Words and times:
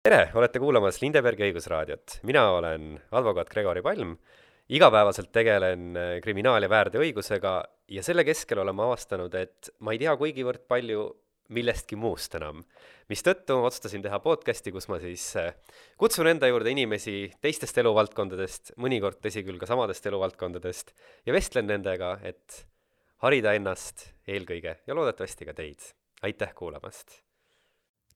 tere, 0.00 0.30
olete 0.32 0.60
kuulamas 0.62 0.96
Lindebergi 1.02 1.44
õigusraadiot. 1.50 2.20
mina 2.24 2.46
olen 2.54 2.94
advokaat 3.12 3.50
Gregori 3.52 3.82
Palm, 3.84 4.14
igapäevaselt 4.72 5.28
tegelen 5.32 5.96
äh, 5.96 6.12
kriminaal- 6.24 6.64
ja 6.64 6.70
väärteoõigusega 6.72 7.52
ja 7.92 8.02
selle 8.02 8.24
keskel 8.24 8.62
olen 8.62 8.78
ma 8.78 8.86
avastanud, 8.88 9.34
et 9.36 9.68
ma 9.80 9.92
ei 9.92 10.00
tea 10.00 10.16
kuigivõrd 10.16 10.64
palju 10.68 11.04
millestki 11.50 12.00
muust 12.00 12.34
enam. 12.34 12.64
mistõttu 13.10 13.60
otsustasin 13.60 14.02
teha 14.02 14.18
podcasti, 14.24 14.72
kus 14.72 14.88
ma 14.88 14.98
siis 15.04 15.36
äh, 15.36 15.52
kutsun 15.98 16.32
enda 16.32 16.48
juurde 16.48 16.72
inimesi 16.72 17.32
teistest 17.42 17.76
eluvaldkondadest, 17.84 18.72
mõnikord 18.80 19.20
tõsi 19.20 19.44
küll 19.44 19.60
ka 19.60 19.68
samadest 19.68 20.06
eluvaldkondadest, 20.06 20.94
ja 21.26 21.32
vestlen 21.36 21.66
nendega, 21.66 22.18
et 22.22 22.64
harida 23.20 23.52
ennast 23.52 24.14
eelkõige 24.26 24.78
ja 24.86 24.94
loodetavasti 24.94 25.44
ka 25.44 25.52
teid. 25.52 25.92
aitäh 26.22 26.54
kuulamast! 26.54 27.20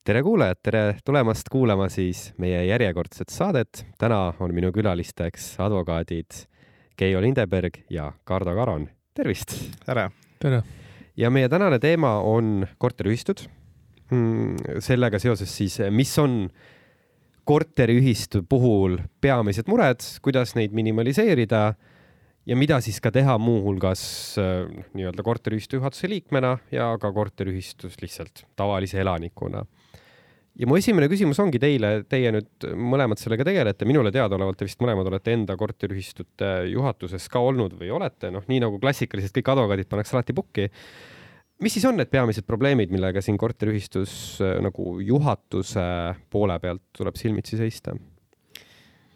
Tere 0.05 0.21
kuulajad, 0.23 0.59
tere 0.63 0.81
tulemast 1.05 1.49
kuulama 1.49 1.87
siis 1.89 2.35
meie 2.39 2.59
järjekordset 2.67 3.33
saadet. 3.33 3.87
täna 3.99 4.35
on 4.41 4.53
minu 4.55 4.69
külalisteks 4.73 5.55
advokaadid 5.65 6.45
Keijo 6.97 7.23
Lindeberg 7.25 7.79
ja 7.91 8.13
Kardo 8.25 8.55
Karon. 8.55 8.89
tervist! 9.15 9.55
tere! 9.87 10.11
tere! 10.41 10.63
ja 11.17 11.31
meie 11.31 11.49
tänane 11.49 11.79
teema 11.79 12.19
on 12.21 12.67
korteriühistud. 12.79 13.47
Hmm, 14.11 14.57
sellega 14.79 15.19
seoses 15.19 15.57
siis, 15.57 15.79
mis 15.91 16.13
on 16.19 16.51
korteriühistu 17.45 18.43
puhul 18.49 18.99
peamised 19.21 19.73
mured, 19.73 20.05
kuidas 20.23 20.53
neid 20.55 20.77
minimaliseerida 20.77 21.63
ja 22.47 22.57
mida 22.57 22.81
siis 22.85 23.01
ka 23.01 23.09
teha 23.11 23.39
muuhulgas 23.39 24.37
äh, 24.37 24.69
nii-öelda 24.93 25.25
korteriühistu 25.25 25.81
juhatuse 25.81 26.13
liikmena 26.13 26.59
ja 26.73 26.93
ka 27.01 27.13
korteriühistus 27.13 27.97
lihtsalt 28.03 28.45
tavalise 28.57 29.01
elanikuna. 29.01 29.65
Ja 30.59 30.69
mu 30.71 30.79
esimene 30.79 31.09
küsimus 31.11 31.41
ongi 31.43 31.59
teile, 31.63 31.97
teie 32.11 32.31
nüüd 32.35 32.69
mõlemad 32.79 33.21
sellega 33.21 33.47
tegelete, 33.47 33.89
minule 33.89 34.13
teadaolevalt 34.15 34.61
te 34.61 34.69
vist 34.69 34.81
mõlemad 34.83 35.09
olete 35.11 35.35
enda 35.35 35.57
korteriühistute 35.59 36.53
juhatuses 36.71 37.27
ka 37.33 37.43
olnud 37.43 37.75
või 37.81 37.91
olete, 37.95 38.31
noh, 38.35 38.47
nii 38.51 38.63
nagu 38.67 38.79
klassikaliselt 38.83 39.35
kõik 39.39 39.53
advokaadid 39.55 39.91
pannakse 39.91 40.17
alati 40.17 40.37
pukki. 40.37 40.71
mis 41.63 41.73
siis 41.73 41.85
on 41.89 41.97
need 41.99 42.11
peamised 42.11 42.47
probleemid, 42.47 42.91
millega 42.95 43.23
siin 43.23 43.39
korteriühistus 43.39 44.41
äh, 44.43 44.59
nagu 44.63 44.99
juhatuse 45.01 45.87
poole 46.31 46.59
pealt 46.61 46.83
tuleb 46.93 47.17
silmitsi 47.17 47.59
seista? 47.59 47.97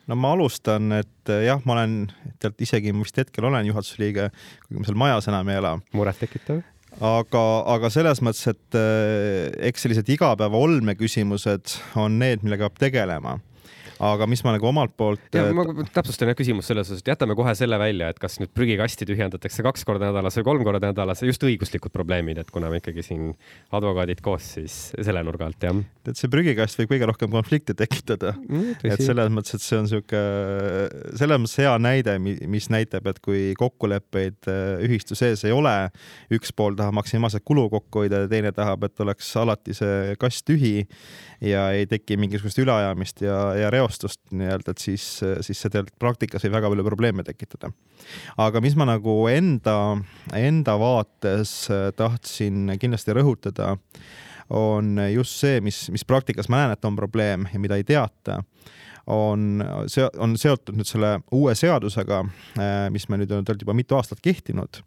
no 0.09 0.17
ma 0.17 0.33
alustan, 0.33 0.93
et 0.97 1.33
eh, 1.33 1.45
jah, 1.49 1.61
ma 1.69 1.77
olen, 1.77 2.01
tead 2.41 2.65
isegi 2.65 2.95
ma 2.97 3.05
vist 3.05 3.21
hetkel 3.21 3.45
olen 3.45 3.69
juhatuse 3.69 4.01
liige, 4.01 4.31
kuigi 4.65 4.81
ma 4.81 4.89
seal 4.89 5.01
majas 5.05 5.29
enam 5.31 5.53
ei 5.53 5.61
ela. 5.61 5.75
murettekitav. 5.93 6.63
Aga, 7.05 7.45
aga 7.75 7.91
selles 7.93 8.23
mõttes, 8.25 8.47
et 8.51 8.79
eh, 8.79 9.51
eks 9.71 9.85
sellised 9.87 10.09
igapäeva 10.13 10.59
olmeküsimused 10.59 11.79
on 12.01 12.19
need, 12.23 12.45
millega 12.47 12.69
peab 12.69 12.89
tegelema 12.89 13.39
aga 13.99 14.27
mis 14.31 14.43
ma 14.47 14.55
nagu 14.55 14.69
omalt 14.71 14.95
poolt. 14.99 15.27
ja 15.35 15.49
ma 15.57 15.65
täpsustan 15.95 16.31
jah 16.31 16.39
küsimust 16.39 16.71
selles 16.71 16.89
osas, 16.89 17.03
et 17.03 17.11
jätame 17.11 17.35
kohe 17.39 17.55
selle 17.59 17.79
välja, 17.81 18.11
et 18.13 18.21
kas 18.23 18.39
nüüd 18.43 18.53
prügikasti 18.55 19.07
tühjendatakse 19.09 19.65
kaks 19.67 19.85
korda 19.89 20.11
nädalas 20.11 20.39
või 20.39 20.47
kolm 20.47 20.65
korda 20.67 20.91
nädalas, 20.93 21.23
just 21.27 21.45
õiguslikud 21.47 21.93
probleemid, 21.95 22.39
et 22.43 22.53
kuna 22.55 22.71
me 22.71 22.81
ikkagi 22.83 23.05
siin 23.07 23.33
advokaadid 23.75 24.23
koos, 24.25 24.47
siis 24.59 24.79
selle 24.95 25.23
nurga 25.27 25.49
alt 25.49 25.67
jah. 25.67 25.81
et 26.09 26.19
see 26.21 26.31
prügikast 26.33 26.79
võib 26.81 26.95
kõige 26.95 27.11
rohkem 27.11 27.33
konflikte 27.33 27.77
tekitada 27.79 28.35
mm,. 28.39 28.79
et 28.87 29.03
selles 29.03 29.33
mõttes, 29.35 29.59
et 29.59 29.67
see 29.67 29.81
on 29.81 29.91
sihuke, 29.91 30.23
selles 31.19 31.43
mõttes 31.43 31.59
hea 31.65 31.75
näide, 31.83 32.17
mis 32.23 32.71
näitab, 32.73 33.11
et 33.11 33.21
kui 33.25 33.53
kokkuleppeid 33.59 34.51
äh, 34.51 34.87
ühistu 34.87 35.19
sees 35.19 35.43
ei 35.49 35.55
ole, 35.55 35.75
üks 36.35 36.55
pool 36.55 36.79
tahab 36.79 36.97
maksimaalselt 37.01 37.47
kulu 37.49 37.69
kokku 37.75 38.05
hoida 38.05 38.25
ja 38.25 38.31
teine 38.31 38.55
tahab, 38.55 38.87
et 38.87 39.05
oleks 39.05 39.35
alati 39.39 39.75
see 39.77 40.15
kast 40.23 40.47
tühi 40.49 40.87
ja 41.45 41.69
ei 41.75 41.87
teki 41.91 42.17
mingisugust 42.19 42.59
üleajamist 42.63 43.23
ja, 43.23 43.39
ja 43.59 43.71
reostust 43.71 43.88
nii-öelda, 43.89 44.75
et 44.75 44.83
siis, 44.83 45.05
siis 45.45 45.59
see 45.59 45.73
tegelikult 45.73 45.99
praktikas 46.03 46.45
võib 46.45 46.57
väga 46.59 46.71
palju 46.73 46.87
probleeme 46.87 47.25
tekitada. 47.27 47.73
aga 48.37 48.63
mis 48.65 48.77
ma 48.79 48.89
nagu 48.89 49.17
enda, 49.33 49.77
enda 50.37 50.79
vaates 50.81 51.55
tahtsin 51.97 52.75
kindlasti 52.81 53.17
rõhutada, 53.17 53.77
on 54.49 54.97
just 55.13 55.41
see, 55.43 55.61
mis, 55.61 55.87
mis 55.93 56.07
praktikas 56.09 56.49
ma 56.49 56.63
näen, 56.63 56.77
et 56.77 56.85
on 56.89 56.97
probleem 56.97 57.49
ja 57.53 57.61
mida 57.61 57.77
ei 57.77 57.85
teata 57.85 58.43
on, 59.09 59.65
see 59.89 60.05
on 60.21 60.37
seotud 60.39 60.77
nüüd 60.77 60.89
selle 60.89 61.15
uue 61.33 61.55
seadusega, 61.57 62.21
äh, 62.61 62.77
mis 62.93 63.09
me 63.09 63.19
nüüd 63.21 63.33
on 63.33 63.45
tegelikult 63.47 63.65
juba 63.65 63.77
mitu 63.77 63.97
aastat 63.97 64.21
kehtinud. 64.23 64.83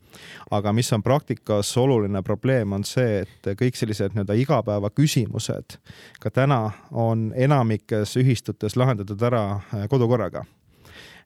aga 0.52 0.74
mis 0.74 0.94
on 0.94 1.04
praktikas 1.04 1.72
oluline 1.78 2.22
probleem, 2.22 2.74
on 2.74 2.84
see, 2.84 3.24
et 3.24 3.52
kõik 3.58 3.78
sellised 3.80 4.14
nii-öelda 4.14 4.36
igapäevaküsimused 4.44 5.78
ka 6.20 6.32
täna 6.32 6.72
on 6.92 7.32
enamikes 7.36 8.18
ühistutes 8.20 8.76
lahendatud 8.76 9.22
ära 9.22 9.46
äh, 9.56 9.88
kodukorraga 9.90 10.46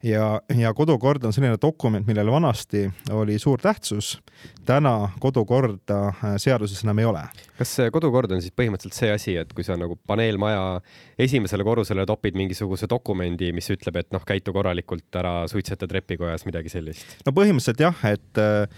ja, 0.03 0.41
ja 0.57 0.73
kodukord 0.73 1.23
on 1.23 1.33
selline 1.33 1.57
dokument, 1.61 2.07
millel 2.07 2.31
vanasti 2.31 2.85
oli 3.11 3.37
suur 3.39 3.61
tähtsus. 3.61 4.19
täna 4.65 5.09
kodukorda 5.19 5.99
äh, 6.07 6.35
seaduses 6.41 6.83
enam 6.83 6.99
ei 6.99 7.05
ole. 7.05 7.23
kas 7.57 7.77
kodukord 7.91 8.31
on 8.31 8.41
siis 8.41 8.53
põhimõtteliselt 8.55 8.97
see 8.97 9.11
asi, 9.13 9.37
et 9.37 9.53
kui 9.53 9.63
sa 9.63 9.77
nagu 9.77 9.97
paneelmaja 10.07 10.81
esimesele 11.19 11.63
korrusele 11.63 12.05
topid 12.05 12.35
mingisuguse 12.35 12.89
dokumendi, 12.89 13.51
mis 13.53 13.69
ütleb, 13.69 14.01
et 14.01 14.11
noh, 14.11 14.25
käitu 14.25 14.53
korralikult, 14.53 15.07
ära 15.15 15.45
suitseta 15.51 15.87
trepikojas, 15.87 16.45
midagi 16.49 16.73
sellist? 16.73 17.17
no 17.25 17.35
põhimõtteliselt 17.35 17.87
jah, 17.87 18.05
et 18.11 18.43
äh, 18.43 18.69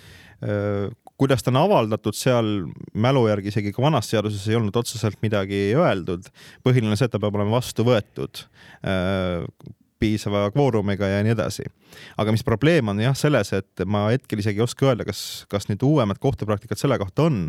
äh 0.44 0.96
kuidas 1.18 1.44
ta 1.44 1.52
on 1.52 1.58
avaldatud, 1.64 2.16
seal 2.18 2.48
mälu 2.94 3.24
järgi 3.30 3.50
isegi 3.52 3.74
ka 3.74 3.82
vanas 3.82 4.10
seaduses 4.12 4.44
ei 4.50 4.58
olnud 4.58 4.76
otseselt 4.78 5.18
midagi 5.26 5.72
öeldud. 5.74 6.30
põhiline 6.66 6.98
see, 6.98 7.10
et 7.10 7.14
ta 7.14 7.22
peab 7.22 7.36
olema 7.40 7.58
vastu 7.58 7.86
võetud 7.88 8.44
äh, 8.86 9.42
piisava 10.00 10.48
kvoorumiga 10.54 11.10
ja 11.10 11.24
nii 11.26 11.34
edasi. 11.34 11.66
aga 12.18 12.32
mis 12.32 12.44
probleem 12.44 12.88
on 12.92 13.00
jah 13.02 13.16
selles, 13.18 13.54
et 13.54 13.84
ma 13.86 14.08
hetkel 14.12 14.42
isegi 14.44 14.62
ei 14.62 14.66
oska 14.66 14.90
öelda, 14.90 15.06
kas, 15.08 15.46
kas 15.50 15.70
nüüd 15.70 15.84
uuemad 15.86 16.20
kohtupraktikad 16.22 16.80
selle 16.80 16.98
kohta 17.02 17.28
on, 17.30 17.48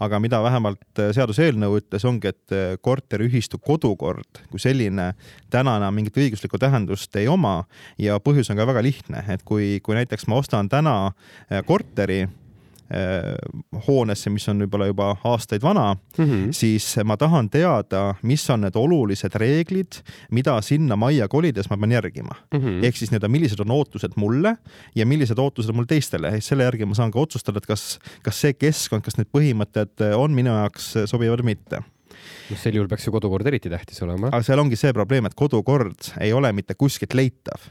aga 0.00 0.20
mida 0.22 0.42
vähemalt 0.42 1.02
äh, 1.02 1.10
seaduseelnõu 1.16 1.80
ütles, 1.80 2.06
ongi, 2.08 2.32
et 2.32 2.54
äh, 2.56 2.74
korteriühistu 2.80 3.58
kodukord 3.58 4.44
kui 4.50 4.62
selline 4.62 5.12
täna 5.50 5.76
enam 5.80 5.94
mingit 5.96 6.16
õiguslikku 6.16 6.60
tähendust 6.60 7.16
ei 7.20 7.28
oma 7.28 7.64
ja 7.98 8.18
põhjus 8.22 8.52
on 8.52 8.60
ka 8.60 8.68
väga 8.70 8.84
lihtne, 8.86 9.24
et 9.28 9.44
kui, 9.44 9.78
kui 9.84 9.98
näiteks 9.98 10.28
ma 10.30 10.40
ostan 10.40 10.70
täna 10.72 10.96
äh, 11.10 11.64
korteri 11.66 12.24
hoonesse, 13.86 14.30
mis 14.34 14.48
on 14.50 14.64
võib-olla 14.64 14.88
juba 14.90 15.12
aastaid 15.30 15.62
vana 15.62 15.92
mm, 15.94 16.24
-hmm. 16.24 16.54
siis 16.56 16.86
ma 17.04 17.16
tahan 17.16 17.50
teada, 17.50 18.14
mis 18.22 18.42
on 18.50 18.64
need 18.66 18.76
olulised 18.76 19.34
reeglid, 19.38 20.00
mida 20.30 20.56
sinna 20.62 20.96
majja 20.96 21.28
kolides 21.28 21.70
ma 21.70 21.78
pean 21.78 21.92
järgima 21.92 22.34
mm. 22.34 22.58
-hmm. 22.60 22.84
ehk 22.84 22.96
siis 22.96 23.10
nii-öelda, 23.10 23.28
millised 23.28 23.60
on 23.60 23.70
ootused 23.70 24.16
mulle 24.16 24.56
ja 24.94 25.06
millised 25.06 25.38
ootused 25.38 25.74
mul 25.74 25.86
teistele, 25.86 26.40
selle 26.40 26.66
järgi 26.66 26.84
ma 26.86 26.94
saan 26.94 27.10
ka 27.10 27.20
otsustada, 27.20 27.58
et 27.58 27.66
kas, 27.66 27.98
kas 28.22 28.40
see 28.40 28.52
keskkond, 28.52 29.06
kas 29.06 29.18
need 29.18 29.30
põhimõtted 29.30 30.10
on 30.16 30.34
minu 30.34 30.50
jaoks 30.50 30.94
sobivad 31.06 31.44
või 31.44 31.54
mitte 31.54 31.82
noh, 32.50 32.58
sel 32.58 32.74
juhul 32.74 32.88
peaks 32.90 33.06
ju 33.06 33.14
kodukord 33.14 33.46
eriti 33.46 33.70
tähtis 33.70 34.02
olema. 34.02 34.32
aga 34.32 34.42
seal 34.42 34.58
ongi 34.58 34.78
see 34.78 34.92
probleem, 34.96 35.26
et 35.26 35.34
kodukord 35.38 36.12
ei 36.20 36.32
ole 36.32 36.52
mitte 36.52 36.74
kuskilt 36.74 37.14
leitav 37.14 37.70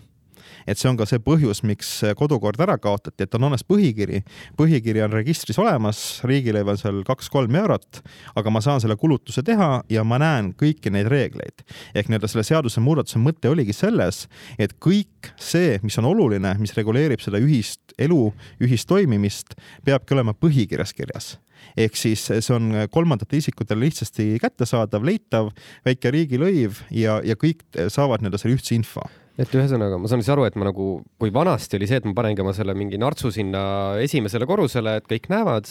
et 0.67 0.79
see 0.79 0.89
on 0.89 0.97
ka 0.99 1.07
see 1.09 1.21
põhjus, 1.23 1.61
miks 1.67 1.91
kodukord 2.19 2.59
ära 2.61 2.77
kaotati, 2.81 3.25
et 3.25 3.35
on 3.35 3.47
olemas 3.47 3.65
põhikiri. 3.67 4.23
põhikiri 4.59 5.03
on 5.05 5.13
registris 5.15 5.59
olemas, 5.61 6.21
riigilõiv 6.27 6.73
on 6.73 6.79
seal 6.81 7.01
kaks-kolm 7.07 7.55
eurot, 7.61 8.01
aga 8.39 8.53
ma 8.53 8.61
saan 8.61 8.81
selle 8.83 8.97
kulutuse 8.99 9.43
teha 9.45 9.83
ja 9.89 10.03
ma 10.03 10.19
näen 10.21 10.53
kõiki 10.59 10.91
neid 10.93 11.09
reegleid. 11.11 11.65
ehk 11.95 12.09
nii-öelda 12.09 12.27
selle 12.27 12.43
seadusemuudatuse 12.47 13.19
mõte 13.19 13.49
oligi 13.49 13.73
selles, 13.73 14.27
et 14.57 14.75
kõik 14.79 15.33
see, 15.39 15.79
mis 15.83 15.97
on 15.97 16.09
oluline, 16.09 16.55
mis 16.59 16.75
reguleerib 16.77 17.21
seda 17.21 17.41
ühist 17.41 17.93
elu, 17.99 18.33
ühist 18.63 18.87
toimimist, 18.87 19.55
peabki 19.85 20.15
olema 20.15 20.33
põhikirjas 20.33 20.93
kirjas 20.95 21.37
ehk 21.77 21.97
siis 21.99 22.21
see 22.29 22.55
on 22.55 22.71
kolmandatele 22.91 23.41
isikutele 23.43 23.87
lihtsasti 23.87 24.37
kättesaadav, 24.41 25.03
leitav, 25.05 25.51
väike 25.87 26.11
riigilõiv 26.15 26.83
ja, 26.95 27.19
ja 27.25 27.35
kõik 27.39 27.65
saavad 27.91 28.23
nii-öelda 28.23 28.39
selle 28.41 28.59
ühtse 28.59 28.77
info 28.77 29.03
et 29.39 29.53
ühesõnaga, 29.55 29.97
ma 30.01 30.09
saan 30.11 30.19
siis 30.19 30.31
aru, 30.33 30.43
et 30.47 30.57
ma 30.59 30.67
nagu, 30.67 30.89
kui 31.21 31.31
vanasti 31.33 31.77
oli 31.79 31.87
see, 31.87 32.01
et 32.01 32.07
ma 32.07 32.11
panengi 32.17 32.43
oma 32.43 32.51
selle 32.55 32.75
mingi 32.77 32.99
nartsu 32.99 33.31
sinna 33.31 33.61
esimesele 34.03 34.47
korrusele, 34.49 34.97
et 34.99 35.07
kõik 35.07 35.29
näevad, 35.31 35.69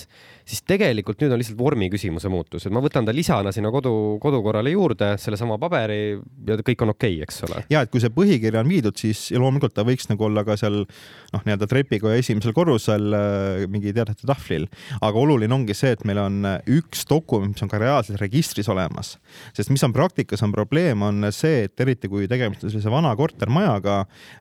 siis 0.49 0.63
tegelikult 0.69 1.21
nüüd 1.21 1.35
on 1.35 1.41
lihtsalt 1.41 1.59
vormi 1.59 1.91
küsimuse 1.93 2.31
muutus, 2.33 2.65
et 2.65 2.75
ma 2.75 2.81
võtan 2.85 3.05
ta 3.05 3.13
lisana 3.13 3.53
sinna 3.53 3.73
kodu, 3.75 3.93
kodukorrale 4.23 4.73
juurde, 4.73 5.11
sellesama 5.21 5.59
paberi 5.61 6.17
ja 6.49 6.57
kõik 6.65 6.85
on 6.87 6.95
okei 6.95 7.19
okay,, 7.19 7.27
eks 7.29 7.45
ole. 7.49 7.65
ja 7.73 7.83
et 7.85 7.93
kui 7.93 8.01
see 8.01 8.13
põhikiri 8.15 8.61
on 8.61 8.71
viidud, 8.73 8.97
siis 8.97 9.27
loomulikult 9.37 9.77
ta 9.77 9.85
võiks 9.89 10.09
nagu 10.09 10.29
olla 10.31 10.47
ka 10.49 10.57
seal 10.61 10.81
noh, 10.87 11.45
nii-öelda 11.45 11.69
trepikoja 11.69 12.23
esimesel 12.23 12.57
korrusel 12.57 13.13
äh, 13.19 13.67
mingi 13.69 13.93
teadete 13.93 14.25
tahvlil, 14.29 14.65
aga 15.03 15.25
oluline 15.27 15.55
ongi 15.59 15.77
see, 15.77 15.93
et 15.97 16.07
meil 16.09 16.23
on 16.25 16.41
üks 16.79 17.05
dokument, 17.11 17.53
mis 17.53 17.67
on 17.67 17.73
ka 17.73 17.83
reaalselt 17.83 18.21
registris 18.23 18.73
olemas. 18.73 19.17
sest 19.53 19.69
mis 19.75 19.85
on 19.85 19.93
praktikas 19.93 20.43
on 20.47 20.57
probleem, 20.57 21.05
on 21.05 21.29
see, 21.35 21.67
et 21.69 21.85
eriti 21.85 22.09
kui 22.09 22.29
tegemist 22.31 22.65
on 22.65 22.73
sellise 22.73 22.93
vana 22.93 23.13
kortermajaga, 23.19 23.58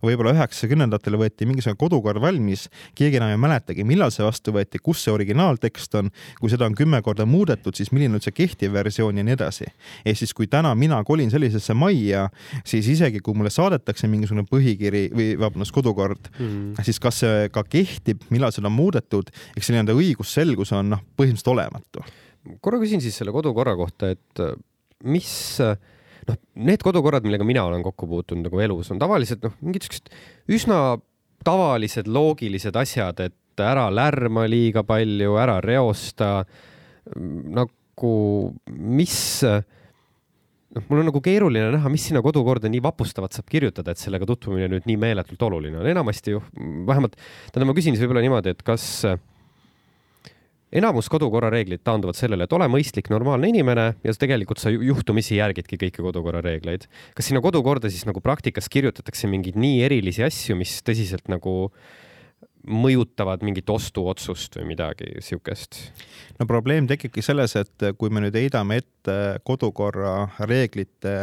võib-olla 0.03 0.33
üheksakümnendatel 0.35 1.17
võeti 1.19 1.47
mingisugune 1.49 1.79
kodukord 1.79 2.21
valmis, 2.21 2.67
keegi 2.97 3.19
enam 3.19 3.33
ei 3.33 3.39
mäletagi, 3.41 3.85
millal 3.87 4.11
see 4.13 4.25
vastu 4.25 4.53
võeti, 4.55 4.81
kus 4.83 5.03
see 5.05 5.13
originaaltekst 5.13 5.97
on, 5.99 6.11
kui 6.39 6.51
seda 6.53 6.67
on 6.69 6.75
kümme 6.77 7.01
korda 7.05 7.25
muudetud, 7.29 7.75
siis 7.77 7.91
milline 7.95 8.19
on 8.19 8.23
see 8.23 8.35
kehtiv 8.35 8.75
versioon 8.75 9.17
ja 9.17 9.25
nii 9.25 9.37
edasi. 9.37 9.67
ehk 10.05 10.19
siis, 10.19 10.33
kui 10.33 10.47
täna 10.47 10.73
mina 10.75 11.01
kolin 11.03 11.31
sellisesse 11.31 11.73
majja, 11.73 12.27
siis 12.65 12.87
isegi 12.87 13.21
kui 13.23 13.37
mulle 13.37 13.51
saadetakse 13.53 14.07
mingisugune 14.07 14.47
põhikiri 14.49 15.07
või 15.13 15.33
vabandust, 15.39 15.73
kodukord 15.75 16.29
mm, 16.31 16.47
-hmm. 16.47 16.85
siis 16.85 16.99
kas 16.99 17.23
see 17.23 17.49
ka 17.53 17.63
kehtib, 17.63 18.23
millal 18.29 18.51
seda 18.51 18.67
on 18.71 18.77
muudetud, 18.77 19.29
eks 19.55 19.67
see 19.67 19.75
nii-öelda 19.75 19.97
õigusselgus 19.97 20.73
on 20.77 20.95
noh, 20.95 21.03
põhimõtteliselt 21.17 21.53
olematu. 21.53 22.05
korra 22.61 22.79
küsin 22.79 23.01
siis 23.03 23.17
selle 23.17 23.31
kodukorra 23.31 23.75
kohta, 23.75 24.09
et 24.09 24.43
mis 25.03 25.59
äh, 25.61 25.77
noh, 26.27 26.39
need 26.68 26.83
kodukorrad, 26.85 27.25
millega 27.27 27.47
mina 27.47 27.65
olen 27.68 27.83
kokku 27.85 28.09
puutunud 28.09 28.50
nagu 28.50 28.63
elus, 28.63 28.91
on 28.94 29.01
tavaliselt 29.01 29.44
noh, 29.45 29.56
mingid 29.63 29.88
siuksed 29.88 30.12
üsna 30.57 30.79
tavalised 31.47 32.09
loogilised 32.12 32.75
asjad, 32.79 33.21
et 33.24 33.63
ära 33.63 33.88
lärma 33.94 34.45
liiga 34.50 34.83
palju, 34.88 35.38
ära 35.39 35.59
reosta. 35.63 36.44
nagu 37.57 38.12
mis, 38.68 39.19
noh, 40.75 40.83
mul 40.89 41.01
on 41.01 41.07
nagu 41.09 41.21
keeruline 41.24 41.71
näha, 41.74 41.89
mis 41.89 42.09
sinna 42.09 42.21
kodukorda 42.25 42.69
nii 42.69 42.83
vapustavat 42.83 43.38
saab 43.38 43.47
kirjutada, 43.50 43.95
et 43.95 44.01
sellega 44.01 44.27
tutvumine 44.30 44.68
nüüd 44.73 44.85
nii 44.89 45.00
meeletult 45.01 45.47
oluline 45.47 45.80
on. 45.80 45.88
enamasti 45.88 46.35
ju, 46.35 46.44
vähemalt, 46.88 47.15
tähendab, 47.50 47.71
ma 47.71 47.77
küsin 47.77 47.95
siis 47.95 48.03
võib-olla 48.03 48.25
niimoodi, 48.27 48.53
et 48.53 48.62
kas 48.68 49.07
enamus 50.75 51.07
kodukorra 51.11 51.49
reeglid 51.53 51.83
taanduvad 51.85 52.17
sellele, 52.17 52.47
et 52.47 52.55
ole 52.55 52.67
mõistlik, 52.71 53.11
normaalne 53.13 53.49
inimene 53.51 53.87
ja 54.03 54.15
tegelikult 54.19 54.61
sa 54.61 54.71
juhtumisi 54.73 55.37
järgidki 55.39 55.79
kõiki 55.79 56.03
kodukorra 56.03 56.41
reegleid. 56.43 56.87
kas 57.15 57.29
sinna 57.29 57.41
kodukorda 57.41 57.89
siis 57.89 58.05
nagu 58.09 58.21
praktikas 58.23 58.69
kirjutatakse 58.69 59.29
mingeid 59.31 59.55
nii 59.55 59.81
erilisi 59.87 60.25
asju, 60.27 60.57
mis 60.59 60.81
tõsiselt 60.83 61.31
nagu 61.31 61.71
mõjutavad 62.67 63.45
mingit 63.47 63.69
ostuotsust 63.71 64.59
või 64.59 64.73
midagi 64.73 65.21
siukest? 65.23 65.79
No 66.39 66.47
probleem 66.49 66.87
tekibki 66.89 67.23
selles, 67.25 67.55
et 67.59 67.89
kui 67.97 68.13
me 68.13 68.23
nüüd 68.23 68.37
heidame 68.37 68.81
ette 68.81 69.17
kodukorra 69.47 70.27
reeglite 70.45 71.13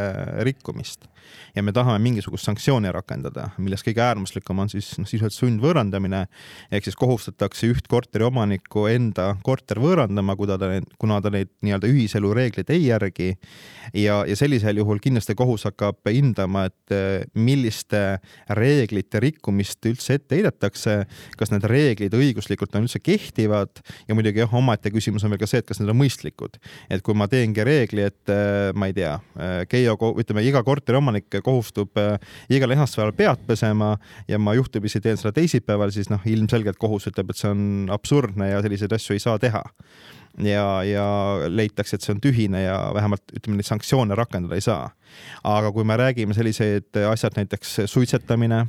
rikkumist 0.46 1.08
ja 1.54 1.62
me 1.62 1.72
tahame 1.72 1.98
mingisugust 2.02 2.46
sanktsiooni 2.48 2.90
rakendada, 2.92 3.48
millest 3.62 3.86
kõige 3.86 4.02
äärmuslikum 4.04 4.58
on 4.64 4.70
siis 4.72 4.90
noh, 4.98 5.08
sisuliselt 5.08 5.36
sundvõõrandamine 5.36 6.24
ehk 6.74 6.88
siis 6.88 6.98
kohustatakse 6.98 7.70
üht 7.70 7.88
korteriomanikku 7.90 8.86
enda 8.90 9.30
korter 9.46 9.80
võõrandama, 9.82 10.36
kuna 10.36 10.58
ta, 10.60 10.70
kuna 11.00 11.20
ta 11.24 11.32
neid 11.34 11.52
nii-öelda 11.64 11.90
ühiselu 11.90 12.32
reegleid 12.36 12.72
ei 12.74 12.88
järgi. 12.88 13.30
ja, 13.94 14.20
ja 14.28 14.36
sellisel 14.36 14.82
juhul 14.82 15.00
kindlasti 15.02 15.36
kohus 15.38 15.64
hakkab 15.68 16.02
hindama, 16.10 16.66
et 16.68 16.94
eh, 16.94 17.24
milliste 17.34 18.18
reeglite 18.50 19.22
rikkumist 19.22 19.84
üldse 19.88 20.18
ette 20.18 20.36
heidetakse, 20.36 21.04
kas 21.38 21.54
need 21.54 21.64
reeglid 21.70 22.14
õiguslikult 22.14 22.74
on 22.76 22.88
üldse 22.88 23.00
kehtivad 23.00 23.82
ja 24.08 24.16
muidugi 24.18 24.42
jah, 24.42 24.54
omaette 24.54 24.90
küsimus 24.90 25.03
on 25.12 25.34
veel 25.34 25.40
ka 25.40 25.46
see, 25.50 25.62
et 25.62 25.68
kas 25.68 25.80
need 25.80 25.90
on 25.92 25.98
mõistlikud. 25.98 26.58
et 26.90 27.02
kui 27.02 27.14
ma 27.14 27.28
teengi 27.28 27.64
reegli, 27.64 28.04
et 28.04 28.32
eh, 28.32 28.72
ma 28.74 28.86
ei 28.86 28.96
tea, 28.96 29.18
eh, 29.38 29.64
Keio, 29.68 29.96
ütleme 30.20 30.44
iga 30.44 30.62
korteriomanik 30.62 31.04
omanik 31.04 31.44
kohustub 31.44 31.96
äh, 31.98 32.18
igal 32.50 32.70
esmaspäeval 32.74 33.12
pead 33.16 33.46
pesema 33.46 33.96
ja 34.28 34.38
ma 34.38 34.54
juhtumisi 34.54 35.00
teen 35.00 35.16
seda 35.16 35.32
teisipäeval, 35.32 35.90
siis 35.94 36.10
noh, 36.10 36.20
ilmselgelt 36.24 36.78
kohus 36.78 37.08
ütleb, 37.10 37.30
et 37.30 37.40
see 37.40 37.50
on 37.50 37.88
absurdne 37.92 38.50
ja 38.50 38.62
selliseid 38.62 38.92
asju 38.92 39.14
ei 39.14 39.22
saa 39.22 39.38
teha 39.38 39.62
ja, 40.38 40.82
ja 40.84 41.06
leitakse, 41.48 41.96
et 41.96 42.02
see 42.02 42.14
on 42.14 42.22
tühine 42.22 42.64
ja 42.64 42.78
vähemalt 42.94 43.24
ütleme, 43.36 43.58
neid 43.60 43.68
sanktsioone 43.68 44.16
rakendada 44.18 44.54
ei 44.58 44.64
saa. 44.64 44.90
aga 45.44 45.72
kui 45.72 45.84
me 45.84 45.96
räägime 45.96 46.34
sellised 46.34 46.96
asjad, 47.10 47.36
näiteks 47.36 47.84
suitsetamine, 47.86 48.64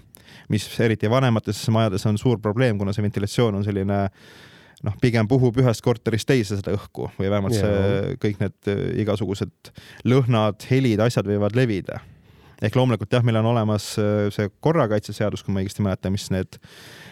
mis 0.50 0.68
eriti 0.80 1.10
vanemates 1.10 1.64
majades 1.70 2.06
on 2.06 2.18
suur 2.18 2.40
probleem, 2.40 2.78
kuna 2.78 2.94
see 2.94 3.04
ventilatsioon 3.06 3.56
on 3.56 3.64
selline 3.66 4.10
noh, 4.84 4.98
pigem 5.02 5.30
puhub 5.30 5.62
ühest 5.62 5.84
korterist 5.86 6.28
teise 6.28 6.60
seda 6.60 6.74
õhku 6.76 7.10
või 7.20 7.32
vähemalt 7.32 7.56
see, 7.56 8.18
kõik 8.22 8.42
need 8.44 8.74
igasugused 9.06 9.72
lõhnad, 10.08 10.60
helid, 10.72 11.04
asjad 11.06 11.30
võivad 11.30 11.56
levida. 11.58 12.02
Ehk 12.64 12.76
loomulikult 12.76 13.12
jah, 13.12 13.24
meil 13.26 13.40
on 13.42 13.52
olemas 13.52 13.94
äh, 14.00 14.28
see 14.36 14.48
korrakaitseseadus, 14.64 15.44
kui 15.44 15.54
ma 15.54 15.64
õigesti 15.64 15.84
mäletan, 15.84 16.16
mis 16.16 16.30
need 16.32 16.60
Äh, 16.60 17.05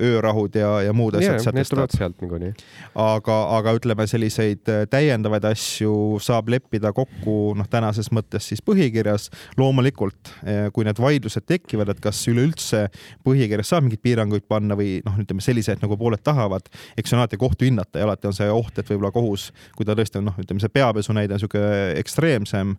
öörahud 0.00 0.54
ja, 0.56 0.68
ja 0.82 0.92
muud 0.96 1.14
asjad 1.18 1.34
yeah, 1.34 1.44
sätestab. 1.44 1.90
sealt 1.92 2.20
niikuinii. 2.22 2.54
aga, 2.94 3.34
aga 3.58 3.74
ütleme, 3.76 4.06
selliseid 4.08 4.68
äh, 4.72 4.84
täiendavaid 4.88 5.44
asju 5.44 5.92
saab 6.24 6.48
leppida 6.54 6.92
kokku 6.96 7.52
noh, 7.58 7.68
tänases 7.68 8.08
mõttes 8.16 8.48
siis 8.48 8.62
põhikirjas. 8.64 9.28
loomulikult, 9.60 10.32
äh, 10.48 10.70
kui 10.72 10.86
need 10.88 10.96
vaidlused 10.96 11.44
tekivad, 11.44 11.92
et 11.92 12.00
kas 12.00 12.22
üleüldse 12.32 12.86
põhikirjas 13.26 13.74
saab 13.74 13.84
mingeid 13.84 14.00
piiranguid 14.00 14.46
panna 14.48 14.78
või 14.78 15.02
noh, 15.04 15.20
ütleme 15.20 15.44
selliseid 15.44 15.84
nagu 15.84 16.00
pooled 16.00 16.24
tahavad, 16.24 16.72
eks 16.96 17.12
see 17.12 17.18
on 17.18 17.20
alati 17.20 17.40
kohtu 17.44 17.68
hinnata 17.68 18.00
ja 18.00 18.08
alati 18.08 18.30
on 18.32 18.38
see 18.38 18.48
oht, 18.48 18.80
et 18.80 18.88
võib-olla 18.88 19.12
kohus, 19.12 19.50
kui 19.76 19.84
ta 19.84 19.92
tõesti 19.98 20.22
on 20.22 20.30
noh, 20.30 20.40
ütleme 20.40 20.64
see 20.64 20.72
peapesu 20.72 21.12
näide 21.12 21.36
on 21.36 21.42
niisugune 21.42 22.00
ekstreemsem, 22.00 22.72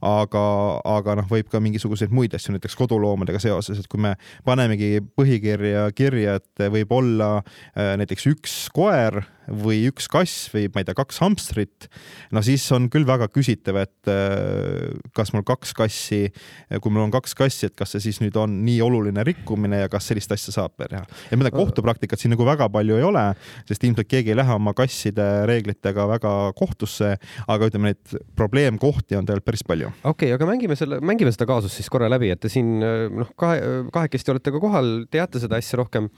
aga, 0.00 0.46
aga 0.88 1.20
noh, 1.20 1.28
võib 1.28 1.52
ka 1.52 1.60
mingisuguseid 1.60 2.16
muid 2.16 2.32
asju 2.32 2.56
näiteks 2.56 2.80
koduloomadega 2.80 3.44
seoses, 3.44 3.84
et 3.84 3.92
kui 3.92 4.00
me 4.00 4.16
panemegi 4.48 5.04
põhikirja 5.20 5.90
kirja 5.92 6.13
et 6.22 6.64
võib 6.72 6.92
olla 6.94 7.30
äh, 7.40 7.94
näiteks 8.00 8.26
üks 8.30 8.56
koer 8.74 9.22
või 9.48 9.84
üks 9.90 10.08
kass 10.10 10.48
või 10.52 10.68
ma 10.72 10.82
ei 10.82 10.88
tea, 10.88 10.96
kaks 10.96 11.20
hamstrit, 11.22 11.88
no 12.34 12.42
siis 12.44 12.64
on 12.74 12.88
küll 12.92 13.06
väga 13.08 13.28
küsitav, 13.32 13.78
et 13.82 14.10
äh, 14.10 14.92
kas 15.16 15.34
mul 15.34 15.44
kaks 15.46 15.74
kassi, 15.76 16.22
kui 16.80 16.94
mul 16.94 17.06
on 17.06 17.14
kaks 17.14 17.36
kassi, 17.38 17.68
et 17.68 17.76
kas 17.78 17.94
see 17.94 18.06
siis 18.06 18.20
nüüd 18.22 18.36
on 18.40 18.56
nii 18.64 18.80
oluline 18.84 19.24
rikkumine 19.26 19.84
ja 19.84 19.90
kas 19.92 20.08
sellist 20.10 20.32
asja 20.34 20.54
saab 20.54 20.76
veel 20.80 20.92
teha. 20.94 21.04
ja 21.30 21.40
midagi 21.40 21.58
kohtupraktikat 21.58 22.20
siin 22.20 22.34
nagu 22.34 22.46
väga 22.46 22.68
palju 22.72 22.98
ei 23.00 23.06
ole, 23.06 23.24
sest 23.68 23.84
ilmselt 23.84 24.10
keegi 24.10 24.32
ei 24.34 24.38
lähe 24.38 24.56
oma 24.56 24.74
kasside 24.76 25.28
reeglitega 25.50 26.08
väga 26.14 26.34
kohtusse, 26.58 27.14
aga 27.48 27.70
ütleme, 27.70 27.92
neid 27.92 28.16
probleemkohti 28.38 29.18
on 29.18 29.28
tegelikult 29.28 29.50
päris 29.50 29.66
palju. 29.66 29.92
okei 30.02 30.30
okay,, 30.30 30.36
aga 30.38 30.48
mängime 30.48 30.78
selle, 30.78 31.00
mängime 31.04 31.32
seda 31.34 31.48
kaasust 31.50 31.80
siis 31.80 31.90
korra 31.92 32.08
läbi, 32.12 32.32
et 32.32 32.40
te 32.40 32.52
siin 32.52 32.78
noh, 32.80 33.34
kahe, 33.40 33.60
kahekesti 33.92 34.34
olete 34.34 34.54
ka 34.54 34.62
kohal, 34.62 34.94
teate 35.12 35.42
seda 35.42 35.60
asja 35.60 35.82
rohkem 35.82 36.08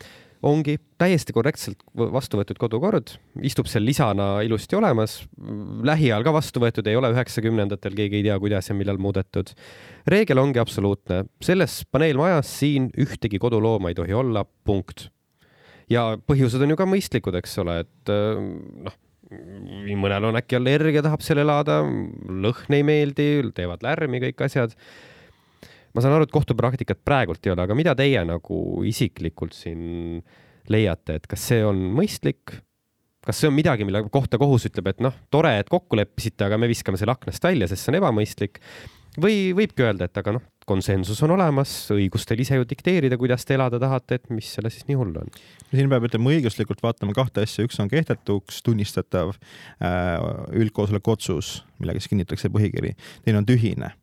ongi 0.44 0.76
täiesti 1.00 1.34
korrektselt 1.36 1.80
vastu 1.94 2.40
võetud 2.40 2.58
kodukord, 2.60 3.14
istub 3.44 3.68
seal 3.70 3.86
lisana 3.86 4.42
ilusti 4.44 4.76
olemas, 4.76 5.18
lähiajal 5.86 6.26
ka 6.26 6.34
vastu 6.36 6.62
võetud, 6.62 6.86
ei 6.88 6.98
ole 6.98 7.12
üheksakümnendatel, 7.14 7.96
keegi 7.96 8.20
ei 8.20 8.26
tea, 8.28 8.36
kuidas 8.42 8.70
ja 8.70 8.76
millal 8.76 9.00
muudetud. 9.02 9.52
reegel 10.06 10.42
ongi 10.42 10.60
absoluutne, 10.62 11.24
selles 11.44 11.82
paneelmajas 11.90 12.52
siin 12.60 12.90
ühtegi 13.00 13.40
kodulooma 13.42 13.92
ei 13.92 13.98
tohi 13.98 14.16
olla, 14.16 14.44
punkt. 14.64 15.08
ja 15.90 16.14
põhjused 16.28 16.62
on 16.62 16.74
ju 16.74 16.76
ka 16.76 16.88
mõistlikud, 16.90 17.36
eks 17.40 17.58
ole, 17.64 17.80
et 17.86 18.14
noh, 18.86 19.00
mõnel 19.96 20.28
on 20.28 20.38
äkki 20.38 20.60
allergia, 20.60 21.02
tahab 21.02 21.24
seal 21.24 21.42
elada, 21.42 21.80
lõhn 21.82 22.76
ei 22.76 22.86
meeldi, 22.86 23.30
teevad 23.56 23.82
lärmi, 23.82 24.22
kõik 24.28 24.46
asjad 24.46 24.76
ma 25.96 26.04
saan 26.04 26.18
aru, 26.18 26.28
et 26.28 26.34
kohtupraktikat 26.34 27.00
praegult 27.06 27.46
ei 27.46 27.54
ole, 27.54 27.64
aga 27.64 27.76
mida 27.78 27.96
teie 27.96 28.20
nagu 28.28 28.60
isiklikult 28.84 29.56
siin 29.56 30.20
leiate, 30.72 31.20
et 31.20 31.28
kas 31.30 31.48
see 31.52 31.64
on 31.64 31.80
mõistlik? 31.96 32.60
kas 33.26 33.40
see 33.42 33.48
on 33.50 33.56
midagi, 33.56 33.82
mille 33.82 34.04
kohta 34.14 34.38
kohus 34.38 34.68
ütleb, 34.68 34.86
et 34.92 35.00
noh, 35.02 35.14
tore, 35.34 35.50
et 35.58 35.66
kokku 35.66 35.98
leppisite, 35.98 36.46
aga 36.46 36.60
me 36.62 36.68
viskame 36.70 37.00
selle 37.00 37.16
aknast 37.16 37.42
välja, 37.42 37.66
sest 37.66 37.82
see 37.82 37.90
on 37.90 37.98
ebamõistlik. 37.98 38.60
või 39.18 39.50
võibki 39.56 39.82
öelda, 39.82 40.06
et 40.06 40.20
aga 40.20 40.36
noh, 40.36 40.44
konsensus 40.68 41.22
on 41.24 41.32
olemas, 41.34 41.72
õigus 41.94 42.26
teil 42.28 42.44
ise 42.44 42.58
ju 42.58 42.66
dikteerida, 42.68 43.18
kuidas 43.18 43.42
te 43.48 43.56
elada 43.56 43.80
tahate, 43.82 44.20
et 44.20 44.30
mis 44.30 44.52
selles 44.58 44.76
siis 44.76 44.86
nii 44.86 44.98
hull 45.00 45.18
on? 45.18 45.32
siin 45.72 45.90
peab 45.90 46.06
ütlema 46.06 46.36
õiguslikult 46.36 46.84
vaatama 46.84 47.16
kahte 47.16 47.42
asja, 47.42 47.66
üks 47.66 47.80
on 47.82 47.90
kehtetuks 47.90 48.62
tunnistatav 48.62 49.34
äh, 49.34 50.14
üldkoosoleku 50.62 51.16
otsus, 51.16 51.64
millega 51.80 51.98
siis 51.98 52.12
kinnitatakse 52.12 52.52
põhikiri, 52.54 52.94
teine 53.26 53.42
on 53.42 53.48
tühine 53.48 53.96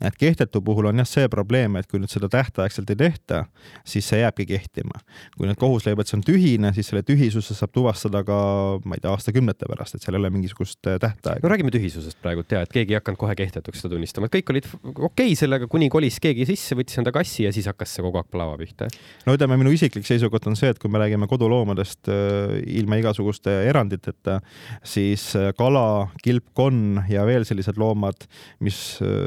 et 0.00 0.16
kehtetu 0.18 0.60
puhul 0.64 0.88
on 0.90 1.02
jah 1.02 1.08
see 1.08 1.28
probleem, 1.30 1.76
et 1.78 1.88
kui 1.90 2.00
nüüd 2.00 2.12
seda 2.12 2.28
tähtaegselt 2.30 2.90
ei 2.92 2.98
tehta, 2.98 3.44
siis 3.88 4.06
see 4.08 4.20
jääbki 4.22 4.46
kehtima. 4.48 5.00
kui 5.36 5.48
nüüd 5.48 5.58
kohus 5.58 5.86
leiab, 5.86 6.02
et 6.02 6.10
see 6.10 6.18
on 6.18 6.24
tühine, 6.26 6.72
siis 6.76 6.90
selle 6.90 7.02
tühisuse 7.06 7.56
saab 7.56 7.72
tuvastada 7.74 8.22
ka, 8.26 8.38
ma 8.84 8.98
ei 8.98 9.02
tea, 9.02 9.12
aastakümnete 9.12 9.68
pärast, 9.70 9.96
et 9.96 10.04
seal 10.04 10.16
ei 10.16 10.22
ole 10.22 10.30
mingisugust 10.34 10.90
äh, 10.90 10.98
tähtaega. 11.02 11.42
no 11.42 11.52
räägime 11.52 11.72
tühisusest 11.74 12.20
praegu 12.22 12.44
ja 12.50 12.62
et 12.66 12.74
keegi 12.74 12.94
ei 12.94 13.00
hakanud 13.00 13.20
kohe 13.20 13.34
kehtetuks 13.38 13.82
seda 13.82 13.94
tunnistama, 13.96 14.28
et 14.28 14.36
kõik 14.38 14.54
olid 14.54 14.70
okei 14.94 15.02
okay 15.10 15.38
sellega, 15.38 15.68
kuni 15.70 15.90
kolis 15.92 16.20
keegi 16.22 16.46
sisse, 16.48 16.78
võttis 16.78 17.00
enda 17.02 17.12
kassi 17.14 17.46
ja 17.46 17.52
siis 17.54 17.66
hakkas 17.70 17.96
see 17.96 18.06
kogu 18.06 18.22
aeg 18.22 18.30
plava 18.30 18.56
pihta. 18.60 18.90
no 19.26 19.34
ütleme, 19.36 19.58
minu 19.60 19.74
isiklik 19.74 20.06
seisukoht 20.06 20.46
on 20.50 20.58
see, 20.58 20.70
et 20.70 20.78
kui 20.82 20.92
me 20.92 21.02
räägime 21.02 21.28
koduloomadest 21.30 22.12
äh, 22.12 22.58
ilma 22.78 23.00
igasuguste 23.02 23.58
eranditeta, 23.68 24.38
siis 24.86 25.30
äh, 25.38 25.50
kala, 25.58 26.08
kilpkonn 26.22 27.04
ja 27.10 27.26
veel 27.28 27.46
sellised 27.48 27.80
loomad, 27.80 28.28
mis 28.64 28.78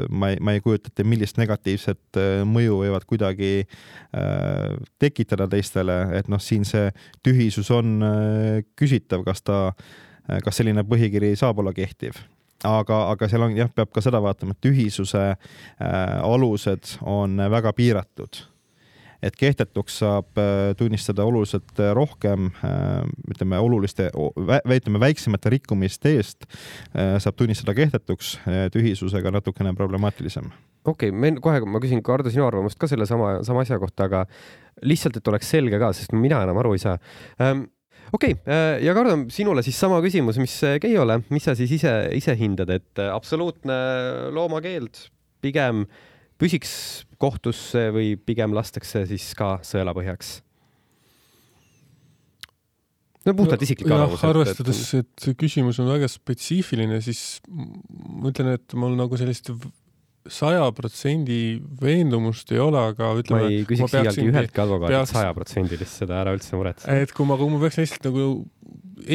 ma 0.08 0.32
ei, 0.32 0.40
ma 0.40 0.54
ei 0.56 0.61
kujuta 0.64 0.92
ette, 0.92 1.06
millist 1.06 1.40
negatiivset 1.40 2.20
äh, 2.20 2.42
mõju 2.48 2.82
võivad 2.82 3.06
kuidagi 3.08 3.52
äh, 3.62 4.76
tekitada 5.02 5.48
teistele, 5.50 5.98
et 6.18 6.30
noh, 6.32 6.42
siin 6.42 6.66
see 6.68 6.90
tühisus 7.24 7.70
on 7.74 7.98
äh, 8.06 8.62
küsitav, 8.78 9.26
kas 9.26 9.44
ta 9.46 9.64
kas 10.22 10.60
selline 10.60 10.84
põhikiri 10.86 11.32
saab 11.34 11.58
olla 11.58 11.72
kehtiv. 11.74 12.14
Aga, 12.62 13.00
aga 13.10 13.26
seal 13.26 13.42
on 13.42 13.56
jah, 13.58 13.66
peab 13.74 13.90
ka 13.90 14.00
seda 14.04 14.20
vaatama, 14.22 14.54
et 14.54 14.70
ühisuse 14.70 15.22
äh, 15.32 15.38
alused 16.22 16.94
on 17.02 17.42
väga 17.50 17.72
piiratud 17.74 18.38
et 19.22 19.36
kehtetuks 19.38 20.00
saab 20.02 20.38
äh, 20.40 20.72
tunnistada 20.78 21.24
oluliselt 21.28 21.78
äh, 21.80 21.92
rohkem, 21.96 22.50
äh, 22.66 23.02
ütleme 23.30 23.60
oluliste, 23.62 24.10
ütleme 24.12 25.00
väiksemate 25.02 25.52
rikkumiste 25.56 26.16
eest 26.16 26.46
saab 26.92 27.36
tunnistada 27.38 27.74
kehtetuks, 27.76 28.34
tühisusega 28.74 29.32
natukene 29.32 29.72
problemaatilisem. 29.78 30.50
okei 30.84 31.12
okay,, 31.12 31.18
me 31.18 31.32
kohe, 31.40 31.62
ma 31.64 31.80
küsin, 31.82 32.02
Kardo, 32.04 32.30
sinu 32.32 32.46
arvamust 32.48 32.78
ka 32.78 32.90
selle 32.90 33.06
sama, 33.06 33.38
sama 33.46 33.62
asja 33.62 33.78
kohta, 33.82 34.08
aga 34.10 34.24
lihtsalt, 34.82 35.16
et 35.20 35.30
oleks 35.30 35.50
selge 35.54 35.78
ka, 35.80 35.92
sest 35.96 36.14
mina 36.16 36.42
enam 36.42 36.58
aru 36.60 36.74
ei 36.76 36.82
saa 36.82 36.98
ähm, 37.40 37.66
okei 38.12 38.34
okay,, 38.36 38.82
ja 38.84 38.94
Kardo, 38.98 39.16
sinule 39.32 39.64
siis 39.64 39.78
sama 39.80 40.02
küsimus, 40.04 40.40
mis 40.42 40.58
Keiole, 40.82 41.22
mis 41.30 41.46
sa 41.46 41.56
siis 41.58 41.78
ise, 41.78 41.94
ise 42.18 42.36
hindad, 42.38 42.72
et 42.74 43.04
absoluutne 43.06 43.78
loomakeeld 44.34 45.06
pigem 45.42 45.86
äh, 45.86 46.08
püsiks 46.42 46.72
kohtusse 47.22 47.90
või 47.94 48.16
pigem 48.18 48.54
lastakse 48.56 49.04
siis 49.10 49.30
ka 49.38 49.56
sõelapõhjaks? 49.66 50.40
no 53.26 53.34
puhtalt 53.38 53.62
isiklik 53.62 53.92
arvamus. 53.92 54.24
arvestades, 54.26 54.82
et 54.98 55.12
see 55.22 55.36
küsimus 55.38 55.78
on 55.82 55.92
väga 55.92 56.08
spetsiifiline, 56.10 56.98
siis 57.04 57.38
ma 57.46 58.32
ütlen, 58.32 58.56
et 58.56 58.74
mul 58.78 58.98
nagu 58.98 59.18
sellist 59.20 59.52
saja 60.30 60.68
protsendi 60.74 61.58
veendumust 61.82 62.52
ei 62.54 62.60
ole, 62.62 62.78
aga 62.92 63.10
ütleme. 63.18 63.46
ma 63.46 63.50
ei 63.50 63.62
küsiks 63.66 63.96
iialgi 63.98 64.26
üheltki 64.30 64.62
advokaadilt 64.62 65.10
sajaprotsendilist, 65.10 66.02
seda 66.02 66.20
ära 66.20 66.34
üldse 66.36 66.58
muretse. 66.58 66.98
et 67.02 67.14
kui 67.14 67.26
ma, 67.26 67.38
kui 67.40 67.50
ma 67.50 67.62
peaks 67.62 67.80
lihtsalt 67.80 68.10
nagu 68.10 68.26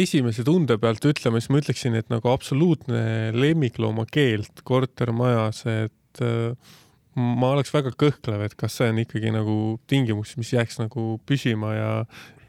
esimese 0.04 0.44
tunde 0.48 0.76
pealt 0.82 1.06
ütlema, 1.08 1.40
siis 1.40 1.54
ma 1.54 1.62
ütleksin, 1.62 1.96
et 2.00 2.12
nagu 2.12 2.32
absoluutne 2.32 3.32
lemmiklooma 3.36 4.08
keeld 4.12 4.64
kortermajas, 4.68 5.64
et 5.72 6.24
äh, 6.24 6.76
ma 7.18 7.52
oleks 7.56 7.74
väga 7.74 7.94
kõhklev, 7.98 8.44
et 8.46 8.58
kas 8.60 8.80
see 8.80 8.90
on 8.92 9.02
ikkagi 9.02 9.32
nagu 9.34 9.58
tingimus, 9.90 10.36
mis 10.38 10.54
jääks 10.54 10.82
nagu 10.82 11.18
püsima 11.28 11.74
ja 11.76 11.92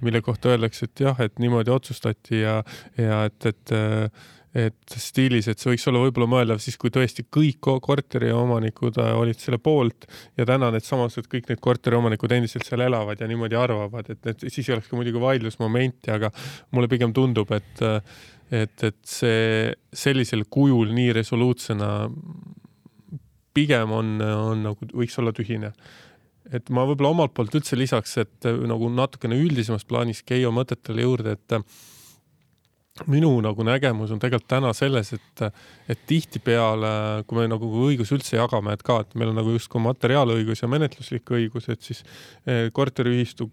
mille 0.04 0.20
kohta 0.22 0.52
öeldakse, 0.52 0.86
et 0.86 1.04
jah, 1.08 1.20
et 1.24 1.38
niimoodi 1.42 1.72
otsustati 1.74 2.42
ja, 2.44 2.60
ja 3.00 3.24
et, 3.28 3.52
et 3.52 3.78
et 4.56 4.94
stiilis, 4.96 5.46
et 5.50 5.60
see 5.60 5.74
võiks 5.74 5.84
olla 5.90 6.00
võib-olla 6.02 6.28
mõeldav 6.32 6.60
siis, 6.62 6.78
kui 6.80 6.90
tõesti 6.92 7.26
kõik 7.34 7.68
korteriomanikud 7.84 8.96
äh, 9.02 9.10
olid 9.20 9.38
selle 9.38 9.58
poolt 9.62 10.06
ja 10.40 10.46
täna 10.48 10.70
needsamased 10.72 11.28
kõik 11.30 11.50
need 11.50 11.60
korteriomanikud 11.62 12.32
endiselt 12.32 12.64
seal 12.66 12.82
elavad 12.86 13.20
ja 13.20 13.28
niimoodi 13.28 13.58
arvavad, 13.60 14.08
et, 14.08 14.22
et 14.32 14.46
siis 14.48 14.64
ei 14.64 14.78
oleks 14.78 14.88
ka 14.88 14.98
muidugi 14.98 15.20
vaidlusmomenti, 15.22 16.10
aga 16.14 16.32
mulle 16.72 16.90
pigem 16.90 17.14
tundub, 17.16 17.52
et 17.54 17.84
et, 18.48 18.82
et 18.82 18.98
see 19.04 19.72
sellisel 19.92 20.46
kujul 20.48 20.94
nii 20.96 21.12
resoluutsena 21.18 21.90
pigem 23.54 23.92
on, 23.94 24.16
on 24.22 24.66
nagu 24.70 24.90
võiks 24.92 25.18
olla 25.20 25.32
tühine. 25.36 25.72
et 26.52 26.70
ma 26.72 26.86
võib-olla 26.88 27.12
omalt 27.12 27.34
poolt 27.36 27.54
üldse 27.58 27.76
lisaks, 27.76 28.16
et 28.22 28.48
äh, 28.48 28.56
nagu 28.68 28.88
natukene 28.88 29.36
üldisemas 29.36 29.84
plaanis 29.84 30.22
Keijo 30.24 30.52
mõtetele 30.54 31.04
juurde, 31.04 31.36
et 31.36 31.56
äh, 31.56 31.64
minu 33.06 33.30
nagu 33.44 33.66
nägemus 33.66 34.10
on 34.14 34.22
tegelikult 34.22 34.48
täna 34.50 34.72
selles, 34.74 35.12
et, 35.14 35.42
et 35.92 36.00
tihtipeale, 36.08 37.24
kui 37.28 37.38
me 37.38 37.46
nagu 37.52 37.68
õiguse 37.84 38.16
üldse 38.16 38.38
jagame, 38.38 38.74
et 38.74 38.82
ka, 38.86 39.02
et 39.04 39.14
meil 39.18 39.34
on 39.34 39.38
nagu 39.42 39.52
justkui 39.54 39.82
materiaalõigus 39.84 40.64
ja 40.64 40.70
menetluslik 40.72 41.36
õigus, 41.36 41.68
et 41.68 41.84
siis 41.84 42.02
äh, 42.48 42.68
korteriühistu 42.74 43.50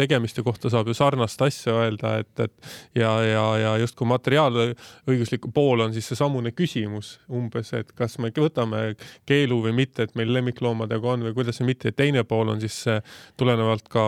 tegemiste 0.00 0.44
kohta 0.46 0.70
saab 0.72 0.90
ju 0.90 0.96
sarnast 0.96 1.42
asja 1.44 1.76
öelda, 1.84 2.16
et, 2.22 2.32
et 2.46 2.70
ja, 2.98 3.12
ja, 3.26 3.44
ja 3.60 3.74
justkui 3.82 4.08
materiaalõiguslik 4.10 5.48
pool 5.54 5.84
on 5.86 5.94
siis 5.96 6.08
seesamune 6.10 6.54
küsimus 6.56 7.18
umbes, 7.28 7.74
et 7.76 7.92
kas 7.96 8.18
me 8.22 8.32
võtame 8.34 8.94
keelu 9.28 9.60
või 9.66 9.74
mitte, 9.82 10.06
et 10.06 10.16
meil 10.18 10.32
lemmikloomadega 10.36 11.14
on 11.14 11.26
või 11.28 11.36
kuidas 11.36 11.60
või 11.60 11.72
mitte 11.74 11.92
teine 11.96 12.24
pool 12.28 12.54
on 12.54 12.62
siis 12.62 12.82
tulenevalt 13.40 13.88
ka 13.92 14.06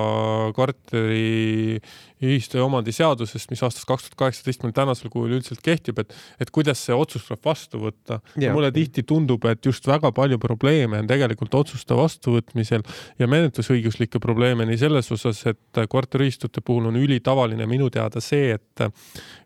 korteri 0.56 1.80
ühistu 2.22 2.58
ja 2.58 2.66
omandiseadusest, 2.68 3.50
mis 3.50 3.62
aastast 3.66 3.86
kaks 3.88 4.06
tuhat 4.06 4.18
kaheksateist 4.20 4.62
meil 4.62 4.74
tänasel 4.76 5.10
kujul 5.12 5.36
üldiselt 5.38 5.62
kehtib, 5.64 5.98
et, 6.02 6.14
et 6.40 6.52
kuidas 6.54 6.82
see 6.86 6.94
otsus 6.94 7.26
tuleb 7.26 7.42
vastu 7.44 7.80
võtta. 7.82 8.20
mulle 8.54 8.70
tihti 8.74 9.02
tundub, 9.06 9.44
et 9.50 9.64
just 9.66 9.86
väga 9.88 10.12
palju 10.14 10.38
probleeme 10.42 11.02
on 11.02 11.10
tegelikult 11.10 11.54
otsuste 11.58 11.96
vastuvõtmisel 11.98 12.86
ja 13.18 13.28
menetlusõiguslikke 13.30 14.22
probleeme 14.22 14.66
nii 14.68 14.78
selles 14.84 15.10
osas, 15.14 15.42
et 15.50 15.81
korteriühistute 15.90 16.60
puhul 16.64 16.90
on 16.90 16.96
ülitavaline 16.96 17.66
minu 17.66 17.90
teada 17.90 18.20
see, 18.20 18.52
et 18.56 18.84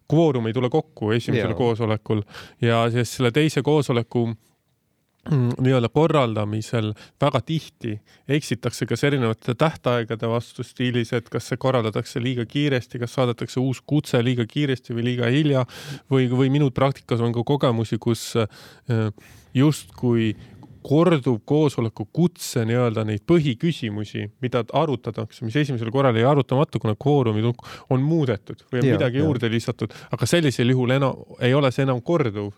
kvoorum 0.08 0.46
ei 0.46 0.56
tule 0.56 0.70
kokku 0.70 1.12
esimesel 1.12 1.54
ja. 1.54 1.58
koosolekul 1.58 2.22
ja 2.62 2.84
siis 2.90 3.16
selle 3.16 3.32
teise 3.34 3.62
koosoleku 3.62 4.28
Mm, 5.30 5.48
nii-öelda 5.60 5.88
korraldamisel 5.88 6.92
väga 7.20 7.40
tihti 7.40 7.96
eksitakse 8.28 8.86
kas 8.86 9.02
erinevate 9.04 9.54
tähtaegade 9.58 10.28
vastu 10.30 10.62
stiilis, 10.62 11.10
et 11.12 11.26
kas 11.28 11.48
see 11.50 11.58
korraldatakse 11.58 12.22
liiga 12.22 12.44
kiiresti, 12.46 13.00
kas 13.02 13.16
saadetakse 13.18 13.58
uus 13.60 13.80
kutse 13.82 14.20
liiga 14.22 14.46
kiiresti 14.46 14.94
või 14.94 15.08
liiga 15.08 15.30
hilja 15.34 15.64
või, 16.12 16.28
või 16.30 16.52
minu 16.54 16.70
praktikas 16.70 17.24
on 17.26 17.34
ka 17.34 17.42
kogemusi, 17.42 17.98
kus 17.98 18.22
äh, 18.38 19.10
justkui 19.54 20.36
korduv 20.86 21.40
koosoleku 21.44 22.06
kutse 22.14 22.62
nii-öelda 22.68 23.02
neid 23.08 23.24
põhiküsimusi, 23.26 24.28
mida 24.44 24.62
arutatakse, 24.76 25.44
mis 25.46 25.56
esimesel 25.58 25.90
korral 25.94 26.16
jäi 26.16 26.26
arutamata, 26.28 26.78
kuna 26.82 26.94
kvoorumid 26.94 27.48
on 27.90 28.04
muudetud 28.06 28.62
või 28.70 28.82
on 28.82 28.90
ja, 28.90 28.98
midagi 28.98 29.20
ja. 29.20 29.24
juurde 29.26 29.50
lisatud, 29.50 29.94
aga 30.14 30.28
sellisel 30.30 30.70
juhul 30.74 30.94
enam 30.96 31.38
ei 31.42 31.54
ole 31.58 31.72
see 31.74 31.86
enam 31.86 32.02
korduv 32.06 32.52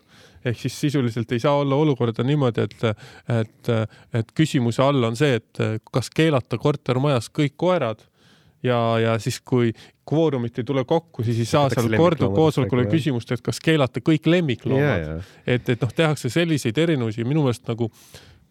ehk 0.45 0.59
siis 0.61 0.77
sisuliselt 0.85 1.31
ei 1.35 1.41
saa 1.43 1.57
olla 1.59 1.75
olukorda 1.75 2.23
niimoodi, 2.23 2.63
et, 2.63 2.85
et, 3.41 3.71
et 4.15 4.29
küsimuse 4.37 4.83
all 4.83 5.03
on 5.03 5.17
see, 5.19 5.39
et 5.41 5.81
kas 5.91 6.07
keelata 6.15 6.57
kortermajas 6.61 7.27
kõik 7.35 7.57
koerad 7.59 8.05
ja, 8.63 8.79
ja 8.99 9.17
siis, 9.19 9.39
kui 9.45 9.73
kvoorumit 10.09 10.57
ei 10.59 10.67
tule 10.67 10.83
kokku, 10.85 11.23
siis 11.23 11.39
ei 11.43 11.49
saa 11.49 11.69
seal 11.73 11.93
korduvkoosolekul 11.97 12.85
küsimust, 12.91 13.31
et 13.35 13.45
kas 13.45 13.61
keelata 13.63 14.01
kõik 14.03 14.27
lemmikloomad. 14.29 15.23
et, 15.45 15.69
et 15.69 15.85
noh, 15.85 15.93
tehakse 15.95 16.31
selliseid 16.33 16.77
erinevusi 16.77 17.27
minu 17.27 17.45
meelest 17.45 17.67
nagu 17.69 17.91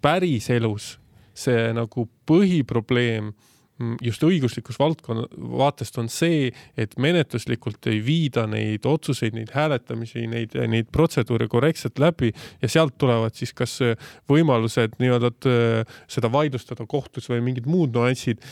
päriselus 0.03 0.97
see 1.39 1.69
nagu 1.75 2.09
põhiprobleem 2.27 3.33
Mm, 3.79 3.95
just 4.03 4.25
õiguslikus 4.27 4.75
valdkonna 4.81 5.29
vaatest 5.39 6.01
on 6.03 6.09
see, 6.11 6.49
et 6.75 6.97
menetluslikult 6.99 7.87
ei 7.87 8.01
viida 8.03 8.43
neid 8.51 8.87
otsuseid, 8.91 9.37
neid 9.39 9.53
hääletamisi, 9.55 10.25
neid, 10.27 10.57
neid 10.73 10.89
protseduure 10.91 11.47
korrektselt 11.51 12.03
läbi 12.03 12.33
ja 12.59 12.71
sealt 12.73 12.97
tulevad 12.99 13.39
siis 13.39 13.55
kas 13.55 13.77
võimalused 14.31 14.99
nii-öelda 14.99 15.31
seda 16.11 16.33
vaidlustada 16.35 16.89
kohtus 16.91 17.31
või 17.31 17.45
mingid 17.53 17.71
muud 17.71 17.95
nüansid 17.95 18.43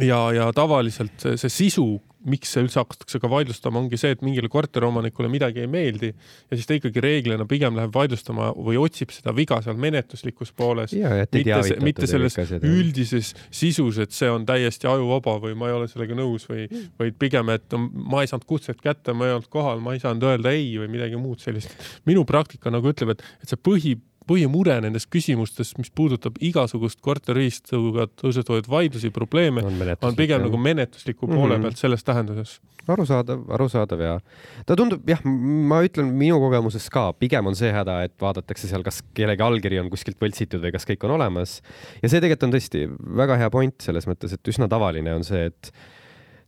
ja, 0.00 0.20
ja 0.32 0.48
tavaliselt 0.56 1.18
see, 1.22 1.36
see 1.40 1.52
sisu 1.52 1.86
miks 2.28 2.52
see 2.54 2.62
üldse 2.62 2.78
hakatakse 2.80 3.18
ka 3.22 3.28
vaidlustama, 3.30 3.80
ongi 3.82 3.98
see, 3.98 4.12
et 4.14 4.20
mingile 4.24 4.46
korteriomanikule 4.52 5.26
midagi 5.32 5.62
ei 5.64 5.70
meeldi 5.70 6.12
ja 6.12 6.58
siis 6.58 6.68
ta 6.68 6.76
ikkagi 6.76 7.02
reeglina 7.02 7.46
pigem 7.50 7.74
läheb 7.78 7.94
vaidlustama 7.94 8.52
või 8.54 8.78
otsib 8.80 9.10
seda 9.14 9.34
viga 9.36 9.58
seal 9.64 9.78
menetluslikus 9.82 10.52
pooles. 10.56 10.94
mitte, 10.94 11.80
mitte 11.82 12.10
selles 12.10 12.38
üldises 12.60 13.32
sisus, 13.50 13.98
et 14.02 14.14
see 14.14 14.30
on 14.30 14.46
täiesti 14.48 14.90
ajuvaba 14.90 15.38
või 15.42 15.56
ma 15.58 15.70
ei 15.70 15.78
ole 15.80 15.90
sellega 15.90 16.18
nõus 16.18 16.46
või, 16.50 16.68
vaid 17.00 17.18
pigem, 17.18 17.50
et 17.54 17.78
ma 17.78 18.22
ei 18.22 18.30
saanud 18.30 18.46
kutset 18.48 18.80
kätte, 18.82 19.16
ma 19.16 19.28
ei 19.28 19.36
olnud 19.38 19.50
kohal, 19.52 19.82
ma 19.82 19.96
ei 19.96 20.02
saanud 20.02 20.30
öelda 20.30 20.54
ei 20.54 20.70
või 20.78 20.92
midagi 20.94 21.18
muud 21.18 21.42
sellist. 21.42 21.74
minu 22.06 22.24
praktika 22.28 22.70
nagu 22.70 22.92
ütleb, 22.92 23.16
et, 23.16 23.26
et 23.42 23.50
see 23.50 23.58
põhi 23.58 23.96
põhimure 24.28 24.78
nendes 24.84 25.06
küsimustes, 25.10 25.72
mis 25.78 25.90
puudutab 25.94 26.38
igasugust 26.44 27.00
korteriühistuga 27.04 28.08
tõusetuvaid 28.20 28.68
vaidlusi, 28.70 29.12
probleeme, 29.14 29.64
on, 29.64 30.16
pigem 30.18 30.44
nagu 30.46 30.60
menetlusliku 30.60 31.26
poole 31.26 31.56
mm 31.56 31.58
-hmm. 31.58 31.62
pealt 31.62 31.76
selles 31.76 32.04
tähenduses. 32.04 32.60
arusaadav, 32.88 33.44
arusaadav 33.48 34.00
ja 34.00 34.20
ta 34.66 34.76
tundub 34.76 35.08
jah, 35.08 35.20
ma 35.24 35.82
ütlen 35.86 36.12
minu 36.18 36.40
kogemuses 36.40 36.90
ka, 36.90 37.12
pigem 37.12 37.46
on 37.46 37.56
see 37.56 37.72
häda, 37.72 38.02
et 38.04 38.14
vaadatakse 38.20 38.68
seal, 38.68 38.82
kas 38.82 39.02
kellegi 39.14 39.42
allkiri 39.42 39.78
on 39.78 39.90
kuskilt 39.90 40.18
võltsitud 40.18 40.62
või 40.62 40.72
kas 40.72 40.86
kõik 40.86 41.04
on 41.04 41.10
olemas. 41.10 41.62
ja 42.02 42.08
see 42.08 42.20
tegelikult 42.20 42.42
on 42.42 42.52
tõesti 42.52 42.88
väga 43.16 43.36
hea 43.36 43.50
point 43.50 43.74
selles 43.80 44.06
mõttes, 44.06 44.32
et 44.32 44.48
üsna 44.48 44.68
tavaline 44.68 45.14
on 45.14 45.24
see, 45.24 45.46
et 45.46 45.72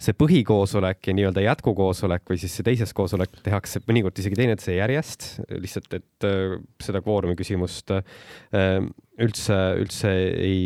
see 0.01 0.17
põhikoosolek 0.19 1.11
ja 1.11 1.15
nii-öelda 1.17 1.45
jätkukoosolek 1.45 2.27
või 2.31 2.41
siis 2.41 2.57
see 2.57 2.67
teises 2.67 2.95
koosolek 2.97 3.39
tehakse 3.45 3.83
mõnikord 3.89 4.19
isegi 4.21 4.39
teineteise 4.39 4.77
järjest, 4.79 5.29
lihtsalt 5.53 5.99
et 6.01 6.29
äh, 6.29 6.59
seda 6.83 7.03
kvoorumi 7.05 7.37
küsimust 7.39 7.95
äh, 7.95 8.05
üldse, 9.23 9.61
üldse 9.79 10.11
ei 10.43 10.59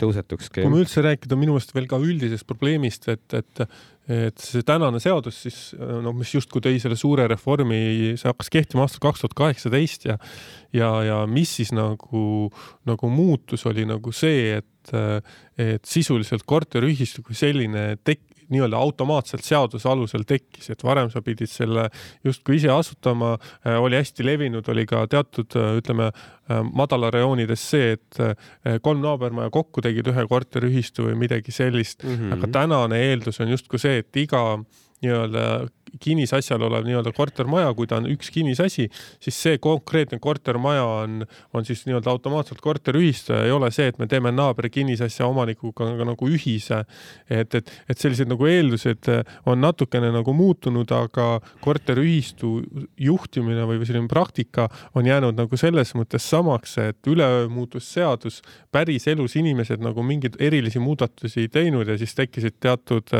tõusetukski. 0.00 0.62
kui 0.62 0.72
me 0.72 0.84
üldse 0.84 1.02
rääkida 1.04 1.38
minu 1.38 1.56
meelest 1.56 1.74
veel 1.74 1.88
ka 1.90 2.00
üldisest 2.02 2.46
probleemist, 2.48 3.10
et, 3.12 3.26
et 3.34 3.68
et 4.06 4.38
see 4.38 4.62
tänane 4.62 5.00
seadus 5.02 5.40
siis 5.42 5.56
noh, 5.74 6.14
mis 6.14 6.30
justkui 6.30 6.62
tõi 6.62 6.76
selle 6.78 6.94
suure 6.98 7.24
reformi, 7.26 8.14
see 8.14 8.28
hakkas 8.30 8.52
kehtima 8.54 8.84
aastal 8.84 9.02
kaks 9.02 9.24
tuhat 9.24 9.34
kaheksateist 9.40 10.06
ja 10.06 10.14
ja, 10.70 10.90
ja 11.02 11.16
mis 11.26 11.56
siis 11.58 11.72
nagu, 11.74 12.52
nagu 12.86 13.10
muutus, 13.10 13.66
oli 13.66 13.86
nagu 13.88 14.14
see, 14.14 14.60
et 14.60 14.72
et 15.58 15.82
sisuliselt 15.88 16.44
korteriühistu 16.46 17.24
kui 17.26 17.34
selline 17.34 17.96
tek-, 18.06 18.35
nii-öelda 18.52 18.78
automaatselt 18.78 19.44
seaduse 19.46 19.88
alusel 19.90 20.26
tekkis, 20.28 20.70
et 20.70 20.84
varem 20.86 21.10
sa 21.12 21.22
pidid 21.24 21.50
selle 21.50 21.88
justkui 22.24 22.60
ise 22.60 22.70
asutama, 22.72 23.34
oli 23.80 23.98
hästi 23.98 24.26
levinud, 24.26 24.68
oli 24.72 24.86
ka 24.88 25.04
teatud, 25.10 25.56
ütleme, 25.80 26.10
madalarajoonides 26.78 27.68
see, 27.70 27.96
et 27.96 28.80
kolm 28.82 29.02
naabermaja 29.02 29.50
kokku 29.54 29.82
tegid 29.84 30.10
ühe 30.12 30.26
korteriühistu 30.30 31.08
või 31.08 31.16
midagi 31.26 31.54
sellist 31.54 32.04
mm, 32.04 32.16
-hmm. 32.16 32.36
aga 32.36 32.52
tänane 32.60 33.00
eeldus 33.10 33.40
on 33.42 33.50
justkui 33.50 33.82
see, 33.82 33.98
et 34.04 34.22
iga 34.22 34.42
nii-öelda 35.04 35.66
kinnisasjal 36.00 36.62
olev 36.66 36.84
nii-öelda 36.86 37.12
kortermaja, 37.16 37.70
kui 37.76 37.88
ta 37.88 38.00
on 38.00 38.08
üks 38.10 38.30
kinnisasi, 38.34 38.88
siis 39.22 39.38
see 39.42 39.60
konkreetne 39.62 40.18
kortermaja 40.22 40.84
on, 40.84 41.22
on 41.56 41.66
siis 41.66 41.84
nii-öelda 41.86 42.10
automaatselt 42.12 42.60
korteriühistu 42.64 43.32
ja 43.36 43.44
ei 43.46 43.54
ole 43.54 43.70
see, 43.74 43.88
et 43.92 44.00
me 44.02 44.08
teeme 44.10 44.32
naabri 44.34 44.70
kinnisasja 44.72 45.28
omanikuga 45.28 45.88
nagu 45.96 46.28
ühise. 46.28 46.82
et, 47.30 47.54
et, 47.54 47.72
et 47.88 47.98
sellised 47.98 48.28
nagu 48.30 48.46
eeldused 48.50 49.10
on 49.46 49.60
natukene 49.62 50.10
nagu 50.14 50.34
muutunud, 50.36 50.90
aga 50.92 51.40
korteriühistu 51.64 52.52
juhtimine 53.00 53.66
või 53.68 53.86
selline 53.86 54.10
praktika 54.10 54.68
on 54.94 55.06
jäänud 55.06 55.38
nagu 55.38 55.60
selles 55.60 55.94
mõttes 55.96 56.28
samaks, 56.28 56.76
et 56.82 57.10
üleöö 57.10 57.48
muutus 57.52 57.88
seadus, 57.92 58.42
päriselus 58.72 59.36
inimesed 59.36 59.82
nagu 59.82 60.02
mingeid 60.02 60.36
erilisi 60.42 60.82
muudatusi 60.82 61.46
ei 61.46 61.52
teinud 61.52 61.88
ja 61.88 61.98
siis 61.98 62.14
tekkisid 62.14 62.60
teatud 62.60 63.14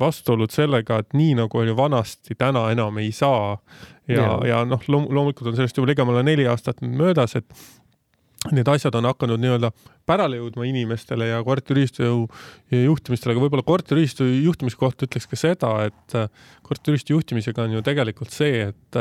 vastuolud 0.00 0.52
sellega, 0.52 1.00
et 1.02 1.16
nii 1.16 1.34
nagu 1.38 1.62
oli 1.62 1.74
vanasti, 1.76 2.36
täna 2.38 2.66
enam 2.72 2.98
ei 3.02 3.12
saa. 3.12 3.56
ja, 4.08 4.20
ja, 4.20 4.36
ja 4.46 4.62
noh, 4.68 4.82
loomulikult 4.88 5.50
on 5.50 5.58
sellest 5.58 5.76
juba 5.78 5.90
ligemale 5.90 6.22
neli 6.26 6.46
aastat 6.46 6.82
möödas, 6.82 7.36
et 7.36 7.46
need 8.54 8.68
asjad 8.68 8.94
on 8.94 9.08
hakanud 9.08 9.40
nii-öelda 9.42 9.72
pärale 10.06 10.38
jõudma 10.38 10.66
inimestele 10.68 11.30
ja 11.32 11.40
korteriühistu 11.44 12.04
juhtimistele, 12.70 13.34
aga 13.34 13.42
võib-olla 13.42 13.64
korteriühistu 13.66 14.26
juhtimise 14.44 14.78
kohta 14.78 15.08
ütleks 15.08 15.26
ka 15.30 15.38
seda, 15.40 15.72
et 15.88 16.18
korteriühistu 16.66 17.16
juhtimisega 17.16 17.64
on 17.66 17.78
ju 17.78 17.82
tegelikult 17.86 18.34
see, 18.34 18.68
et, 18.70 19.00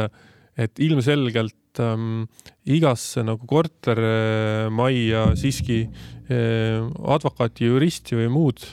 et 0.58 0.80
ilmselgelt 0.80 1.82
ähm, 1.84 2.26
igasse 2.66 3.24
nagu 3.28 3.48
kortermajja 3.50 5.26
siiski 5.40 5.82
äh, 5.84 6.86
advokaati, 7.16 7.68
juristi 7.70 8.18
või 8.20 8.30
muud 8.34 8.64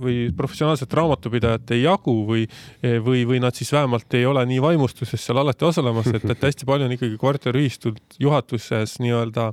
või 0.00 0.16
professionaalset 0.36 0.96
raamatupidajat 0.96 1.74
ei 1.76 1.84
jagu 1.84 2.16
või, 2.28 2.46
või, 2.82 3.26
või 3.28 3.42
nad 3.44 3.54
siis 3.58 3.70
vähemalt 3.76 4.16
ei 4.16 4.24
ole 4.26 4.46
nii 4.48 4.62
vaimustuses 4.64 5.28
seal 5.28 5.42
alati 5.42 5.68
osalemas, 5.68 6.08
et, 6.10 6.24
et 6.24 6.48
hästi 6.48 6.68
palju 6.68 6.88
on 6.88 6.96
ikkagi 6.96 7.20
korteriühistud 7.20 8.18
juhatuses 8.22 8.98
nii-öelda 9.04 9.52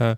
äh, 0.00 0.16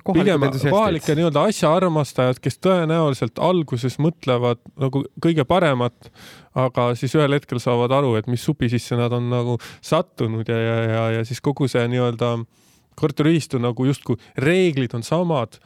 pigem 0.00 0.46
kohalike 0.70 1.16
nii-öelda 1.18 1.44
asjaarmastajad, 1.50 2.40
kes 2.40 2.56
tõenäoliselt 2.64 3.40
alguses 3.42 3.98
mõtlevad 4.00 4.62
nagu 4.80 5.04
kõige 5.22 5.44
paremat, 5.48 6.08
aga 6.56 6.92
siis 6.98 7.14
ühel 7.18 7.36
hetkel 7.36 7.60
saavad 7.62 7.92
aru, 7.98 8.14
et 8.16 8.30
mis 8.30 8.42
supi 8.44 8.70
sisse 8.72 8.96
nad 8.96 9.12
on 9.12 9.28
nagu 9.32 9.58
sattunud 9.84 10.48
ja, 10.48 10.58
ja, 10.58 10.76
ja, 10.82 11.06
ja 11.18 11.24
siis 11.28 11.42
kogu 11.44 11.68
see 11.68 11.84
nii-öelda 11.92 12.38
korteriühistu 12.98 13.56
nagu 13.60 13.84
justkui 13.88 14.18
reeglid 14.40 14.92
on 14.96 15.04
samad 15.04 15.56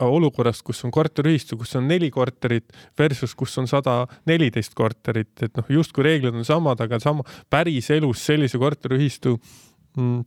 olukorras, 0.00 0.62
kus 0.64 0.80
on 0.84 0.92
korteriühistu, 0.94 1.58
kus 1.60 1.76
on 1.76 1.88
neli 1.88 2.10
korterit 2.12 2.72
versus 2.98 3.34
kus 3.36 3.56
on 3.60 3.68
sada 3.68 4.02
neliteist 4.28 4.76
korterit, 4.76 5.34
et 5.44 5.56
noh, 5.56 5.72
justkui 5.80 6.04
reeglid 6.04 6.36
on 6.36 6.46
samad, 6.48 6.80
aga 6.80 7.00
sama 7.02 7.24
päriselus 7.52 8.24
sellise 8.28 8.60
korteriühistu 8.60 9.36
mm, 9.96 10.22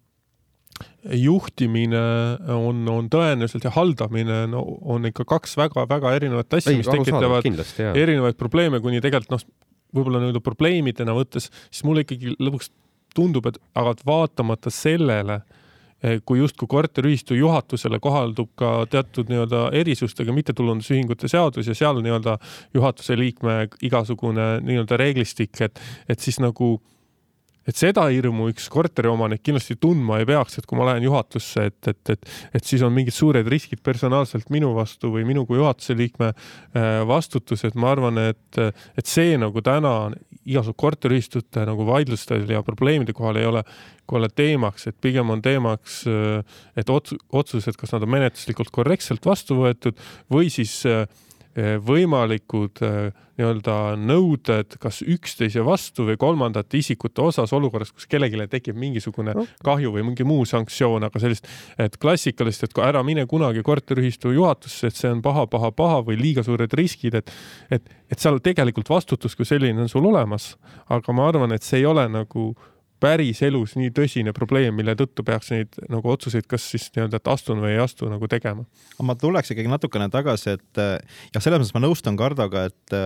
juhtimine 1.14 2.02
on, 2.56 2.84
on 2.90 3.10
tõenäoliselt 3.12 3.68
ja 3.68 3.74
haldamine 3.76 4.44
no, 4.52 4.64
on 4.82 5.10
ikka 5.10 5.26
kaks 5.28 5.58
väga-väga 5.60 6.14
erinevat 6.18 6.56
asja, 6.58 6.76
mis 6.78 6.90
tekitavad 6.90 7.44
kindlasti, 7.46 7.90
erinevaid 8.00 8.40
probleeme, 8.40 8.80
kuni 8.84 9.02
tegelikult 9.04 9.36
noh, 9.36 9.44
võib-olla 9.94 10.22
nii-öelda 10.24 10.42
probleemidena 10.44 11.16
võttes, 11.16 11.50
siis 11.70 11.84
mulle 11.88 12.06
ikkagi 12.06 12.38
lõpuks 12.40 12.72
tundub, 13.14 13.52
et 13.52 13.60
aga 13.78 13.94
vaatamata 14.08 14.72
sellele, 14.74 15.42
eh, 16.02 16.18
kui 16.26 16.40
justkui 16.40 16.68
korteriühistu 16.72 17.38
juhatusele 17.38 18.00
kohaldub 18.02 18.50
ka 18.60 18.88
teatud 18.90 19.30
nii-öelda 19.30 19.68
erisustega 19.78 20.34
mittetulundusühingute 20.34 21.30
seadus 21.30 21.70
ja 21.70 21.78
seal 21.78 22.02
nii-öelda 22.02 22.40
juhatuse 22.74 23.20
liikme 23.20 23.68
igasugune 23.86 24.58
nii-öelda 24.66 24.98
reeglistik, 24.98 25.62
et, 25.62 25.80
et 26.10 26.20
siis 26.20 26.42
nagu 26.42 26.80
et 27.68 27.80
seda 27.80 28.06
hirmu 28.12 28.50
üks 28.52 28.68
korteriomanik 28.72 29.44
kindlasti 29.44 29.78
tundma 29.82 30.20
ei 30.22 30.28
peaks, 30.28 30.60
et 30.60 30.68
kui 30.68 30.80
ma 30.80 30.90
lähen 30.90 31.08
juhatusse, 31.08 31.68
et, 31.72 31.80
et, 31.88 32.14
et, 32.16 32.30
et 32.60 32.68
siis 32.68 32.84
on 32.84 32.94
mingid 32.96 33.16
suured 33.16 33.48
riskid 33.50 33.84
personaalselt 33.86 34.52
minu 34.54 34.74
vastu 34.76 35.14
või 35.14 35.26
minu 35.28 35.46
kui 35.50 35.60
juhatuse 35.62 35.96
liikme 35.98 36.34
äh, 36.34 37.02
vastutus, 37.08 37.64
et 37.68 37.80
ma 37.80 37.94
arvan, 37.96 38.20
et, 38.34 38.62
et 38.98 39.10
see 39.10 39.38
nagu 39.40 39.64
täna 39.64 40.12
igasuguse 40.44 40.80
korteriühistute 40.84 41.64
nagu 41.68 41.86
vaidlustel 41.88 42.50
ja 42.52 42.60
probleemide 42.66 43.16
kohal 43.16 43.40
ei 43.40 43.48
ole, 43.48 43.64
kui 44.08 44.20
ole 44.20 44.28
teemaks, 44.28 44.90
et 44.90 44.98
pigem 45.02 45.32
on 45.32 45.44
teemaks, 45.44 46.02
äh, 46.12 46.64
et 46.80 46.92
ots-, 46.92 47.16
otsused, 47.32 47.80
kas 47.80 47.96
nad 47.96 48.04
on 48.04 48.12
menetluslikult 48.18 48.74
korrektselt 48.76 49.26
vastu 49.26 49.62
võetud 49.64 50.00
või 50.32 50.52
siis 50.52 50.82
äh, 50.90 51.06
võimalikud 51.86 52.82
eh, 52.82 53.12
nii-öelda 53.38 53.76
nõuded 53.98 54.76
kas 54.82 55.02
üksteise 55.06 55.62
vastu 55.66 56.06
või 56.08 56.18
kolmandate 56.22 56.78
isikute 56.78 57.22
osas 57.22 57.54
olukorras, 57.54 57.92
kus 57.94 58.08
kellelegi 58.10 58.48
tekib 58.50 58.78
mingisugune 58.78 59.34
kahju 59.66 59.94
või 59.94 60.06
mingi 60.08 60.26
muu 60.26 60.46
sanktsioon, 60.50 61.06
aga 61.06 61.22
sellist, 61.22 61.48
et 61.78 61.98
klassikalist, 62.02 62.66
et 62.66 62.82
ära 62.82 63.04
mine 63.06 63.26
kunagi 63.30 63.64
korteriühistu 63.66 64.34
juhatusse, 64.34 64.90
et 64.90 64.98
see 64.98 65.14
on 65.14 65.22
paha, 65.26 65.46
paha, 65.50 65.72
paha 65.72 66.02
või 66.06 66.18
liiga 66.22 66.46
suured 66.46 66.74
riskid, 66.74 67.22
et 67.22 67.34
et, 67.74 67.90
et 68.12 68.20
seal 68.20 68.38
tegelikult 68.44 68.90
vastutus 68.90 69.36
kui 69.36 69.46
selline 69.46 69.82
on 69.82 69.90
sul 69.90 70.06
olemas, 70.06 70.56
aga 70.90 71.14
ma 71.14 71.30
arvan, 71.30 71.54
et 71.54 71.66
see 71.66 71.82
ei 71.82 71.90
ole 71.90 72.06
nagu 72.10 72.52
päriselus 73.04 73.76
nii 73.80 73.92
tõsine 73.96 74.34
probleem, 74.36 74.76
mille 74.80 74.96
tõttu 75.00 75.26
peaks 75.28 75.52
neid 75.52 75.80
nagu 75.92 76.14
otsuseid, 76.14 76.48
kas 76.50 76.70
siis 76.72 76.90
nii-öelda, 76.96 77.20
et 77.20 77.34
astun 77.34 77.64
või 77.64 77.76
ei 77.76 77.82
astu 77.84 78.08
nagu 78.12 78.30
tegema. 78.32 78.64
ma 79.04 79.16
tuleks 79.20 79.52
ikkagi 79.52 79.72
natukene 79.72 80.08
tagasi, 80.14 80.56
et 80.58 80.84
jah, 80.84 81.44
selles 81.44 81.60
mõttes 81.60 81.76
ma 81.76 81.84
nõustun 81.84 82.20
Kardoga, 82.20 82.68
et 82.72 82.98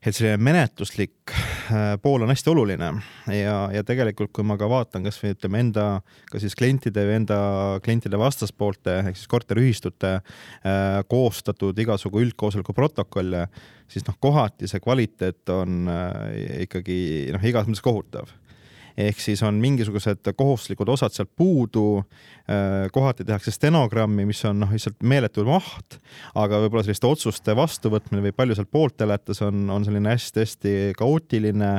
et 0.00 0.16
selline 0.16 0.40
menetluslik 0.40 1.32
äh, 1.32 1.94
pool 2.00 2.24
on 2.24 2.32
hästi 2.32 2.50
oluline 2.52 2.88
ja, 3.34 3.56
ja 3.74 3.82
tegelikult, 3.84 4.32
kui 4.32 4.46
ma 4.48 4.56
ka 4.60 4.68
vaatan 4.70 5.04
kasvõi 5.04 5.34
ütleme 5.34 5.60
enda, 5.60 5.84
ka 6.32 6.40
siis 6.40 6.56
klientide 6.56 7.04
või 7.04 7.18
enda 7.18 7.40
klientide 7.84 8.20
vastaspoolte 8.20 8.96
ehk 9.02 9.20
siis 9.20 9.28
korteriühistute 9.30 10.14
äh, 10.16 11.00
koostatud 11.10 11.78
igasugu 11.84 12.24
üldkoosoleku 12.24 12.74
protokolle, 12.76 13.46
siis 13.92 14.06
noh, 14.08 14.16
kohati 14.24 14.70
see 14.70 14.80
kvaliteet 14.80 15.52
on 15.52 15.82
äh, 15.92 16.64
ikkagi 16.64 17.00
noh, 17.36 17.44
igas 17.52 17.68
mõttes 17.68 17.84
kohutav 17.84 18.32
ehk 18.96 19.20
siis 19.20 19.42
on 19.46 19.60
mingisugused 19.62 20.32
kohustuslikud 20.36 20.88
osad 20.88 21.14
sealt 21.14 21.30
puudu. 21.36 22.02
Äh, 22.50 22.88
kohati 22.92 23.24
tehakse 23.24 23.52
stenogrammi, 23.54 24.24
mis 24.26 24.40
on 24.48 24.58
noh, 24.64 24.70
lihtsalt 24.74 24.96
meeletu 25.06 25.44
maht, 25.46 26.00
aga 26.34 26.58
võib-olla 26.64 26.82
selliste 26.82 27.06
otsuste 27.06 27.54
vastuvõtmine 27.54 28.24
või 28.24 28.34
palju 28.34 28.56
sealt 28.58 28.70
poolt 28.74 29.04
hääletas 29.04 29.42
on, 29.46 29.68
on 29.70 29.86
selline 29.86 30.10
hästi-hästi 30.10 30.72
kaootiline. 30.98 31.70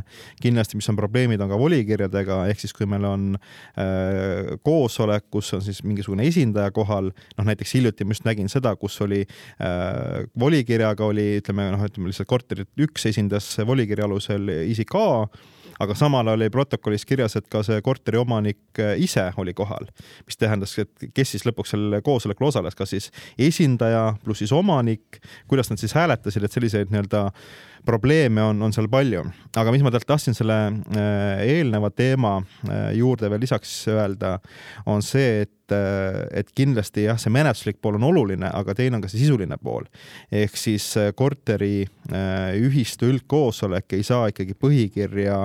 kindlasti, 0.41 0.79
mis 0.79 0.87
on 0.87 0.95
probleemid, 0.95 1.43
on 1.43 1.51
ka 1.51 1.59
volikirjadega, 1.59 2.45
ehk 2.53 2.63
siis 2.63 2.75
kui 2.77 2.87
meil 2.87 3.03
on 3.09 3.27
äh, 3.35 4.53
koosolek, 4.63 5.27
kus 5.33 5.51
on 5.57 5.65
siis 5.65 5.83
mingisugune 5.83 6.23
esindaja 6.29 6.71
kohal, 6.71 7.11
noh 7.37 7.49
näiteks 7.51 7.75
hiljuti 7.75 8.07
ma 8.07 8.15
just 8.15 8.29
nägin 8.29 8.47
seda, 8.51 8.77
kus 8.79 8.95
oli 9.03 9.25
äh, 9.25 10.23
volikirjaga 10.39 11.09
oli, 11.11 11.33
ütleme 11.41 11.67
noh, 11.75 11.83
ütleme 11.83 12.13
lihtsalt 12.13 12.31
korterit 12.31 12.71
üks 12.79 13.09
esindas 13.11 13.57
volikirja 13.67 14.07
alusel 14.07 14.47
isik 14.71 14.95
A 14.95 15.27
aga 15.81 15.95
samal 15.97 16.27
ajal 16.27 16.39
oli 16.39 16.49
protokollis 16.53 17.05
kirjas, 17.09 17.35
et 17.39 17.47
ka 17.51 17.63
see 17.65 17.81
korteri 17.85 18.19
omanik 18.21 18.79
äh, 18.79 18.93
ise 19.01 19.27
oli 19.41 19.53
kohal, 19.57 19.89
mis 20.27 20.39
tähendas, 20.39 20.77
et 20.81 21.09
kes 21.15 21.35
siis 21.35 21.45
lõpuks 21.47 21.75
sellel 21.75 22.03
koosolekul 22.05 22.49
osales, 22.51 22.77
kas 22.77 22.93
siis 22.95 23.11
esindaja 23.39 24.11
pluss 24.23 24.43
siis 24.43 24.53
omanik, 24.55 25.21
kuidas 25.51 25.71
nad 25.71 25.81
siis 25.81 25.95
hääletasid, 25.97 26.45
et 26.45 26.57
selliseid 26.57 26.93
nii-öelda 26.93 27.27
probleeme 27.85 28.43
on, 28.43 28.61
on 28.61 28.73
seal 28.73 28.89
palju. 28.91 29.23
aga 29.57 29.71
mis 29.73 29.83
ma 29.83 29.91
teilt 29.93 30.07
tahtsin 30.09 30.37
selle 30.37 30.57
äh, 30.95 31.41
eelneva 31.57 31.91
teema 31.93 32.37
äh, 32.41 32.91
juurde 32.97 33.29
veel 33.31 33.43
lisaks 33.43 33.73
öelda, 33.91 34.37
on 34.85 35.03
see, 35.05 35.41
et 35.45 35.57
et 35.71 36.49
kindlasti 36.55 37.05
jah, 37.05 37.15
see 37.15 37.31
menetluslik 37.33 37.77
pool 37.79 37.95
on 37.95 38.03
oluline, 38.09 38.49
aga 38.51 38.73
teine 38.75 38.97
on 38.97 39.03
ka 39.03 39.07
see 39.11 39.21
sisuline 39.21 39.55
pool. 39.61 39.85
ehk 40.27 40.57
siis 40.59 40.87
korteri 41.15 41.85
ühistu 42.59 43.07
üldkoosolek 43.11 43.95
ei 43.95 44.03
saa 44.03 44.29
ikkagi 44.31 44.55
põhikirja 44.59 45.37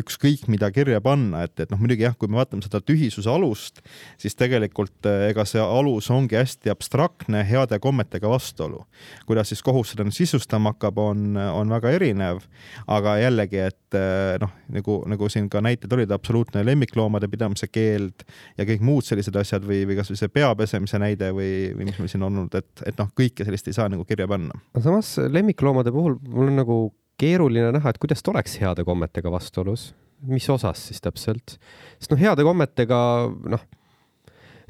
ükskõik 0.00 0.48
mida 0.50 0.70
kirja 0.74 1.00
panna, 1.04 1.44
et, 1.46 1.54
et 1.62 1.70
noh, 1.70 1.78
muidugi 1.78 2.06
jah, 2.06 2.16
kui 2.18 2.30
me 2.30 2.40
vaatame 2.40 2.64
seda 2.66 2.80
tühisuse 2.82 3.30
alust, 3.30 3.80
siis 4.18 4.34
tegelikult 4.38 5.06
ega 5.30 5.46
see 5.48 5.62
alus 5.62 6.10
ongi 6.10 6.38
hästi 6.38 6.72
abstraktne, 6.72 7.44
heade 7.46 7.78
kommetega 7.82 8.30
vastuolu. 8.30 8.84
kuidas 9.26 9.50
siis 9.50 9.62
kohus 9.62 9.94
seda 9.94 10.06
nüüd 10.06 10.16
sisustama 10.16 10.74
hakkab, 10.74 10.98
on 10.98 11.29
on, 11.30 11.38
on 11.62 11.72
väga 11.74 11.92
erinev, 11.96 12.42
aga 12.90 13.16
jällegi, 13.20 13.60
et 13.70 13.98
äh, 13.98 14.34
noh, 14.42 14.52
nagu, 14.74 14.98
nagu 15.10 15.30
siin 15.32 15.48
ka 15.52 15.62
näited 15.64 15.92
olid, 15.96 16.12
absoluutne 16.14 16.64
lemmikloomade 16.66 17.30
pidamise 17.30 17.70
keeld 17.70 18.24
ja 18.58 18.66
kõik 18.68 18.84
muud 18.86 19.06
sellised 19.06 19.36
asjad 19.40 19.66
või, 19.66 19.82
või 19.88 19.98
kasvõi 20.00 20.20
see 20.20 20.32
pea 20.32 20.50
pesemise 20.58 21.00
näide 21.02 21.32
või, 21.36 21.70
või 21.76 21.88
mis 21.88 21.98
meil 22.00 22.12
siin 22.12 22.26
on 22.26 22.32
olnud, 22.32 22.60
et, 22.60 22.70
et 22.90 23.00
noh, 23.00 23.10
kõike 23.16 23.46
sellist 23.46 23.70
ei 23.70 23.76
saa 23.76 23.88
nagu 23.92 24.06
kirja 24.08 24.28
panna. 24.30 24.56
samas 24.78 25.16
lemmikloomade 25.30 25.94
puhul 25.94 26.18
mul 26.28 26.52
on 26.52 26.62
nagu 26.62 26.78
keeruline 27.20 27.72
näha, 27.76 27.92
et 27.92 28.00
kuidas 28.00 28.24
ta 28.24 28.32
oleks 28.34 28.56
heade 28.62 28.84
kommetega 28.86 29.32
vastuolus, 29.32 29.90
mis 30.28 30.46
osas 30.52 30.88
siis 30.90 31.02
täpselt, 31.04 31.58
sest 31.98 32.12
noh, 32.12 32.20
heade 32.20 32.44
kommetega 32.46 32.98
noh 33.28 33.68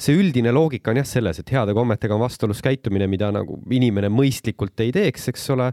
see 0.01 0.17
üldine 0.17 0.53
loogika 0.55 0.93
on 0.93 1.01
jah 1.01 1.09
selles, 1.09 1.41
et 1.41 1.53
heade 1.53 1.75
kommetega 1.77 2.17
on 2.17 2.25
vastuolus 2.25 2.63
käitumine, 2.65 3.09
mida 3.11 3.31
nagu 3.35 3.59
inimene 3.73 4.11
mõistlikult 4.13 4.81
ei 4.85 4.95
teeks, 4.97 5.29
eks 5.33 5.51
ole. 5.55 5.71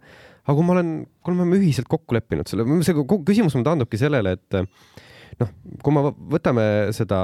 Aga 0.47 0.55
kui 0.55 0.65
ma 0.65 0.75
olen, 0.77 0.91
kui 1.21 1.36
me 1.36 1.43
oleme 1.43 1.60
ühiselt 1.60 1.89
kokku 1.91 2.15
leppinud 2.15 2.47
selle, 2.47 2.65
see 2.88 2.95
küsimus 3.27 3.57
mul 3.57 3.67
taandubki 3.67 3.99
sellele, 3.99 4.38
et 4.38 4.60
noh, 5.41 5.55
kui 5.83 5.95
me 5.95 6.03
võtame 6.33 6.67
seda 6.95 7.19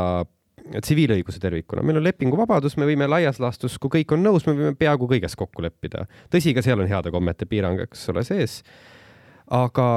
tsiviilõiguse 0.63 1.41
tervikuna, 1.43 1.83
meil 1.83 1.99
on 1.99 2.05
lepinguvabadus, 2.05 2.77
me 2.79 2.87
võime 2.87 3.07
laias 3.09 3.39
laastus, 3.43 3.75
kui 3.81 3.91
kõik 3.97 4.15
on 4.15 4.23
nõus, 4.23 4.45
me 4.47 4.55
võime 4.55 4.75
peaaegu 4.79 5.09
kõiges 5.11 5.35
kokku 5.39 5.63
leppida. 5.63 6.05
tõsi, 6.31 6.53
ka 6.55 6.63
seal 6.63 6.79
on 6.79 6.89
heade 6.91 7.11
kommete 7.11 7.47
piirang, 7.49 7.83
eks 7.83 8.09
ole, 8.13 8.23
sees. 8.27 8.61
aga 9.51 9.87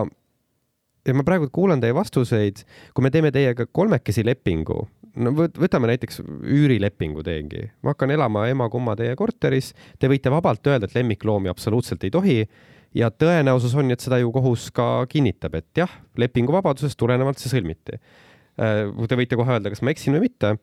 ja 1.06 1.14
ma 1.14 1.22
praegu 1.26 1.48
kuulan 1.54 1.82
teie 1.82 1.94
vastuseid, 1.94 2.64
kui 2.94 3.06
me 3.06 3.12
teeme 3.14 3.30
teiega 3.34 3.68
kolmekesi 3.70 4.24
lepingu, 4.26 4.80
no 5.22 5.32
võtame 5.36 5.90
näiteks 5.92 6.22
üürilepingu 6.24 7.22
teengi, 7.26 7.68
ma 7.82 7.94
hakkan 7.94 8.10
elama 8.16 8.46
ema-kumma 8.50 8.96
teie 8.98 9.14
korteris, 9.18 9.72
te 9.98 10.10
võite 10.10 10.32
vabalt 10.34 10.66
öelda, 10.66 10.90
et 10.90 10.98
lemmikloomi 10.98 11.52
absoluutselt 11.52 12.04
ei 12.04 12.14
tohi 12.14 12.40
ja 12.96 13.10
tõenäosus 13.12 13.74
on, 13.76 13.92
et 13.92 14.04
seda 14.04 14.20
ju 14.22 14.32
kohus 14.34 14.70
ka 14.74 15.04
kinnitab, 15.12 15.58
et 15.60 15.82
jah, 15.82 15.92
lepinguvabadusest 16.20 16.98
tulenevalt 16.98 17.42
see 17.42 17.52
sõlmiti. 17.52 18.00
Äh, 18.56 18.86
te 19.08 19.20
võite 19.20 19.38
kohe 19.38 19.56
öelda, 19.56 19.72
kas 19.72 19.84
ma 19.84 19.92
eksin 19.92 20.16
või 20.16 20.28
mitte 20.30 20.56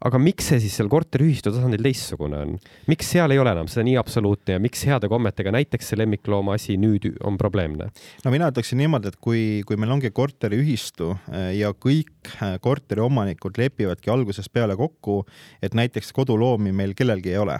aga 0.00 0.20
miks 0.20 0.48
see 0.50 0.60
siis 0.62 0.76
seal 0.78 0.88
korteriühistu 0.92 1.52
tasandil 1.52 1.82
teistsugune 1.84 2.38
on? 2.40 2.54
miks 2.90 3.10
seal 3.12 3.32
ei 3.34 3.40
ole 3.40 3.52
enam 3.52 3.68
seda 3.70 3.84
nii 3.88 3.98
absoluutne 4.00 4.56
ja 4.56 4.62
miks 4.62 4.84
heade 4.88 5.10
kommetega 5.12 5.52
näiteks 5.54 5.92
see 5.92 6.00
lemmiklooma 6.00 6.56
asi 6.56 6.78
nüüd 6.80 7.10
on 7.26 7.36
probleemne? 7.40 7.90
no 8.24 8.32
mina 8.32 8.48
ütleksin 8.52 8.80
niimoodi, 8.80 9.12
et 9.12 9.20
kui, 9.20 9.42
kui 9.68 9.80
meil 9.80 9.92
ongi 9.96 10.12
korteriühistu 10.16 11.12
eh, 11.12 11.50
ja 11.60 11.74
kõik 11.76 12.32
eh, 12.32 12.56
korteriomanikud 12.64 13.60
lepivadki 13.60 14.12
algusest 14.12 14.52
peale 14.52 14.78
kokku, 14.80 15.22
et 15.62 15.76
näiteks 15.76 16.14
koduloomi 16.16 16.72
meil 16.72 16.96
kellelgi 16.96 17.34
ei 17.34 17.42
ole 17.42 17.58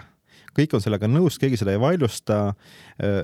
kõik 0.57 0.75
on 0.77 0.83
sellega 0.83 1.09
nõus, 1.09 1.37
keegi 1.41 1.59
seda 1.59 1.75
ei 1.75 1.81
vaidlusta. 1.81 2.53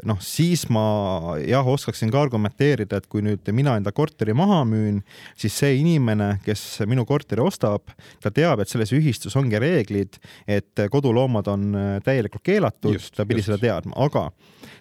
noh, 0.10 0.18
siis 0.24 0.63
ma 0.74 1.36
jah, 1.44 1.68
oskaksin 1.68 2.10
ka 2.10 2.22
argumenteerida, 2.24 2.98
et 2.98 3.08
kui 3.12 3.22
nüüd 3.22 3.46
mina 3.54 3.76
enda 3.78 3.92
korteri 3.94 4.34
maha 4.34 4.63
müün, 4.66 5.04
siis 5.38 5.54
see 5.60 5.76
inimene, 5.84 6.40
kes 6.46 6.82
minu 6.90 7.06
korteri 7.06 7.44
ostab, 7.44 7.92
ta 8.24 8.32
teab, 8.34 8.63
et 8.63 8.72
selles 8.72 8.94
ühistus 8.96 9.38
ongi 9.38 9.60
reeglid, 9.62 10.18
et 10.48 10.88
koduloomad 10.92 11.52
on 11.54 11.68
täielikult 12.06 12.46
keelatud, 12.48 12.98
ta 13.13 13.28
pidi 13.28 13.44
just. 13.44 13.52
seda 13.52 13.62
teadma, 13.62 13.94
aga 14.08 14.32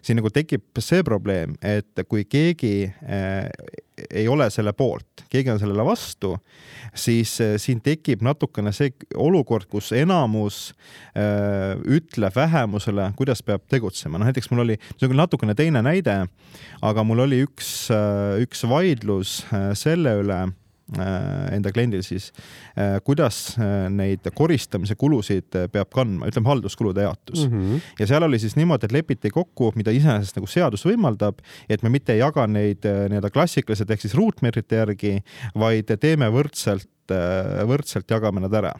siin 0.06 0.20
nagu 0.20 0.30
tekib 0.32 0.80
see 0.80 1.04
probleem, 1.06 1.58
et 1.60 2.06
kui 2.08 2.24
keegi 2.24 2.86
äh, 2.88 3.50
ei 4.10 4.26
ole 4.28 4.48
selle 4.52 4.72
poolt, 4.76 5.24
keegi 5.32 5.50
on 5.52 5.60
sellele 5.60 5.84
vastu, 5.86 6.34
siis 6.96 7.36
äh, 7.44 7.54
siin 7.60 7.80
tekib 7.84 8.24
natukene 8.26 8.72
see 8.76 8.92
olukord, 9.14 9.68
kus 9.70 9.92
enamus 9.96 10.60
äh, 11.16 11.74
ütleb 11.98 12.36
vähemusele, 12.36 13.10
kuidas 13.16 13.42
peab 13.46 13.64
tegutsema. 13.70 14.18
noh, 14.18 14.28
näiteks 14.28 14.50
mul 14.52 14.66
oli, 14.66 14.78
see 14.96 15.06
on 15.06 15.14
küll 15.14 15.22
natukene 15.24 15.56
teine 15.58 15.82
näide, 15.84 16.22
aga 16.84 17.06
mul 17.06 17.24
oli 17.26 17.42
üks, 17.46 17.88
üks 18.42 18.64
vaidlus 18.68 19.40
selle 19.78 20.16
üle 20.20 20.40
enda 20.94 21.72
kliendil 21.74 22.02
siis, 22.06 22.28
äh, 22.78 22.96
kuidas 23.04 23.56
äh, 23.58 23.88
neid 23.90 24.26
koristamise 24.38 24.94
kulusid 24.98 25.56
peab 25.72 25.90
kandma, 25.94 26.28
ütleme 26.30 26.46
halduskulude 26.52 27.02
jaotus 27.02 27.46
mm. 27.48 27.54
-hmm. 27.56 27.86
ja 27.98 28.06
seal 28.06 28.22
oli 28.22 28.38
siis 28.38 28.56
niimoodi, 28.56 28.86
et 28.86 28.94
lepiti 28.94 29.30
kokku, 29.34 29.72
mida 29.74 29.90
iseenesest 29.90 30.38
nagu 30.38 30.46
seadus 30.46 30.86
võimaldab, 30.86 31.42
et 31.68 31.82
me 31.82 31.90
mitte 31.90 32.14
ei 32.14 32.22
jaga 32.22 32.46
neid 32.46 32.86
nii-öelda 32.86 33.30
klassikaliselt 33.34 33.90
ehk 33.90 34.06
siis 34.06 34.14
ruutmeetrite 34.14 34.76
järgi, 34.76 35.16
vaid 35.58 35.90
teeme 36.00 36.30
võrdselt, 36.30 36.88
võrdselt 37.66 38.10
jagame 38.10 38.40
nad 38.40 38.54
ära. 38.54 38.72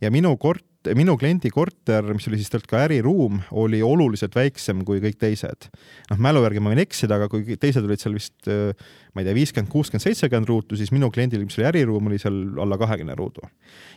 ja 0.00 0.10
minu 0.10 0.36
kort 0.36 0.64
minu 0.96 1.16
kliendi 1.20 1.50
korter, 1.52 2.06
mis 2.12 2.28
oli 2.28 2.40
siis 2.40 2.50
tegelikult 2.52 2.70
ka 2.70 2.82
äriruum, 2.84 3.40
oli 3.56 3.80
oluliselt 3.84 4.36
väiksem 4.36 4.82
kui 4.84 5.00
kõik 5.04 5.16
teised. 5.20 5.70
noh, 6.10 6.20
mälu 6.20 6.44
järgi 6.44 6.62
ma 6.62 6.74
võin 6.74 6.82
eksida, 6.84 7.18
aga 7.18 7.30
kui 7.32 7.56
teised 7.60 7.86
olid 7.86 8.02
seal 8.02 8.16
vist 8.16 8.50
ma 9.14 9.22
ei 9.22 9.28
tea, 9.28 9.36
viiskümmend, 9.36 9.70
kuuskümmend, 9.72 10.02
seitsekümmend 10.02 10.50
ruutu, 10.50 10.76
siis 10.78 10.90
minu 10.94 11.10
kliendil, 11.14 11.44
mis 11.46 11.56
oli 11.60 11.68
äriruum, 11.70 12.10
oli 12.10 12.18
seal 12.20 12.38
alla 12.60 12.78
kahekümne 12.80 13.14
ruudu. 13.18 13.46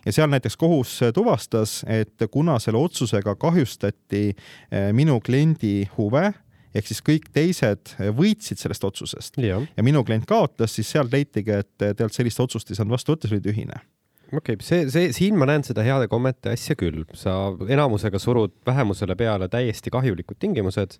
ja 0.05 0.13
seal 0.13 0.29
näiteks 0.31 0.57
kohus 0.57 0.99
tuvastas, 1.13 1.81
et 1.87 2.27
kuna 2.31 2.59
selle 2.63 2.79
otsusega 2.79 3.35
kahjustati 3.35 4.25
eh, 4.29 4.91
minu 4.93 5.19
kliendi 5.19 5.89
huve, 5.97 6.29
ehk 6.77 6.87
siis 6.87 7.01
kõik 7.01 7.29
teised 7.33 7.95
võitsid 8.15 8.61
sellest 8.61 8.83
otsusest 8.85 9.39
ja, 9.41 9.59
ja 9.59 9.85
minu 9.85 10.03
klient 10.05 10.27
kaotas, 10.29 10.75
siis 10.77 10.91
sealt 10.93 11.13
leitigi, 11.13 11.63
et 11.63 11.73
tegelikult 11.79 12.17
sellist 12.21 12.43
otsust 12.43 12.71
ei 12.71 12.77
saanud 12.77 12.93
vastu 12.93 13.15
võtta, 13.15 13.29
see 13.29 13.39
oli 13.39 13.47
tühine 13.49 13.81
okei 14.31 14.57
okay,, 14.57 14.63
see, 14.65 14.87
see, 14.93 15.11
siin 15.15 15.37
ma 15.39 15.47
näen 15.49 15.65
seda 15.67 15.85
heade 15.85 16.09
kommete 16.11 16.53
asja 16.55 16.75
küll, 16.79 17.03
sa 17.17 17.53
enamusega 17.67 18.19
surud 18.21 18.55
vähemusele 18.67 19.15
peale 19.19 19.47
täiesti 19.51 19.93
kahjulikud 19.93 20.39
tingimused, 20.41 20.97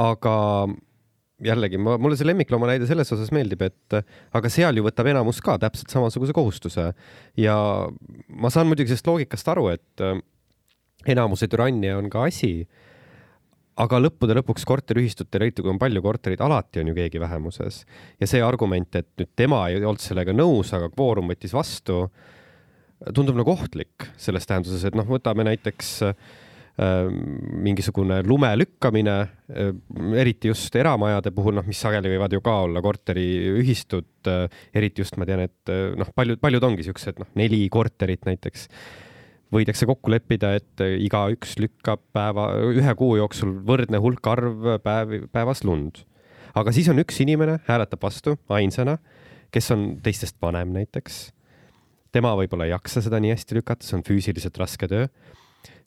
aga 0.00 0.36
jällegi, 1.42 1.78
ma, 1.82 1.96
mulle 2.02 2.18
see 2.18 2.28
lemmiklooma 2.28 2.70
näide 2.70 2.86
selles 2.88 3.10
osas 3.14 3.32
meeldib, 3.34 3.64
et 3.66 3.98
aga 4.34 4.50
seal 4.52 4.78
ju 4.78 4.86
võtab 4.86 5.10
enamus 5.12 5.42
ka 5.44 5.56
täpselt 5.62 5.92
samasuguse 5.94 6.34
kohustuse. 6.36 6.90
Ja 7.38 7.56
ma 8.28 8.52
saan 8.52 8.70
muidugi 8.70 8.92
sellest 8.92 9.10
loogikast 9.10 9.50
aru, 9.54 9.68
et 9.74 10.06
enamuse 11.12 11.48
türannia 11.50 11.98
on 11.98 12.10
ka 12.12 12.28
asi 12.30 12.52
aga 13.80 14.00
lõppude 14.02 14.36
lõpuks 14.36 14.66
korteriühistutel, 14.68 15.46
eriti 15.46 15.64
kui 15.64 15.72
on 15.72 15.80
palju 15.80 16.02
korterid, 16.04 16.42
alati 16.44 16.82
on 16.82 16.90
ju 16.90 16.96
keegi 16.96 17.20
vähemuses. 17.22 17.82
Ja 18.20 18.28
see 18.28 18.42
argument, 18.44 18.94
et 18.98 19.08
nüüd 19.20 19.32
tema 19.38 19.64
ei 19.70 19.80
olnud 19.80 20.02
sellega 20.02 20.34
nõus, 20.36 20.74
aga 20.76 20.90
kvoorum 20.92 21.32
võttis 21.32 21.54
vastu, 21.56 22.04
tundub 23.16 23.38
nagu 23.38 23.54
ohtlik 23.54 24.10
selles 24.20 24.46
tähenduses, 24.48 24.84
et 24.86 24.96
noh, 24.98 25.06
võtame 25.08 25.46
näiteks 25.48 25.92
äh, 26.06 26.16
mingisugune 27.64 28.20
lume 28.28 28.52
lükkamine 28.60 29.16
äh,, 29.22 29.72
eriti 30.20 30.52
just 30.52 30.76
eramajade 30.76 31.32
puhul, 31.34 31.56
noh, 31.58 31.66
mis 31.66 31.80
sageli 31.82 32.12
võivad 32.12 32.36
ju 32.36 32.42
ka 32.44 32.58
olla 32.66 32.82
korteriühistud 32.84 34.30
äh,, 34.30 34.60
eriti 34.76 35.02
just 35.02 35.16
ma 35.20 35.28
tean, 35.28 35.46
et 35.48 35.72
äh, 35.72 35.96
noh, 35.98 36.12
paljud, 36.14 36.40
paljud 36.44 36.68
ongi 36.68 36.86
siuksed 36.86 37.24
noh, 37.24 37.32
neli 37.40 37.64
korterit 37.72 38.28
näiteks 38.28 38.68
võidakse 39.52 39.86
kokku 39.88 40.12
leppida, 40.12 40.54
et 40.58 40.82
igaüks 40.82 41.56
lükkab 41.60 42.02
päeva, 42.14 42.48
ühe 42.72 42.94
kuu 42.98 43.16
jooksul 43.20 43.58
võrdne 43.66 44.00
hulk 44.02 44.26
arv 44.32 44.70
päevi, 44.84 45.26
päevas 45.32 45.64
lund. 45.68 46.04
aga 46.54 46.72
siis 46.72 46.88
on 46.92 47.00
üks 47.00 47.20
inimene, 47.24 47.58
hääletab 47.68 48.02
vastu 48.02 48.36
ainsana, 48.48 48.98
kes 49.52 49.70
on 49.74 49.86
teistest 50.02 50.36
vanem 50.42 50.72
näiteks. 50.72 51.32
tema 52.12 52.34
võib-olla 52.36 52.64
ei 52.68 52.74
jaksa 52.74 53.00
seda 53.04 53.20
nii 53.20 53.32
hästi 53.32 53.60
lükata, 53.60 53.86
see 53.86 53.96
on 53.96 54.04
füüsiliselt 54.08 54.58
raske 54.58 54.88
töö 54.88 55.06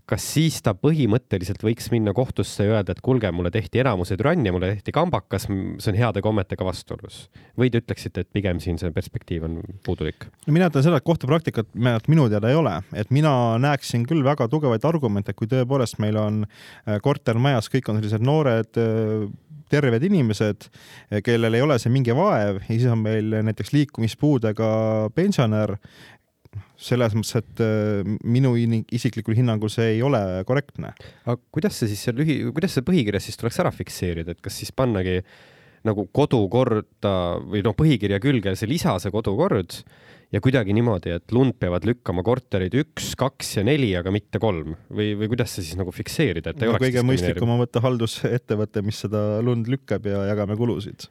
kas 0.10 0.26
siis 0.36 0.60
ta 0.66 0.76
põhimõtteliselt 0.78 1.64
võiks 1.66 1.88
minna 1.94 2.14
kohtusse 2.16 2.68
ja 2.68 2.76
öelda, 2.76 2.94
et 2.94 3.02
kuulge, 3.06 3.32
mulle 3.34 3.52
tehti 3.54 3.82
enamuse 3.82 4.18
türannia, 4.20 4.54
mulle 4.54 4.76
tehti 4.76 4.94
kambakas, 4.96 5.48
see 5.50 5.92
on 5.94 6.00
heade 6.00 6.22
kommetega 6.26 6.68
vastuolus? 6.68 7.26
või 7.58 7.72
te 7.72 7.80
ütleksite, 7.82 8.26
et 8.26 8.30
pigem 8.36 8.60
siin 8.64 8.78
see 8.82 8.92
perspektiiv 8.94 9.48
on 9.48 9.60
puudulik? 9.86 10.28
no 10.46 10.56
mina 10.56 10.70
ütlen 10.70 10.86
seda, 10.86 11.00
et 11.02 11.08
kohtupraktikat 11.08 11.74
minu 12.12 12.28
teada 12.30 12.52
ei 12.52 12.60
ole, 12.60 12.76
et 12.94 13.10
mina 13.16 13.32
näeksin 13.62 14.06
küll 14.10 14.26
väga 14.26 14.50
tugevaid 14.52 14.86
argumente, 14.86 15.34
kui 15.34 15.50
tõepoolest 15.50 15.98
meil 16.04 16.20
on 16.22 16.44
äh, 16.46 17.00
kortermajas, 17.02 17.72
kõik 17.74 17.90
on 17.90 18.02
sellised 18.02 18.26
noored 18.26 18.82
äh, 18.82 19.26
terved 19.72 20.04
inimesed, 20.06 20.68
kellel 21.26 21.58
ei 21.58 21.64
ole 21.66 21.78
see 21.82 21.92
mingi 21.94 22.14
vaev 22.16 22.62
ja 22.62 22.68
siis 22.68 22.86
on 22.92 23.02
meil 23.02 23.34
näiteks 23.48 23.74
liikumispuudega 23.74 24.68
pensionär, 25.18 25.76
selles 26.80 27.16
mõttes, 27.18 27.36
et 27.42 27.64
äh, 27.64 28.16
minu 28.24 28.54
isiklikul 28.58 29.38
hinnangul 29.38 29.72
see 29.72 29.96
ei 29.96 30.02
ole 30.06 30.22
korrektne. 30.48 30.94
aga 31.26 31.38
kuidas 31.56 31.82
see 31.82 31.92
siis 31.92 32.06
seal 32.08 32.18
lühi, 32.20 32.40
kuidas 32.56 32.78
see 32.78 32.86
põhikirjas 32.86 33.30
siis 33.30 33.40
tuleks 33.42 33.62
ära 33.64 33.74
fikseerida, 33.76 34.36
et 34.36 34.44
kas 34.44 34.62
siis 34.62 34.74
pannagi 34.76 35.22
nagu 35.86 36.08
kodukorda 36.16 37.16
või 37.46 37.62
noh, 37.66 37.76
põhikirja 37.78 38.20
külge 38.24 38.56
see 38.58 38.70
lisa, 38.70 38.96
see 39.02 39.14
kodukord 39.14 39.78
ja 40.34 40.42
kuidagi 40.44 40.74
niimoodi, 40.76 41.14
et 41.20 41.36
lund 41.36 41.56
peavad 41.62 41.86
lükkama 41.88 42.24
korterid 42.26 42.74
üks, 42.82 43.14
kaks 43.20 43.58
ja 43.60 43.66
neli, 43.68 43.92
aga 43.98 44.14
mitte 44.14 44.42
kolm 44.42 44.74
või, 44.90 45.14
või 45.20 45.30
kuidas 45.32 45.54
see 45.56 45.68
siis 45.68 45.78
nagu 45.80 45.94
fikseerida, 45.96 46.52
et 46.52 46.64
ei 46.64 46.70
no, 46.72 46.76
oleks 46.76 46.88
kõige 46.88 47.06
mõistlikum 47.06 47.54
on 47.54 47.62
võtta 47.62 47.84
haldusettevõte, 47.86 48.84
mis 48.86 49.04
seda 49.06 49.28
lund 49.46 49.70
lükkab 49.72 50.10
ja 50.10 50.26
jagame 50.32 50.58
kulusid 50.60 51.08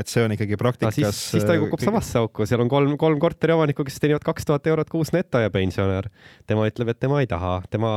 et 0.00 0.10
see 0.10 0.24
on 0.24 0.34
ikkagi 0.34 0.58
praktikas. 0.60 0.96
siis, 0.96 1.22
siis 1.34 1.46
ta 1.48 1.56
kukub 1.60 1.82
samasse 1.82 2.20
auku, 2.20 2.46
seal 2.48 2.62
on 2.64 2.70
kolm, 2.72 2.96
kolm 3.00 3.20
korteriomanikku, 3.22 3.86
kes 3.88 3.98
teenivad 4.02 4.26
kaks 4.26 4.48
tuhat 4.48 4.68
eurot 4.70 4.92
kuus 4.92 5.12
neto 5.16 5.42
ja 5.42 5.50
pensionär. 5.54 6.10
tema 6.46 6.68
ütleb, 6.70 6.92
et 6.94 7.00
tema 7.00 7.22
ei 7.24 7.30
taha, 7.30 7.58
tema, 7.70 7.90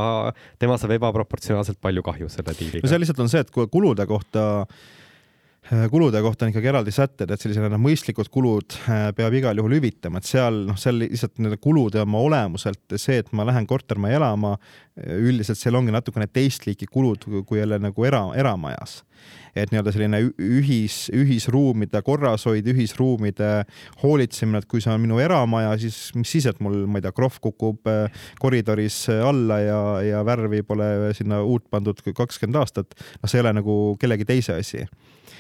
tema 0.62 0.80
saab 0.82 0.96
ebaproportsionaalselt 0.98 1.82
palju 1.82 2.06
kahju 2.06 2.32
selle 2.34 2.58
diiliga. 2.58 2.86
no 2.86 2.92
see 2.92 3.04
lihtsalt 3.04 3.24
on 3.26 3.32
see, 3.32 3.46
et 3.46 3.54
kui 3.54 3.70
kulude 3.72 4.08
kohta 4.10 4.50
Äh, 4.72 5.01
kulude 5.70 6.22
kohta 6.22 6.46
on 6.46 6.52
ikkagi 6.52 6.68
eraldi 6.72 6.92
sätted, 6.92 7.30
et 7.32 7.42
sellised 7.42 7.70
noh, 7.70 7.80
mõistlikud 7.82 8.32
kulud 8.34 8.76
äh, 8.90 9.12
peab 9.16 9.36
igal 9.38 9.60
juhul 9.62 9.78
hüvitama, 9.78 10.20
et 10.20 10.28
seal 10.28 10.64
noh, 10.68 10.78
seal 10.80 10.98
lihtsalt 11.04 11.38
need 11.44 11.60
kulud 11.62 11.96
oma 12.02 12.24
olemuselt 12.26 12.98
see, 12.98 13.20
et 13.22 13.30
ma 13.38 13.46
lähen 13.48 13.68
kortermaja 13.70 14.18
elama, 14.18 14.56
äh, 14.98 15.14
üldiselt 15.22 15.62
seal 15.62 15.78
ongi 15.78 15.94
natukene 15.94 16.26
teist 16.28 16.66
liiki 16.66 16.90
kulud 16.90 17.28
kui 17.46 17.62
jälle 17.62 17.78
nagu 17.80 18.08
era, 18.08 18.26
eramajas. 18.36 19.04
Et 19.54 19.70
nii-öelda 19.70 19.92
selline 19.94 20.18
ühis, 20.42 20.96
ühisruumide 21.14 22.02
korrashoid, 22.08 22.66
ühisruumide 22.72 23.52
hoolitsemine, 24.02 24.64
et 24.64 24.68
kui 24.72 24.82
see 24.82 24.90
on 24.90 25.04
minu 25.04 25.20
eramaja, 25.22 25.76
siis 25.78 26.00
mis 26.18 26.32
siis, 26.32 26.48
et 26.50 26.58
mul, 26.64 26.88
ma 26.90 26.98
ei 26.98 27.06
tea, 27.06 27.14
krohv 27.14 27.38
kukub 27.44 27.92
koridoris 28.42 29.04
alla 29.12 29.60
ja, 29.62 29.82
ja 30.08 30.26
värvi 30.26 30.64
pole 30.66 31.12
sinna 31.20 31.44
uut 31.46 31.68
pandud 31.70 32.02
kakskümmend 32.02 32.64
aastat, 32.64 32.98
noh, 32.98 33.30
see 33.30 33.38
ei 33.38 33.46
ole 33.46 33.54
nagu 33.60 33.78
kellegi 34.02 34.26
teise 34.32 34.58
asi 34.58 34.88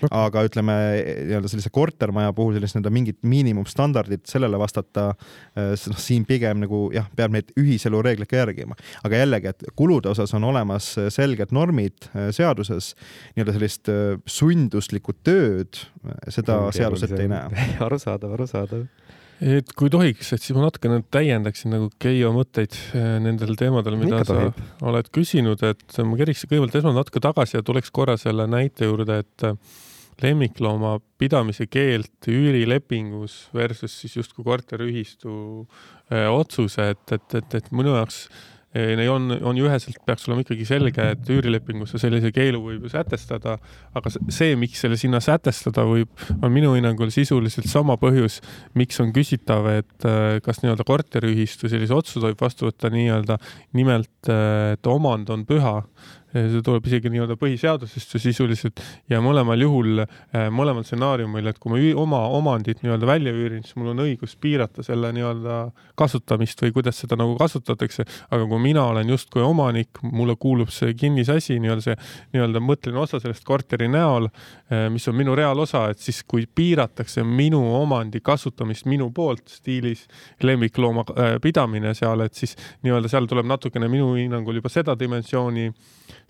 aga 0.10 0.44
ütleme 0.48 0.76
nii-öelda 1.28 1.52
sellise 1.52 1.72
kortermaja 1.74 2.34
puhul 2.36 2.56
sellist 2.58 2.78
nii-öelda 2.78 2.94
mingit 2.94 3.20
miinimumstandardit 3.28 4.26
sellele 4.30 4.60
vastata, 4.62 5.12
eh, 5.56 5.74
noh, 5.92 6.02
siin 6.02 6.26
pigem 6.30 6.64
nagu 6.64 6.84
jah, 6.96 7.08
peab 7.18 7.36
neid 7.36 7.52
ühiselu 7.60 8.02
reegleid 8.06 8.32
ka 8.32 8.42
järgima. 8.42 8.78
aga 9.04 9.24
jällegi, 9.24 9.54
et 9.54 9.64
kulude 9.76 10.12
osas 10.12 10.34
on 10.38 10.44
olemas 10.48 10.94
selged 11.14 11.54
normid 11.56 12.10
eh, 12.14 12.32
seaduses, 12.36 12.94
nii-öelda 13.36 13.58
sellist 13.58 13.92
eh, 13.92 14.18
sunduslikku 14.26 15.18
tööd, 15.24 15.84
seda 16.30 16.64
seadus 16.76 17.06
ette 17.08 17.22
ei 17.22 17.32
näe. 17.32 17.68
arusaadav, 17.86 18.38
arusaadav 18.40 18.88
et 19.42 19.72
kui 19.78 19.90
tohiks, 19.90 20.30
et 20.36 20.44
siis 20.44 20.54
ma 20.54 20.68
natukene 20.68 21.00
täiendaksin 21.14 21.74
nagu 21.74 21.90
Keijo 22.02 22.30
mõtteid 22.36 22.76
nendel 23.24 23.56
teemadel, 23.58 23.98
mida 23.98 24.20
Ikka 24.20 24.28
sa 24.28 24.36
tohib. 24.38 24.60
oled 24.92 25.10
küsinud, 25.18 25.64
et 25.66 26.02
ma 26.06 26.20
keriks 26.20 26.46
kõigepealt 26.46 26.78
esmalt 26.78 27.00
natuke 27.00 27.24
tagasi 27.24 27.58
ja 27.58 27.64
tuleks 27.66 27.90
korra 27.94 28.20
selle 28.22 28.46
näite 28.50 28.86
juurde, 28.90 29.24
et 29.26 29.48
lemmiklooma 30.24 30.98
pidamise 31.22 31.68
keeld 31.72 32.30
üürilepingus 32.30 33.44
versus 33.56 34.00
siis 34.04 34.18
justkui 34.20 34.46
korteriühistu 34.48 35.34
äh, 36.12 36.30
otsuse, 36.32 36.92
et, 36.96 37.06
et, 37.12 37.38
et, 37.42 37.60
et 37.62 37.72
minu 37.76 37.96
jaoks 37.98 38.26
äh, 38.28 38.50
on, 39.12 39.32
on 39.44 39.58
ju 39.58 39.66
üheselt, 39.68 39.98
peaks 40.08 40.30
olema 40.30 40.46
ikkagi 40.46 40.66
selge, 40.68 41.08
et 41.16 41.32
üürilepingusse 41.34 42.00
sellise 42.00 42.32
keelu 42.32 42.62
võib 42.64 42.86
ju 42.86 42.92
sätestada, 42.94 43.58
aga 43.98 44.14
see, 44.32 44.56
miks 44.60 44.80
selle 44.86 44.96
sinna 45.00 45.20
sätestada 45.24 45.84
võib, 45.88 46.12
on 46.40 46.54
minu 46.54 46.72
hinnangul 46.78 47.12
sisuliselt 47.12 47.68
sama 47.72 47.98
põhjus, 48.00 48.40
miks 48.80 49.02
on 49.04 49.12
küsitav, 49.16 49.68
et 49.82 50.08
äh, 50.08 50.40
kas 50.46 50.64
nii-öelda 50.64 50.88
korteriühistu 50.88 51.72
sellise 51.72 51.98
otsuse 51.98 52.24
tohib 52.24 52.40
vastu 52.40 52.70
võtta 52.70 52.92
nii-öelda 52.94 53.38
nimelt, 53.76 54.14
et 54.32 54.88
omand 54.88 55.30
on 55.34 55.44
püha 55.50 55.82
see 56.32 56.62
tuleb 56.64 56.86
isegi 56.88 57.12
nii-öelda 57.12 57.36
põhiseadusest 57.40 58.16
ju 58.16 58.22
sisuliselt. 58.24 58.82
Ja 59.12 59.20
mõlemal 59.24 59.60
juhul, 59.62 60.04
äh, 60.04 60.48
mõlemal 60.54 60.86
stsenaariumil, 60.88 61.50
et 61.52 61.60
kui 61.60 61.74
ma 61.74 61.82
oma 62.02 62.22
omandit 62.38 62.82
nii-öelda 62.84 63.08
välja 63.08 63.34
üürin, 63.36 63.66
siis 63.66 63.76
mul 63.80 63.92
on 63.94 64.04
õigus 64.06 64.38
piirata 64.40 64.84
selle 64.86 65.12
nii-öelda 65.16 65.58
kasutamist 66.00 66.62
või 66.64 66.74
kuidas 66.78 67.02
seda 67.04 67.18
nagu 67.20 67.36
kasutatakse, 67.40 68.06
aga 68.32 68.48
kui 68.48 68.62
mina 68.64 68.86
olen 68.94 69.10
justkui 69.12 69.44
omanik, 69.44 70.02
mulle 70.04 70.38
kuulub 70.40 70.72
see 70.74 70.94
kinnisasi, 70.98 71.60
nii-öelda 71.60 71.86
see 71.86 71.98
nii-öelda 72.36 72.64
mõtteline 72.64 73.04
osa 73.04 73.20
sellest 73.20 73.46
korteri 73.48 73.90
näol, 73.92 74.30
äh, 74.72 74.88
mis 74.94 75.08
on 75.12 75.18
minu 75.20 75.36
reaalosa, 75.36 75.90
et 75.92 76.00
siis 76.00 76.24
kui 76.24 76.48
piiratakse 76.48 77.26
minu 77.28 77.62
omandi 77.76 78.22
kasutamist 78.24 78.88
minu 78.88 79.12
poolt 79.12 79.52
stiilis 79.52 80.08
lemmiklooma 80.44 81.06
äh, 81.12 81.36
pidamine 81.44 81.94
seal, 81.98 82.24
et 82.26 82.38
siis 82.38 82.56
nii-öelda 82.86 83.12
seal 83.12 83.28
tuleb 83.28 83.50
natukene 83.52 83.92
minu 83.92 84.14
hinnangul 84.16 84.62
juba 84.62 84.72
seda 84.72 84.96
dimensiooni 85.00 85.72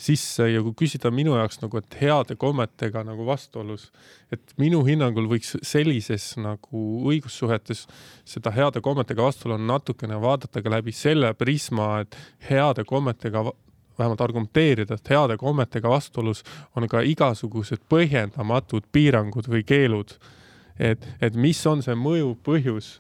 sisse 0.02 0.48
ja 0.50 0.62
kui 0.66 0.74
küsida 0.84 1.12
minu 1.14 1.36
jaoks 1.38 1.62
nagu, 1.62 1.78
et 1.82 1.98
heade 2.02 2.36
kommetega 2.40 3.04
nagu 3.06 3.26
vastuolus, 3.28 3.90
et 4.34 4.54
minu 4.62 4.82
hinnangul 4.88 5.30
võiks 5.30 5.56
sellises 5.66 6.34
nagu 6.42 6.86
õigussuhetes 7.12 7.86
seda 8.28 8.54
heade 8.56 8.82
kommetega 8.82 9.28
vastuolu 9.28 9.60
natukene 9.62 10.18
vaadata 10.22 10.64
ka 10.64 10.74
läbi 10.74 10.96
selle 10.96 11.34
prisma, 11.38 12.02
et 12.06 12.18
heade 12.50 12.86
kommetega 12.90 13.46
vähemalt 14.00 14.22
argumenteerida, 14.22 14.98
et 14.98 15.14
heade 15.14 15.38
kommetega 15.38 15.90
vastuolus 15.90 16.44
on 16.76 16.88
ka 16.90 17.04
igasugused 17.06 17.84
põhjendamatud 17.92 18.88
piirangud 18.92 19.50
või 19.52 19.64
keelud. 19.68 20.18
et, 20.80 21.04
et 21.22 21.36
mis 21.36 21.60
on 21.68 21.84
see 21.84 21.94
mõjuv 21.94 22.38
põhjus 22.42 22.96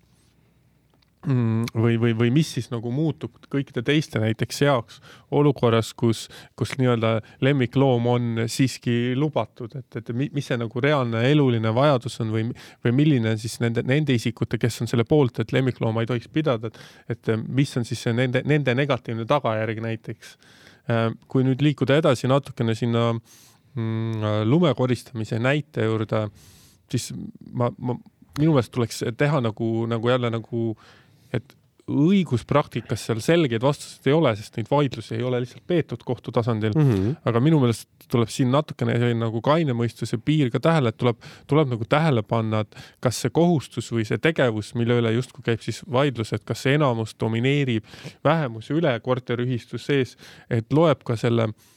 või, 1.27 1.99
või, 2.01 2.13
või 2.17 2.31
mis 2.33 2.49
siis 2.55 2.71
nagu 2.71 2.89
muutub 2.91 3.35
kõikide 3.51 3.83
teiste 3.85 4.19
näiteks 4.19 4.61
jaoks 4.63 4.97
olukorras, 5.37 5.91
kus, 5.93 6.23
kus 6.57 6.73
nii-öelda 6.79 7.19
lemmikloom 7.45 8.07
on 8.09 8.43
siiski 8.49 9.13
lubatud, 9.15 9.75
et, 9.77 9.99
et 9.99 10.09
mis 10.17 10.47
see 10.47 10.57
nagu 10.57 10.81
reaalne 10.81 11.21
eluline 11.29 11.73
vajadus 11.75 12.17
on 12.23 12.31
või, 12.33 12.47
või 12.85 12.95
milline 12.97 13.35
siis 13.37 13.59
nende, 13.61 13.83
nende 13.85 14.15
isikute, 14.17 14.57
kes 14.61 14.81
on 14.81 14.89
selle 14.89 15.05
poolt, 15.05 15.43
et 15.43 15.53
lemmiklooma 15.53 16.01
ei 16.01 16.09
tohiks 16.09 16.31
pidada, 16.33 16.71
et, 16.71 16.81
et 17.13 17.33
mis 17.47 17.77
on 17.77 17.85
siis 17.85 18.01
nende, 18.17 18.41
nende 18.45 18.75
negatiivne 18.77 19.27
tagajärg 19.29 19.81
näiteks. 19.85 20.37
Äh, 20.89 21.11
kui 21.29 21.45
nüüd 21.45 21.61
liikuda 21.61 21.99
edasi 22.01 22.29
natukene 22.31 22.73
sinna 22.75 23.11
mm, 23.13 24.47
lume 24.49 24.73
koristamise 24.73 25.37
näite 25.37 25.85
juurde, 25.85 26.25
siis 26.89 27.11
ma, 27.53 27.69
ma, 27.77 27.93
minu 28.39 28.55
meelest 28.55 28.73
tuleks 28.73 29.03
teha 29.19 29.43
nagu, 29.43 29.69
nagu 29.91 30.09
jälle 30.09 30.31
nagu 30.33 30.71
äh, 30.71 30.97
et 31.33 31.57
õiguspraktikas 31.91 33.05
seal 33.07 33.21
selgeid 33.23 33.63
vastuseid 33.63 34.09
ei 34.09 34.15
ole, 34.15 34.33
sest 34.37 34.57
neid 34.57 34.69
vaidlusi 34.71 35.15
ei 35.17 35.23
ole 35.25 35.41
lihtsalt 35.43 35.63
peetud 35.67 36.03
kohtu 36.05 36.31
tasandil 36.31 36.75
mm. 36.75 36.91
-hmm. 36.91 37.15
aga 37.25 37.41
minu 37.43 37.59
meelest 37.59 37.89
tuleb 38.11 38.29
siin 38.29 38.51
natukene 38.51 39.13
nagu 39.17 39.41
kaine 39.41 39.73
mõistuse 39.73 40.19
piir 40.25 40.51
ka 40.51 40.59
tähele, 40.59 40.89
et 40.89 40.97
tuleb, 40.97 41.17
tuleb 41.47 41.73
nagu 41.73 41.85
tähele 41.89 42.23
panna, 42.23 42.59
et 42.59 42.75
kas 42.99 43.21
see 43.21 43.33
kohustus 43.33 43.91
või 43.91 44.05
see 44.07 44.17
tegevus, 44.17 44.73
mille 44.75 44.99
üle 45.01 45.11
justkui 45.15 45.43
käib 45.43 45.61
siis 45.61 45.81
vaidlus, 45.91 46.33
et 46.33 46.43
kas 46.45 46.63
see 46.63 46.75
enamus 46.75 47.15
domineerib 47.19 47.85
vähemuse 48.23 48.73
üle 48.73 48.99
korteriühistus 48.99 49.85
sees, 49.85 50.17
et 50.49 50.73
loeb 50.73 51.03
ka 51.03 51.15
selle 51.15 51.49
äh, 51.49 51.69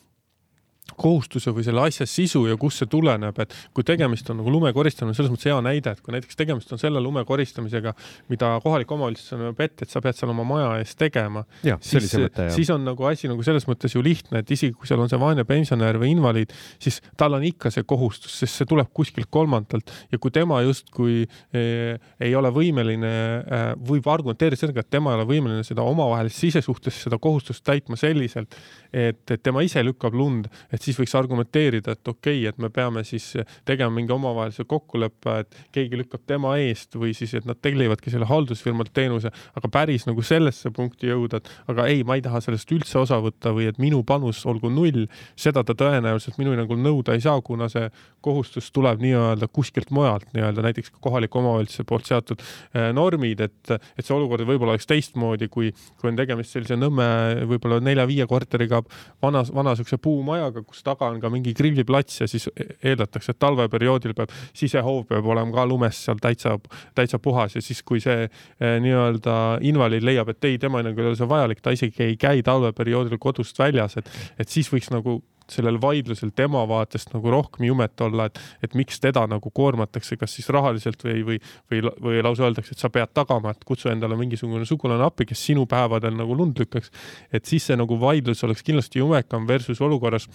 kohustuse 0.92 1.52
või 1.54 1.64
selle 1.66 1.82
asja 1.88 2.06
sisu 2.08 2.44
ja 2.46 2.56
kust 2.60 2.82
see 2.82 2.88
tuleneb, 2.90 3.38
et 3.42 3.54
kui 3.74 3.86
tegemist 3.86 4.28
on 4.30 4.38
nagu 4.40 4.52
lume 4.52 4.70
koristamine, 4.76 5.16
selles 5.16 5.32
mõttes 5.32 5.48
hea 5.48 5.56
näide, 5.64 5.94
et 5.94 6.02
kui 6.04 6.12
näiteks 6.14 6.36
tegemist 6.38 6.70
on 6.74 6.80
selle 6.80 7.00
lume 7.02 7.24
koristamisega, 7.26 7.94
mida 8.30 8.50
kohalik 8.62 8.92
omavalitsus 8.94 9.32
näeb 9.40 9.62
ette, 9.64 9.86
et 9.86 9.94
sa 9.94 10.02
pead 10.04 10.18
seal 10.18 10.34
oma 10.34 10.44
maja 10.46 10.68
ees 10.82 10.94
tegema, 11.00 11.44
siis, 11.80 12.12
siis 12.54 12.72
on 12.74 12.84
nagu 12.86 13.08
asi 13.08 13.30
nagu 13.30 13.46
selles 13.46 13.66
mõttes 13.68 13.96
ju 13.96 14.02
lihtne, 14.04 14.44
et 14.44 14.52
isegi 14.54 14.76
kui 14.76 14.90
seal 14.90 15.02
on 15.02 15.10
see 15.10 15.20
vaene 15.20 15.46
pensionär 15.48 15.98
või 16.00 16.12
invaliid, 16.14 16.52
siis 16.82 17.00
tal 17.20 17.38
on 17.38 17.46
ikka 17.48 17.72
see 17.74 17.86
kohustus, 17.88 18.36
sest 18.42 18.60
see 18.60 18.68
tuleb 18.70 18.92
kuskilt 18.94 19.32
kolmandalt 19.34 19.90
ja 20.12 20.20
kui 20.20 20.34
tema 20.34 20.60
justkui 20.66 21.24
eh, 21.24 21.96
ei 22.20 22.36
ole 22.36 22.52
võimeline 22.54 23.14
eh,, 23.40 23.66
võib 23.88 24.06
argumenteerida 24.12 24.60
sellega, 24.60 24.84
et 24.84 24.92
tema 24.92 25.14
ei 25.14 25.22
ole 25.22 25.28
võimeline 25.32 25.64
seda 25.66 25.82
omavahelist 25.88 26.44
sisesuhtes 26.44 27.02
seda 27.06 27.18
kohustust 27.22 27.64
täitma 27.66 27.98
selliselt, 27.98 28.54
et, 28.92 29.24
et 29.32 29.42
tema 29.42 29.64
ise 29.64 29.82
lükkab 29.82 30.14
lund 30.14 30.52
et 30.74 30.82
siis 30.82 30.98
võiks 30.98 31.14
argumenteerida, 31.18 31.94
et 31.94 32.08
okei 32.10 32.40
okay,, 32.42 32.50
et 32.50 32.58
me 32.62 32.70
peame 32.74 33.04
siis 33.06 33.30
tegema 33.66 33.92
mingi 33.94 34.12
omavahelise 34.14 34.66
kokkuleppe, 34.68 35.36
et 35.44 35.58
keegi 35.74 36.00
lükkab 36.00 36.24
tema 36.26 36.56
eest 36.62 36.98
või 36.98 37.14
siis, 37.16 37.34
et 37.38 37.46
nad 37.48 37.60
tellivadki 37.62 38.12
selle 38.12 38.28
haldusfirmalt 38.28 38.92
teenuse, 38.96 39.30
aga 39.54 39.70
päris 39.72 40.08
nagu 40.08 40.24
sellesse 40.26 40.72
punkti 40.74 41.10
jõuda, 41.10 41.40
et 41.40 41.52
aga 41.72 41.86
ei, 41.90 42.02
ma 42.06 42.18
ei 42.18 42.24
taha 42.24 42.42
sellest 42.44 42.74
üldse 42.74 42.98
osa 43.00 43.20
võtta 43.22 43.54
või 43.54 43.68
et 43.70 43.78
minu 43.82 44.02
panus 44.06 44.42
olgu 44.50 44.72
null, 44.72 45.06
seda 45.38 45.64
ta 45.64 45.76
tõenäoliselt 45.78 46.40
minu 46.40 46.54
hinnangul 46.54 46.80
nõuda 46.82 47.14
ei 47.14 47.22
saa, 47.24 47.38
kuna 47.44 47.68
see 47.72 47.86
kohustus 48.24 48.70
tuleb 48.74 49.02
nii-öelda 49.04 49.48
kuskilt 49.52 49.92
mujalt, 49.94 50.26
nii-öelda 50.34 50.64
näiteks 50.64 50.92
kohaliku 51.04 51.38
omavalitsuse 51.42 51.84
poolt 51.88 52.08
seatud 52.08 52.40
eh, 52.40 52.90
normid, 52.96 53.44
et, 53.44 53.74
et 53.74 54.04
see 54.04 54.16
olukord 54.16 54.46
võib-olla 54.48 54.74
oleks 54.74 54.88
teistmoodi, 54.90 55.50
kui, 55.52 55.70
kui 56.00 56.10
on 56.10 56.18
tegemist 56.18 56.54
sellise 56.54 56.74
Nõmme 56.74 57.04
võib-olla 57.48 57.78
nelja-viie 57.84 58.26
korteriga 58.28 58.80
vana, 59.22 59.44
vana 59.54 59.74
niisuguse 59.74 60.00
puumajaga, 60.02 60.63
kus 60.68 60.82
taga 60.86 61.08
on 61.10 61.20
ka 61.22 61.30
mingi 61.32 61.54
grilliplats 61.56 62.22
ja 62.22 62.28
siis 62.30 62.48
eeldatakse, 62.82 63.34
et 63.34 63.40
talveperioodil 63.42 64.14
peab 64.16 64.32
sisehoov 64.56 65.04
peab 65.10 65.28
olema 65.34 65.54
ka 65.54 65.66
lumest 65.68 66.06
seal 66.06 66.20
täitsa, 66.22 66.56
täitsa 66.94 67.20
puhas 67.22 67.56
ja 67.58 67.62
siis, 67.64 67.82
kui 67.86 68.02
see 68.04 68.26
eh, 68.26 68.78
nii-öelda 68.84 69.36
invaliid 69.66 70.06
leiab, 70.06 70.32
et 70.34 70.50
ei, 70.50 70.58
tema 70.62 70.82
hinnangul 70.82 71.06
ei 71.06 71.12
ole 71.12 71.20
see 71.20 71.30
vajalik, 71.30 71.62
ta 71.64 71.74
isegi 71.74 72.08
ei 72.08 72.18
käi 72.20 72.42
talveperioodil 72.46 73.20
kodust 73.22 73.58
väljas, 73.58 73.98
et, 74.00 74.10
et 74.38 74.50
siis 74.50 74.70
võiks 74.72 74.92
nagu 74.94 75.20
sellel 75.50 75.78
vaidlusel 75.80 76.32
tema 76.36 76.64
vaatest 76.68 77.12
nagu 77.14 77.30
rohkem 77.32 77.66
jumet 77.68 78.00
olla, 78.04 78.28
et, 78.30 78.40
et 78.64 78.74
miks 78.78 79.00
teda 79.02 79.26
nagu 79.30 79.50
koormatakse, 79.54 80.16
kas 80.20 80.34
siis 80.36 80.48
rahaliselt 80.54 81.04
või, 81.04 81.20
või, 81.26 81.38
või, 81.70 81.82
või 82.06 82.22
lausa 82.24 82.46
öeldakse, 82.48 82.74
et 82.74 82.82
sa 82.82 82.90
pead 82.92 83.12
tagama, 83.16 83.52
et 83.52 83.64
kutsu 83.68 83.92
endale 83.92 84.16
mingisugune 84.20 84.66
sugulane 84.68 85.04
appi, 85.04 85.28
kes 85.28 85.46
sinu 85.50 85.66
päevadel 85.70 86.16
nagu 86.16 86.36
lund 86.36 86.60
lükkaks. 86.60 86.92
et 87.32 87.44
siis 87.44 87.66
see 87.66 87.76
nagu 87.76 88.00
vaidlus 88.00 88.44
oleks 88.44 88.64
kindlasti 88.64 89.02
jumekam 89.02 89.48
versus 89.48 89.80
olukorras, 89.84 90.28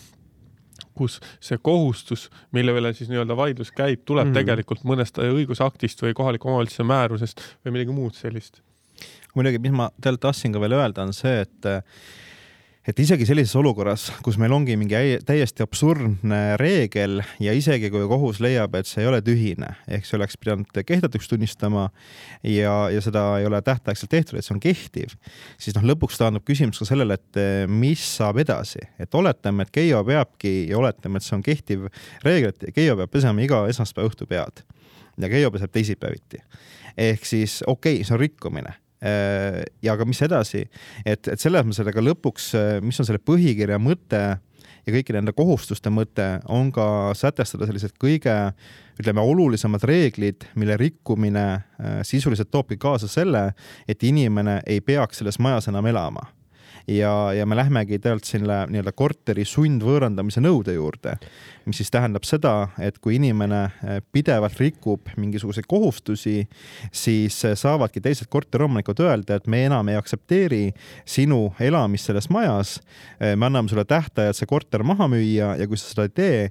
kus 0.99 1.19
see 1.43 1.59
kohustus, 1.63 2.27
mille 2.55 2.73
üle 2.75 2.93
siis 2.95 3.09
nii-öelda 3.11 3.37
vaidlus 3.37 3.71
käib, 3.75 4.03
tuleb 4.07 4.29
mm. 4.29 4.39
tegelikult 4.39 4.85
mõnest 4.87 5.19
õigusaktist 5.23 6.01
või 6.03 6.15
kohaliku 6.17 6.51
omavalitsuse 6.51 6.87
määrusest 6.87 7.45
või 7.65 7.77
midagi 7.77 7.95
muud 7.95 8.17
sellist. 8.17 8.61
muidugi, 9.35 9.61
mis 9.63 9.75
ma 9.75 9.89
tegelikult 9.95 10.27
tahtsin 10.27 10.55
ka 10.55 10.61
veel 10.63 10.75
öelda, 10.79 11.05
on 11.07 11.15
see, 11.15 11.45
et 11.45 11.69
et 12.87 12.99
isegi 12.99 13.25
sellises 13.27 13.53
olukorras, 13.59 14.07
kus 14.23 14.37
meil 14.39 14.53
ongi 14.55 14.77
mingi 14.79 15.19
täiesti 15.27 15.63
absurdne 15.65 16.55
reegel 16.59 17.19
ja 17.43 17.53
isegi 17.55 17.91
kui 17.91 18.05
kohus 18.09 18.39
leiab, 18.43 18.77
et 18.79 18.87
see 18.87 19.03
ei 19.03 19.09
ole 19.09 19.19
tühine, 19.25 19.73
ehk 19.91 20.07
see 20.07 20.17
oleks 20.17 20.39
pidanud 20.39 20.79
kehtetuks 20.87 21.27
tunnistama 21.29 21.89
ja, 22.47 22.73
ja 22.93 23.03
seda 23.03 23.25
ei 23.41 23.49
ole 23.49 23.61
tähtaegselt 23.65 24.13
tehtud, 24.15 24.39
et 24.39 24.47
see 24.47 24.55
on 24.55 24.63
kehtiv, 24.63 25.13
siis 25.59 25.75
noh, 25.75 25.85
lõpuks 25.91 26.21
taandub 26.21 26.47
küsimus 26.47 26.79
ka 26.81 26.87
sellele, 26.87 27.19
et 27.19 27.41
eh, 27.41 27.61
mis 27.67 28.03
saab 28.15 28.41
edasi, 28.45 28.81
et 28.99 29.15
oletame, 29.15 29.67
et 29.67 29.75
Keijo 29.75 30.01
peabki 30.07 30.53
ja 30.71 30.79
oletame, 30.79 31.19
et 31.19 31.27
see 31.27 31.37
on 31.37 31.45
kehtiv 31.45 31.87
reegel, 32.25 32.55
et 32.55 32.75
Keijo 32.75 32.97
peab 32.99 33.11
pesema 33.11 33.43
iga 33.43 33.65
esmaspäeva 33.69 34.09
õhtu 34.09 34.29
pead 34.29 34.63
ja 35.19 35.29
Keijo 35.29 35.51
peseb 35.51 35.71
teisipäeviti. 35.75 36.39
ehk 36.97 37.25
siis 37.25 37.63
okei 37.67 37.99
okay,, 37.99 38.07
see 38.07 38.15
on 38.15 38.23
rikkumine 38.23 38.79
ja 39.83 39.95
aga 39.95 40.07
mis 40.07 40.21
edasi, 40.25 40.65
et, 41.05 41.27
et 41.27 41.39
selles 41.39 41.65
mõttes, 41.65 41.81
et 41.83 41.91
aga 41.91 42.03
lõpuks, 42.03 42.51
äh, 42.59 42.69
mis 42.83 42.99
on 42.99 43.07
selle 43.07 43.21
põhikirja 43.23 43.79
mõte 43.81 44.23
ja 44.85 44.93
kõikide 44.95 45.19
nende 45.19 45.35
kohustuste 45.37 45.91
mõte 45.93 46.27
on 46.51 46.71
ka 46.75 47.13
sätestada 47.17 47.67
sellised 47.69 47.95
kõige 48.01 48.35
ütleme, 48.99 49.23
olulisemad 49.23 49.85
reeglid, 49.87 50.49
mille 50.59 50.75
rikkumine 50.79 51.45
äh, 51.53 52.01
sisuliselt 52.07 52.51
toobki 52.51 52.79
kaasa 52.81 53.07
selle, 53.11 53.49
et 53.87 54.03
inimene 54.03 54.59
ei 54.67 54.83
peaks 54.83 55.23
selles 55.23 55.39
majas 55.39 55.71
enam 55.71 55.87
elama 55.87 56.27
ja, 56.87 57.33
ja 57.33 57.45
me 57.45 57.55
lähmegi 57.55 57.99
tegelikult 57.99 58.29
selle 58.29 58.57
nii-öelda 58.71 58.93
korteri 58.97 59.45
sundvõõrandamise 59.47 60.41
nõude 60.43 60.73
juurde, 60.75 61.15
mis 61.67 61.79
siis 61.81 61.91
tähendab 61.93 62.25
seda, 62.27 62.69
et 62.81 62.97
kui 63.03 63.17
inimene 63.19 63.61
eh, 63.67 63.99
pidevalt 64.13 64.59
rikub 64.61 65.11
mingisuguseid 65.19 65.67
kohustusi, 65.69 66.41
siis 66.91 67.37
eh, 67.47 67.55
saavadki 67.59 68.01
teised 68.05 68.29
korteriomanikud 68.31 69.03
öelda, 69.05 69.39
et 69.39 69.47
me 69.47 69.63
enam 69.67 69.91
ei 69.91 69.99
aktsepteeri 69.99 70.63
sinu 71.07 71.49
elamist 71.59 72.09
selles 72.09 72.29
majas. 72.33 72.77
Eh, 73.19 73.35
me 73.35 73.49
anname 73.49 73.71
sulle 73.71 73.85
tähtaja, 73.89 74.33
et 74.33 74.39
see 74.39 74.49
korter 74.49 74.83
maha 74.87 75.09
müüa 75.11 75.55
ja 75.59 75.69
kui 75.69 75.79
sa 75.79 75.91
seda 75.91 76.07
ei 76.09 76.15
tee, 76.15 76.45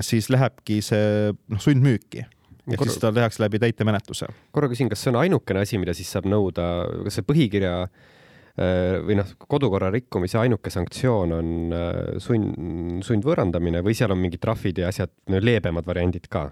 siis 0.00 0.30
lähebki 0.32 0.80
see 0.84 1.32
noh, 1.32 1.60
sundmüüki 1.60 2.24
ehk 2.62 2.78
Kor... 2.78 2.86
siis 2.86 3.00
seda 3.00 3.10
tehakse 3.10 3.42
läbi 3.42 3.58
täitemenetluse. 3.58 4.28
korra 4.54 4.68
küsin, 4.70 4.86
kas 4.88 5.00
see 5.02 5.10
on 5.10 5.18
ainukene 5.18 5.64
asi, 5.66 5.80
mida 5.82 5.90
siis 5.98 6.12
saab 6.14 6.28
nõuda, 6.30 6.66
kas 7.02 7.18
see 7.18 7.26
põhikirja 7.26 7.72
Äh, 7.82 8.11
või 8.56 9.16
noh, 9.16 9.30
kodukorra 9.48 9.88
rikkumise 9.92 10.36
ainuke 10.42 10.72
sanktsioon 10.72 11.38
on 11.38 11.52
äh, 11.72 11.94
sund, 12.20 13.00
sundvõõrandamine 13.06 13.80
või 13.84 13.96
seal 13.96 14.12
on 14.12 14.20
mingid 14.20 14.42
trahvid 14.42 14.82
ja 14.82 14.92
asjad, 14.92 15.14
leebemad 15.40 15.88
variandid 15.88 16.28
ka? 16.32 16.50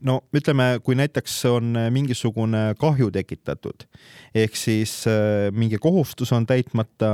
no 0.00 0.16
ütleme, 0.34 0.80
kui 0.82 0.96
näiteks 0.96 1.36
on 1.50 1.76
mingisugune 1.92 2.72
kahju 2.80 3.10
tekitatud 3.14 3.84
ehk 4.34 4.58
siis 4.58 4.96
äh, 5.06 5.52
mingi 5.54 5.78
kohustus 5.78 6.32
on 6.34 6.48
täitmata 6.48 7.12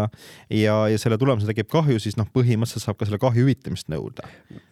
ja, 0.48 0.78
ja 0.88 0.96
selle 1.02 1.18
tulemusel 1.20 1.52
tekib 1.52 1.68
kahju, 1.72 2.00
siis 2.00 2.16
noh, 2.16 2.30
põhimõtteliselt 2.32 2.86
saab 2.86 2.96
ka 2.96 3.10
selle 3.10 3.20
kahju 3.20 3.44
hüvitamist 3.44 3.92
nõuda. 3.92 4.24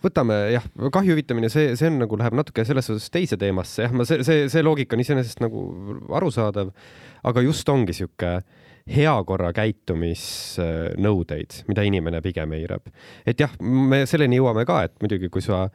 võtame 0.07 0.41
jah, 0.55 0.73
kahju 0.97 1.13
hüvitamine, 1.13 1.53
see, 1.53 1.75
see 1.77 1.93
on 1.93 2.01
nagu 2.07 2.25
läheb 2.25 2.41
natuke 2.41 2.65
selles 2.65 2.89
suhtes 2.89 3.13
teise 3.13 3.37
teemasse, 3.37 3.85
jah, 3.85 3.93
ma 3.93 4.09
see, 4.09 4.25
see, 4.25 4.49
see 4.49 4.65
loogika 4.65 4.97
on 4.97 5.05
iseenesest 5.05 5.45
nagu 5.45 5.69
arusaadav, 6.15 6.73
aga 7.27 7.45
just 7.53 7.69
ongi 7.69 8.01
sihuke 8.01 8.39
äh, 8.39 8.63
heakorra 8.91 9.53
käitumisnõudeid, 9.57 11.63
mida 11.71 11.85
inimene 11.89 12.21
pigem 12.25 12.53
eirab. 12.59 12.91
et 13.27 13.41
jah, 13.41 13.53
me 13.61 14.05
selleni 14.07 14.37
jõuame 14.41 14.67
ka, 14.69 14.83
et 14.85 14.95
muidugi, 15.01 15.31
kui 15.33 15.43
sa 15.45 15.63
äh, 15.65 15.73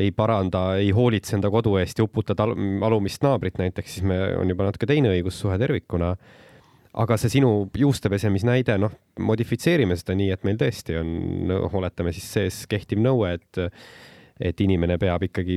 ei 0.00 0.10
paranda, 0.16 0.78
ei 0.80 0.90
hoolitse 0.96 1.36
enda 1.36 1.50
kodu 1.52 1.76
eest 1.80 2.00
ja 2.00 2.08
uputad 2.08 2.40
al 2.40 2.56
alumist 2.88 3.22
naabrit 3.26 3.60
näiteks, 3.60 3.98
siis 3.98 4.08
me, 4.08 4.16
on 4.40 4.48
juba 4.48 4.70
natuke 4.70 4.88
teine 4.88 5.12
õigussuhe 5.12 5.58
tervikuna. 5.60 6.16
aga 6.96 7.16
see 7.20 7.28
sinu 7.28 7.68
juuste 7.76 8.08
pesemisnäide, 8.08 8.78
noh, 8.80 8.92
modifitseerime 9.20 9.92
seda 10.00 10.14
nii, 10.16 10.30
et 10.32 10.46
meil 10.48 10.56
tõesti 10.56 10.96
on, 10.96 11.10
oletame 11.76 12.08
siis 12.16 12.30
sees 12.38 12.62
kehtiv 12.70 13.02
nõue, 13.04 13.34
et 13.36 13.60
et 14.40 14.60
inimene 14.60 14.98
peab 15.00 15.24
ikkagi 15.24 15.56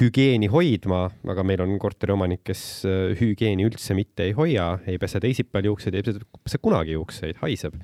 hügieeni 0.00 0.50
hoidma, 0.52 1.06
aga 1.32 1.44
meil 1.46 1.62
on 1.64 1.72
korteriomanik, 1.80 2.42
kes 2.50 2.64
äh, 2.88 3.14
hügieeni 3.20 3.64
üldse 3.68 3.96
mitte 3.96 4.26
ei 4.28 4.34
hoia, 4.36 4.74
ei 4.90 5.00
pese 5.00 5.22
teisipäeval 5.24 5.70
juukseid, 5.70 5.96
ei 5.96 6.04
pese 6.04 6.60
kunagi 6.60 6.96
juukseid, 6.98 7.40
haiseb. 7.40 7.78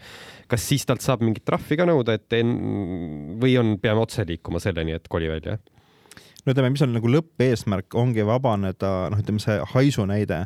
kas 0.51 0.69
siis 0.69 0.85
talt 0.89 1.05
saab 1.05 1.25
mingit 1.25 1.47
trahvi 1.49 1.81
ka 1.81 1.89
nõuda, 1.89 2.19
et 2.21 2.37
en... 2.37 2.53
või 3.41 3.57
on, 3.61 3.77
peame 3.81 4.05
otse 4.05 4.27
liikuma 4.29 4.61
selleni, 4.63 4.97
et 4.97 5.09
koli 5.09 5.31
välja? 5.33 5.57
No 6.47 6.55
ütleme, 6.55 6.71
mis 6.73 6.85
on 6.85 6.93
nagu 6.95 7.11
lõppeesmärk, 7.11 7.97
ongi 7.99 8.25
vabaneda, 8.27 8.93
noh, 9.13 9.21
ütleme 9.23 9.43
see 9.43 9.59
haisu 9.75 10.07
näide 10.09 10.45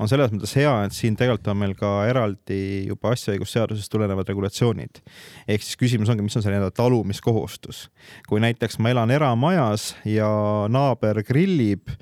on 0.00 0.10
selles 0.10 0.32
mõttes 0.32 0.54
hea, 0.56 0.72
et 0.86 0.96
siin 0.96 1.16
tegelikult 1.18 1.52
on 1.52 1.60
meil 1.60 1.74
ka 1.78 1.92
eraldi 2.08 2.60
juba 2.88 3.12
asjaõigusseadusest 3.16 3.92
tulenevad 3.92 4.28
regulatsioonid. 4.32 5.02
ehk 5.46 5.64
siis 5.64 5.78
küsimus 5.80 6.12
ongi, 6.12 6.24
mis 6.24 6.36
on 6.36 6.44
see 6.44 6.52
nii-öelda 6.52 6.72
talumiskohustus. 6.76 7.88
kui 8.28 8.40
näiteks 8.40 8.78
ma 8.78 8.94
elan 8.94 9.10
eramajas 9.10 9.92
ja 10.08 10.30
naaber 10.68 11.22
grillib, 11.26 11.92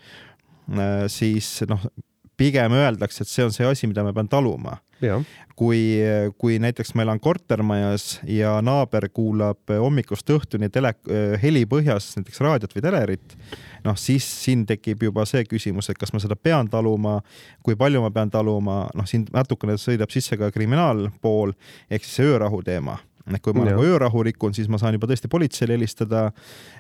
äh, 0.71 1.09
siis 1.09 1.61
noh, 1.69 1.91
pigem 2.41 2.73
öeldakse, 2.77 3.25
et 3.25 3.31
see 3.31 3.45
on 3.45 3.53
see 3.55 3.69
asi, 3.69 3.89
mida 3.91 4.05
ma 4.07 4.15
pean 4.17 4.31
taluma. 4.31 4.79
Kui, 5.57 5.81
kui 6.41 6.57
näiteks 6.61 6.95
ma 6.97 7.05
elan 7.05 7.21
kortermajas 7.21 8.21
ja 8.29 8.55
naaber 8.65 9.07
kuulab 9.13 9.73
hommikust 9.73 10.33
õhtuni 10.33 10.71
tele, 10.73 10.95
heli 11.43 11.67
põhjas 11.69 12.15
näiteks 12.17 12.41
raadiot 12.45 12.77
või 12.77 12.85
telerit, 12.85 13.37
noh 13.85 13.97
siis 14.01 14.25
siin 14.45 14.65
tekib 14.69 15.05
juba 15.09 15.27
see 15.29 15.45
küsimus, 15.49 15.89
et 15.93 16.01
kas 16.01 16.13
ma 16.17 16.23
seda 16.23 16.37
pean 16.37 16.69
taluma, 16.73 17.19
kui 17.65 17.77
palju 17.81 18.01
ma 18.05 18.13
pean 18.13 18.33
taluma, 18.33 18.83
noh 18.97 19.09
siin 19.09 19.29
natukene 19.33 19.77
sõidab 19.81 20.13
sisse 20.13 20.41
ka 20.41 20.53
kriminaalpool 20.53 21.57
ehk 21.93 22.09
siis 22.09 22.25
öörahu 22.29 22.65
teema 22.65 23.01
et 23.39 23.45
kui 23.45 23.57
ma 23.57 23.65
ja. 23.65 23.73
nagu 23.73 23.87
öörahu 23.87 24.25
rikun, 24.27 24.55
siis 24.57 24.69
ma 24.73 24.79
saan 24.81 24.97
juba 24.97 25.11
tõesti 25.11 25.31
politseile 25.31 25.79
helistada 25.79 26.29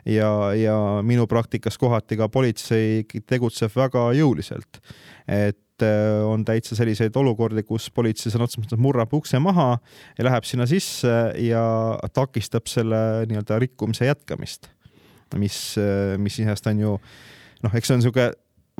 ja, 0.04 0.30
ja 0.56 0.76
minu 1.06 1.26
praktikas 1.30 1.78
kohati 1.78 2.18
ka 2.20 2.28
politsei 2.32 3.04
tegutseb 3.26 3.74
väga 3.76 4.10
jõuliselt. 4.18 4.82
et 5.30 5.58
Äh, 5.82 6.24
on 6.26 6.44
täitsa 6.44 6.76
selliseid 6.76 7.16
olukordi, 7.16 7.62
kus 7.66 7.88
politsei 7.94 8.32
sõna 8.32 8.46
otseses 8.46 8.64
mõttes 8.64 8.80
murrab 8.82 9.12
ukse 9.16 9.40
maha 9.42 9.68
ja 10.18 10.26
läheb 10.26 10.46
sinna 10.48 10.66
sisse 10.68 11.12
ja 11.40 11.62
takistab 12.14 12.68
selle 12.70 13.26
nii-öelda 13.30 13.60
rikkumise 13.62 14.08
jätkamist. 14.10 14.70
mis, 15.38 15.78
äh, 15.78 16.18
mis 16.18 16.38
iseenesest 16.38 16.66
on 16.66 16.80
ju 16.80 16.96
noh, 17.62 17.74
eks 17.74 17.86
see 17.86 17.94
on 17.94 18.00
niisugune 18.02 18.32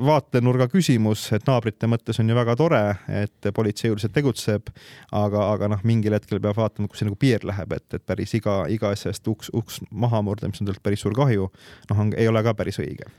vaatenurga 0.05 0.67
küsimus, 0.71 1.23
et 1.35 1.45
naabrite 1.47 1.87
mõttes 1.89 2.19
on 2.21 2.29
ju 2.29 2.37
väga 2.37 2.55
tore, 2.59 2.81
et 3.21 3.49
politsei 3.55 3.91
jõuliselt 3.91 4.13
tegutseb, 4.15 4.71
aga, 5.15 5.45
aga 5.53 5.71
noh, 5.73 5.83
mingil 5.87 6.15
hetkel 6.17 6.41
peab 6.41 6.57
vaatama, 6.57 6.89
kus 6.91 7.01
see 7.01 7.09
nagu 7.09 7.19
piir 7.21 7.45
läheb, 7.47 7.75
et, 7.77 7.87
et 7.97 8.05
päris 8.05 8.33
iga, 8.37 8.61
iga 8.71 8.93
asja 8.95 9.13
eest 9.13 9.27
uks, 9.31 9.51
uks 9.57 9.81
maha 9.91 10.23
murda, 10.25 10.49
mis 10.49 10.61
on 10.61 10.69
tegelikult 10.69 10.87
päris 10.89 11.05
suur 11.05 11.17
kahju, 11.17 11.49
noh, 11.91 12.03
ei 12.17 12.29
ole 12.31 12.43
ka 12.45 12.55
päris 12.57 12.81
õige. 12.81 13.09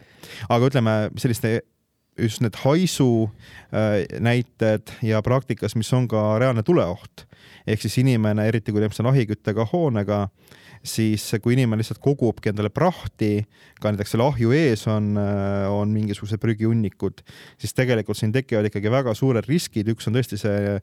aga 0.49 0.71
ütleme, 0.71 0.97
selliste 1.23 1.61
just 2.19 2.43
need 2.45 2.57
haisu 2.65 3.31
äh, 3.73 4.03
näited 4.21 4.93
ja 5.03 5.23
praktikas, 5.23 5.77
mis 5.77 5.93
on 5.93 6.09
ka 6.09 6.39
reaalne 6.39 6.63
tuleoht. 6.63 7.27
ehk 7.67 7.81
siis 7.81 8.01
inimene, 8.03 8.47
eriti 8.51 8.73
kui 8.73 8.83
tegemist 8.83 9.01
on 9.01 9.13
ahjuküttega 9.13 9.67
hoonega, 9.71 10.25
siis 10.83 11.29
kui 11.43 11.55
inimene 11.55 11.79
lihtsalt 11.79 12.01
kogubki 12.03 12.51
endale 12.51 12.73
prahti, 12.75 13.45
ka 13.81 13.93
näiteks 13.93 14.17
selle 14.17 14.27
ahju 14.27 14.51
ees 14.57 14.85
on, 14.91 15.13
äh, 15.21 15.71
on 15.71 15.95
mingisugused 15.95 16.43
prügihunnikud, 16.43 17.23
siis 17.59 17.75
tegelikult 17.79 18.19
siin 18.19 18.35
tekivad 18.35 18.67
ikkagi 18.69 18.91
väga 18.91 19.15
suured 19.15 19.47
riskid, 19.49 19.89
üks 19.95 20.11
on 20.11 20.19
tõesti 20.19 20.41
see 20.43 20.79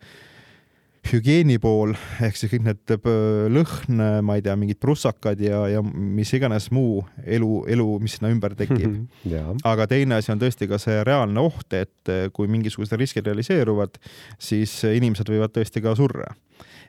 hügieeni 1.08 1.58
pool 1.62 1.94
ehk 2.24 2.38
siis 2.38 2.52
kõik 2.52 2.66
need 2.66 2.94
äh, 2.94 3.48
lõhn, 3.52 4.04
ma 4.26 4.36
ei 4.38 4.44
tea, 4.46 4.56
mingid 4.60 4.80
prussakad 4.84 5.40
ja, 5.42 5.62
ja 5.72 5.84
mis 5.84 6.32
iganes 6.36 6.70
muu 6.76 7.02
elu, 7.24 7.64
elu, 7.72 7.88
mis 8.04 8.18
sinna 8.18 8.32
ümber 8.34 8.56
tekib. 8.60 9.00
aga 9.72 9.88
teine 9.90 10.20
asi 10.20 10.34
on 10.34 10.42
tõesti 10.42 10.70
ka 10.70 10.80
see 10.82 11.00
reaalne 11.08 11.44
oht, 11.44 11.68
et 11.74 12.12
äh, 12.12 12.28
kui 12.36 12.52
mingisugused 12.52 13.00
riskid 13.00 13.30
realiseeruvad, 13.30 14.00
siis 14.42 14.76
inimesed 14.90 15.32
võivad 15.32 15.56
tõesti 15.56 15.84
ka 15.86 15.96
surra. 16.00 16.34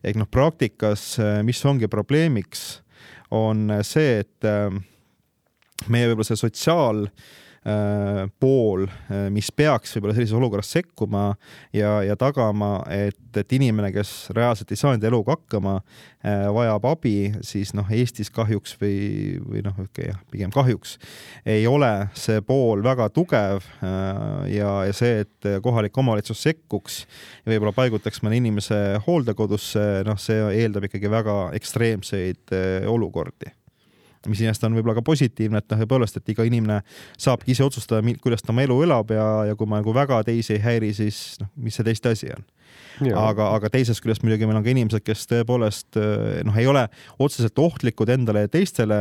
ehk 0.05 0.17
noh, 0.21 0.31
praktikas, 0.31 1.13
äh, 1.23 1.41
mis 1.47 1.63
ongi 1.65 1.89
probleemiks, 1.91 2.83
on 3.31 3.69
see, 3.87 4.25
et 4.25 4.47
meie 5.87 6.09
võib-olla 6.11 6.27
see 6.27 6.41
sotsiaal 6.41 7.05
äh, 7.07 7.13
Äh, 7.15 7.50
pool, 8.41 8.87
äh, 9.13 9.27
mis 9.29 9.51
peaks 9.53 9.93
võib-olla 9.93 10.15
sellises 10.17 10.37
olukorras 10.39 10.71
sekkuma 10.73 11.35
ja, 11.77 11.99
ja 12.07 12.17
tagama, 12.17 12.79
et, 12.89 13.19
et 13.37 13.53
inimene, 13.53 13.91
kes 13.93 14.31
reaalselt 14.33 14.73
ei 14.73 14.81
saa 14.81 14.95
enda 14.97 15.11
eluga 15.11 15.37
hakkama, 15.37 15.75
äh, 16.25 16.47
vajab 16.57 16.89
abi, 16.89 17.15
siis 17.45 17.75
noh, 17.77 17.91
Eestis 17.93 18.33
kahjuks 18.33 18.79
või, 18.81 18.97
või 19.45 19.61
noh, 19.67 19.77
okei 19.77 19.91
okay,, 19.91 20.09
jah, 20.09 20.23
pigem 20.33 20.55
kahjuks 20.57 20.97
ei 21.45 21.69
ole 21.69 21.93
see 22.17 22.41
pool 22.49 22.81
väga 22.85 23.11
tugev 23.13 23.69
ja, 24.49 24.73
ja 24.89 24.97
see, 24.97 25.27
et 25.27 25.53
kohalik 25.61 26.01
omavalitsus 26.01 26.41
sekkuks 26.49 27.03
ja 27.45 27.53
võib-olla 27.53 27.77
paigutaks 27.77 28.25
mõne 28.25 28.41
inimese 28.41 28.81
hooldekodusse, 29.05 29.87
noh, 30.09 30.17
see 30.21 30.41
eeldab 30.63 30.89
ikkagi 30.89 31.13
väga 31.13 31.41
ekstreemseid 31.61 32.57
olukordi 32.89 33.53
mis 34.29 34.41
iseenesest 34.41 34.67
on 34.69 34.77
võib-olla 34.77 34.99
ka 34.99 35.05
positiivne, 35.07 35.63
et 35.63 35.73
noh, 35.73 35.81
tõepoolest, 35.81 36.19
et 36.21 36.33
iga 36.35 36.45
inimene 36.45 36.81
saabki 37.21 37.55
ise 37.55 37.65
otsustada, 37.65 38.03
kuidas 38.21 38.45
ta 38.45 38.53
oma 38.53 38.67
elu 38.67 38.77
elab 38.85 39.15
ja, 39.15 39.27
ja 39.49 39.57
kui 39.57 39.71
ma 39.71 39.81
nagu 39.81 39.95
väga 39.97 40.23
teisi 40.29 40.59
ei 40.59 40.65
häiri, 40.65 40.93
siis 40.97 41.39
noh, 41.41 41.49
mis 41.57 41.79
see 41.79 41.87
teiste 41.87 42.13
asi 42.13 42.33
on. 42.37 42.45
Aga, 43.17 43.51
aga 43.57 43.71
teisest 43.73 44.03
küljest 44.05 44.25
muidugi 44.25 44.49
meil 44.49 44.61
on 44.61 44.67
ka 44.67 44.73
inimesed, 44.73 45.05
kes 45.05 45.25
tõepoolest 45.31 45.99
noh, 46.47 46.59
ei 46.61 46.69
ole 46.69 46.87
otseselt 47.19 47.59
ohtlikud 47.59 48.13
endale 48.13 48.45
ja 48.45 48.53
teistele 48.53 49.01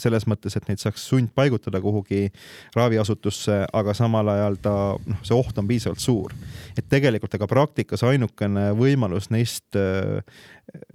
selles 0.00 0.26
mõttes, 0.30 0.54
et 0.56 0.68
neid 0.68 0.80
saaks 0.80 1.02
sundpaigutada 1.10 1.80
kuhugi 1.82 2.28
raviasutusse, 2.76 3.64
aga 3.74 3.94
samal 3.96 4.30
ajal 4.34 4.58
ta, 4.62 4.74
noh, 4.96 5.22
see 5.26 5.36
oht 5.36 5.58
on 5.60 5.68
piisavalt 5.68 6.02
suur. 6.02 6.34
et 6.78 6.86
tegelikult 6.88 7.34
ega 7.34 7.48
praktikas 7.50 8.04
ainukene 8.06 8.70
võimalus 8.78 9.30
neist, 9.34 9.76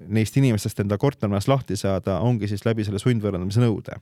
neist 0.08 0.38
inimestest 0.38 0.80
enda 0.80 0.98
kortermajas 0.98 1.50
lahti 1.52 1.78
saada 1.80 2.20
ongi 2.26 2.48
siis 2.48 2.66
läbi 2.66 2.88
selle 2.88 3.02
sundvõõrandamise 3.04 3.62
nõude. 3.64 4.00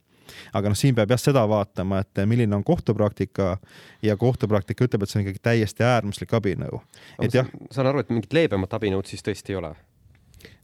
Aga 0.53 0.71
noh, 0.71 0.77
siin 0.77 0.95
peab 0.97 1.11
jah 1.13 1.21
seda 1.21 1.43
vaatama, 1.49 2.01
et 2.03 2.23
milline 2.29 2.55
on 2.55 2.63
kohtupraktika 2.67 3.57
ja 4.05 4.17
kohtupraktika 4.17 4.87
ütleb, 4.87 5.03
et 5.03 5.11
see 5.11 5.21
on 5.21 5.27
ikkagi 5.27 5.43
täiesti 5.43 5.85
äärmuslik 5.87 6.33
abinõu. 6.37 6.81
et 7.21 7.33
jah. 7.33 7.49
saan 7.71 7.91
aru, 7.91 8.05
et 8.05 8.13
mingit 8.13 8.33
leebemat 8.33 8.79
abinõud 8.79 9.09
siis 9.09 9.25
tõesti 9.25 9.55
ei 9.55 9.61
ole 9.61 9.75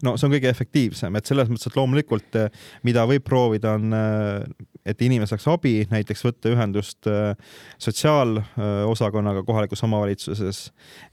no 0.03 0.16
see 0.18 0.28
on 0.28 0.36
kõige 0.36 0.51
efektiivsem, 0.51 1.16
et 1.18 1.30
selles 1.30 1.49
mõttes, 1.51 1.70
et 1.70 1.78
loomulikult 1.78 2.39
eh, 2.39 2.64
mida 2.88 3.05
võib 3.09 3.26
proovida, 3.26 3.76
on, 3.80 3.95
eh, 3.97 4.73
et 4.86 5.02
inimene 5.06 5.28
saaks 5.30 5.46
abi, 5.52 5.74
näiteks 5.92 6.24
võtta 6.26 6.52
ühendust 6.52 7.08
eh, 7.08 7.36
sotsiaalosakonnaga 7.82 9.46
kohalikus 9.48 9.84
omavalitsuses 9.88 10.66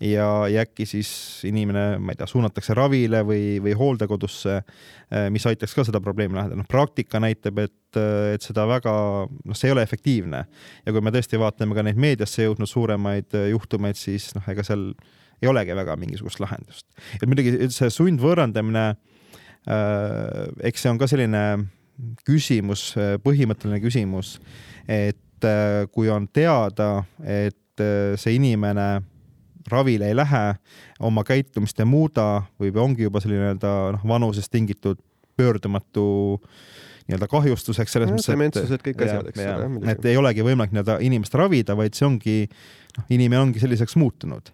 ja, 0.02 0.26
ja 0.50 0.64
äkki 0.64 0.86
siis 0.88 1.10
inimene, 1.46 2.00
ma 2.02 2.14
ei 2.14 2.20
tea, 2.20 2.28
suunatakse 2.30 2.74
ravile 2.78 3.22
või, 3.26 3.60
või 3.62 3.76
hooldekodusse, 3.78 4.60
mis 5.34 5.46
aitaks 5.46 5.74
ka 5.74 5.84
seda 5.86 6.00
probleemi 6.02 6.36
lahendada. 6.38 6.60
noh, 6.60 6.68
praktika 6.70 7.18
näitab, 7.22 7.58
et, 7.62 8.00
et 8.34 8.44
seda 8.44 8.66
väga, 8.70 8.92
noh, 9.26 9.58
see 9.58 9.70
ei 9.70 9.74
ole 9.74 9.82
efektiivne 9.86 10.44
ja 10.84 10.94
kui 10.94 11.02
me 11.02 11.14
tõesti 11.14 11.40
vaatame 11.40 11.74
ka 11.78 11.86
neid 11.86 11.98
meediasse 11.98 12.46
jõudnud 12.46 12.70
suuremaid 12.70 13.34
juhtumeid, 13.50 13.98
siis 13.98 14.30
noh, 14.36 14.46
ega 14.50 14.66
seal 14.66 14.92
ei 15.40 15.48
olegi 15.48 15.74
väga 15.76 15.96
mingisugust 16.00 16.40
lahendust. 16.42 16.86
et 17.18 17.26
muidugi 17.28 17.70
see 17.72 17.90
sundvõõrandamine 17.94 18.86
äh,, 18.90 20.48
eks 20.70 20.84
see 20.84 20.92
on 20.92 21.00
ka 21.00 21.08
selline 21.10 21.44
küsimus, 22.26 22.94
põhimõtteline 23.24 23.80
küsimus, 23.82 24.38
et 24.88 25.46
äh, 25.46 25.86
kui 25.92 26.10
on 26.10 26.28
teada, 26.28 27.04
et 27.22 27.82
äh, 27.82 28.16
see 28.20 28.36
inimene 28.38 28.88
ravile 29.70 30.08
ei 30.10 30.16
lähe, 30.16 30.44
oma 31.00 31.24
käitumist 31.26 31.80
ei 31.80 31.88
muuda 31.88 32.42
või 32.60 32.72
ongi 32.82 33.06
juba 33.06 33.22
selline 33.22 33.44
nii-öelda 33.44 33.74
noh, 33.96 34.06
vanusest 34.08 34.50
tingitud 34.52 35.00
pöördumatu 35.36 36.40
nii-öelda 37.10 37.28
kahjustuseks 37.30 37.96
selles 37.96 38.12
mõttes, 38.12 38.70
et 38.74 38.84
kõik 38.84 39.06
asjad, 39.06 39.32
eks 39.32 39.42
ole. 39.54 39.80
et 39.92 40.06
ei 40.10 40.18
olegi 40.20 40.46
võimalik 40.46 40.74
nii-öelda 40.74 41.00
inimest 41.04 41.34
ravida, 41.38 41.76
vaid 41.78 41.98
see 41.98 42.06
ongi 42.06 42.36
noh, 42.96 43.06
inimene 43.12 43.40
ongi 43.42 43.62
selliseks 43.62 43.96
muutunud. 44.00 44.50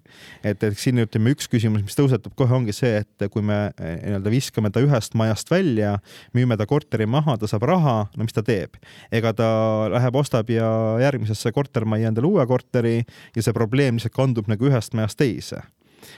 et 0.46 0.62
eks 0.66 0.86
siin 0.86 1.02
ütleme, 1.04 1.32
üks 1.36 1.48
küsimus, 1.52 1.84
mis 1.84 1.96
tõusetub 1.98 2.34
kohe, 2.38 2.54
ongi 2.56 2.74
see, 2.76 3.02
et 3.04 3.28
kui 3.32 3.44
me 3.44 3.58
eh, 3.76 3.98
nii-öelda 4.02 4.32
viskame 4.32 4.72
ta 4.72 4.82
ühest 4.84 5.16
majast 5.18 5.52
välja, 5.52 5.96
müüme 6.36 6.58
ta 6.58 6.66
korteri 6.68 7.08
maha, 7.10 7.36
ta 7.40 7.50
saab 7.50 7.68
raha, 7.68 7.96
no 8.16 8.26
mis 8.26 8.36
ta 8.36 8.44
teeb? 8.46 8.80
ega 9.14 9.32
ta 9.36 9.48
läheb, 9.92 10.16
ostab 10.18 10.50
ja 10.52 10.68
järgmisesse 11.02 11.52
kortermajja 11.54 12.12
endale 12.12 12.30
uue 12.30 12.46
korteri 12.48 12.98
ja 13.02 13.42
see 13.42 13.56
probleem 13.56 14.00
lihtsalt 14.00 14.16
kandub 14.16 14.48
nagu 14.50 14.70
ühest 14.70 14.96
majast 14.96 15.20
teise 15.20 15.62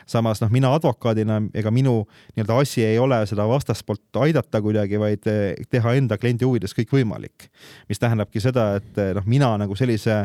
samas 0.07 0.43
noh, 0.43 0.51
mina 0.53 0.71
advokaadina, 0.75 1.41
ega 1.57 1.71
minu 1.75 2.03
nii-öelda 2.35 2.61
asi 2.63 2.85
ei 2.85 2.99
ole 2.99 3.21
seda 3.29 3.47
vastaspoolt 3.49 4.21
aidata 4.25 4.61
kuidagi, 4.65 5.01
vaid 5.01 5.29
eh, 5.31 5.67
teha 5.71 5.95
enda 5.99 6.19
kliendi 6.21 6.47
huvides 6.49 6.75
kõik 6.77 6.95
võimalik. 6.99 7.49
mis 7.89 8.01
tähendabki 8.01 8.41
seda, 8.43 8.71
et 8.81 8.99
eh, 8.99 9.13
noh, 9.17 9.27
mina 9.27 9.51
nagu 9.61 9.77
sellise 9.79 10.25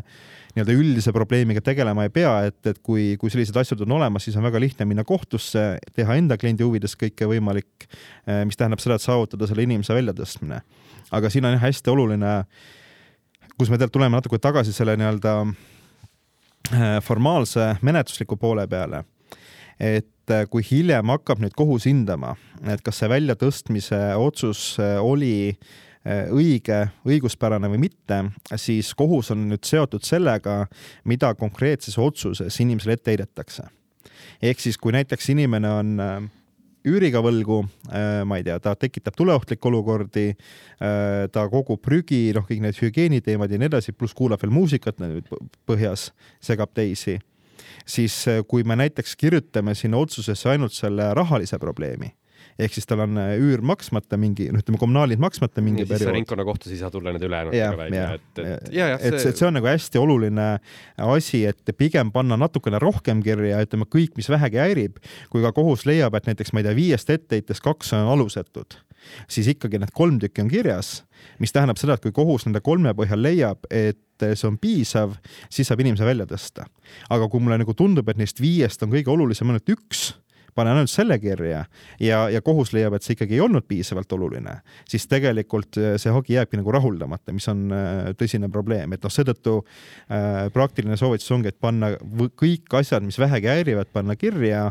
nii-öelda 0.53 0.75
üldise 0.77 1.13
probleemiga 1.13 1.63
tegelema 1.65 2.05
ei 2.05 2.11
pea, 2.13 2.33
et, 2.49 2.59
et 2.69 2.79
kui, 2.85 3.13
kui 3.21 3.31
sellised 3.33 3.57
asjad 3.57 3.81
on 3.85 3.95
olemas, 3.97 4.27
siis 4.27 4.37
on 4.37 4.45
väga 4.45 4.61
lihtne 4.61 4.85
minna 4.85 5.05
kohtusse, 5.07 5.65
teha 5.95 6.17
enda 6.19 6.37
kliendi 6.37 6.65
huvides 6.65 6.95
kõike 6.99 7.27
võimalik, 7.29 7.87
eh, 8.27 8.43
mis 8.47 8.59
tähendab 8.59 8.83
seda, 8.83 8.99
et 8.99 9.05
saavutada 9.05 9.49
selle 9.49 9.65
inimese 9.65 9.95
väljatõstmine. 9.97 10.61
aga 11.13 11.29
siin 11.29 11.45
on 11.45 11.53
jah 11.53 11.61
hästi 11.61 11.91
oluline, 11.91 12.33
kus 13.57 13.69
me 13.69 13.77
tegelikult 13.77 13.93
tuleme 13.99 14.17
natuke 14.17 14.39
tagasi 14.41 14.73
selle 14.73 14.95
nii-öelda 14.97 15.33
formaalse 17.03 17.73
menetlusliku 17.83 18.37
poole 18.39 18.63
peale 18.71 19.03
et 19.79 20.31
äh, 20.31 20.45
kui 20.49 20.63
hiljem 20.65 21.11
hakkab 21.13 21.41
nüüd 21.43 21.55
kohus 21.57 21.87
hindama, 21.89 22.35
et 22.69 22.83
kas 22.85 23.01
see 23.01 23.09
väljatõstmise 23.11 23.99
otsus 24.19 24.73
äh, 24.81 24.97
oli 25.01 25.33
äh, 25.51 26.29
õige, 26.33 26.85
õiguspärane 27.07 27.71
või 27.73 27.85
mitte, 27.87 28.21
siis 28.55 28.93
kohus 28.97 29.33
on 29.33 29.47
nüüd 29.51 29.65
seotud 29.67 30.05
sellega, 30.05 30.63
mida 31.09 31.33
konkreetses 31.39 31.97
otsuses 32.01 32.59
inimesele 32.63 32.99
ette 32.99 33.15
heidetakse. 33.15 33.67
ehk 34.41 34.59
siis, 34.59 34.77
kui 34.77 34.93
näiteks 34.93 35.29
inimene 35.29 35.69
on 35.69 35.99
üüriga 36.83 37.21
võlgu, 37.23 37.61
ma 38.27 38.37
ei 38.37 38.43
tea, 38.43 38.57
ta 38.59 38.73
tekitab 38.75 39.15
tuleohtlikke 39.15 39.67
olukordi, 39.69 40.33
ta 41.31 41.45
kogub 41.47 41.79
prügi, 41.79 42.33
noh, 42.35 42.43
kõik 42.43 42.59
need 42.59 42.79
hügieeniteemad 42.81 43.51
ja 43.51 43.59
nii 43.61 43.69
edasi, 43.71 43.95
pluss 43.95 44.13
kuulab 44.13 44.43
veel 44.43 44.51
muusikat 44.51 44.99
põhjas, 45.63 46.09
segab 46.43 46.75
teisi 46.75 47.21
siis 47.85 48.17
äh, 48.31 48.41
kui 48.47 48.63
me 48.67 48.77
näiteks 48.79 49.15
kirjutame 49.19 49.75
sinna 49.75 50.01
otsusesse 50.01 50.53
ainult 50.53 50.75
selle 50.75 51.09
rahalise 51.17 51.59
probleemi, 51.61 52.11
ehk 52.59 52.75
siis 52.75 52.87
tal 52.89 53.03
on 53.05 53.17
äh, 53.21 53.33
üür 53.41 53.63
maksmata 53.65 54.17
mingi, 54.19 54.49
noh, 54.53 54.61
ütleme 54.63 54.79
kommunaalid 54.81 55.21
maksmata 55.23 55.63
mingi 55.65 55.87
periood. 55.89 56.13
ringkonnakohtus 56.17 56.73
ei 56.73 56.79
saa 56.81 56.91
tulla 56.93 57.13
need 57.15 57.25
ülejäänud 57.27 57.57
välja, 57.79 58.07
et, 58.17 58.29
et 58.43 58.73
ja, 58.75 58.93
ja, 58.93 58.99
et 58.99 59.19
see, 59.19 59.33
see 59.33 59.47
on 59.47 59.57
nagu 59.57 59.69
hästi 59.69 60.01
oluline 60.01 60.47
asi, 61.09 61.43
et 61.49 61.75
pigem 61.77 62.13
panna 62.13 62.37
natukene 62.39 62.81
rohkem 62.83 63.23
kirja, 63.25 63.61
ütleme 63.65 63.89
kõik, 63.89 64.17
mis 64.19 64.29
vähegi 64.33 64.61
häirib, 64.61 65.01
kui 65.33 65.45
ka 65.45 65.53
kohus 65.55 65.87
leiab, 65.89 66.15
et 66.19 66.31
näiteks 66.31 66.53
ma 66.53 66.63
ei 66.63 66.69
tea, 66.69 66.77
viiest 66.77 67.13
etteheitest 67.13 67.65
kaks 67.65 67.95
on 67.97 68.11
alusetud, 68.15 68.77
siis 69.31 69.49
ikkagi 69.53 69.81
need 69.81 69.93
kolm 69.95 70.19
tükki 70.21 70.43
on 70.43 70.51
kirjas, 70.51 70.95
mis 71.43 71.53
tähendab 71.55 71.79
seda, 71.81 71.97
et 71.97 72.03
kui 72.03 72.15
kohus 72.15 72.47
nende 72.47 72.63
kolme 72.63 72.93
põhjal 72.97 73.23
leiab, 73.23 73.67
et 73.71 73.99
see 74.23 74.47
on 74.47 74.57
piisav, 74.61 75.15
siis 75.51 75.67
saab 75.67 75.83
inimese 75.83 76.07
välja 76.07 76.27
tõsta. 76.29 76.67
aga 77.09 77.27
kui 77.29 77.41
mulle 77.43 77.57
nagu 77.61 77.73
tundub, 77.73 78.09
et 78.09 78.19
neist 78.19 78.41
viiest 78.41 78.83
on 78.83 78.93
kõige 78.93 79.11
olulisem 79.11 79.49
ainult 79.49 79.73
üks, 79.73 80.13
panen 80.55 80.77
ainult 80.77 80.91
selle 80.91 81.17
kirja 81.21 81.63
ja, 82.01 82.19
ja 82.31 82.41
kohus 82.45 82.73
leiab, 82.75 82.95
et 82.97 83.05
see 83.05 83.15
ikkagi 83.17 83.37
ei 83.37 83.43
olnud 83.43 83.65
piisavalt 83.69 84.11
oluline, 84.15 84.55
siis 84.89 85.07
tegelikult 85.11 85.79
äh, 85.81 85.95
see 86.01 86.13
hagi 86.13 86.37
jääbki 86.37 86.59
nagu 86.59 86.73
rahuldamata, 86.75 87.33
mis 87.35 87.47
on 87.51 87.65
äh, 87.73 88.11
tõsine 88.19 88.49
probleem, 88.53 88.93
et 88.95 89.05
noh, 89.05 89.13
seetõttu 89.13 89.59
äh, 89.63 90.47
praktiline 90.53 90.97
soovitus 90.99 91.31
ongi, 91.35 91.53
et 91.53 91.59
panna 91.61 91.93
kõik 92.39 92.77
asjad, 92.79 93.05
mis 93.05 93.19
vähegi 93.21 93.49
häirivad, 93.51 93.91
panna 93.93 94.17
kirja 94.19 94.65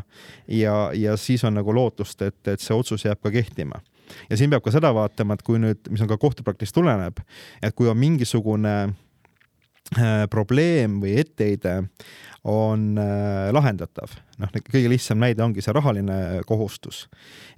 ja, 0.46 0.76
ja 0.94 1.16
siis 1.20 1.44
on 1.48 1.58
nagu 1.58 1.74
lootust, 1.74 2.22
et, 2.22 2.40
et 2.46 2.62
see 2.62 2.76
otsus 2.76 3.06
jääb 3.08 3.22
ka 3.22 3.34
kehtima 3.34 3.82
ja 4.30 4.36
siin 4.36 4.50
peab 4.52 4.64
ka 4.64 4.74
seda 4.74 4.92
vaatama, 4.94 5.38
et 5.38 5.46
kui 5.46 5.60
nüüd, 5.62 5.88
mis 5.90 6.02
on 6.04 6.10
ka 6.10 6.20
kohtupraktikast 6.20 6.76
tuleneb, 6.76 7.22
et 7.62 7.74
kui 7.76 7.90
on 7.90 7.98
mingisugune 7.98 8.76
Äh, 9.92 10.24
probleem 10.32 11.02
või 11.02 11.18
etteheide 11.20 11.82
on 12.48 12.94
äh, 12.96 13.50
lahendatav. 13.52 14.14
noh, 14.40 14.48
kõige 14.70 14.88
lihtsam 14.88 15.18
näide 15.20 15.42
ongi 15.44 15.60
see 15.60 15.74
rahaline 15.74 16.40
kohustus. 16.48 17.08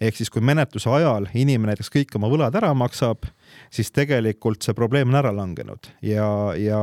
ehk 0.00 0.16
siis, 0.16 0.32
kui 0.32 0.42
menetluse 0.42 0.90
ajal 0.90 1.28
inimene 1.30 1.74
näiteks 1.74 1.92
kõik 1.94 2.16
oma 2.18 2.30
võlad 2.32 2.56
ära 2.58 2.72
maksab, 2.74 3.28
siis 3.70 3.92
tegelikult 3.94 4.62
see 4.62 4.76
probleem 4.76 5.12
on 5.12 5.20
ära 5.22 5.32
langenud 5.34 5.90
ja, 6.02 6.28
ja 6.58 6.80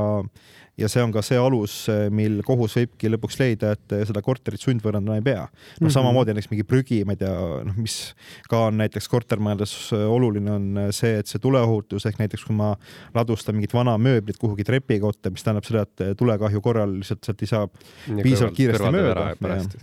ja 0.82 0.90
see 0.92 1.04
on 1.04 1.12
ka 1.14 1.24
see 1.26 1.40
alus, 1.40 1.76
mil 2.14 2.40
kohus 2.48 2.76
võibki 2.80 3.10
lõpuks 3.12 3.38
leida, 3.42 3.74
et 3.76 3.96
seda 4.08 4.22
korterit 4.26 4.62
sundvõõrandama 4.64 5.20
ei 5.20 5.26
pea. 5.26 5.44
noh 5.44 5.52
mm 5.52 5.86
-hmm., 5.86 5.94
samamoodi 5.94 6.34
näiteks 6.34 6.52
mingi 6.52 6.66
prügi, 6.68 7.02
ma 7.06 7.16
ei 7.16 7.22
tea, 7.22 7.34
noh, 7.68 7.78
mis 7.78 8.14
ka 8.50 8.68
on 8.70 8.80
näiteks 8.82 9.10
kortermajades 9.12 9.74
oluline, 9.94 10.52
on 10.52 10.80
see, 10.96 11.18
et 11.20 11.28
see 11.28 11.42
tuleohutus 11.44 12.06
ehk 12.10 12.20
näiteks 12.22 12.46
kui 12.48 12.56
ma 12.56 12.74
ladustan 13.16 13.56
mingit 13.56 13.74
vana 13.74 13.98
mööblit 13.98 14.40
kuhugi 14.42 14.64
trepikotta, 14.68 15.32
mis 15.34 15.44
tähendab 15.44 15.68
seda, 15.68 15.84
et 15.84 16.18
tulekahju 16.18 16.62
korral 16.62 16.98
lihtsalt 17.00 17.24
sealt 17.26 17.42
ei 17.42 17.52
saa 17.52 17.68
ja 18.08 18.24
piisavalt 18.24 18.56
kiiresti 18.56 18.94
mööda. 18.96 19.28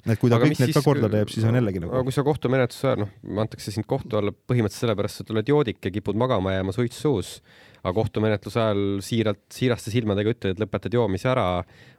et 0.07 0.19
kui 0.19 0.31
ta 0.31 0.41
kõik 0.41 0.59
need 0.59 0.75
ka 0.75 0.83
korda 0.83 1.13
teeb, 1.13 1.29
siis 1.29 1.45
on 1.45 1.61
jällegi 1.61 1.85
nagu. 1.85 1.95
aga 1.95 2.09
kui 2.09 2.17
sa 2.17 2.25
kohtumenetluse 2.27 2.89
ajal, 2.89 3.05
noh, 3.05 3.43
antakse 3.45 3.75
sind 3.75 3.87
kohtu 3.87 4.19
alla 4.19 4.33
põhimõtteliselt 4.33 4.89
sellepärast, 4.89 5.21
et 5.21 5.29
sa 5.29 5.37
oled 5.37 5.49
joodik 5.49 5.85
ja 5.85 5.91
kipud 5.91 6.17
magama 6.17 6.57
jääma 6.57 6.73
suits 6.79 7.03
suus 7.05 7.39
aga 7.89 7.95
kohtumenetluse 7.97 8.61
ajal 8.63 8.81
siiralt, 9.05 9.45
siiraste 9.55 9.93
silmadega 9.93 10.33
ütled, 10.35 10.57
et 10.57 10.63
lõpetad 10.63 10.95
joomise 10.95 11.31
ära, 11.31 11.47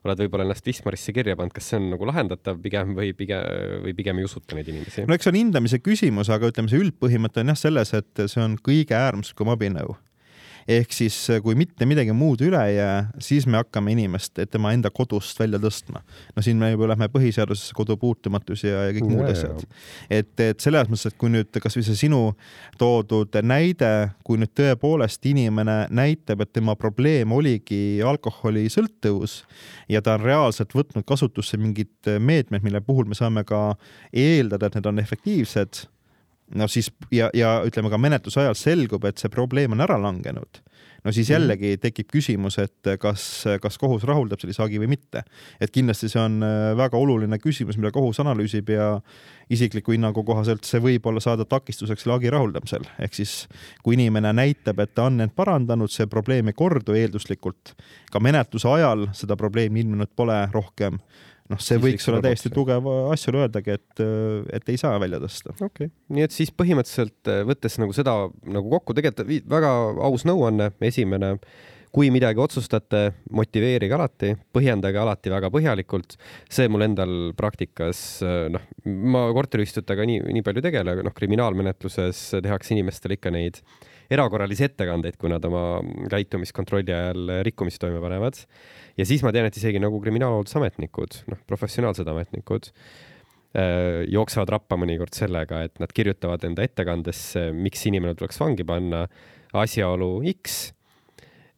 oled 0.06 0.24
võib-olla 0.24 0.48
ennast 0.48 0.68
Wismarisse 0.68 1.14
kirja 1.16 1.38
pannud, 1.40 1.56
kas 1.56 1.72
see 1.72 1.80
on 1.80 1.90
nagu 1.94 2.10
lahendatav 2.10 2.60
pigem 2.64 2.94
või 2.98 3.14
pigem, 3.18 3.46
või 3.86 3.96
pigem 3.98 4.20
ei 4.20 4.28
usuta 4.28 4.58
neid 4.58 4.70
inimesi? 4.72 5.08
no 5.08 5.16
eks 5.16 5.28
see 5.28 5.34
on 5.34 5.40
hindamise 5.40 5.82
küsimus, 5.84 6.32
aga 6.34 6.52
ütleme, 6.52 6.72
see 6.72 6.84
üldpõhimõte 6.84 7.44
on 7.44 7.54
jah 7.54 7.62
selles, 7.64 7.96
et 7.98 8.26
see 8.26 8.44
on 8.44 8.60
kõige 8.66 8.98
äärmuslikum 9.00 9.52
abinõu 9.56 9.96
ehk 10.70 10.94
siis 10.94 11.16
kui 11.44 11.56
mitte 11.58 11.88
midagi 11.90 12.14
muud 12.16 12.42
üle 12.46 12.60
ei 12.70 12.76
jää, 12.78 12.98
siis 13.24 13.48
me 13.50 13.58
hakkame 13.60 13.94
inimest 13.96 14.38
tema 14.52 14.74
enda 14.76 14.92
kodust 14.94 15.40
välja 15.40 15.60
tõstma. 15.62 16.04
no 16.36 16.44
siin 16.46 16.60
me 16.62 16.72
juba 16.72 16.92
lähme 16.92 17.10
põhiseadusesse, 17.12 17.74
kodu 17.78 17.98
puutumatus 17.98 18.64
ja, 18.64 18.86
ja 18.88 18.94
kõik 18.96 19.08
ja, 19.08 19.10
muud 19.16 19.32
asjad. 19.32 19.66
et, 20.10 20.34
et 20.46 20.60
selles 20.62 20.90
mõttes, 20.92 21.10
et 21.10 21.18
kui 21.20 21.34
nüüd 21.34 21.62
kasvõi 21.64 21.86
see 21.88 21.98
sinu 22.06 22.22
toodud 22.82 23.40
näide, 23.42 23.92
kui 24.26 24.42
nüüd 24.42 24.54
tõepoolest 24.58 25.26
inimene 25.30 25.80
näitab, 25.90 26.46
et 26.46 26.54
tema 26.54 26.78
probleem 26.80 27.34
oligi 27.34 28.00
alkoholisõltuvus 28.06 29.42
ja 29.90 30.04
ta 30.06 30.20
on 30.20 30.28
reaalselt 30.28 30.76
võtnud 30.78 31.08
kasutusse 31.08 31.58
mingid 31.58 32.14
meetmed, 32.20 32.66
mille 32.66 32.84
puhul 32.86 33.10
me 33.10 33.18
saame 33.18 33.46
ka 33.48 33.74
eeldada, 34.14 34.70
et 34.70 34.78
need 34.78 34.92
on 34.94 35.02
efektiivsed 35.02 35.88
no 36.56 36.68
siis 36.72 36.90
ja, 37.14 37.30
ja 37.34 37.60
ütleme 37.68 37.92
ka 37.92 38.00
menetluse 38.02 38.44
ajal 38.44 38.58
selgub, 38.58 39.06
et 39.06 39.22
see 39.22 39.32
probleem 39.34 39.76
on 39.76 39.84
ära 39.86 40.00
langenud, 40.02 40.62
no 41.04 41.14
siis 41.14 41.30
mhm. 41.30 41.36
jällegi 41.36 41.74
tekib 41.82 42.10
küsimus, 42.12 42.60
et 42.62 42.92
kas, 43.02 43.26
kas 43.62 43.78
kohus 43.82 44.06
rahuldab 44.08 44.42
sellise 44.42 44.64
hagi 44.64 44.82
või 44.82 44.92
mitte. 44.96 45.24
et 45.62 45.74
kindlasti 45.76 46.10
see 46.12 46.22
on 46.22 46.40
äh, 46.46 46.72
väga 46.80 46.98
oluline 46.98 47.40
küsimus, 47.42 47.78
mida 47.78 47.92
kohus 47.96 48.22
analüüsib 48.24 48.72
ja 48.74 48.90
isikliku 49.50 49.94
hinnangu 49.96 50.24
kohaselt 50.26 50.68
see 50.68 50.82
võib 50.84 51.06
olla 51.10 51.22
saada 51.24 51.46
takistuseks 51.46 52.04
selle 52.04 52.18
hagi 52.18 52.34
rahuldamisel. 52.34 52.86
ehk 53.00 53.18
siis 53.22 53.48
kui 53.84 53.98
inimene 54.00 54.34
näitab, 54.34 54.80
et 54.80 54.96
ta 54.96 55.08
on 55.10 55.22
end 55.22 55.36
parandanud, 55.36 55.92
see 55.94 56.10
probleem 56.10 56.50
ei 56.52 56.58
kordu 56.58 56.98
eelduslikult, 56.98 57.76
ka 58.12 58.22
menetluse 58.24 58.70
ajal 58.70 59.10
seda 59.14 59.38
probleemi 59.38 59.86
ilmnenud 59.86 60.14
pole 60.16 60.46
rohkem 60.54 61.00
noh, 61.50 61.62
see 61.64 61.80
võiks 61.82 62.06
olla 62.10 62.22
täiesti 62.24 62.52
tugev 62.54 62.88
asjaolu 63.14 63.44
öeldagi, 63.46 63.78
et, 63.80 64.04
et 64.56 64.72
ei 64.72 64.80
saa 64.80 65.00
välja 65.02 65.22
tõsta. 65.24 65.56
okei 65.58 65.90
okay., 65.90 65.92
nii 66.16 66.28
et 66.28 66.36
siis 66.36 66.54
põhimõtteliselt 66.56 67.32
äh, 67.32 67.42
võttes 67.50 67.80
nagu 67.82 67.96
seda 67.96 68.16
nagu 68.46 68.72
kokku, 68.76 68.96
tegelikult 68.98 69.50
väga 69.50 69.74
aus 70.06 70.26
nõuanne, 70.30 70.72
esimene, 70.86 71.36
kui 71.96 72.12
midagi 72.14 72.42
otsustate, 72.42 73.02
motiveerige 73.34 73.96
alati, 73.98 74.34
põhjendage 74.54 75.00
alati 75.02 75.34
väga 75.34 75.50
põhjalikult. 75.54 76.20
see 76.50 76.70
mul 76.70 76.86
endal 76.86 77.16
praktikas, 77.38 78.22
äh, 78.26 78.46
noh, 78.54 78.66
ma 78.86 79.28
korteriühistutega 79.38 80.06
nii, 80.10 80.26
nii 80.38 80.46
palju 80.46 80.62
ei 80.62 80.70
tegele, 80.70 80.98
aga 80.98 81.08
noh, 81.08 81.16
kriminaalmenetluses 81.18 82.28
tehakse 82.46 82.76
inimestele 82.78 83.18
ikka 83.18 83.34
neid 83.34 83.64
erakorralisi 84.10 84.66
ettekandeid, 84.70 85.20
kui 85.22 85.32
nad 85.32 85.44
oma 85.46 85.82
käitumiskontrolli 86.12 86.94
ajal 86.96 87.34
rikkumisi 87.46 87.82
toime 87.82 88.02
panevad 88.04 88.40
ja 88.98 89.06
siis 89.06 89.24
ma 89.26 89.34
tean, 89.36 89.50
et 89.50 89.58
isegi 89.60 89.82
nagu 89.82 90.02
kriminaalhooldusametnikud, 90.04 91.22
noh, 91.32 91.44
professionaalsed 91.50 92.10
ametnikud 92.10 92.72
äh, 92.72 94.06
jooksevad 94.10 94.56
rappa 94.56 94.80
mõnikord 94.82 95.14
sellega, 95.18 95.64
et 95.68 95.78
nad 95.84 95.94
kirjutavad 95.94 96.44
enda 96.48 96.66
ettekandesse, 96.66 97.50
miks 97.56 97.86
inimene 97.92 98.18
tuleks 98.18 98.42
vangi 98.42 98.66
panna, 98.68 99.06
asjaolu 99.58 100.12
X 100.36 100.60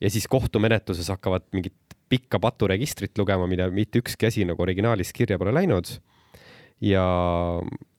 ja 0.02 0.10
siis 0.12 0.28
kohtumenetluses 0.32 1.10
hakkavad 1.12 1.48
mingit 1.56 1.76
pikka 2.12 2.40
paturegistrit 2.44 3.16
lugema, 3.20 3.48
mida 3.48 3.70
mitte 3.72 4.02
ükski 4.02 4.28
asi 4.28 4.44
nagu 4.48 4.64
originaalis 4.64 5.14
kirja 5.16 5.38
pole 5.40 5.54
läinud. 5.56 5.88
ja 6.82 7.06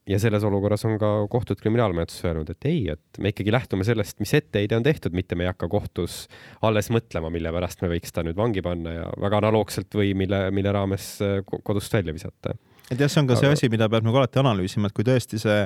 ja 0.09 0.19
selles 0.19 0.43
olukorras 0.43 0.83
on 0.87 0.97
ka 0.99 1.11
kohtud 1.31 1.61
kriminaalmenetluses 1.61 2.25
öelnud, 2.27 2.49
et 2.51 2.67
ei, 2.67 2.81
et 2.91 3.21
me 3.23 3.31
ikkagi 3.31 3.53
lähtume 3.55 3.87
sellest, 3.87 4.19
mis 4.23 4.33
etteheide 4.35 4.75
on 4.77 4.83
tehtud, 4.83 5.15
mitte 5.15 5.37
me 5.39 5.47
ei 5.47 5.51
hakka 5.53 5.69
kohtus 5.71 6.25
alles 6.65 6.91
mõtlema, 6.93 7.31
mille 7.33 7.53
pärast 7.55 7.83
me 7.83 7.91
võiks 7.93 8.11
ta 8.15 8.25
nüüd 8.25 8.39
vangi 8.39 8.63
panna 8.65 8.97
ja 8.97 9.07
väga 9.23 9.39
analoogselt 9.43 9.95
või 9.95 10.11
mille, 10.17 10.45
mille 10.55 10.75
raames 10.75 11.15
kodust 11.63 11.95
välja 11.95 12.15
visata 12.15 12.57
et 12.91 12.99
jah, 12.99 13.09
see 13.09 13.21
on 13.21 13.29
ka 13.29 13.37
see 13.39 13.49
asi, 13.53 13.69
mida 13.71 13.87
peab 13.91 14.03
nagu 14.05 14.19
alati 14.19 14.41
analüüsima, 14.41 14.89
et 14.89 14.95
kui 14.95 15.05
tõesti 15.07 15.39
see 15.41 15.61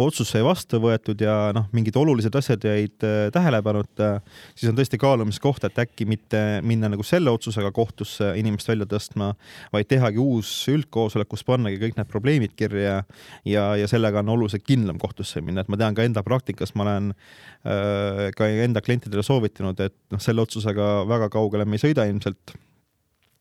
otsus 0.00 0.30
sai 0.32 0.40
vastu 0.44 0.80
võetud 0.82 1.20
ja 1.20 1.34
noh, 1.54 1.66
mingid 1.76 1.96
olulised 2.00 2.34
asjad 2.38 2.64
jäid 2.64 3.04
äh, 3.06 3.26
tähelepanuta, 3.34 4.14
siis 4.54 4.70
on 4.70 4.78
tõesti 4.78 5.00
kaalumise 5.00 5.42
koht, 5.42 5.66
et 5.68 5.82
äkki 5.84 6.06
mitte 6.08 6.40
minna 6.66 6.90
nagu 6.92 7.04
selle 7.06 7.32
otsusega 7.34 7.72
kohtusse 7.76 8.32
inimest 8.40 8.72
välja 8.72 8.88
tõstma, 8.88 9.32
vaid 9.74 9.90
tehagi 9.92 10.20
uus 10.22 10.50
üldkoosolek, 10.72 11.30
kus 11.32 11.44
pannagi 11.48 11.80
kõik 11.82 12.00
need 12.00 12.10
probleemid 12.12 12.56
kirja 12.56 13.02
ja, 13.44 13.68
ja 13.78 13.90
sellega 13.90 14.24
on 14.24 14.32
oluliselt 14.38 14.64
kindlam 14.66 15.00
kohtusse 15.02 15.44
minna, 15.44 15.66
et 15.66 15.72
ma 15.72 15.80
tean 15.80 15.96
ka 15.98 16.08
enda 16.08 16.24
praktikas, 16.26 16.74
ma 16.74 16.88
olen 16.88 17.12
äh, 17.12 18.28
ka 18.36 18.48
enda 18.64 18.84
klientidele 18.84 19.24
soovitanud, 19.26 19.80
et 19.84 19.96
noh, 20.14 20.22
selle 20.22 20.44
otsusega 20.46 21.02
väga 21.10 21.28
kaugele 21.32 21.68
me 21.68 21.76
ei 21.76 21.84
sõida 21.84 22.08
ilmselt 22.08 22.56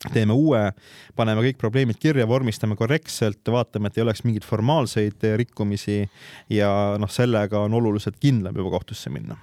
teeme 0.10 0.34
uue, 0.34 0.64
paneme 1.18 1.44
kõik 1.46 1.60
probleemid 1.62 2.00
kirja, 2.02 2.26
vormistame 2.30 2.76
korrektselt, 2.80 3.44
vaatame, 3.54 3.92
et 3.92 4.00
ei 4.00 4.06
oleks 4.06 4.24
mingeid 4.26 4.48
formaalseid 4.48 5.28
rikkumisi 5.38 6.02
ja 6.50 6.72
noh, 7.02 7.12
sellega 7.12 7.62
on 7.62 7.78
oluliselt 7.78 8.18
kindlam 8.22 8.58
juba 8.58 8.74
kohtusse 8.78 9.14
minna. 9.14 9.38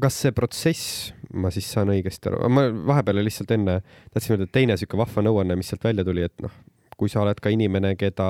kas 0.00 0.16
see 0.24 0.32
protsess, 0.34 1.12
ma 1.38 1.52
siis 1.54 1.68
saan 1.70 1.92
õigesti 1.92 2.26
aru, 2.26 2.48
ma 2.50 2.64
vahepeal 2.88 3.20
lihtsalt 3.22 3.52
enne 3.54 3.76
tahtsin 4.10 4.34
öelda, 4.34 4.48
et 4.48 4.54
teine 4.56 4.76
sihuke 4.80 4.98
vahva 4.98 5.22
nõuanne, 5.22 5.54
mis 5.60 5.68
sealt 5.70 5.86
välja 5.86 6.02
tuli, 6.06 6.24
et 6.26 6.34
noh, 6.42 6.50
kui 6.98 7.12
sa 7.12 7.20
oled 7.22 7.38
ka 7.38 7.52
inimene, 7.54 7.92
keda 8.00 8.26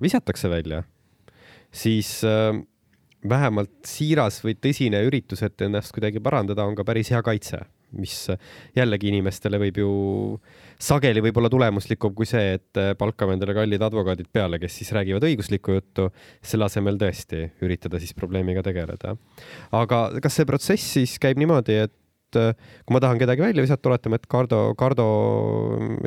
visatakse 0.00 0.48
välja, 0.48 0.80
siis 1.68 2.14
äh, 2.24 2.54
vähemalt 3.28 3.74
siiras 3.84 4.40
või 4.44 4.56
tõsine 4.56 5.02
üritus, 5.04 5.42
et 5.44 5.60
ennast 5.66 5.92
kuidagi 5.92 6.22
parandada, 6.22 6.64
on 6.64 6.78
ka 6.78 6.86
päris 6.86 7.12
hea 7.12 7.20
kaitse 7.26 7.60
mis 7.98 8.16
jällegi 8.76 9.10
inimestele 9.12 9.60
võib 9.62 9.80
ju 9.82 9.92
sageli 10.82 11.22
võib 11.24 11.40
olla 11.40 11.50
tulemuslikum 11.52 12.14
kui 12.16 12.28
see, 12.28 12.58
et 12.58 12.82
palkame 12.98 13.36
endale 13.36 13.54
kallid 13.56 13.82
advokaadid 13.86 14.30
peale, 14.32 14.60
kes 14.62 14.80
siis 14.80 14.92
räägivad 14.96 15.26
õiguslikku 15.28 15.78
juttu, 15.78 16.08
selle 16.42 16.68
asemel 16.68 17.00
tõesti 17.00 17.46
üritada 17.64 18.00
siis 18.02 18.14
probleemiga 18.18 18.64
tegeleda. 18.66 19.16
aga 19.72 20.04
kas 20.22 20.38
see 20.38 20.48
protsess 20.48 20.94
siis 20.98 21.18
käib 21.22 21.40
niimoodi, 21.42 21.82
et 21.86 21.98
kui 22.32 22.94
ma 22.94 23.00
tahan 23.04 23.18
kedagi 23.20 23.44
välja 23.44 23.60
visata, 23.60 23.90
oletame, 23.90 24.16
et 24.16 24.24
Cardo, 24.30 24.62
Cardo 24.78 25.06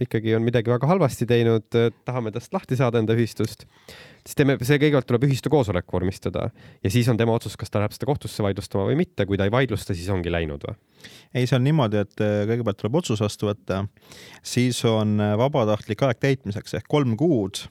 ikkagi 0.02 0.34
on 0.34 0.42
midagi 0.42 0.72
väga 0.74 0.90
halvasti 0.90 1.28
teinud, 1.30 1.68
tahame 2.08 2.34
tast 2.34 2.54
lahti 2.56 2.78
saada 2.80 2.98
enda 2.98 3.14
ühistust 3.14 3.68
siis 4.26 4.38
teeme, 4.40 4.58
see 4.66 4.80
kõigepealt 4.82 5.08
tuleb 5.10 5.28
ühistu 5.28 5.52
koosolek 5.54 5.92
vormistada 5.94 6.50
ja 6.82 6.92
siis 6.92 7.08
on 7.12 7.20
tema 7.20 7.36
otsus, 7.38 7.56
kas 7.60 7.72
ta 7.72 7.82
läheb 7.82 7.94
seda 7.96 8.10
kohtusse 8.10 8.46
vaidlustama 8.46 8.88
või 8.90 8.98
mitte, 9.04 9.28
kui 9.30 9.38
ta 9.38 9.46
ei 9.46 9.54
vaidlusta, 9.54 9.94
siis 9.98 10.10
ongi 10.14 10.34
läinud 10.34 10.66
või? 10.66 10.78
Ei, 11.34 11.46
see 11.46 11.58
on 11.58 11.66
niimoodi, 11.68 12.02
et 12.06 12.24
äh, 12.24 12.44
kõigepealt 12.50 12.82
tuleb 12.82 13.00
otsus 13.02 13.24
vastu 13.24 13.50
võtta, 13.50 13.84
siis 14.46 14.82
on 14.90 15.20
äh, 15.22 15.36
vabatahtlik 15.40 16.06
aeg 16.08 16.22
täitmiseks 16.24 16.80
ehk 16.80 16.90
kolm 16.92 17.18
kuud 17.20 17.66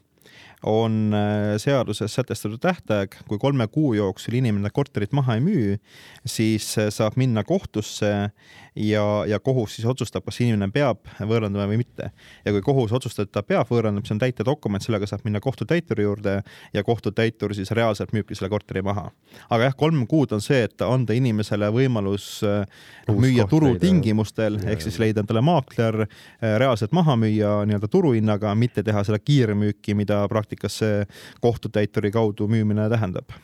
on 0.66 1.14
äh, 1.14 1.54
seaduses 1.60 2.14
sätestatud 2.14 2.60
tähtaeg, 2.62 3.16
kui 3.28 3.38
kolme 3.38 3.66
kuu 3.68 3.94
jooksul 3.94 4.38
inimene 4.40 4.70
korterit 4.72 5.12
maha 5.12 5.38
ei 5.38 5.44
müü, 5.44 5.78
siis 6.26 6.70
saab 6.90 7.18
minna 7.20 7.44
kohtusse 7.44 8.30
ja, 8.76 9.24
ja 9.26 9.40
kohus 9.40 9.76
siis 9.76 9.86
otsustab, 9.86 10.24
kas 10.26 10.40
inimene 10.42 10.68
peab 10.74 11.06
võõrandama 11.20 11.66
või 11.70 11.78
mitte. 11.84 12.10
ja 12.44 12.52
kui 12.52 12.62
kohus 12.64 12.92
otsustab, 12.92 13.28
et 13.28 13.34
ta 13.34 13.42
peab 13.46 13.70
võõrandama, 13.70 14.02
siis 14.04 14.16
on 14.16 14.22
täitedokument, 14.22 14.82
sellega 14.82 15.06
saab 15.06 15.24
minna 15.26 15.40
kohtutäituri 15.40 16.06
juurde 16.06 16.40
ja 16.74 16.84
kohtutäitur 16.84 17.54
siis 17.54 17.70
reaalselt 17.70 18.12
müübki 18.12 18.34
selle 18.34 18.50
korteri 18.50 18.82
maha. 18.82 19.10
aga 19.50 19.68
jah, 19.68 19.76
kolm 19.76 20.06
kuud 20.10 20.32
on 20.34 20.42
see, 20.42 20.64
et 20.66 20.82
anda 20.82 21.14
inimesele 21.14 21.70
võimalus 21.74 22.28
äh, 22.46 22.66
Uus 23.08 23.20
müüa 23.20 23.46
turutingimustel 23.48 24.58
ehk 24.64 24.82
siis 24.82 24.98
leida 24.98 25.22
endale 25.22 25.44
maakler, 25.44 26.04
äh, 26.06 26.56
reaalselt 26.58 26.92
maha 26.92 27.16
müüa 27.20 27.60
nii-öelda 27.68 27.90
turuhinnaga, 27.90 28.54
mitte 28.58 28.82
teha 28.82 29.04
seda 29.06 29.20
kiirmüüki, 29.22 29.94
mida 29.94 30.24
praktikas 30.28 30.53
see 30.70 31.04
kohtutäituri 31.44 32.10
kaudu 32.14 32.48
müümine 32.50 32.88
tähendab. 32.92 33.34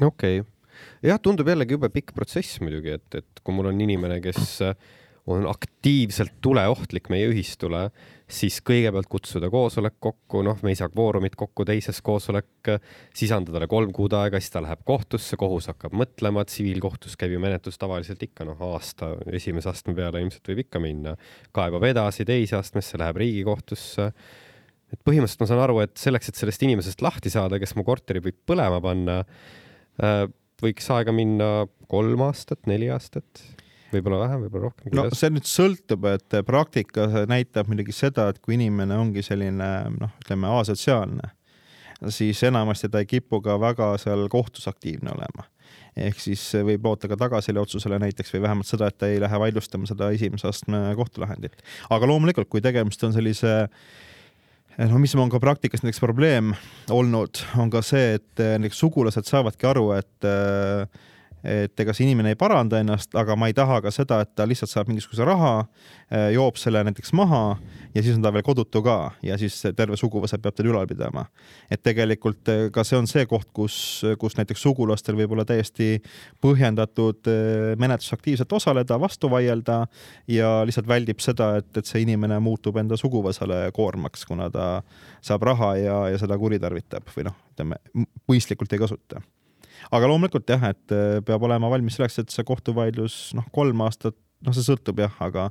okei 0.00 0.40
okay 0.40 0.48
jah, 1.04 1.20
tundub 1.22 1.48
jällegi 1.48 1.76
jube 1.76 1.90
pikk 1.92 2.14
protsess 2.16 2.60
muidugi, 2.64 2.96
et, 2.98 3.20
et 3.20 3.44
kui 3.44 3.54
mul 3.56 3.70
on 3.72 3.80
inimene, 3.80 4.20
kes 4.24 4.64
on 5.30 5.44
aktiivselt 5.46 6.38
tuleohtlik 6.42 7.10
meie 7.12 7.28
ühistule, 7.30 7.88
siis 8.30 8.60
kõigepealt 8.66 9.08
kutsuda 9.10 9.50
koosolek 9.52 9.98
kokku, 10.02 10.42
noh, 10.46 10.58
me 10.64 10.72
ei 10.72 10.78
saa 10.78 10.90
kvoorumit 10.90 11.36
kokku, 11.38 11.66
teises 11.68 12.00
koosolek, 12.04 12.72
siis 13.16 13.32
anda 13.34 13.52
talle 13.54 13.68
kolm 13.70 13.92
kuud 13.94 14.14
aega, 14.16 14.40
siis 14.40 14.54
ta 14.54 14.62
läheb 14.64 14.82
kohtusse, 14.86 15.38
kohus 15.40 15.68
hakkab 15.70 15.94
mõtlema, 15.98 16.44
tsiviilkohtus 16.48 17.18
käib 17.20 17.36
ju 17.36 17.42
menetlus 17.42 17.78
tavaliselt 17.80 18.22
ikka 18.26 18.48
noh, 18.48 18.60
aasta 18.72 19.12
esimese 19.30 19.70
astme 19.72 19.94
peale 19.98 20.22
ilmselt 20.24 20.52
võib 20.52 20.64
ikka 20.64 20.82
minna, 20.82 21.16
kaebab 21.56 21.90
edasi 21.90 22.26
teise 22.28 22.58
astmesse, 22.60 22.98
läheb 23.00 23.20
Riigikohtusse. 23.20 24.12
Et 24.90 25.00
põhimõtteliselt 25.06 25.44
ma 25.44 25.48
saan 25.50 25.62
aru, 25.64 25.80
et 25.84 25.96
selleks, 26.00 26.30
et 26.30 26.40
sellest 26.40 26.66
inimesest 26.66 27.02
lahti 27.04 27.32
saada, 27.32 27.60
kes 27.62 27.76
mu 27.78 27.86
korteri 27.86 28.22
võib 28.24 28.38
põlema 28.48 28.80
panna 28.84 29.20
äh,, 29.22 30.26
võiks 30.60 30.90
aega 30.92 31.14
minna 31.14 31.50
kolm 31.90 32.22
aastat, 32.26 32.62
neli 32.70 32.90
aastat, 32.92 33.42
võib-olla 33.94 34.20
vähem, 34.24 34.46
võib-olla 34.46 34.70
rohkem. 34.70 34.94
no 34.96 35.06
see 35.16 35.32
nüüd 35.32 35.48
sõltub, 35.48 36.06
et 36.10 36.40
praktika 36.46 37.06
näitab 37.30 37.70
muidugi 37.70 37.94
seda, 37.96 38.28
et 38.30 38.40
kui 38.42 38.58
inimene 38.58 38.98
ongi 39.00 39.24
selline 39.26 39.70
noh, 39.96 40.18
ütleme 40.22 40.50
asotsiaalne, 40.60 41.32
siis 42.12 42.42
enamasti 42.48 42.90
ta 42.92 43.02
ei 43.02 43.08
kipu 43.08 43.42
ka 43.44 43.56
väga 43.60 43.94
seal 44.00 44.28
kohtus 44.32 44.68
aktiivne 44.70 45.14
olema 45.14 45.48
ehk 46.00 46.20
siis 46.22 46.42
võib 46.64 46.84
loota 46.86 47.08
ka 47.10 47.18
tagaselja 47.18 47.64
otsusele 47.64 47.98
näiteks 48.02 48.30
või 48.34 48.44
vähemalt 48.44 48.68
seda, 48.68 48.88
et 48.90 48.98
ta 49.00 49.08
ei 49.10 49.18
lähe 49.22 49.40
vaidlustama 49.42 49.88
seda 49.90 50.10
esimese 50.14 50.48
astme 50.48 50.78
kohtulahendit. 50.98 51.58
aga 51.90 52.08
loomulikult, 52.08 52.48
kui 52.48 52.62
tegemist 52.64 53.02
on 53.04 53.14
sellise 53.16 53.52
no 54.88 54.98
mis 54.98 55.14
on 55.18 55.30
ka 55.32 55.40
praktikas 55.42 55.82
näiteks 55.84 56.00
probleem 56.00 56.54
olnud, 56.90 57.42
on 57.60 57.70
ka 57.72 57.82
see, 57.84 58.16
et 58.16 58.40
eh, 58.40 58.56
näiteks 58.60 58.80
sugulased 58.80 59.28
saavadki 59.28 59.68
aru, 59.68 59.90
et 59.98 60.28
eh, 60.28 61.00
et 61.44 61.80
ega 61.80 61.94
see 61.96 62.04
inimene 62.04 62.34
ei 62.34 62.38
paranda 62.38 62.80
ennast, 62.80 63.14
aga 63.16 63.36
ma 63.38 63.48
ei 63.48 63.54
taha 63.56 63.80
ka 63.84 63.92
seda, 63.94 64.20
et 64.24 64.32
ta 64.36 64.44
lihtsalt 64.48 64.70
saab 64.72 64.90
mingisuguse 64.90 65.24
raha, 65.24 65.52
äh, 66.12 66.28
joob 66.34 66.58
selle 66.60 66.82
näiteks 66.84 67.14
maha 67.16 67.56
ja 67.94 68.02
siis 68.02 68.16
on 68.16 68.24
ta 68.24 68.32
veel 68.34 68.44
kodutu 68.46 68.82
ka 68.84 68.96
ja 69.24 69.38
siis 69.40 69.56
terve 69.76 69.96
suguvõsa 70.00 70.38
peab 70.38 70.58
teda 70.58 70.72
ülal 70.72 70.88
pidama. 70.90 71.26
et 71.70 71.82
tegelikult 71.82 72.48
äh, 72.52 72.66
ka 72.72 72.84
see 72.84 72.98
on 72.98 73.08
see 73.10 73.24
koht, 73.30 73.48
kus, 73.56 74.04
kus 74.20 74.36
näiteks 74.36 74.62
sugulastel 74.62 75.16
võib 75.16 75.32
olla 75.32 75.46
täiesti 75.48 76.02
põhjendatud 76.44 77.32
äh, 77.32 77.72
menetlus 77.80 78.12
aktiivselt 78.16 78.52
osaleda, 78.52 79.00
vastu 79.00 79.30
vaielda 79.32 79.86
ja 80.28 80.60
lihtsalt 80.68 80.88
väldib 80.88 81.24
seda, 81.24 81.54
et, 81.62 81.72
et 81.76 81.88
see 81.88 82.04
inimene 82.04 82.40
muutub 82.44 82.76
enda 82.76 83.00
suguvõsale 83.00 83.70
koormaks, 83.76 84.26
kuna 84.28 84.50
ta 84.52 84.70
saab 85.24 85.48
raha 85.48 85.74
ja, 85.80 85.98
ja 86.12 86.20
seda 86.20 86.36
kuritarvitab 86.38 87.08
või 87.16 87.30
noh, 87.30 87.36
ütleme 87.54 87.80
mõistlikult 88.28 88.72
ei 88.76 88.84
kasuta 88.84 89.24
aga 89.90 90.10
loomulikult 90.10 90.50
jah, 90.50 90.70
et 90.72 90.94
äh, 90.94 91.18
peab 91.26 91.44
olema 91.48 91.70
valmis 91.72 91.98
selleks, 91.98 92.20
et 92.22 92.34
see 92.34 92.46
kohtuvaidlus 92.46 93.18
noh, 93.38 93.46
kolm 93.54 93.84
aastat, 93.86 94.16
noh, 94.44 94.56
see 94.56 94.66
sõltub 94.66 95.00
jah, 95.02 95.14
aga 95.24 95.50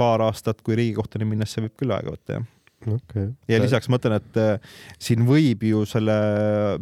paar 0.00 0.24
aastat, 0.28 0.62
kui 0.66 0.78
Riigikohtuni 0.78 1.28
minnes, 1.28 1.52
see 1.52 1.64
võib 1.66 1.76
küll 1.80 1.96
aega 1.96 2.16
võtta 2.16 2.38
jah 2.38 2.48
okay.. 2.86 3.30
ja 3.48 3.60
lisaks 3.60 3.88
ma 3.90 3.98
ütlen, 4.00 4.16
et 4.20 4.40
äh, 4.40 4.76
siin 5.02 5.24
võib 5.28 5.64
ju 5.66 5.84
selle 5.88 6.16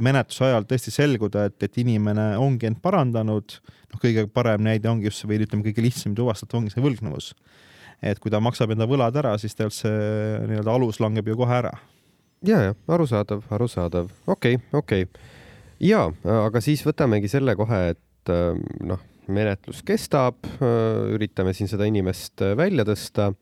menetluse 0.02 0.46
ajal 0.48 0.66
tõesti 0.68 0.94
selguda, 0.94 1.48
et, 1.50 1.58
et 1.64 1.80
inimene 1.82 2.30
ongi 2.40 2.70
end 2.70 2.82
parandanud. 2.84 3.58
noh, 3.92 4.02
kõige 4.02 4.26
parem 4.32 4.64
näide 4.66 4.90
ongi 4.90 5.08
just 5.08 5.22
see 5.22 5.30
või 5.30 5.42
ütleme, 5.44 5.66
kõige 5.66 5.84
lihtsam 5.84 6.16
tuvastada 6.18 6.58
ongi 6.58 6.74
see 6.74 6.84
võlgnevus. 6.84 7.32
et 8.02 8.20
kui 8.22 8.30
ta 8.30 8.40
maksab 8.40 8.74
enda 8.74 8.86
võlad 8.86 9.16
ära, 9.18 9.36
siis 9.38 9.56
tegelikult 9.58 9.80
see 9.80 10.44
nii-öelda 10.52 10.74
alus 10.74 11.00
langeb 11.02 11.26
ju 11.26 11.38
kohe 11.38 11.58
ära. 11.62 11.74
ja, 12.46 12.62
ja 12.70 12.78
arusaadav, 12.88 13.42
arusaadav, 13.50 14.12
okei 14.26 14.60
okay,, 14.60 14.78
okei 14.78 15.08
okay 15.08 15.36
ja, 15.82 16.06
aga 16.46 16.62
siis 16.64 16.82
võtamegi 16.86 17.30
selle 17.30 17.54
kohe, 17.58 17.80
et 17.94 18.32
ähm, 18.32 18.62
noh, 18.88 19.02
menetlus 19.32 19.82
kestab, 19.86 20.40
äh, 20.58 21.12
üritame 21.14 21.52
siin 21.56 21.70
seda 21.70 21.86
inimest 21.88 22.42
äh, 22.44 22.56
välja 22.58 22.86
tõsta. 22.88 23.32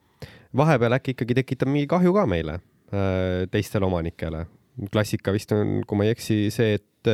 vahepeal 0.57 0.97
äkki 0.97 1.13
ikkagi 1.13 1.37
tekitab 1.37 1.69
mingi 1.69 1.89
kahju 1.91 2.15
ka 2.17 2.27
meile, 2.27 2.59
äh, 2.91 3.47
teistele 3.53 3.87
omanikele. 3.87 4.47
klassika 4.93 5.33
vist 5.33 5.53
on, 5.57 5.81
kui 5.87 5.97
ma 5.97 6.05
ei 6.05 6.13
eksi, 6.13 6.51
see, 6.53 6.77
et 6.77 7.09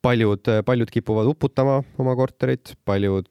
paljud, 0.00 0.46
paljud 0.64 0.90
kipuvad 0.92 1.26
uputama 1.26 1.80
oma 1.98 2.12
korterit, 2.14 2.76
paljud, 2.86 3.26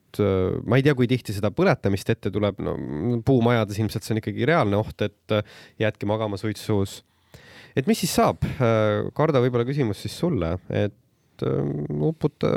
ma 0.68 0.76
ei 0.76 0.84
tea, 0.84 0.92
kui 0.98 1.08
tihti 1.08 1.32
seda 1.32 1.48
põletamist 1.54 2.10
ette 2.12 2.28
tuleb, 2.30 2.60
no 2.60 2.74
puumajades 3.24 3.78
ilmselt 3.80 4.04
see 4.04 4.12
on 4.12 4.20
ikkagi 4.20 4.44
reaalne 4.50 4.76
oht, 4.76 5.06
et 5.06 5.34
jäädki 5.80 6.10
magama 6.10 6.36
suitsus 6.36 6.98
et 7.80 7.88
mis 7.90 7.98
siis 8.00 8.12
saab? 8.14 8.44
Karda, 9.16 9.42
võib-olla 9.42 9.66
küsimus 9.68 10.02
siis 10.04 10.16
sulle, 10.20 10.54
et 10.68 11.46
ähm, 11.46 12.04
uputa, 12.10 12.52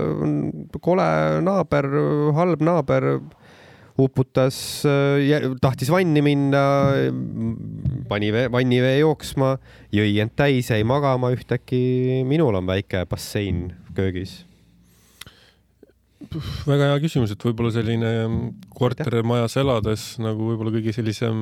kole 0.84 1.08
naaber, 1.46 1.90
halb 2.38 2.64
naaber 2.66 3.10
uputas, 4.00 4.58
äh, 4.90 5.50
tahtis 5.62 5.92
vanni 5.94 6.24
minna, 6.26 6.64
pani 8.10 8.32
vee, 8.34 8.48
vannivee 8.54 8.96
jooksma, 9.04 9.56
jõi 9.94 10.16
end 10.24 10.34
täis, 10.40 10.72
jäi 10.74 10.82
magama, 10.88 11.34
ühtäkki 11.36 12.24
minul 12.30 12.58
on 12.58 12.74
väike 12.74 13.06
bassein 13.10 13.70
köögis 13.94 14.42
väga 16.68 16.92
hea 16.92 17.00
küsimus, 17.04 17.34
et 17.34 17.44
võib-olla 17.44 17.74
selline 17.76 18.12
kortermajas 18.74 19.58
elades 19.60 20.06
nagu 20.24 20.52
võib-olla 20.52 20.74
kõige 20.76 20.94
sellisem 20.96 21.38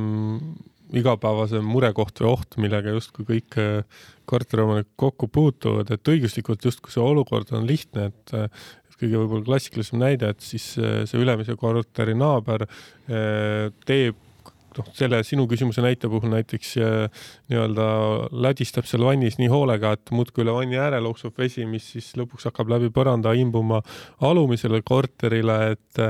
igapäevasem 0.98 1.66
murekoht 1.66 2.22
või 2.22 2.32
oht, 2.34 2.58
millega 2.62 2.96
justkui 2.96 3.28
kõik 3.28 3.58
äh, 3.62 4.04
korteriomanikud 4.30 4.96
kokku 5.00 5.30
puutuvad, 5.32 5.92
et 5.94 6.12
õiguslikult 6.14 6.68
justkui 6.68 6.94
see 6.94 7.04
olukord 7.04 7.52
on 7.56 7.68
lihtne, 7.70 8.10
et 8.12 8.36
äh, 8.38 8.66
kõige 9.02 9.18
võib-olla 9.18 9.48
klassikalisem 9.48 10.02
näide, 10.02 10.30
et 10.30 10.44
siis 10.46 10.74
äh, 10.78 11.02
see 11.10 11.22
ülemise 11.22 11.56
korteri 11.58 12.14
naaber 12.18 12.68
teeb 13.08 14.20
noh, 14.78 14.92
selle 14.98 15.22
sinu 15.28 15.48
küsimuse 15.52 15.84
näite 15.84 16.10
puhul 16.12 16.32
näiteks 16.34 16.76
nii-öelda 16.80 17.88
lädistab 18.48 18.88
seal 18.90 19.06
vannis 19.08 19.40
nii 19.42 19.50
hoolega, 19.52 19.96
et 19.98 20.14
muudkui 20.16 20.46
üle 20.46 20.56
vanni 20.56 20.80
ääre 20.82 21.02
looksub 21.04 21.38
vesi, 21.38 21.66
mis 21.70 21.92
siis 21.96 22.12
lõpuks 22.20 22.50
hakkab 22.50 22.72
läbi 22.76 22.92
põranda 22.94 23.34
imbuma 23.38 23.82
alumisele 24.28 24.84
korterile, 24.88 25.60
et 25.76 26.06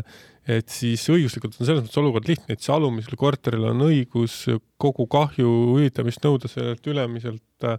et 0.49 0.73
siis 0.73 1.03
õiguslikult 1.13 1.59
on 1.59 1.67
selles 1.67 1.83
mõttes 1.85 1.99
olukord 2.01 2.29
lihtne, 2.29 2.55
et 2.55 2.63
see 2.63 2.73
alumisel 2.73 3.17
korteril 3.19 3.67
on 3.69 3.83
õigus 3.85 4.47
kogu 4.81 5.05
kahju 5.11 5.51
hüvitamist 5.75 6.23
nõuda 6.25 6.49
sellelt 6.49 6.87
ülemiselt 6.89 7.67
äh, 7.67 7.77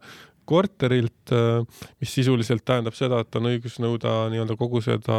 korterilt, 0.48 1.32
äh, 1.34 1.82
mis 2.00 2.14
sisuliselt 2.14 2.64
tähendab 2.66 2.96
seda, 2.98 3.22
et 3.22 3.38
on 3.38 3.50
õigus 3.50 3.80
nõuda 3.82 4.28
nii-öelda 4.32 4.56
kogu 4.60 4.82
seda 4.84 5.18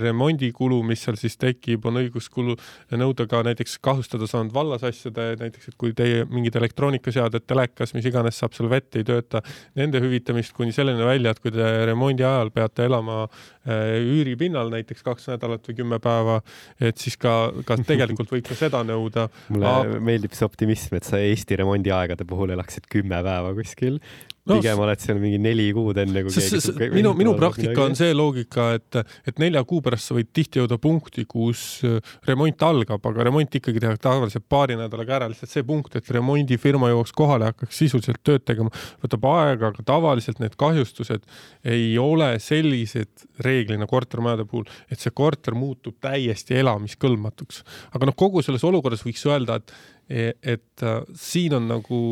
remondikulu, 0.00 0.80
mis 0.86 1.02
seal 1.04 1.18
siis 1.20 1.36
tekib, 1.40 1.84
on 1.88 2.00
õiguskulu 2.00 2.56
nõuda 2.96 3.26
ka 3.28 3.42
näiteks 3.44 3.76
kahjustada 3.84 4.28
saanud 4.30 4.54
vallasasjade, 4.54 5.26
näiteks 5.40 5.72
et 5.72 5.78
kui 5.80 5.92
teie 5.96 6.24
mingid 6.30 6.56
elektroonikaseaded, 6.60 7.44
telekas, 7.46 7.92
mis 7.96 8.08
iganes 8.08 8.40
saab 8.40 8.56
seal 8.56 8.70
vett, 8.72 8.96
ei 8.96 9.04
tööta, 9.06 9.42
nende 9.76 10.00
hüvitamist 10.00 10.54
kuni 10.56 10.72
selleni 10.72 11.04
välja, 11.04 11.34
et 11.34 11.42
kui 11.44 11.52
te 11.54 11.70
remondi 11.90 12.24
ajal 12.24 12.52
peate 12.54 12.88
elama 12.88 13.24
üüripinnal 13.68 14.72
näiteks 14.72 15.04
kaks 15.04 15.30
nädalat 15.32 15.68
või 15.68 15.78
kümme 15.78 16.00
päeva, 16.04 16.40
et 16.80 17.00
siis 17.00 17.16
ka, 17.20 17.52
ka 17.68 17.78
tegelikult 17.90 18.32
võib 18.32 18.48
ka 18.48 18.56
seda 18.58 18.84
nõuda. 18.86 19.28
mulle 19.52 19.74
Aga... 19.74 19.98
meeldib 20.04 20.36
see 20.36 20.48
optimism, 20.48 20.96
et 20.96 21.08
sa 21.08 21.20
Eesti 21.20 21.60
remondiaegade 21.60 22.24
puhul 22.28 22.56
elaksid 22.56 22.88
kümme 22.92 23.20
päeva 23.24 23.52
kuskil 23.56 24.00
no, 24.48 24.58
pigem 24.58 24.80
oled 24.84 25.00
seal 25.00 25.18
mingi 25.20 25.38
neli 25.40 25.66
kuud 25.76 25.98
enne 26.00 26.22
kui 26.24 26.32
keegi 26.34 26.60
s 26.60 26.68
-s 26.70 26.90
minu, 26.92 27.14
minu 27.16 27.32
praktika 27.38 27.86
on 27.86 27.96
see 27.96 28.12
loogika, 28.16 28.66
et, 28.76 28.98
et 29.28 29.40
nelja 29.40 29.62
kuu 29.68 29.80
pärast 29.84 30.10
sa 30.10 30.16
võid 30.16 30.30
tihti 30.36 30.60
jõuda 30.60 30.76
punkti, 30.80 31.24
kus 31.28 31.62
äh, 31.88 31.96
remont 32.28 32.66
algab, 32.68 33.06
aga 33.10 33.26
remont 33.28 33.56
ikkagi 33.60 33.80
tehakse 33.80 34.02
tavaliselt 34.04 34.44
paari 34.48 34.76
nädalaga 34.80 35.16
ära, 35.18 35.30
lihtsalt 35.32 35.52
see 35.54 35.64
punkt, 35.66 35.96
et 35.96 36.10
remondifirma 36.16 36.90
jõuaks 36.92 37.14
kohale 37.16 37.48
ja 37.48 37.54
hakkaks 37.54 37.80
sisuliselt 37.84 38.20
tööd 38.26 38.44
tegema, 38.44 38.72
võtab 39.04 39.24
aega, 39.32 39.72
aga 39.72 39.86
tavaliselt 39.94 40.42
need 40.44 40.58
kahjustused 40.60 41.24
ei 41.64 41.94
ole 41.98 42.34
sellised 42.42 43.24
reeglina 43.44 43.88
kortermajade 43.88 44.44
puhul, 44.50 44.68
et 44.92 45.00
see 45.00 45.14
korter 45.14 45.56
muutub 45.56 45.96
täiesti 46.04 46.60
elamiskõlbmatuks. 46.60 47.64
aga 47.96 48.10
noh, 48.10 48.16
kogu 48.16 48.44
selles 48.44 48.64
olukorras 48.64 49.06
võiks 49.06 49.24
öelda, 49.24 49.56
et, 49.56 50.36
et 50.42 50.84
äh, 50.84 51.00
siin 51.16 51.56
on 51.56 51.68
nagu, 51.70 52.04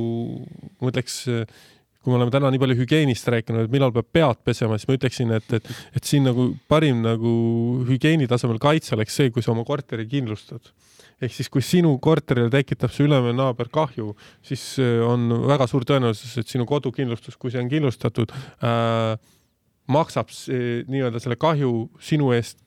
ma 0.81 0.89
ütleks 0.89 1.27
kui 2.03 2.13
me 2.13 2.19
oleme 2.19 2.35
täna 2.35 2.51
nii 2.51 2.61
palju 2.63 2.77
hügieenist 2.81 3.29
rääkinud, 3.31 3.67
et 3.67 3.75
millal 3.75 3.93
peab 3.95 4.09
pead 4.15 4.41
pesema, 4.47 4.79
siis 4.79 4.91
ma 4.91 4.97
ütleksin, 4.99 5.35
et, 5.39 5.59
et, 5.59 5.69
et 5.97 6.09
siin 6.09 6.27
nagu 6.27 6.49
parim 6.71 7.03
nagu 7.05 7.35
hügieeni 7.89 8.27
tasemel 8.31 8.59
kaitse 8.63 8.97
oleks 8.97 9.19
see, 9.19 9.31
kui 9.35 9.45
sa 9.45 9.53
oma 9.55 9.65
korteri 9.69 10.09
kindlustad. 10.11 10.73
ehk 11.23 11.35
siis, 11.37 11.47
kui 11.53 11.63
sinu 11.63 11.93
korterile 12.03 12.51
tekitab 12.51 12.91
see 12.91 13.07
ülemine 13.07 13.37
naaber 13.39 13.69
kahju, 13.71 14.17
siis 14.43 14.65
äh, 14.83 14.99
on 15.07 15.31
väga 15.47 15.69
suur 15.71 15.87
tõenäosus, 15.87 16.35
et 16.41 16.51
sinu 16.51 16.67
kodukindlustus, 16.67 17.39
kui 17.39 17.55
see 17.55 17.63
on 17.63 17.71
kindlustatud 17.71 18.35
äh,, 18.35 19.15
maksab 19.93 20.31
nii-öelda 20.91 21.21
selle 21.23 21.37
kahju 21.41 21.73
sinu 22.03 22.31
eest, 22.35 22.61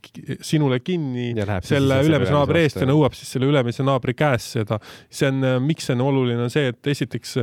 sinule 0.44 0.82
kinni 0.84 1.30
selle 1.64 2.02
ülemise 2.04 2.34
naabri 2.36 2.66
eest 2.66 2.82
ja 2.82 2.88
nõuab 2.90 3.16
siis 3.16 3.32
selle 3.36 3.48
ülemise 3.48 3.86
naabri 3.88 4.16
käest 4.18 4.58
seda. 4.58 4.82
see 5.10 5.32
on, 5.32 5.46
miks 5.64 5.88
see 5.88 5.96
on 5.96 6.04
oluline, 6.06 6.42
on 6.44 6.52
see, 6.52 6.74
et 6.74 6.92
esiteks 6.92 7.38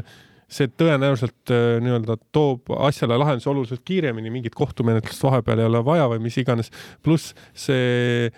see 0.53 0.71
tõenäoliselt 0.79 1.53
äh, 1.53 1.81
nii-öelda 1.83 2.19
toob 2.35 2.73
asjale 2.85 3.19
lahenduse 3.21 3.51
oluliselt 3.53 3.85
kiiremini, 3.89 4.33
mingit 4.33 4.57
kohtumenetlust 4.59 5.25
vahepeal 5.25 5.63
ei 5.63 5.71
ole 5.71 5.85
vaja 5.87 6.09
või 6.13 6.23
mis 6.29 6.39
iganes. 6.43 6.73
pluss 7.03 7.35
see 7.57 8.31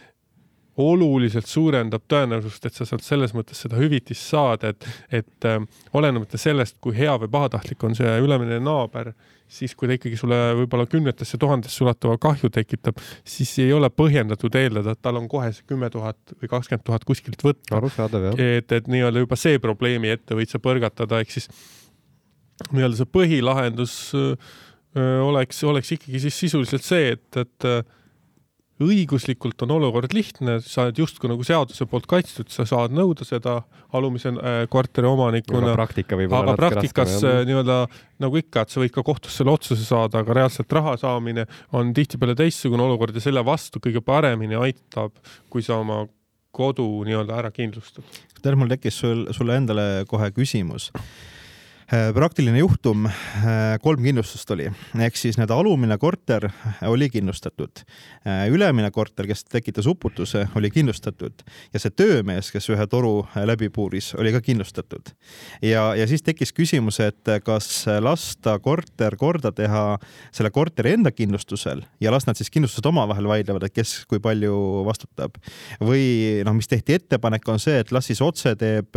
oluliselt 0.80 1.46
suurendab 1.46 2.02
tõenäosust, 2.10 2.66
et 2.66 2.74
sa 2.74 2.86
sealt 2.88 3.04
selles 3.06 3.34
mõttes 3.34 3.60
seda 3.62 3.78
hüvitist 3.78 4.26
saad, 4.26 4.64
et, 4.66 4.86
et 5.14 5.46
äh, 5.46 5.60
olenemata 5.94 6.40
sellest, 6.40 6.80
kui 6.82 6.96
hea 6.96 7.14
või 7.22 7.30
pahatahtlik 7.30 7.84
on 7.86 7.94
see 7.98 8.16
ülemine 8.22 8.58
naaber, 8.62 9.12
siis 9.54 9.76
kui 9.78 9.86
ta 9.86 9.94
ikkagi 9.94 10.18
sulle 10.18 10.38
võib-olla 10.58 10.88
kümnetesse 10.90 11.38
tuhandesse 11.38 11.84
ulatuva 11.84 12.16
kahju 12.18 12.50
tekitab, 12.50 12.98
siis 13.28 13.52
ei 13.62 13.70
ole 13.76 13.90
põhjendatud 13.92 14.56
eeldada, 14.58 14.96
et 14.96 15.02
tal 15.04 15.20
on 15.20 15.28
kohe 15.30 15.52
see 15.54 15.68
kümme 15.68 15.90
tuhat 15.94 16.34
või 16.40 16.50
kakskümmend 16.50 16.86
tuhat 16.88 17.06
kuskilt 17.06 17.46
võtta. 17.46 17.76
arusaadav, 17.78 18.30
jah. 18.32 18.44
et, 18.58 18.74
et 18.74 18.90
nii-öelda 18.90 19.22
juba 19.22 19.38
see 19.38 19.62
probleemi 19.62 20.10
ette 20.16 20.34
võid 20.34 20.50
sa 20.50 20.62
põrgatada, 20.62 21.22
ehk 21.22 21.36
siis 21.36 21.50
nii-öelda 22.70 23.00
see 23.00 23.10
põhilahendus 23.10 23.94
oleks, 24.94 25.58
oleks 25.66 25.90
ikkagi 25.96 26.20
siis 26.22 26.36
sisuliselt 26.44 26.84
see, 26.86 27.16
et, 27.16 27.40
et 27.40 27.66
õiguslikult 28.82 29.60
on 29.62 29.74
olukord 29.76 30.10
lihtne, 30.14 30.56
sa 30.64 30.88
oled 30.88 30.98
justkui 30.98 31.30
nagu 31.30 31.44
seaduse 31.46 31.86
poolt 31.86 32.08
kaitstud, 32.10 32.48
sa 32.50 32.66
saad 32.66 32.94
nõuda 32.94 33.26
seda 33.26 33.60
alumise 33.94 34.32
äh, 34.34 34.64
korteri 34.70 35.06
omanikuna. 35.06 35.68
aga 35.68 35.76
praktika 35.78 36.18
võib 36.18 36.34
olla 36.34 36.54
natuke 36.54 36.62
praktikas 36.62 37.14
nii-öelda 37.46 37.78
nagu 38.24 38.40
ikka, 38.40 38.64
et 38.64 38.74
sa 38.74 38.82
võid 38.82 38.94
ka 38.96 39.04
kohtust 39.06 39.38
selle 39.38 39.54
otsuse 39.54 39.86
saada, 39.86 40.24
aga 40.24 40.38
reaalselt 40.40 40.74
raha 40.74 40.96
saamine 41.04 41.46
on 41.78 41.94
tihtipeale 41.94 42.34
teistsugune 42.38 42.82
olukord 42.88 43.14
ja 43.14 43.22
selle 43.22 43.44
vastu 43.46 43.82
kõige 43.84 44.02
paremini 44.02 44.58
aitab, 44.58 45.14
kui 45.50 45.62
sa 45.62 45.78
oma 45.78 46.02
kodu 46.54 46.88
nii-öelda 47.06 47.38
ära 47.44 47.54
kindlustad. 47.54 48.02
tead, 48.40 48.58
mul 48.58 48.74
tekkis 48.74 48.98
sul, 49.04 49.28
sulle 49.34 49.62
endale 49.62 49.86
kohe 50.10 50.32
küsimus 50.34 50.90
Äh, 50.94 51.33
praktiline 52.14 52.58
juhtum, 52.58 53.06
äh, 53.06 53.76
kolm 53.82 54.02
kindlustust 54.02 54.50
oli, 54.54 54.70
ehk 55.04 55.18
siis 55.18 55.36
nii-öelda 55.36 55.56
alumine 55.60 55.98
korter 56.00 56.48
oli 56.88 57.10
kindlustatud. 57.12 57.82
Äh, 58.24 58.46
ülemine 58.48 58.90
korter, 58.90 59.26
kes 59.28 59.44
tekitas 59.44 59.86
uputuse, 59.90 60.46
oli 60.56 60.70
kindlustatud 60.72 61.44
ja 61.74 61.82
see 61.82 61.92
töömees, 61.92 62.48
kes 62.54 62.70
ühe 62.72 62.86
toru 62.88 63.26
läbi 63.36 63.68
puuris, 63.68 64.14
oli 64.16 64.32
ka 64.32 64.40
kindlustatud. 64.44 65.12
ja, 65.62 65.94
ja 65.94 66.06
siis 66.08 66.24
tekkis 66.24 66.54
küsimus, 66.56 67.00
et 67.04 67.32
kas 67.44 67.84
lasta 68.00 68.56
korter 68.58 69.16
korda 69.20 69.52
teha 69.52 69.84
selle 70.32 70.50
korteri 70.50 70.94
enda 70.96 71.12
kindlustusel 71.12 71.84
ja 72.00 72.12
las 72.14 72.26
nad 72.26 72.40
siis 72.40 72.50
kindlustused 72.50 72.86
omavahel 72.88 73.28
vaidlevad, 73.28 73.68
et 73.68 73.76
kes 73.76 74.04
kui 74.08 74.22
palju 74.24 74.86
vastutab. 74.88 75.36
või 75.80 76.40
noh, 76.44 76.56
mis 76.56 76.68
tehti 76.68 76.96
ettepanek, 76.96 77.44
on 77.48 77.60
see, 77.60 77.76
et 77.84 77.92
las 77.92 78.08
siis 78.08 78.24
otse 78.24 78.56
teeb 78.56 78.96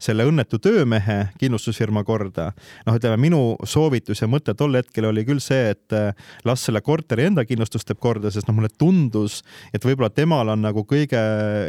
selle 0.00 0.24
õnnetu 0.24 0.58
töömehe 0.62 1.18
kindlustusfirma 1.38 2.04
korda 2.08 2.21
korda. 2.22 2.52
noh, 2.86 2.96
ütleme 2.98 3.18
minu 3.20 3.40
soovitus 3.68 4.22
ja 4.22 4.28
mõte 4.30 4.54
tol 4.58 4.76
hetkel 4.78 5.08
oli 5.10 5.24
küll 5.26 5.42
see, 5.42 5.72
et 5.74 5.96
äh, 5.96 6.12
las 6.48 6.64
selle 6.66 6.82
korteri 6.84 7.26
enda 7.28 7.44
kindlustus 7.48 7.86
teeb 7.86 8.00
korda, 8.02 8.30
sest 8.32 8.48
noh, 8.48 8.56
mulle 8.56 8.70
tundus, 8.78 9.40
et 9.74 9.82
võib-olla 9.84 10.10
temal 10.14 10.52
on 10.54 10.62
nagu 10.62 10.84
kõige 10.88 11.20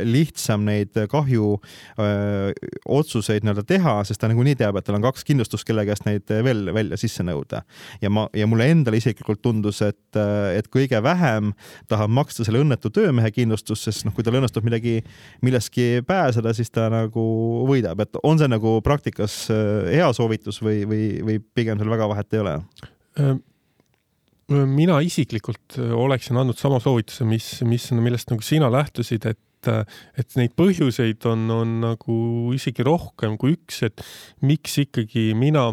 lihtsam 0.05 0.65
neid 0.67 0.95
kahju 1.09 1.55
öö, 1.99 2.51
otsuseid 2.85 3.43
nii-öelda 3.43 3.63
teha, 3.67 3.95
sest 4.07 4.21
ta 4.21 4.29
nagunii 4.29 4.55
teab, 4.59 4.77
et 4.77 4.87
tal 4.87 4.97
on 4.97 5.05
kaks 5.05 5.25
kindlustust, 5.27 5.65
kelle 5.67 5.85
käest 5.87 6.05
neid 6.07 6.29
veel 6.45 6.67
välja 6.75 6.99
sisse 6.99 7.25
nõuda. 7.25 7.63
ja 8.01 8.11
ma, 8.13 8.27
ja 8.37 8.47
mulle 8.49 8.69
endale 8.71 8.99
isiklikult 9.01 9.41
tundus, 9.43 9.81
et, 9.85 10.19
äh, 10.19 10.57
et 10.59 10.69
kõige 10.73 11.01
vähem 11.03 11.53
tahab 11.91 12.13
maksta 12.13 12.45
selle 12.45 12.61
õnnetu 12.63 12.91
töömehe 12.93 13.31
kindlustust, 13.33 13.87
sest 13.89 14.07
noh, 14.07 14.15
kui 14.15 14.25
tal 14.25 14.37
õnnestub 14.39 14.65
midagi, 14.65 14.99
millestki 15.45 16.03
pääseda, 16.07 16.53
siis 16.55 16.71
ta 16.73 16.89
nagu 16.93 17.23
võidab, 17.69 18.03
et 18.03 18.21
on 18.23 18.39
see 18.39 18.49
nagu 18.51 18.77
praktikas 18.85 19.47
hea 19.49 20.09
soovitus 20.13 20.42
soovitus 20.43 20.61
või, 20.63 20.83
või, 20.89 21.23
või 21.23 21.39
pigem 21.55 21.79
seal 21.79 21.91
väga 21.91 22.09
vahet 22.11 22.33
ei 22.33 22.43
ole? 22.43 22.59
mina 24.49 24.99
isiklikult 25.01 25.77
oleksin 25.79 26.37
andnud 26.37 26.57
sama 26.59 26.79
soovituse, 26.83 27.23
mis, 27.25 27.61
mis, 27.63 27.91
millest 27.95 28.29
nagu 28.33 28.43
sina 28.43 28.69
lähtusid, 28.71 29.25
et 29.25 29.39
et 29.63 30.33
neid 30.35 30.51
põhjuseid 30.59 31.23
on, 31.29 31.45
on 31.47 31.69
nagu 31.79 32.15
isegi 32.51 32.83
rohkem 32.83 33.37
kui 33.39 33.53
üks, 33.55 33.77
et 33.87 34.01
miks 34.43 34.75
ikkagi 34.81 35.29
mina 35.39 35.69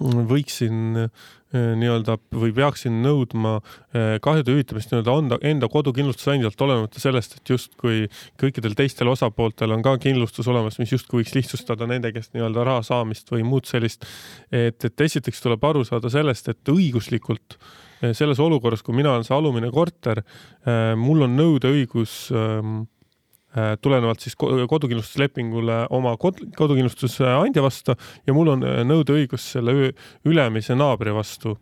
võiksin 0.00 1.08
Äh, 1.52 1.74
nii-öelda 1.76 2.14
või 2.32 2.48
peaksin 2.56 3.02
nõudma 3.04 3.58
äh, 3.58 4.14
kahjude 4.24 4.54
hüvitamist 4.54 4.88
nii-öelda 4.88 5.16
anda 5.20 5.36
enda 5.44 5.68
kodukindlustusandjalt, 5.68 6.56
olenemata 6.64 7.00
sellest, 7.02 7.34
et 7.36 7.52
justkui 7.52 8.06
kõikidel 8.40 8.72
teistel 8.78 9.10
osapooltel 9.12 9.74
on 9.76 9.84
ka 9.84 9.92
kindlustus 10.00 10.48
olemas, 10.48 10.78
mis 10.80 10.94
justkui 10.94 11.20
võiks 11.20 11.34
lihtsustada 11.36 11.84
nende 11.90 12.08
käest 12.16 12.32
nii-öelda 12.32 12.64
raha 12.64 12.86
saamist 12.88 13.28
või 13.34 13.44
muud 13.44 13.68
sellist. 13.68 14.08
et, 14.48 14.80
et 14.80 15.04
esiteks 15.04 15.44
tuleb 15.44 15.68
aru 15.68 15.84
saada 15.84 16.08
sellest, 16.14 16.48
et 16.48 16.72
õiguslikult 16.72 17.58
äh, 17.58 18.16
selles 18.16 18.40
olukorras, 18.40 18.80
kui 18.80 18.96
mina 18.96 19.12
olen 19.12 19.28
see 19.28 19.36
alumine 19.36 19.68
korter, 19.74 20.24
mul 20.96 21.26
on 21.28 21.36
nõudeõigus 21.36 22.16
ähm, 22.32 22.86
Äh, 22.86 22.91
tulenevalt 23.80 24.22
siis 24.24 24.36
kodukindlustuslepingule 24.36 25.82
oma 25.92 26.14
kod 26.20 26.40
kodukindlustuse 26.56 27.28
andja 27.28 27.64
vastu 27.64 27.96
ja 28.26 28.34
mul 28.36 28.54
on 28.54 28.64
äh, 28.64 28.80
nõudeõigus 28.88 29.50
selle 29.56 29.92
ülemise 30.24 30.76
naabri 30.78 31.12
vastu. 31.14 31.58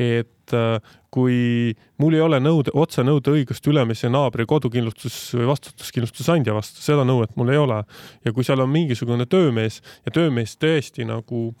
et 0.00 0.52
äh, 0.56 0.78
kui 1.12 1.74
mul 2.00 2.14
ei 2.14 2.20
ole 2.24 2.38
nõude, 2.40 2.72
otse 2.72 3.02
nõudeõigust 3.04 3.66
ülemise 3.68 4.08
naabri 4.08 4.46
kodukindlustus 4.46 5.34
või 5.34 5.48
vastutuskindlustusandja 5.50 6.54
vastu, 6.54 6.80
seda 6.80 7.04
nõuet 7.04 7.34
mul 7.36 7.50
ei 7.50 7.58
ole. 7.58 7.82
ja 8.24 8.32
kui 8.32 8.44
seal 8.44 8.60
on 8.60 8.70
mingisugune 8.70 9.26
töömees 9.26 9.80
ja 10.06 10.12
töömees 10.12 10.56
tõesti 10.56 11.08
nagu 11.08 11.54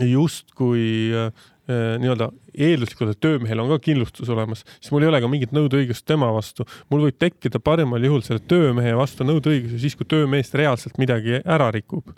justkui 0.00 1.28
Äh, 1.66 1.96
nii-öelda 1.98 2.28
eelduslikult, 2.54 3.10
et 3.10 3.18
töömehel 3.18 3.58
on 3.58 3.72
ka 3.72 3.80
kindlustus 3.82 4.28
olemas, 4.30 4.60
siis 4.78 4.92
mul 4.94 5.02
ei 5.02 5.08
ole 5.10 5.18
ka 5.18 5.26
mingit 5.26 5.50
nõudeõigust 5.50 6.04
tema 6.06 6.28
vastu. 6.30 6.62
mul 6.94 7.08
võib 7.08 7.16
tekkida 7.18 7.58
parimal 7.58 8.06
juhul 8.06 8.22
selle 8.22 8.38
töömehe 8.38 8.92
vastu 8.94 9.26
nõudeõigus 9.26 9.74
siis, 9.82 9.96
kui 9.98 10.06
töömeest 10.06 10.54
reaalselt 10.54 10.94
midagi 11.02 11.40
ära 11.42 11.72
rikub 11.74 12.14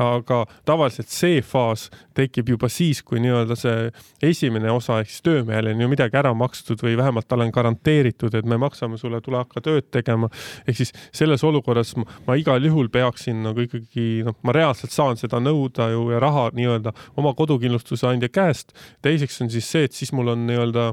aga 0.00 0.40
tavaliselt 0.66 1.10
see 1.12 1.40
faas 1.44 1.86
tekib 2.16 2.48
juba 2.54 2.68
siis, 2.72 3.02
kui 3.06 3.20
nii-öelda 3.22 3.56
see 3.58 3.90
esimene 4.26 4.70
osa 4.72 4.98
ehk 5.02 5.10
siis 5.10 5.24
töömehele 5.26 5.74
on 5.74 5.84
ju 5.84 5.88
midagi 5.90 6.18
ära 6.18 6.32
makstud 6.34 6.82
või 6.82 6.96
vähemalt 6.98 7.28
talle 7.30 7.46
on 7.46 7.54
garanteeritud, 7.54 8.34
et 8.34 8.48
me 8.48 8.58
maksame 8.60 8.98
sulle, 8.98 9.20
tule 9.24 9.38
hakka 9.42 9.62
tööd 9.64 9.90
tegema. 9.94 10.30
ehk 10.66 10.80
siis 10.82 10.94
selles 11.14 11.44
olukorras 11.44 11.94
ma, 11.96 12.06
ma 12.26 12.38
igal 12.40 12.64
juhul 12.64 12.90
peaksin 12.92 13.42
nagu 13.46 13.66
ikkagi 13.66 14.24
noh, 14.26 14.38
ma 14.42 14.54
reaalselt 14.56 14.94
saan 14.94 15.20
seda 15.20 15.40
nõuda 15.42 15.90
ju 15.94 16.08
ja 16.14 16.22
raha 16.22 16.48
nii-öelda 16.54 16.94
oma 17.16 17.34
kodukindlustuse 17.34 18.08
andja 18.10 18.28
käest. 18.28 18.74
teiseks 19.02 19.40
on 19.42 19.50
siis 19.50 19.70
see, 19.70 19.84
et 19.84 19.92
siis 19.92 20.12
mul 20.12 20.34
on 20.34 20.46
nii-öelda 20.48 20.90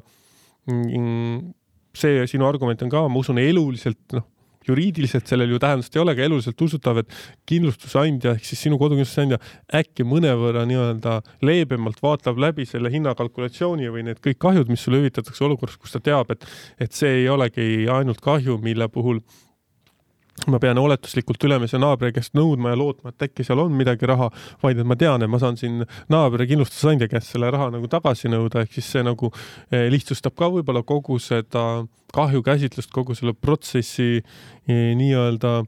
mm, 0.70 1.54
see 1.97 2.28
sinu 2.30 2.47
argument 2.47 2.82
on 2.86 2.91
ka, 2.93 3.08
ma 3.10 3.20
usun, 3.20 3.41
eluliselt 3.41 4.18
noh 4.18 4.31
juriidiliselt 4.68 5.30
sellel 5.30 5.53
ju 5.53 5.59
tähendust 5.62 5.95
ei 5.95 6.01
ole, 6.03 6.16
aga 6.16 6.26
eluliselt 6.28 6.62
usutav, 6.62 7.01
et 7.01 7.14
kindlustusandja 7.49 8.36
ehk 8.38 8.47
siis 8.47 8.64
sinu 8.68 8.80
kodukindlustusandja 8.82 9.39
äkki 9.82 10.05
mõnevõrra 10.07 10.66
nii-öelda 10.70 11.20
leebemalt 11.47 12.01
vaatab 12.03 12.41
läbi 12.41 12.68
selle 12.70 12.91
hinnakalkulatsiooni 12.93 13.91
või 13.93 14.05
need 14.09 14.22
kõik 14.24 14.41
kahjud, 14.41 14.72
mis 14.72 14.84
sulle 14.86 15.01
hüvitatakse 15.01 15.45
olukorras, 15.47 15.80
kus 15.82 15.95
ta 15.95 16.03
teab, 16.03 16.34
et, 16.36 16.45
et 16.82 16.93
see 16.93 17.24
ei 17.24 17.30
olegi 17.32 17.88
ainult 17.91 18.22
kahju, 18.24 18.59
mille 18.62 18.89
puhul 18.91 19.24
ma 20.50 20.58
pean 20.62 20.80
oletuslikult 20.80 21.44
ülemise 21.46 21.80
naabri 21.82 22.12
käest 22.16 22.34
nõudma 22.38 22.72
ja 22.72 22.80
lootma, 22.80 23.12
et 23.12 23.28
äkki 23.28 23.46
seal 23.46 23.62
on 23.62 23.74
midagi 23.78 24.08
raha, 24.10 24.30
vaid 24.64 24.80
et 24.82 24.88
ma 24.88 24.98
tean, 24.98 25.22
et 25.22 25.30
ma 25.30 25.40
saan 25.42 25.58
siin 25.60 25.84
naabri 26.12 26.48
kindlustusandja 26.50 27.10
käest 27.12 27.34
selle 27.34 27.52
raha 27.54 27.70
nagu 27.76 27.90
tagasi 27.92 28.32
nõuda, 28.32 28.64
ehk 28.66 28.78
siis 28.78 28.90
see 28.96 29.06
nagu 29.06 29.30
eh, 29.70 29.88
lihtsustab 29.94 30.36
ka 30.40 30.50
võib-olla 30.54 30.84
kogu 30.88 31.20
seda 31.22 31.84
kahjukäsitlust, 32.16 32.92
kogu 32.96 33.16
selle 33.18 33.36
protsessi 33.38 34.22
eh, 34.22 34.92
nii-öelda 34.98 35.62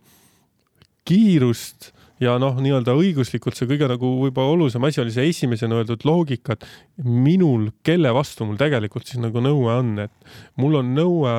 kiirust 1.07 1.91
ja 2.22 2.36
noh, 2.41 2.57
nii-öelda 2.61 2.93
õiguslikult 2.97 3.57
see 3.57 3.68
kõige 3.70 3.88
nagu 3.89 4.09
võib-olla 4.20 4.53
olulisem 4.53 4.86
asi 4.86 5.01
oli 5.01 5.14
see 5.16 5.26
esimesena 5.32 5.80
öeldud 5.80 6.05
loogika, 6.07 6.55
et 6.55 6.66
minul, 7.03 7.70
kelle 7.86 8.11
vastu 8.14 8.45
mul 8.47 8.59
tegelikult 8.59 9.09
siis 9.09 9.22
nagu 9.24 9.41
nõue 9.43 9.74
on, 9.74 9.91
et 10.05 10.36
mul 10.61 10.78
on 10.80 10.93
nõue 10.95 11.34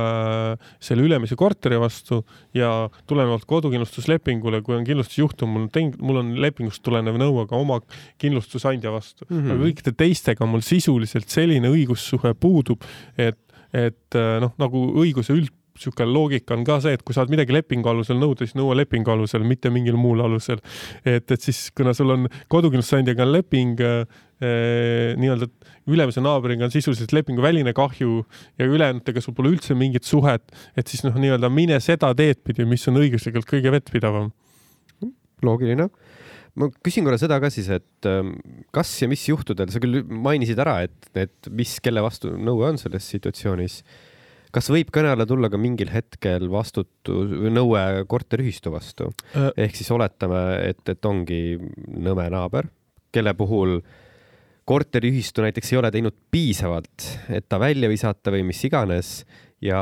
selle 0.83 1.07
ülemise 1.07 1.39
korteri 1.39 1.79
vastu 1.81 2.23
ja 2.57 2.73
tulenevalt 3.11 3.47
kodukindlustuslepingule, 3.51 4.65
kui 4.67 4.77
on 4.79 4.87
kindlustusjuhtum, 4.89 5.55
mul 5.57 5.71
teng-, 5.75 5.97
mul 6.03 6.23
on 6.25 6.35
lepingust 6.43 6.83
tulenev 6.85 7.19
nõue 7.23 7.47
ka 7.51 7.59
oma 7.59 7.81
kindlustusandja 8.23 8.93
vastu 8.95 9.29
mm. 9.29 9.37
-hmm. 9.37 9.51
aga 9.55 9.69
kõikide 9.69 9.97
teistega 10.05 10.49
mul 10.49 10.65
sisuliselt 10.67 11.31
selline 11.31 11.71
õigussuhe 11.71 12.35
puudub, 12.35 12.83
et, 13.19 13.39
et 13.73 14.23
noh, 14.43 14.55
nagu 14.59 14.89
õiguse 15.05 15.37
üld 15.37 15.53
niisugune 15.75 16.07
loogika 16.07 16.55
on 16.55 16.63
ka 16.67 16.79
see, 16.85 16.95
et 16.95 17.03
kui 17.03 17.17
saad 17.17 17.31
midagi 17.33 17.55
lepingu 17.55 17.91
alusel 17.91 18.19
nõuda, 18.21 18.47
siis 18.47 18.55
nõua 18.59 18.77
lepingu 18.79 19.11
alusel, 19.11 19.43
mitte 19.47 19.73
mingil 19.75 19.99
muul 19.99 20.23
alusel. 20.23 20.63
et, 21.05 21.27
et 21.27 21.41
siis, 21.41 21.67
kuna 21.75 21.95
sul 21.95 22.15
on 22.15 22.29
kodukindlustusandjaga 22.53 23.27
on 23.27 23.33
leping 23.33 23.83
eh, 23.83 24.05
nii-öelda 25.19 25.49
ülemise 25.91 26.23
naabriga 26.23 26.69
on 26.69 26.73
sisuliselt 26.75 27.13
lepinguväline 27.13 27.75
kahju 27.75 28.23
ja 28.59 28.71
ülejäänutega 28.71 29.23
sul 29.25 29.35
pole 29.35 29.51
üldse 29.55 29.75
mingit 29.79 30.07
suhet, 30.07 30.47
et 30.79 30.87
siis 30.87 31.03
noh, 31.07 31.19
nii-öelda 31.19 31.51
mine 31.51 31.81
seda 31.83 32.13
teed 32.15 32.45
pidi, 32.47 32.67
mis 32.69 32.87
on 32.91 33.03
õiguslikult 33.03 33.51
kõige 33.51 33.75
vettpidavam. 33.75 34.31
loogiline 35.45 35.91
ma 36.55 36.71
küsin 36.87 37.03
korra 37.03 37.19
seda 37.19 37.41
ka 37.43 37.51
siis, 37.51 37.67
et 37.75 38.07
ähm, 38.07 38.37
kas 38.75 38.95
ja 39.03 39.11
mis 39.11 39.27
juhtudel, 39.27 39.73
sa 39.75 39.83
küll 39.83 40.05
mainisid 40.07 40.61
ära, 40.63 40.85
et, 40.87 41.11
et 41.19 41.51
mis, 41.51 41.81
kelle 41.83 42.03
vastu 42.05 42.31
nõue 42.39 42.71
on 42.71 42.79
selles 42.79 43.09
situatsioonis 43.11 43.83
kas 44.55 44.71
võib 44.71 44.93
kõne 44.95 45.11
alla 45.15 45.27
tulla 45.29 45.51
ka 45.51 45.59
mingil 45.61 45.91
hetkel 45.93 46.47
vastutus, 46.53 47.35
nõue 47.51 48.05
korteriühistu 48.11 48.73
vastu 48.75 49.11
äh.? 49.35 49.51
ehk 49.67 49.77
siis 49.79 49.91
oletame, 49.95 50.41
et, 50.71 50.83
et 50.89 51.11
ongi 51.11 51.59
nõme 51.59 52.29
naaber, 52.33 52.71
kelle 53.15 53.35
puhul 53.39 53.81
korteriühistu 54.65 55.45
näiteks 55.45 55.73
ei 55.75 55.81
ole 55.81 55.91
teinud 55.93 56.17
piisavalt, 56.33 57.09
et 57.29 57.49
ta 57.49 57.61
välja 57.61 57.91
visata 57.91 58.33
või 58.33 58.47
mis 58.49 58.63
iganes 58.65 59.19
ja 59.63 59.81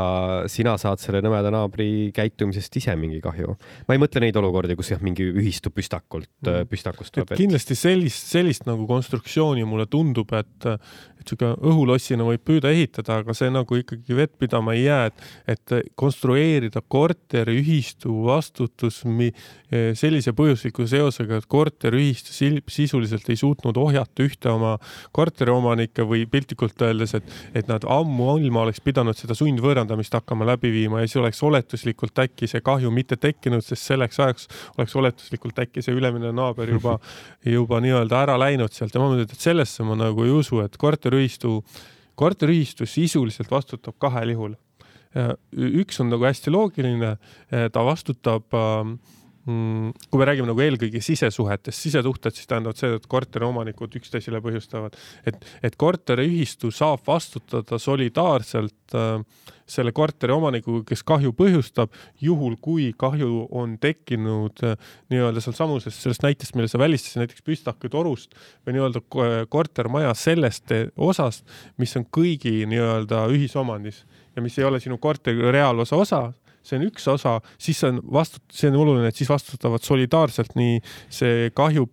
sina 0.52 0.74
saad 0.80 1.00
selle 1.00 1.22
nõmeda 1.24 1.50
naabri 1.52 2.10
käitumisest 2.14 2.76
ise 2.78 2.94
mingi 2.98 3.20
kahju. 3.24 3.54
ma 3.88 3.96
ei 3.96 4.00
mõtle 4.00 4.20
neid 4.22 4.36
olukordi, 4.36 4.76
kus 4.78 4.92
jah, 4.92 5.00
mingi 5.02 5.24
ühistu 5.30 5.72
püstakult 5.74 6.28
mm., 6.44 6.68
püstakust 6.70 7.14
tuleb. 7.14 7.32
kindlasti 7.38 7.76
sellist, 7.78 8.28
sellist 8.30 8.66
nagu 8.68 8.86
konstruktsiooni 8.88 9.64
mulle 9.68 9.88
tundub, 9.90 10.32
et, 10.38 10.68
et 11.20 11.24
sihuke 11.32 11.54
õhulossina 11.56 12.26
võib 12.26 12.44
püüda 12.46 12.72
ehitada, 12.74 13.20
aga 13.22 13.34
see 13.36 13.50
nagu 13.52 13.78
ikkagi 13.80 14.18
vett 14.18 14.36
pidama 14.40 14.76
ei 14.76 14.84
jää, 14.84 15.10
et, 15.10 15.24
et 15.56 15.74
konstrueerida 15.98 16.84
korteriühistu 16.92 18.12
vastutus 18.28 19.02
sellise 19.98 20.34
põhjusliku 20.36 20.86
seosega, 20.90 21.40
et 21.40 21.48
korteriühistu 21.50 22.36
sisuliselt 22.70 23.28
ei 23.32 23.40
suutnud 23.40 23.78
ohjata 23.80 24.26
ühte 24.26 24.52
oma 24.52 24.76
korteriomanikke 25.16 26.04
või 26.06 26.26
piltlikult 26.30 26.84
öeldes, 26.84 27.16
et, 27.18 27.34
et 27.56 27.70
nad 27.70 27.86
ammuilma 27.88 28.66
oleks 28.66 28.82
pidanud 28.84 29.16
seda 29.16 29.36
sund 29.38 29.61
sundvõõrandamist 29.62 30.14
hakkama 30.16 30.46
läbi 30.46 30.70
viima 30.72 31.00
ja 31.00 31.06
siis 31.06 31.20
oleks 31.20 31.42
oletuslikult 31.42 32.18
äkki 32.18 32.48
see 32.50 32.60
kahju 32.64 32.90
mitte 32.90 33.16
tekkinud, 33.16 33.62
sest 33.62 33.86
selleks 33.86 34.18
ajaks 34.20 34.48
oleks 34.76 34.96
oletuslikult 34.96 35.58
äkki 35.62 35.82
see 35.82 35.94
ülemine 35.94 36.32
naaber 36.34 36.68
juba, 36.68 36.98
juba 37.56 37.80
nii-öelda 37.80 38.22
ära 38.26 38.36
läinud 38.38 38.72
sealt 38.72 38.94
ja 38.94 39.00
ma 39.00 39.10
mõtlen, 39.12 39.30
et 39.30 39.38
sellesse 39.38 39.86
ma 39.86 39.96
nagu 39.98 40.24
ei 40.24 40.34
usu, 40.34 40.60
et 40.64 40.76
korteriühistu, 40.76 41.62
korteriühistu 42.18 42.86
sisuliselt 42.86 43.50
vastutab 43.50 43.98
kahel 43.98 44.34
juhul. 44.34 44.54
üks 45.52 46.00
on 46.00 46.08
nagu 46.08 46.24
hästi 46.24 46.50
loogiline, 46.50 47.16
ta 47.50 47.82
vastutab 47.84 48.54
äh, 48.56 48.94
kui 49.44 50.20
me 50.20 50.26
räägime 50.28 50.46
nagu 50.46 50.62
eelkõige 50.62 51.00
sisesuhetest, 51.02 51.80
sisesuhted 51.88 52.36
siis 52.36 52.46
tähendavad 52.50 52.78
seda, 52.78 52.98
et 53.00 53.08
korteriomanikud 53.10 53.96
üksteisele 53.98 54.38
põhjustavad, 54.44 54.94
et, 55.26 55.40
et 55.66 55.78
korteriühistu 55.78 56.70
saab 56.74 57.02
vastutada 57.06 57.78
solidaarselt 57.82 58.94
äh, 58.94 59.24
selle 59.66 59.90
korteri 59.96 60.34
omanikuga, 60.34 60.84
kes 60.92 61.02
kahju 61.06 61.32
põhjustab, 61.34 61.90
juhul 62.22 62.54
kui 62.62 62.92
kahju 62.98 63.48
on 63.58 63.74
tekkinud 63.82 64.62
äh, 64.68 64.76
nii-öelda 65.10 65.42
sealsamuses, 65.42 65.98
sellest 66.04 66.22
näitest, 66.22 66.54
mille 66.54 66.70
sa 66.70 66.78
välistasid, 66.78 67.24
näiteks 67.24 67.42
püstaku 67.46 67.90
torust 67.90 68.38
või 68.62 68.76
nii-öelda 68.76 69.02
kortermaja 69.50 70.14
sellest 70.18 70.70
osast, 70.94 71.42
mis 71.82 71.96
on 71.98 72.06
kõigi 72.14 72.60
nii-öelda 72.70 73.24
ühisomandis 73.34 74.04
ja 74.36 74.44
mis 74.44 74.54
ei 74.58 74.70
ole 74.70 74.78
sinu 74.80 75.02
korteri 75.02 75.50
reaalosa 75.50 75.98
osa, 75.98 76.22
see 76.62 76.78
on 76.78 76.86
üks 76.86 77.08
osa, 77.10 77.38
siis 77.58 77.82
on 77.88 78.00
vastut-, 78.14 78.46
see 78.54 78.70
on 78.70 78.78
oluline, 78.84 79.10
et 79.10 79.18
siis 79.18 79.30
vastutavad 79.30 79.82
solidaarselt 79.84 80.56
nii 80.58 80.80
see 81.12 81.50
kahju 81.56 81.88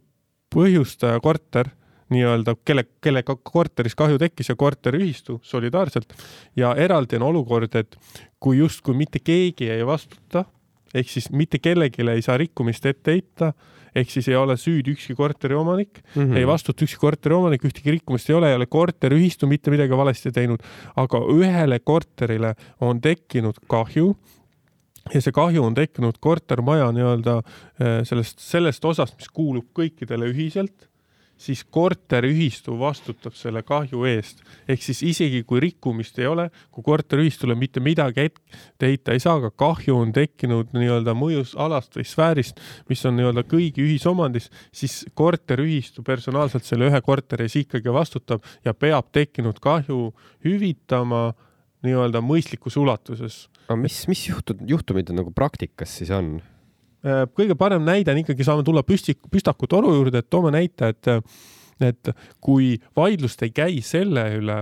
põhjustaja 0.53 1.19
korter, 1.21 1.71
nii-öelda 2.09 2.55
kelle, 2.65 2.85
kellega 3.03 3.35
korteris 3.35 3.95
kahju 3.97 4.17
tekkis 4.21 4.49
ja 4.49 4.55
korteriühistu 4.57 5.39
solidaarselt 5.45 6.13
ja 6.57 6.73
eraldi 6.77 7.19
on 7.19 7.27
olukord, 7.29 7.75
et 7.77 7.97
kui 8.41 8.57
justkui 8.57 8.97
mitte 8.97 9.21
keegi 9.21 9.69
ei 9.69 9.85
vastuta, 9.85 10.45
ehk 10.93 11.11
siis 11.11 11.29
mitte 11.29 11.61
kellelegi 11.61 12.05
ei 12.09 12.25
saa 12.25 12.37
rikkumist 12.41 12.85
ette 12.89 13.13
heita, 13.13 13.51
ehk 13.95 14.09
siis 14.09 14.27
ei 14.29 14.37
ole 14.37 14.55
süüdi 14.57 14.93
ükski 14.93 15.15
korteriomanik 15.17 16.01
mm, 16.01 16.21
-hmm. 16.21 16.37
ei 16.37 16.47
vastuta 16.47 16.85
ükski 16.85 16.99
korteriomanik, 17.01 17.65
ühtegi 17.65 17.91
rikkumist 17.91 18.29
ei 18.29 18.35
ole, 18.35 18.49
ei 18.49 18.55
ole 18.55 18.65
korteriühistu 18.65 19.47
mitte 19.47 19.71
midagi 19.71 19.97
valesti 19.97 20.31
teinud, 20.31 20.65
aga 20.95 21.21
ühele 21.33 21.79
korterile 21.79 22.55
on 22.81 23.01
tekkinud 23.01 23.61
kahju 23.67 24.15
ja 25.13 25.21
see 25.23 25.35
kahju 25.35 25.63
on 25.65 25.77
tekkinud 25.77 26.19
kortermaja 26.21 26.91
nii-öelda 26.95 27.39
eh, 27.39 27.99
sellest, 28.07 28.43
sellest 28.43 28.85
osast, 28.85 29.17
mis 29.19 29.31
kuulub 29.33 29.69
kõikidele 29.77 30.29
ühiselt, 30.33 30.89
siis 31.39 31.63
korteriühistu 31.63 32.75
vastutab 32.79 33.33
selle 33.39 33.61
kahju 33.63 34.03
eest. 34.09 34.41
ehk 34.67 34.81
siis 34.83 34.99
isegi 35.07 35.43
kui 35.47 35.61
rikkumist 35.63 36.19
ei 36.19 36.27
ole, 36.27 36.49
kui 36.71 36.83
korteriühistule 36.83 37.55
mitte 37.55 37.79
midagi 37.79 38.27
ette 38.27 38.89
heita 38.91 39.15
ei 39.15 39.23
saa, 39.23 39.37
aga 39.39 39.51
kahju 39.51 39.95
on 39.95 40.11
tekkinud 40.15 40.73
nii-öelda 40.75 41.15
mõjusalast 41.15 41.95
või 41.95 42.07
sfäärist, 42.07 42.59
mis 42.89 43.05
on 43.07 43.15
nii-öelda 43.19 43.45
kõigi 43.47 43.85
ühisomandis, 43.85 44.49
siis 44.71 45.05
korteriühistu 45.13 46.03
personaalselt 46.03 46.67
selle 46.67 46.91
ühe 46.91 47.01
korteri 47.01 47.47
ees 47.47 47.55
ikkagi 47.63 47.93
vastutab 47.93 48.43
ja 48.65 48.75
peab 48.75 49.07
tekkinud 49.15 49.63
kahju 49.63 50.09
hüvitama 50.45 51.29
nii-öelda 51.87 52.19
mõistlikus 52.19 52.75
ulatuses 52.75 53.45
aga 53.69 53.77
mis, 53.77 54.01
mis 54.09 54.23
juhtud, 54.25 54.63
juhtumid 54.65 55.11
nagu 55.13 55.31
praktikas 55.35 55.93
siis 55.99 56.09
on? 56.15 56.39
Äh, 57.05 57.23
kõige 57.37 57.55
parem 57.59 57.85
näide 57.85 58.11
on 58.11 58.23
ikkagi, 58.23 58.43
saame 58.47 58.65
tulla 58.65 58.81
püsti, 58.83 59.13
püstaku 59.29 59.69
toru 59.69 59.93
juurde, 59.93 60.23
et 60.23 60.29
toome 60.29 60.51
näite, 60.55 60.93
et 60.95 61.13
et 61.79 62.09
kui 62.43 62.73
vaidlust 62.97 63.39
ei 63.45 63.53
käi 63.55 63.77
selle 63.85 64.25
üle, 64.35 64.57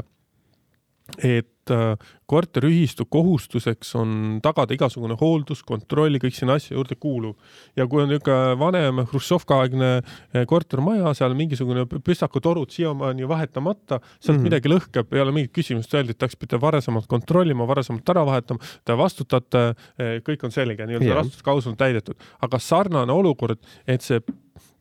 et 1.18 1.48
äh, 1.74 2.10
korteriühistu 2.28 3.06
kohustuseks 3.10 3.94
on 3.96 4.40
tagada 4.44 4.76
igasugune 4.76 5.16
hooldus, 5.20 5.64
kontrolli, 5.68 6.20
kõik 6.22 6.36
sinna 6.36 6.58
asja 6.60 6.76
juurde 6.76 6.98
kuuluv. 7.00 7.36
ja 7.76 7.88
kui 7.88 8.04
on 8.04 8.10
niisugune 8.12 8.58
vanem 8.60 9.04
Hruštšov-aegne 9.06 9.92
äh, 9.98 10.46
kortermaja, 10.48 11.14
seal 11.18 11.36
mingisugune 11.38 11.86
püstakutorud 11.88 12.74
siiamaani 12.74 13.28
vahetamata, 13.28 14.00
sealt 14.20 14.38
mm 14.38 14.40
-hmm. 14.40 14.44
midagi 14.50 14.74
lõhkeb, 14.74 15.16
ei 15.16 15.22
ole 15.22 15.32
mingit 15.32 15.54
küsimust, 15.54 15.94
öeldi, 15.94 16.12
et 16.12 16.20
peaks 16.20 16.36
pidama 16.36 16.62
varasemalt 16.62 17.08
kontrollima, 17.08 17.68
varasemalt 17.68 18.10
ära 18.10 18.26
vahetama, 18.26 18.60
te 18.86 18.98
vastutate, 18.98 19.64
äh, 20.00 20.20
kõik 20.28 20.44
on 20.44 20.52
selge, 20.52 20.86
nii-öelda 20.86 21.16
vastutusklausel 21.22 21.72
on 21.72 21.78
täidetud. 21.78 22.16
aga 22.42 22.60
sarnane 22.60 23.12
olukord, 23.12 23.60
et 23.88 24.02
see 24.02 24.22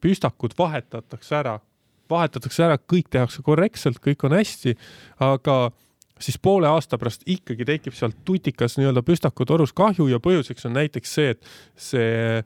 püstakud 0.00 0.54
vahetatakse 0.58 1.36
ära, 1.36 1.58
vahetatakse 2.10 2.64
ära, 2.66 2.78
kõik 2.78 3.10
tehakse 3.10 3.42
korrektselt, 3.42 4.00
kõik 4.02 4.24
on 4.28 4.36
hästi, 4.36 4.76
aga 5.22 5.70
siis 6.20 6.38
poole 6.42 6.68
aasta 6.68 6.98
pärast 6.98 7.26
ikkagi 7.26 7.64
tekib 7.68 7.96
sealt 7.96 8.16
tutikas 8.24 8.78
nii-öelda 8.78 9.02
püstakutorus 9.06 9.74
kahju 9.76 10.08
ja 10.08 10.20
põhjuseks 10.22 10.68
on 10.68 10.76
näiteks 10.78 11.16
see, 11.18 11.34
et 11.34 11.50
see 11.76 12.42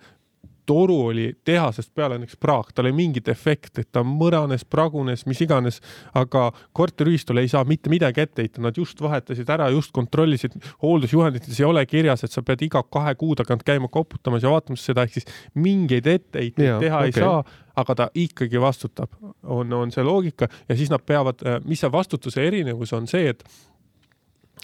toru 0.67 0.97
oli 1.07 1.27
tehasest 1.45 1.93
peale 1.95 2.19
näiteks 2.19 2.37
praak, 2.41 2.73
tal 2.75 2.89
ei 2.89 2.95
mingit 2.97 3.29
efekti, 3.29 3.85
ta 3.93 4.03
mõranes, 4.07 4.65
pragunes, 4.69 5.25
mis 5.27 5.41
iganes, 5.45 5.81
aga 6.15 6.51
korteriühistule 6.77 7.45
ei 7.45 7.51
saa 7.53 7.65
mitte 7.69 7.93
midagi 7.93 8.25
ette 8.25 8.45
heita, 8.45 8.63
nad 8.65 8.77
just 8.77 9.01
vahetasid 9.03 9.51
ära, 9.51 9.71
just 9.75 9.95
kontrollisid, 9.97 10.57
hooldusjuhendites 10.83 11.61
ei 11.61 11.67
ole 11.69 11.85
kirjas, 11.87 12.25
et 12.25 12.35
sa 12.35 12.45
pead 12.47 12.63
iga 12.67 12.83
kahe 12.83 13.15
kuu 13.21 13.35
tagant 13.39 13.65
käima 13.67 13.91
koputamas 13.93 14.47
ja 14.47 14.53
vaatamas 14.53 14.85
seda, 14.87 15.07
ehk 15.07 15.19
siis 15.19 15.29
mingeid 15.55 16.07
etteheiteid 16.07 16.81
teha 16.85 17.03
okay. 17.03 17.11
ei 17.11 17.17
saa, 17.17 17.43
aga 17.81 17.97
ta 17.97 18.09
ikkagi 18.15 18.61
vastutab, 18.61 19.15
on, 19.43 19.73
on 19.73 19.93
see 19.95 20.05
loogika 20.05 20.51
ja 20.69 20.77
siis 20.77 20.93
nad 20.93 21.05
peavad, 21.07 21.43
mis 21.65 21.83
see 21.83 21.93
vastutuse 21.93 22.47
erinevus 22.47 22.95
on 22.97 23.11
see, 23.11 23.35
et 23.35 23.45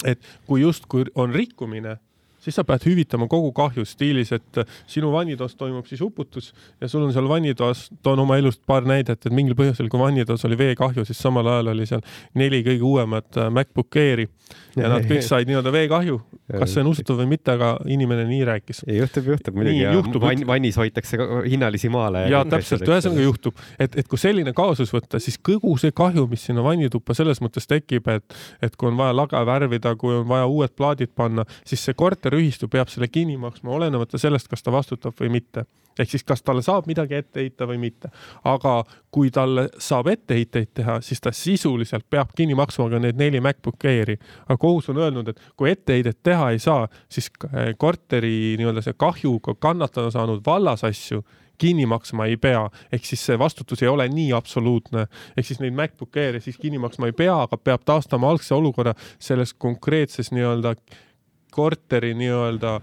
et 0.05 0.21
kui 0.45 0.61
justkui 0.61 1.07
on 1.17 1.31
rikkumine 1.33 1.95
siis 2.43 2.55
sa 2.55 2.63
pead 2.67 2.85
hüvitama 2.87 3.27
kogu 3.31 3.51
kahju 3.55 3.85
stiilis, 3.87 4.31
et 4.35 4.61
sinu 4.89 5.11
vannitoas 5.13 5.55
toimub 5.59 5.87
siis 5.89 6.01
uputus 6.05 6.53
ja 6.81 6.87
sul 6.87 7.07
on 7.07 7.13
seal 7.15 7.29
vannitoas, 7.29 7.87
toon 8.03 8.23
oma 8.23 8.37
elust 8.37 8.61
paar 8.67 8.87
näidet, 8.87 9.25
et 9.25 9.33
mingil 9.33 9.57
põhjusel, 9.57 9.89
kui 9.91 10.01
vannitoas 10.01 10.45
oli 10.47 10.57
veekahju, 10.59 11.05
siis 11.07 11.21
samal 11.21 11.47
ajal 11.53 11.73
oli 11.73 11.87
seal 11.89 12.03
neli 12.37 12.63
kõige 12.65 12.85
uuemat 12.87 13.41
äh, 13.41 13.51
MacBook 13.53 13.99
Airi 14.01 14.27
ja 14.77 14.91
nad 14.91 15.07
kõik 15.07 15.25
said 15.27 15.49
nii-öelda 15.49 15.73
veekahju. 15.73 16.19
kas 16.47 16.73
see 16.73 16.83
on 16.83 16.91
usutav 16.91 17.19
või 17.19 17.31
mitte, 17.33 17.55
aga 17.57 17.73
inimene 17.89 18.23
nii 18.29 18.43
rääkis. 18.47 18.83
juhtub, 18.87 19.27
juhtub 19.33 19.57
muidugi 19.57 19.81
ja 19.81 19.93
juhtub, 19.95 20.23
vann, 20.23 20.45
vannis 20.47 20.77
hoitakse 20.79 21.19
hinnalisi 21.47 21.89
maale. 21.93 22.27
ja 22.31 22.43
täpselt, 22.47 22.85
ühesõnaga 22.87 23.25
juhtub, 23.25 23.57
et, 23.79 23.97
et 23.99 24.07
kui 24.07 24.21
selline 24.21 24.53
kaasus 24.57 24.93
võtta, 24.93 25.19
siis 25.23 25.39
kogu 25.43 25.75
see 25.81 25.91
kahju, 25.95 26.27
mis 26.31 26.45
sinna 26.47 26.63
vannituppa 26.65 27.15
selles 27.17 27.41
mõttes 27.43 27.67
tekib, 27.69 28.07
et, 28.13 28.37
et 28.63 28.77
kui 28.79 28.91
on 28.91 28.99
vaja 28.99 29.15
lage 29.17 29.43
värvida, 29.51 29.95
kui 29.99 30.21
on 30.21 30.27
vaja 30.29 30.47
uued 30.47 30.75
plaadid 30.77 31.13
panna, 31.15 31.47
siis 31.67 31.83
see 31.83 31.97
korter 31.97 32.36
korteriühistu 32.37 32.67
peab 32.69 32.89
selle 32.89 33.07
kinni 33.07 33.37
maksma, 33.37 33.71
olenemata 33.71 34.17
sellest, 34.17 34.47
kas 34.47 34.63
ta 34.63 34.71
vastutab 34.71 35.15
või 35.19 35.29
mitte. 35.29 35.65
ehk 35.97 36.11
siis, 36.11 36.23
kas 36.23 36.43
talle 36.45 36.61
saab 36.61 36.85
midagi 36.85 37.15
ette 37.15 37.39
heita 37.41 37.65
või 37.65 37.77
mitte. 37.77 38.09
aga 38.43 38.83
kui 39.11 39.31
talle 39.31 39.69
saab 39.79 40.07
etteheiteid 40.07 40.69
teha, 40.73 41.01
siis 41.01 41.21
ta 41.21 41.31
sisuliselt 41.31 42.05
peab 42.09 42.29
kinni 42.37 42.53
maksma 42.53 42.89
ka 42.89 42.99
need 42.99 43.17
neli 43.17 43.39
MacBook 43.39 43.85
Airi. 43.85 44.17
aga 44.47 44.57
kohus 44.57 44.89
on 44.89 44.97
öelnud, 44.97 45.27
et 45.27 45.41
kui 45.57 45.71
etteheidet 45.71 46.19
teha 46.23 46.51
ei 46.51 46.59
saa, 46.59 46.87
siis 47.09 47.31
korteri 47.77 48.55
nii-öelda 48.57 48.81
see 48.81 48.93
kahjuga 48.93 49.55
kannatada 49.55 50.11
saanud 50.11 50.45
vallasasju 50.45 51.23
kinni 51.57 51.85
maksma 51.85 52.25
ei 52.25 52.37
pea, 52.37 52.69
ehk 52.91 53.05
siis 53.05 53.25
see 53.25 53.39
vastutus 53.39 53.81
ei 53.81 53.89
ole 53.89 54.07
nii 54.07 54.29
absoluutne, 54.33 55.07
ehk 55.37 55.47
siis 55.47 55.59
neid 55.59 55.73
MacBook 55.73 56.17
Air'e 56.17 56.39
siis 56.39 56.57
kinni 56.61 56.77
maksma 56.77 57.09
ei 57.09 57.17
pea, 57.17 57.41
aga 57.47 57.57
peab 57.57 57.81
taastama 57.85 58.29
algse 58.29 58.53
olukorra 58.53 58.93
selles 59.17 59.55
konkreetses 59.57 60.29
nii-öelda 60.31 60.75
korteri 61.57 62.13
nii-öelda 62.17 62.77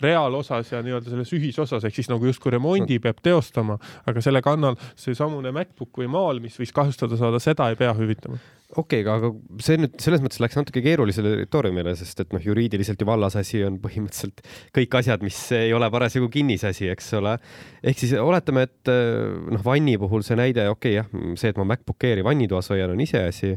reaalosas 0.00 0.72
ja 0.72 0.82
nii-öelda 0.82 1.10
selles 1.10 1.32
ühisosas 1.34 1.86
ehk 1.86 1.96
siis 1.98 2.10
nagu 2.10 2.26
justkui 2.28 2.52
remondi 2.54 3.00
peab 3.02 3.18
teostama, 3.24 3.78
aga 4.06 4.22
selle 4.22 4.42
kannal 4.44 4.78
seesamune 4.98 5.50
MacBook 5.54 5.98
või 6.02 6.10
maal, 6.12 6.38
mis 6.42 6.58
võis 6.60 6.72
kahjustada 6.74 7.18
saada, 7.18 7.40
seda 7.42 7.68
ei 7.70 7.78
pea 7.78 7.90
hüvitama. 7.98 8.38
okei 8.76 9.02
okay,, 9.02 9.16
aga 9.16 9.32
see 9.64 9.80
nüüd 9.80 9.96
selles 10.02 10.22
mõttes 10.22 10.42
läks 10.44 10.58
natuke 10.58 10.82
keerulisele 10.84 11.32
territooriumile, 11.34 11.96
sest 11.98 12.22
et 12.22 12.36
noh, 12.36 12.44
juriidiliselt 12.44 13.02
ju 13.02 13.08
vallasasi 13.08 13.64
on 13.66 13.80
põhimõtteliselt 13.82 14.44
kõik 14.78 14.98
asjad, 15.00 15.26
mis 15.26 15.40
ei 15.56 15.74
ole 15.74 15.90
parasjagu 15.90 16.30
kinnisasi, 16.30 16.92
eks 16.94 17.12
ole. 17.18 17.34
ehk 17.82 17.98
siis 17.98 18.14
oletame, 18.22 18.68
et 18.68 18.94
noh, 18.94 19.64
vanni 19.66 19.98
puhul 19.98 20.22
see 20.26 20.38
näide, 20.38 20.68
okei 20.70 21.00
okay, 21.00 21.02
jah, 21.02 21.36
see, 21.40 21.50
et 21.50 21.58
ma 21.58 21.66
MacBook 21.74 22.06
Airi 22.06 22.26
vannitoas 22.26 22.70
hoian, 22.70 22.94
on 22.94 23.02
iseasi 23.02 23.56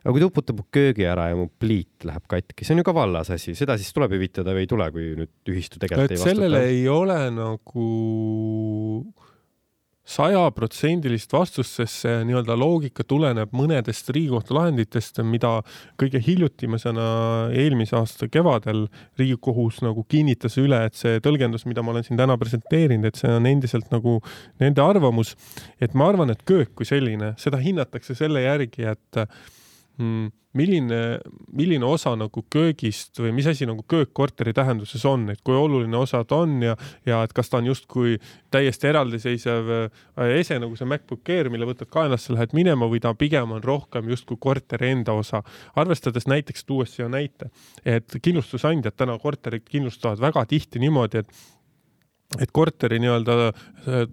aga 0.00 0.14
kui 0.14 0.22
ta 0.22 0.28
uputab 0.30 0.60
mu 0.60 0.66
köögi 0.72 1.06
ära 1.08 1.30
ja 1.30 1.38
mu 1.38 1.48
pliit 1.60 2.06
läheb 2.08 2.26
katki, 2.30 2.64
see 2.64 2.76
on 2.76 2.82
ju 2.82 2.88
ka 2.88 2.96
vallas 2.96 3.32
asi, 3.34 3.54
seda 3.58 3.76
siis 3.80 3.92
tuleb 3.96 4.14
hüvitada 4.16 4.54
või 4.56 4.66
ei 4.66 4.70
tule, 4.70 4.90
kui 4.94 5.10
nüüd 5.18 5.52
ühistu 5.52 5.82
tegelikult 5.82 6.08
et 6.08 6.16
ei 6.16 6.22
vastuta? 6.22 6.34
sellele 6.34 6.62
ei 6.72 6.86
ole 6.88 7.18
nagu 7.36 7.88
sajaprotsendilist 10.10 11.30
vastust, 11.32 11.76
sest 11.78 12.04
see 12.04 12.14
nii-öelda 12.26 12.56
loogika 12.58 13.04
tuleneb 13.06 13.52
mõnedest 13.54 14.10
Riigikohtu 14.10 14.56
lahenditest, 14.56 15.20
mida 15.26 15.60
kõige 16.00 16.22
hiljutimasena 16.24 17.04
eelmise 17.54 17.94
aasta 17.98 18.26
kevadel 18.32 18.86
Riigikohus 19.20 19.80
nagu 19.86 20.04
kinnitas 20.10 20.58
üle, 20.62 20.82
et 20.88 20.98
see 20.98 21.22
tõlgendus, 21.22 21.66
mida 21.70 21.84
ma 21.86 21.94
olen 21.94 22.06
siin 22.06 22.18
täna 22.18 22.38
presenteerinud, 22.40 23.06
et 23.06 23.20
see 23.20 23.30
on 23.36 23.46
endiselt 23.50 23.92
nagu 23.94 24.18
nende 24.62 24.82
arvamus. 24.82 25.36
et 25.80 25.94
ma 25.94 26.08
arvan, 26.10 26.30
et 26.34 26.42
köök 26.48 26.74
kui 26.74 26.88
selline, 26.88 27.34
seda 27.38 27.60
hinnatakse 27.62 28.16
selle 28.18 28.42
järgi, 28.42 28.88
et 28.90 29.24
milline, 30.56 31.20
milline 31.54 31.86
osa 31.86 32.12
nagu 32.18 32.42
köögist 32.50 33.18
või 33.22 33.32
mis 33.36 33.46
asi 33.50 33.66
nagu 33.68 33.84
köök 33.88 34.10
korteri 34.16 34.52
tähenduses 34.56 35.04
on, 35.06 35.28
et 35.30 35.42
kui 35.46 35.54
oluline 35.54 35.96
osa 35.96 36.22
ta 36.26 36.40
on 36.44 36.56
ja, 36.64 36.74
ja 37.06 37.20
et 37.26 37.34
kas 37.36 37.52
ta 37.52 37.60
on 37.60 37.68
justkui 37.70 38.16
täiesti 38.50 38.90
eraldiseisev 38.90 39.70
äh, 39.76 40.32
ese 40.40 40.58
nagu 40.62 40.74
see 40.78 40.88
MacBook 40.90 41.30
Air, 41.30 41.52
mille 41.54 41.68
võtad 41.68 41.90
kaenlasse, 41.92 42.34
lähed 42.34 42.56
minema 42.56 42.88
või 42.90 43.02
ta 43.02 43.14
pigem 43.14 43.54
on 43.54 43.62
rohkem 43.62 44.10
justkui 44.10 44.40
korteri 44.40 44.90
enda 44.90 45.14
osa. 45.14 45.42
arvestades 45.78 46.26
näiteks, 46.26 46.66
tuues 46.66 46.96
siia 46.96 47.08
näite, 47.08 47.52
et 47.84 48.18
kindlustusandjad 48.22 48.98
täna 48.98 49.18
korterit 49.22 49.68
kindlustavad 49.70 50.20
väga 50.20 50.44
tihti 50.50 50.82
niimoodi, 50.82 51.22
et 51.22 51.30
et 52.38 52.50
korteri 52.52 53.00
nii-öelda 53.02 53.36
äh, 53.48 53.54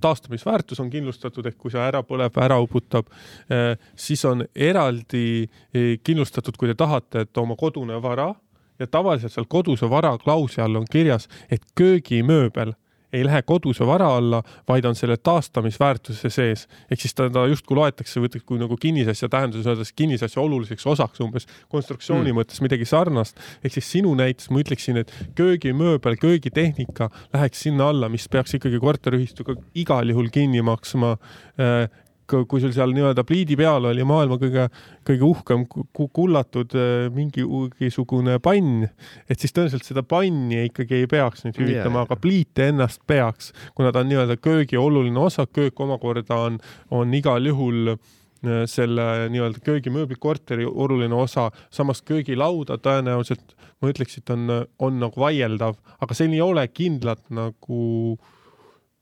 taastamisväärtus 0.01 0.79
on 0.81 0.89
kindlustatud, 0.89 1.45
ehk 1.45 1.57
kui 1.61 1.73
see 1.73 1.83
ära 1.83 2.01
põleb, 2.07 2.37
ära 2.41 2.57
uputab, 2.63 3.11
äh, 3.53 3.75
siis 3.95 4.23
on 4.25 4.45
eraldi 4.55 5.45
äh, 5.45 5.95
kindlustatud, 6.03 6.57
kui 6.57 6.71
te 6.71 6.77
tahate, 6.79 7.27
et 7.27 7.41
oma 7.43 7.57
kodune 7.59 8.01
vara 8.01 8.31
ja 8.79 8.87
tavaliselt 8.89 9.33
seal 9.33 9.47
koduse 9.49 9.89
vara 9.89 10.15
klausli 10.21 10.63
all 10.63 10.81
on 10.81 10.89
kirjas, 10.89 11.29
et 11.49 11.63
köögimööbel 11.77 12.73
ei 13.13 13.23
lähe 13.25 13.41
koduse 13.47 13.85
vara 13.87 14.09
alla, 14.17 14.41
vaid 14.67 14.85
on 14.85 14.95
selle 14.95 15.17
taastamisväärtuse 15.17 16.29
sees. 16.29 16.67
ehk 16.91 17.01
siis 17.01 17.15
ta, 17.15 17.29
ta 17.29 17.45
justkui 17.47 17.77
loetakse, 17.77 18.21
võtaks 18.23 18.45
kui 18.47 18.59
nagu 18.59 18.77
kinnisasja 18.77 19.29
tähenduses 19.31 19.67
öeldes 19.67 19.93
kinnisasja 19.95 20.41
oluliseks 20.41 20.87
osaks 20.87 21.21
umbes 21.23 21.47
konstruktsiooni 21.71 22.31
mm. 22.31 22.41
mõttes 22.41 22.63
midagi 22.63 22.85
sarnast. 22.85 23.39
ehk 23.63 23.77
siis 23.77 23.91
sinu 23.97 24.15
näites 24.15 24.51
ma 24.51 24.63
ütleksin, 24.63 24.99
et 25.03 25.13
köögimööbel, 25.35 26.17
köögitehnika 26.21 27.09
läheks 27.33 27.63
sinna 27.67 27.89
alla, 27.93 28.09
mis 28.09 28.27
peaks 28.29 28.57
ikkagi 28.59 28.81
korteriühistuga 28.83 29.55
igal 29.75 30.11
juhul 30.11 30.31
kinni 30.33 30.61
maksma 30.65 31.15
äh, 31.15 31.87
kui 32.27 32.61
sul 32.61 32.73
seal 32.75 32.93
nii-öelda 32.95 33.23
pliidi 33.27 33.57
peal 33.59 33.87
oli 33.89 34.03
maailma 34.07 34.37
kõige, 34.41 34.67
kõige 35.07 35.25
uhkem 35.27 35.65
kullatud 35.95 36.75
äh, 36.77 37.07
mingisugune 37.13 38.37
pann, 38.43 38.85
et 39.29 39.39
siis 39.39 39.55
tõenäoliselt 39.55 39.87
seda 39.87 40.03
panni 40.03 40.65
ikkagi 40.67 41.01
ei 41.01 41.09
peaks 41.11 41.45
nüüd 41.45 41.59
hüvitama 41.61 42.01
yeah., 42.01 42.05
aga 42.07 42.19
pliite 42.21 42.69
ennast 42.73 43.03
peaks, 43.07 43.53
kuna 43.77 43.93
ta 43.93 44.03
on 44.03 44.11
nii-öelda 44.11 44.39
köögi 44.41 44.79
oluline 44.81 45.23
osa, 45.23 45.47
köök 45.47 45.79
omakorda 45.87 46.43
on, 46.49 46.61
on 46.91 47.13
igal 47.17 47.47
juhul 47.47 47.93
äh, 47.95 48.63
selle 48.69 49.27
nii-öelda 49.33 49.63
köögimööbli 49.65 50.19
korteri 50.19 50.67
oluline 50.67 51.15
osa, 51.15 51.49
samas 51.73 52.03
köögilauda 52.05 52.79
tõenäoliselt 52.83 53.55
ma 53.81 53.91
ütleks, 53.91 54.17
et 54.19 54.31
on, 54.33 54.49
on 54.83 54.97
nagu 54.99 55.21
vaieldav, 55.21 55.77
aga 56.01 56.17
siin 56.17 56.33
ei 56.35 56.41
ole 56.43 56.65
kindlat 56.73 57.23
nagu 57.33 57.83
äh, 58.17 58.33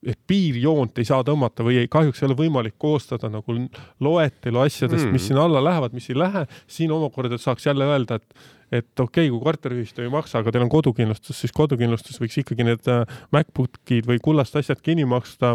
et 0.05 0.19
piirjoont 0.27 0.99
ei 1.01 1.07
saa 1.07 1.23
tõmmata 1.25 1.65
või 1.65 1.79
ei, 1.81 1.87
kahjuks 1.91 2.21
ei 2.21 2.27
ole 2.27 2.37
võimalik 2.39 2.75
koostada 2.81 3.29
nagu 3.31 3.55
loetelu 4.03 4.61
asjadest 4.61 5.07
mm., 5.07 5.15
mis 5.15 5.29
sinna 5.29 5.45
alla 5.47 5.63
lähevad, 5.63 5.95
mis 5.97 6.09
ei 6.11 6.19
lähe, 6.19 6.45
siin 6.67 6.93
omakorda 6.93 7.39
saaks 7.41 7.65
jälle 7.65 7.87
öelda, 7.89 8.21
et 8.21 8.51
et 8.73 8.99
okei 8.99 9.27
okay,, 9.27 9.31
kui 9.31 9.43
korteriühistu 9.45 10.01
ei 10.01 10.09
maksa, 10.09 10.39
aga 10.41 10.51
teil 10.51 10.63
on 10.65 10.71
kodukindlustus, 10.73 11.37
siis 11.37 11.53
kodukindlustus 11.53 12.17
võiks 12.19 12.39
ikkagi 12.41 12.65
need 12.65 12.89
äh, 12.89 13.03
MacBookid 13.31 14.09
või 14.09 14.17
kullast 14.23 14.57
asjad 14.57 14.81
kinni 14.83 15.05
maksta 15.05 15.53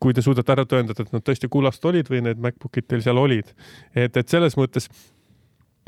kui 0.00 0.16
te 0.16 0.24
suudate 0.24 0.54
ära 0.54 0.64
tõendada, 0.64 1.04
et 1.04 1.12
nad 1.12 1.24
tõesti 1.24 1.50
kullast 1.52 1.84
olid 1.84 2.08
või 2.10 2.22
need 2.24 2.40
MacBookid 2.40 2.88
teil 2.88 3.04
seal 3.04 3.20
olid. 3.20 3.52
et, 3.94 4.16
et 4.16 4.28
selles 4.32 4.56
mõttes 4.56 4.88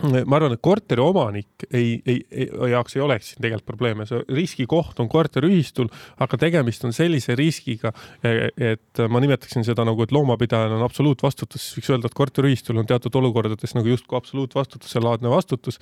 ma 0.03 0.37
arvan, 0.39 0.55
et 0.57 0.63
korteri 0.65 1.03
omanik 1.03 1.67
ei, 1.69 1.95
ei, 2.09 2.23
ei, 2.31 2.47
jaoks 2.73 2.97
ei 2.97 3.03
oleks 3.05 3.29
siin 3.31 3.43
tegelikult 3.45 3.69
probleeme, 3.69 4.07
see 4.09 4.23
riskikoht 4.35 4.99
on 5.03 5.11
korteriühistul, 5.13 5.91
aga 6.25 6.39
tegemist 6.41 6.87
on 6.89 6.95
sellise 6.97 7.37
riskiga, 7.39 7.93
et 8.25 9.03
ma 9.13 9.23
nimetaksin 9.23 9.67
seda 9.67 9.87
nagu, 9.87 10.03
et 10.03 10.15
loomapidajal 10.15 10.75
on 10.79 10.87
absoluutvastutus, 10.87 11.69
siis 11.69 11.79
võiks 11.79 11.93
öelda, 11.95 12.11
et 12.11 12.19
korteriühistul 12.19 12.81
on 12.83 12.89
teatud 12.89 13.21
olukordades 13.21 13.77
nagu 13.79 13.93
justkui 13.93 14.19
absoluutvastutuse 14.19 15.03
laadne 15.05 15.31
vastutus. 15.33 15.79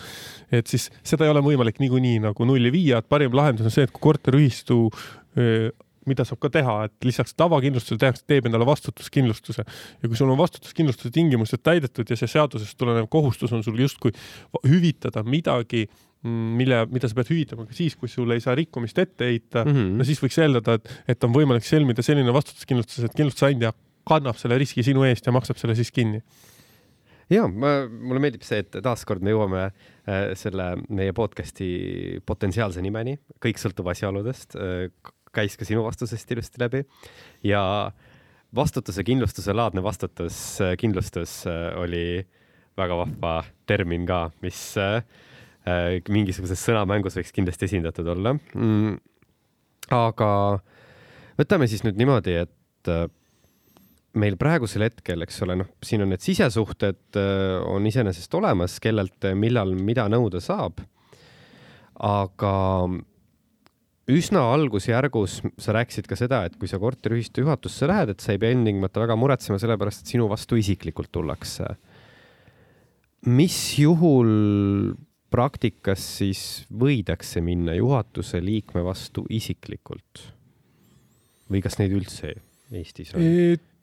et 0.52 0.66
siis 0.66 0.90
seda 1.06 1.24
ei 1.24 1.32
ole 1.32 1.44
võimalik 1.44 1.80
niikuinii 1.80 2.20
nagu 2.26 2.48
nulli 2.48 2.72
viia, 2.74 3.00
et 3.00 3.08
parim 3.08 3.32
lahendus 3.36 3.70
on 3.70 3.74
see, 3.74 3.88
et 3.88 3.94
kui 3.94 4.10
korteriühistu 4.10 4.82
mida 6.08 6.24
saab 6.24 6.40
ka 6.40 6.50
teha, 6.52 6.76
et 6.88 7.08
lisaks 7.08 7.34
tavakindlustusele 7.38 8.00
tehakse, 8.00 8.24
teeb 8.28 8.48
endale 8.48 8.66
vastutuskindlustuse 8.68 9.64
ja 9.64 10.08
kui 10.08 10.18
sul 10.18 10.30
on 10.32 10.38
vastutuskindlustuse 10.40 11.12
tingimused 11.14 11.62
täidetud 11.66 12.08
ja 12.08 12.16
see 12.16 12.30
seadusest 12.30 12.78
tulenev 12.80 13.10
kohustus 13.12 13.52
on 13.56 13.64
sul 13.66 13.78
justkui 13.80 14.14
hüvitada 14.64 15.24
midagi, 15.26 15.86
mm, 16.24 16.54
mille, 16.60 16.82
mida 16.94 17.10
sa 17.10 17.18
pead 17.18 17.32
hüvitama 17.34 17.68
ka 17.68 17.76
siis, 17.76 17.98
kui 18.00 18.08
sul 18.12 18.32
ei 18.32 18.40
saa 18.44 18.56
rikkumist 18.58 18.98
ette 19.02 19.28
heita 19.28 19.64
mm, 19.64 19.76
-hmm. 19.76 19.98
no 20.00 20.08
siis 20.08 20.22
võiks 20.22 20.40
eeldada, 20.40 20.78
et, 20.80 20.94
et 21.16 21.28
on 21.28 21.36
võimalik 21.36 21.66
sõlmida 21.68 22.04
selline 22.06 22.32
vastutuskindlustus, 22.32 23.04
et 23.04 23.16
kindlustusandja 23.16 23.74
kannab 24.08 24.40
selle 24.40 24.56
riski 24.58 24.82
sinu 24.82 25.04
eest 25.04 25.26
ja 25.26 25.36
maksab 25.36 25.60
selle 25.60 25.76
siis 25.76 25.92
kinni 25.92 26.24
ja 27.30 27.46
ma, 27.46 27.84
mulle 27.86 28.22
meeldib 28.22 28.44
see, 28.46 28.64
et 28.64 28.80
taaskord 28.82 29.22
me 29.24 29.34
jõuame 29.34 29.62
äh, 29.68 30.32
selle 30.38 30.72
meie 30.88 31.14
podcast'i 31.16 32.20
potentsiaalse 32.26 32.82
nimeni, 32.84 33.16
kõik 33.42 33.60
sõltub 33.62 33.90
asjaoludest 33.92 34.56
äh, 34.58 34.88
käis 35.34 35.56
ka 35.58 35.66
sinu 35.66 35.84
vastusest 35.86 36.30
ilusti 36.34 36.60
läbi 36.62 36.84
ja 37.46 37.62
vastutuse 38.56 39.04
kindlustuse 39.06 39.54
laadne 39.54 39.82
vastutus, 39.82 40.58
kindlustus 40.78 41.44
äh, 41.46 41.70
oli 41.78 42.26
väga 42.78 42.96
vahva 42.98 43.34
termin 43.66 44.06
ka, 44.08 44.30
mis 44.42 44.58
äh, 44.80 45.02
äh, 45.68 46.00
mingisuguses 46.10 46.62
sõnamängus 46.66 47.18
võiks 47.20 47.34
kindlasti 47.36 47.68
esindatud 47.70 48.10
olla 48.10 48.34
mm,. 48.34 48.98
aga 49.94 50.32
võtame 51.38 51.70
siis 51.70 51.86
nüüd 51.86 52.00
niimoodi, 52.00 52.34
et 52.42 52.90
meil 54.18 54.34
praegusel 54.40 54.82
hetkel, 54.88 55.22
eks 55.22 55.38
ole, 55.44 55.54
noh, 55.60 55.68
siin 55.86 56.02
on 56.02 56.10
need 56.10 56.24
sisesuhted 56.24 57.18
on 57.70 57.84
iseenesest 57.86 58.32
olemas, 58.34 58.78
kellelt 58.82 59.28
millal 59.38 59.76
mida 59.78 60.08
nõuda 60.10 60.40
saab. 60.42 60.80
aga 62.00 62.52
üsna 64.16 64.42
algusjärgus 64.54 65.40
sa 65.60 65.74
rääkisid 65.76 66.08
ka 66.10 66.18
seda, 66.18 66.42
et 66.48 66.56
kui 66.60 66.70
sa 66.70 66.80
korteriühistu 66.82 67.44
juhatusse 67.44 67.88
lähed, 67.90 68.14
et 68.14 68.24
sa 68.24 68.34
ei 68.34 68.40
pea 68.42 68.54
ilmtingimata 68.54 69.04
väga 69.04 69.16
muretsema, 69.18 69.60
sellepärast 69.62 70.04
et 70.04 70.12
sinu 70.14 70.28
vastu 70.30 70.58
isiklikult 70.60 71.12
tullakse. 71.12 71.76
mis 73.26 73.56
juhul 73.78 74.94
praktikas 75.30 76.04
siis 76.18 76.64
võidakse 76.72 77.42
minna 77.44 77.74
juhatuse 77.76 78.40
liikme 78.42 78.82
vastu 78.84 79.26
isiklikult? 79.30 80.26
või 81.50 81.60
kas 81.62 81.80
neid 81.80 81.92
üldse 81.92 82.36
Eestis 82.70 83.14
on? 83.14 83.22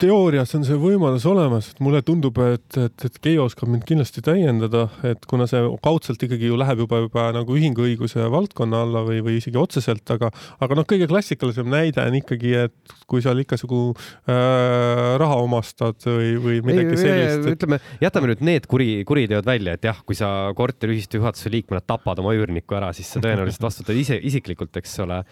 Teoorias 0.01 0.53
on 0.57 0.65
see 0.65 0.77
võimalus 0.79 1.25
olemas, 1.29 1.71
et 1.71 1.79
mulle 1.83 2.01
tundub, 2.05 2.37
et, 2.45 2.77
et, 2.77 3.05
et 3.07 3.17
Keijo 3.23 3.47
oskab 3.47 3.69
mind 3.71 3.85
kindlasti 3.87 4.21
täiendada, 4.25 4.87
et 5.07 5.25
kuna 5.29 5.47
see 5.49 5.61
kaudselt 5.83 6.21
ikkagi 6.23 6.51
ju 6.51 6.57
läheb 6.59 6.83
juba, 6.83 7.01
juba 7.05 7.27
nagu 7.35 7.57
ühinguõiguse 7.57 8.27
valdkonna 8.33 8.83
alla 8.85 9.03
või, 9.07 9.23
või 9.25 9.37
isegi 9.41 9.57
otseselt, 9.59 10.05
aga, 10.13 10.29
aga 10.63 10.77
noh, 10.77 10.87
kõige 10.87 11.09
klassikalisem 11.09 11.69
näide 11.71 12.03
on 12.05 12.17
ikkagi, 12.19 12.53
et 12.67 12.95
kui 13.09 13.23
seal 13.25 13.41
ikkasugu 13.41 13.81
äh, 13.93 15.15
raha 15.21 15.39
omastad 15.43 16.05
või, 16.05 16.35
või 16.43 16.59
midagi 16.67 16.93
ei, 16.93 17.01
sellist 17.01 17.41
et.... 17.41 17.57
ütleme, 17.57 17.81
jätame 18.03 18.31
nüüd 18.31 18.45
need 18.45 18.69
kuri, 18.69 18.89
kuriteod 19.07 19.47
välja, 19.47 19.77
et 19.77 19.89
jah, 19.89 20.01
kui 20.05 20.17
sa 20.19 20.51
korteriühistu 20.57 21.21
juhatuse 21.21 21.51
liikmena 21.53 21.81
tapad 21.85 22.21
oma 22.21 22.35
üürniku 22.37 22.77
ära, 22.77 22.91
siis 22.97 23.09
sa 23.13 23.23
tõenäoliselt 23.23 23.65
vastutad 23.65 23.97
ise 23.97 24.19
isiklikult, 24.29 24.77
eks 24.77 24.97
ole. 25.05 25.23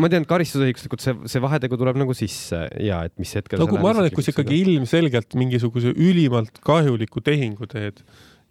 ma 0.00 0.12
tean, 0.12 0.24
karistusõiguslikult 0.28 1.04
see, 1.04 1.16
see 1.28 1.44
vahetegu 1.44 1.76
tuleb 1.80 2.00
nagu 2.00 2.16
sisse 2.16 2.64
ja 2.82 3.02
et 3.08 3.16
mis 3.20 3.36
hetkel 3.36 3.60
no, 3.60 3.68
arvan, 3.98 4.10
et 4.10 4.16
kui 4.16 4.26
sa 4.26 4.34
ikkagi 4.34 4.62
ilmselgelt 4.64 5.36
mingisuguse 5.38 5.94
ülimalt 5.94 6.62
kahjuliku 6.64 7.22
tehingu 7.24 7.68
teed 7.70 8.02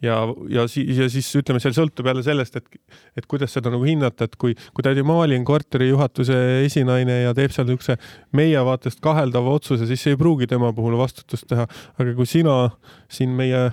ja, 0.02 0.16
ja 0.48 0.66
siis, 0.68 0.98
ja 0.98 1.08
siis 1.10 1.28
ütleme, 1.38 1.60
seal 1.62 1.74
sõltub 1.76 2.06
jälle 2.08 2.22
sellest, 2.26 2.58
et, 2.60 2.94
et 3.18 3.26
kuidas 3.30 3.54
seda 3.54 3.72
nagu 3.74 3.86
hinnata, 3.86 4.28
et 4.28 4.36
kui, 4.40 4.54
kui 4.76 4.86
tädi 4.86 5.04
Maali 5.06 5.38
on 5.38 5.46
korteri 5.48 5.90
juhatuse 5.90 6.38
esinaine 6.66 7.22
ja 7.24 7.34
teeb 7.36 7.54
seal 7.54 7.68
niisuguse 7.68 7.98
meie 8.38 8.62
vaatest 8.68 9.02
kaheldava 9.04 9.56
otsuse, 9.58 9.88
siis 9.90 10.06
ei 10.10 10.18
pruugi 10.20 10.48
tema 10.50 10.72
puhul 10.76 10.98
vastutust 11.00 11.48
teha. 11.50 11.66
aga 11.98 12.14
kui 12.18 12.28
sina 12.30 12.60
siin 13.12 13.34
meie 13.38 13.68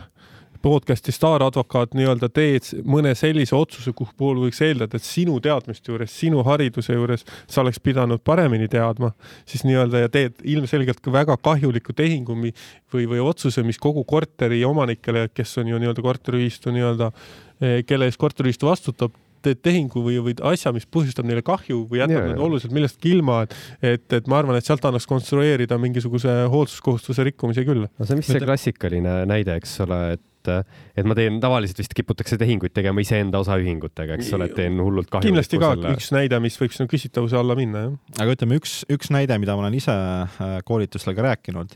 podcast'i 0.65 1.13
staaradvokaat 1.13 1.93
nii-öelda 1.93 2.29
teed 2.33 2.71
mõne 2.89 3.11
sellise 3.17 3.53
otsuse, 3.55 3.93
kuhu 3.93 4.15
puhul 4.17 4.39
võiks 4.47 4.61
eeldada, 4.65 4.97
et 4.97 5.05
sinu 5.05 5.37
teadmiste 5.43 5.91
juures, 5.91 6.13
sinu 6.23 6.41
hariduse 6.47 6.95
juures 6.95 7.25
sa 7.45 7.61
oleks 7.61 7.81
pidanud 7.85 8.23
paremini 8.25 8.69
teadma, 8.71 9.11
siis 9.45 9.65
nii-öelda 9.67 10.05
ja 10.05 10.13
teed 10.13 10.41
ilmselgelt 10.55 11.03
ka 11.05 11.13
väga 11.13 11.37
kahjuliku 11.45 11.93
tehingu 11.93 12.37
või, 12.39 12.55
või 12.95 13.21
otsuse, 13.21 13.61
mis 13.67 13.77
kogu 13.81 14.01
korteri 14.09 14.63
omanikele, 14.65 15.27
kes 15.37 15.53
on 15.61 15.69
ju 15.69 15.83
nii-öelda 15.83 16.07
korteriühistu 16.07 16.73
nii-öelda, 16.73 17.13
eh, 17.61 17.77
kelle 17.85 18.09
eest 18.09 18.21
korteriühistu 18.21 18.71
vastutab, 18.71 19.13
teed 19.45 19.61
tehingu 19.61 20.01
või, 20.01 20.17
või 20.25 20.33
asja, 20.49 20.73
mis 20.73 20.87
põhjustab 20.89 21.27
neile 21.29 21.45
kahju 21.45 21.83
või 21.91 22.01
jätab 22.01 22.17
yeah, 22.17 22.31
nad 22.33 22.41
oluliselt 22.41 22.73
millestki 22.73 23.13
ilma, 23.13 23.43
et, 23.45 23.53
et, 23.85 24.05
et 24.17 24.29
ma 24.31 24.41
arvan, 24.41 24.57
et 24.57 24.65
sealt 24.65 24.85
annaks 24.89 25.05
konstrueerida 25.09 25.77
mingisuguse 25.77 26.39
hoolsuskohustuse 26.49 27.29
rikkumise 27.29 27.65
küll. 27.67 27.85
no 27.85 28.07
see 28.07 28.15
on 28.17 28.23
vist 28.23 28.33
see 28.33 28.41
klassikaline 28.41 29.19
näide, 29.29 29.59
eks 29.61 29.83
ole, 29.85 29.99
et 30.17 30.31
et, 30.51 30.75
et 30.99 31.07
ma 31.07 31.15
teen, 31.17 31.39
tavaliselt 31.43 31.79
vist 31.81 31.95
kiputakse 31.97 32.37
tehinguid 32.41 32.73
tegema 32.75 33.03
iseenda 33.03 33.41
osaühingutega, 33.43 34.19
eks 34.19 34.31
ole, 34.37 34.49
et 34.49 34.55
teen 34.57 34.77
hullult 34.81 35.09
kahju. 35.11 35.27
kindlasti 35.29 35.59
ka 35.61 35.71
selle... 35.73 35.95
üks 35.97 36.11
näide, 36.15 36.39
mis 36.43 36.57
võib 36.61 36.75
sinu 36.75 36.89
küsitavuse 36.91 37.39
alla 37.39 37.57
minna, 37.57 37.87
jah. 37.87 38.21
aga 38.25 38.37
ütleme, 38.37 38.59
üks, 38.61 38.77
üks 38.91 39.11
näide, 39.13 39.37
mida 39.41 39.57
ma 39.57 39.65
olen 39.65 39.79
ise 39.79 39.95
äh, 39.95 40.55
koolitustel 40.67 41.17
ka 41.17 41.27
rääkinud, 41.29 41.75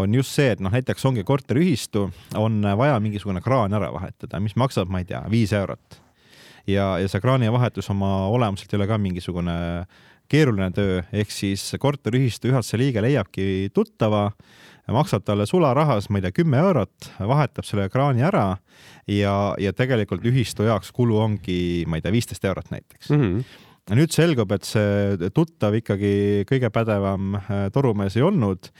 on 0.00 0.16
just 0.18 0.34
see, 0.36 0.54
et 0.54 0.62
noh, 0.64 0.72
näiteks 0.74 1.04
ongi 1.10 1.26
korteriühistu, 1.26 2.08
on 2.40 2.64
vaja 2.80 2.96
mingisugune 3.02 3.42
kraan 3.44 3.76
ära 3.76 3.92
vahetada, 3.94 4.40
mis 4.42 4.56
maksab, 4.60 4.90
ma 4.90 5.02
ei 5.02 5.10
tea, 5.10 5.22
viis 5.32 5.54
eurot. 5.54 6.00
ja, 6.70 6.94
ja 7.02 7.10
see 7.10 7.20
kraani 7.20 7.52
vahetus 7.52 7.90
oma 7.92 8.26
olemuselt 8.32 8.72
ei 8.72 8.80
ole 8.80 8.90
ka 8.90 8.98
mingisugune 8.98 9.54
keeruline 10.30 10.70
töö, 10.74 11.02
ehk 11.12 11.32
siis 11.32 11.62
korteriühistu 11.80 12.48
juhatuse 12.50 12.78
liige 12.80 13.02
leiabki 13.04 13.70
tuttava, 13.74 14.30
maksab 14.92 15.24
talle 15.24 15.46
sularahas, 15.48 16.10
ma 16.10 16.20
ei 16.20 16.26
tea, 16.26 16.34
kümme 16.42 16.60
eurot, 16.60 17.10
vahetab 17.24 17.64
selle 17.64 17.88
kraani 17.92 18.24
ära 18.26 18.56
ja, 19.08 19.54
ja 19.60 19.72
tegelikult 19.76 20.24
ühistu 20.28 20.68
jaoks 20.68 20.92
kulu 20.92 21.20
ongi, 21.24 21.84
ma 21.88 21.96
ei 21.96 22.04
tea, 22.04 22.12
viisteist 22.12 22.44
eurot 22.44 22.74
näiteks. 22.74 23.10
Mm. 23.10 23.22
-hmm 23.22 23.70
nüüd 23.92 24.14
selgub, 24.14 24.52
et 24.56 24.64
see 24.64 25.28
tuttav 25.36 25.74
ikkagi 25.76 26.46
kõige 26.48 26.70
pädevam 26.72 27.34
äh, 27.36 27.66
torumees 27.74 28.16
ei 28.16 28.24
olnud 28.24 28.70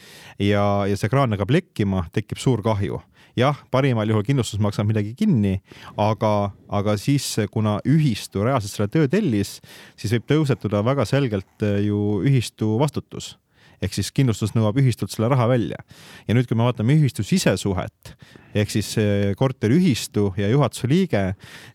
ja, 0.41 0.87
ja 0.89 0.97
see 0.97 1.13
kraan 1.13 1.35
hakkab 1.37 1.53
lekkima, 1.53 2.07
tekib 2.15 2.41
suur 2.41 2.65
kahju. 2.65 3.03
Jah, 3.37 3.59
parimal 3.75 4.09
juhul 4.09 4.25
kindlustus 4.25 4.63
maksab 4.63 4.87
midagi 4.89 5.13
kinni, 5.19 5.59
aga, 5.99 6.55
aga 6.73 6.95
siis, 6.97 7.27
kuna 7.53 7.81
ühistu 7.85 8.47
reaalselt 8.47 8.77
selle 8.77 8.89
töö 8.89 9.11
tellis, 9.11 9.59
siis 9.99 10.15
võib 10.15 10.29
tõusetuda 10.31 10.85
väga 10.87 11.05
selgelt 11.05 11.67
äh, 11.67 11.83
ju 11.85 12.23
ühistu 12.25 12.79
vastutus 12.81 13.35
ehk 13.83 13.97
siis 13.97 14.13
kindlustus 14.15 14.55
nõuab 14.57 14.79
ühistult 14.83 15.13
selle 15.15 15.31
raha 15.33 15.49
välja. 15.51 15.81
ja 16.29 16.37
nüüd, 16.37 16.49
kui 16.49 16.59
me 16.59 16.67
vaatame 16.69 16.97
ühistu 16.99 17.25
sisesuhet 17.27 18.15
ehk 18.55 18.71
siis 18.71 18.95
äh, 19.01 19.33
korteriühistu 19.39 20.33
ja 20.41 20.51
juhatuse 20.53 20.91
liige, 20.91 21.25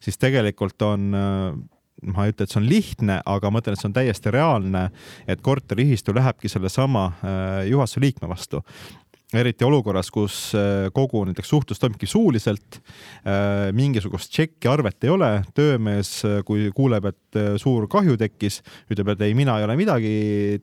siis 0.03 0.17
tegelikult 0.17 0.81
on 0.87 1.11
äh, 1.15 1.59
ma 1.99 2.25
ei 2.25 2.31
ütle, 2.31 2.45
et 2.45 2.53
see 2.53 2.61
on 2.61 2.69
lihtne, 2.69 3.19
aga 3.27 3.51
ma 3.51 3.59
ütlen, 3.59 3.75
et 3.75 3.81
see 3.81 3.89
on 3.89 3.95
täiesti 3.97 4.31
reaalne, 4.31 4.85
et 5.27 5.41
korteriühistu 5.43 6.15
lähebki 6.15 6.47
sellesama 6.47 7.09
juhatuse 7.67 7.99
liikme 7.99 8.29
vastu 8.31 8.63
eriti 9.37 9.65
olukorras, 9.65 10.09
kus 10.09 10.35
äh, 10.57 10.87
kogu 10.93 11.21
näiteks 11.27 11.51
suhtlus 11.51 11.79
toimubki 11.81 12.07
suuliselt, 12.09 12.79
äh, 13.21 13.69
mingisugust 13.77 14.31
tšekki, 14.33 14.69
arvet 14.71 15.05
ei 15.05 15.11
ole, 15.13 15.29
töömees, 15.57 16.13
äh, 16.25 16.39
kui 16.47 16.71
kuuleb, 16.75 17.05
et 17.11 17.37
suur 17.61 17.85
kahju 17.91 18.15
tekkis, 18.17 18.63
ütleb, 18.89 19.11
et 19.13 19.19
ei, 19.27 19.35
mina 19.37 19.59
ei 19.59 19.67
ole 19.67 19.75
midagi 19.77 20.13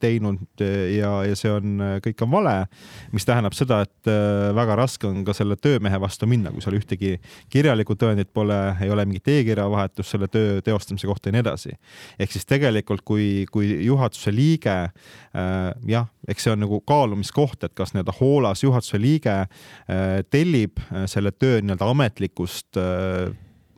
teinud 0.03 0.59
ja, 0.59 1.13
ja 1.23 1.37
see 1.39 1.53
on, 1.55 1.77
kõik 2.03 2.25
on 2.27 2.33
vale, 2.33 2.55
mis 3.15 3.23
tähendab 3.29 3.55
seda, 3.55 3.85
et 3.87 4.11
väga 4.59 4.75
raske 4.81 5.07
on 5.07 5.21
ka 5.23 5.31
selle 5.37 5.55
töömehe 5.63 6.01
vastu 6.03 6.27
minna, 6.27 6.51
kui 6.51 6.65
seal 6.65 6.75
ühtegi 6.75 7.13
kirjalikku 7.55 7.95
tõendit 7.95 8.33
pole, 8.35 8.59
ei 8.83 8.91
ole 8.91 9.05
mingit 9.07 9.31
e-kirja 9.31 9.69
vahetust 9.71 10.11
selle 10.11 10.27
töö 10.27 10.59
teostamise 10.67 11.07
kohta 11.07 11.31
ja 11.31 11.37
nii 11.37 11.45
edasi. 11.45 11.77
ehk 12.19 12.35
siis 12.35 12.51
tegelikult, 12.51 13.07
kui, 13.07 13.47
kui 13.53 13.71
juhatuse 13.87 14.35
liige 14.35 14.77
jah, 15.87 16.11
eks 16.29 16.47
see 16.47 16.53
on 16.55 16.63
nagu 16.65 16.81
kaalumiskoht, 16.87 17.65
et 17.65 17.75
kas 17.77 17.95
nii-öelda 17.95 18.15
hoolas 18.19 18.63
juhatuse 18.65 19.01
liige 19.01 19.35
äh, 19.43 19.49
tellib 20.31 20.81
äh, 20.87 21.05
selle 21.11 21.33
töö 21.33 21.61
nii-öelda 21.63 21.91
ametlikust 21.93 22.81
äh, 22.81 23.31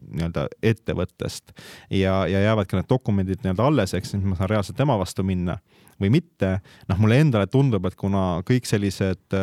nii-öelda 0.09 0.47
ettevõttest 0.65 1.53
ja, 1.93 2.23
ja 2.31 2.43
jäävad 2.47 2.71
ka 2.71 2.79
need 2.79 2.89
dokumendid 2.91 3.45
nii-öelda 3.45 3.69
alles, 3.69 3.95
ehk 3.97 4.09
siis 4.09 4.25
ma 4.25 4.39
saan 4.39 4.53
reaalselt 4.55 4.79
tema 4.79 4.97
vastu 5.01 5.27
minna 5.27 5.59
või 6.01 6.13
mitte. 6.15 6.59
noh, 6.89 6.99
mulle 7.03 7.19
endale 7.21 7.49
tundub, 7.51 7.85
et 7.89 7.97
kuna 7.99 8.41
kõik 8.47 8.69
sellised 8.71 9.35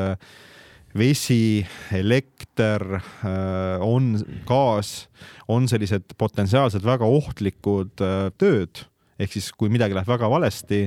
vesi, 0.96 1.66
elekter, 1.92 2.86
on 3.84 4.14
gaas, 4.48 5.10
on 5.52 5.68
sellised 5.68 6.16
potentsiaalselt 6.18 6.88
väga 6.88 7.06
ohtlikud 7.18 8.00
tööd 8.40 8.86
ehk 9.20 9.32
siis 9.32 9.52
kui 9.56 9.70
midagi 9.72 9.96
läheb 9.96 10.10
väga 10.10 10.30
valesti, 10.30 10.82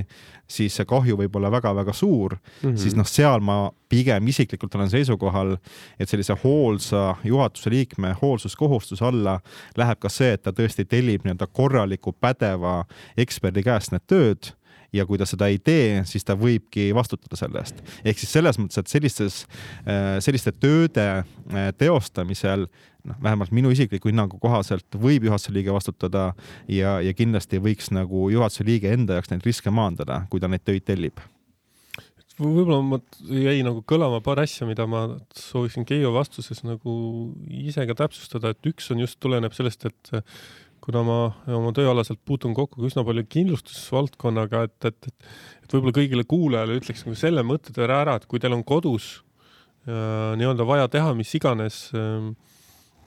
siis 0.49 0.77
see 0.77 0.89
kahju 0.89 1.17
võib 1.21 1.37
olla 1.39 1.51
väga-väga 1.53 1.93
suur 1.97 2.37
mm, 2.37 2.69
-hmm. 2.69 2.77
siis 2.77 2.97
noh, 2.97 3.07
seal 3.09 3.41
ma 3.41 3.71
pigem 3.89 4.29
isiklikult 4.29 4.75
olen 4.75 4.91
seisukohal, 4.91 5.57
et 5.99 6.09
sellise 6.09 6.37
hoolsa 6.45 7.17
juhatuse 7.25 7.71
liikme 7.71 8.15
hoolsuskohustuse 8.23 9.05
alla 9.05 9.41
läheb 9.77 9.99
ka 9.99 10.09
see, 10.09 10.33
et 10.33 10.43
ta 10.43 10.53
tõesti 10.53 10.85
tellib 10.85 11.25
nii-öelda 11.25 11.47
korraliku 11.53 12.13
pädeva 12.13 12.85
eksperdi 13.17 13.63
käest 13.63 13.93
need 13.93 14.05
tööd 14.07 14.53
ja 14.93 15.05
kui 15.07 15.19
ta 15.21 15.27
seda 15.29 15.49
ei 15.53 15.59
tee, 15.59 16.03
siis 16.09 16.25
ta 16.25 16.37
võibki 16.39 16.89
vastutada 16.97 17.37
selle 17.37 17.61
eest. 17.61 17.83
ehk 18.05 18.19
siis 18.19 18.33
selles 18.33 18.59
mõttes, 18.61 18.81
et 18.81 18.93
sellistes, 18.93 19.41
äh, 19.85 20.17
selliste 20.25 20.53
tööde 20.53 21.09
äh, 21.19 21.73
teostamisel 21.79 22.69
noh, 23.09 23.19
vähemalt 23.25 23.55
minu 23.55 23.73
isikliku 23.75 24.13
hinnangu 24.13 24.39
kohaselt 24.43 24.99
võib 25.01 25.29
juhatuse 25.29 25.55
liige 25.55 25.75
vastutada 25.75 26.31
ja, 26.71 26.99
ja 27.05 27.17
kindlasti 27.17 27.61
võiks 27.63 27.91
nagu 27.95 28.29
juhatuse 28.33 28.67
liige 28.69 28.93
enda 28.95 29.19
jaoks 29.19 29.33
neid 29.33 29.45
riske 29.47 29.73
maandada, 29.75 30.23
kui 30.31 30.43
ta 30.43 30.51
neid 30.51 30.65
töid 30.67 30.87
tellib. 30.89 31.21
Võib-olla 32.39 32.79
ma 32.87 33.01
jäi 33.35 33.65
nagu 33.67 33.83
kõlama 33.83 34.21
paar 34.23 34.45
asja, 34.45 34.67
mida 34.69 34.85
ma 34.87 35.09
sooviksin 35.35 35.87
Keijo 35.89 36.13
vastuses 36.15 36.63
nagu 36.63 36.93
ise 37.51 37.83
ka 37.89 37.97
täpsustada, 37.99 38.53
et 38.55 38.69
üks 38.71 38.93
on 38.95 39.03
just 39.03 39.19
tuleneb 39.19 39.57
sellest, 39.57 39.89
et 39.91 40.13
kuna 40.85 41.03
ma 41.03 41.17
oma 41.59 41.73
tööalaselt 41.75 42.21
puutun 42.27 42.55
kokku 42.55 42.87
üsna 42.87 43.03
palju 43.07 43.27
kindlustusvaldkonnaga, 43.35 44.69
et, 44.69 44.77
et, 44.87 45.11
et, 45.11 45.31
et 45.65 45.75
võib-olla 45.75 45.97
kõigile 45.99 46.27
kuulajale 46.31 46.79
ütleks 46.79 47.03
nagu 47.05 47.19
selle 47.19 47.43
mõttetöö 47.47 47.89
ära, 47.91 48.15
et 48.17 48.29
kui 48.31 48.39
teil 48.39 48.55
on 48.55 48.63
kodus 48.67 49.17
äh, 49.89 50.39
nii-öelda 50.39 50.69
vaja 50.69 50.87
teha 50.95 51.11
mis 51.19 51.35
iganes 51.35 51.89
äh, 51.99 52.31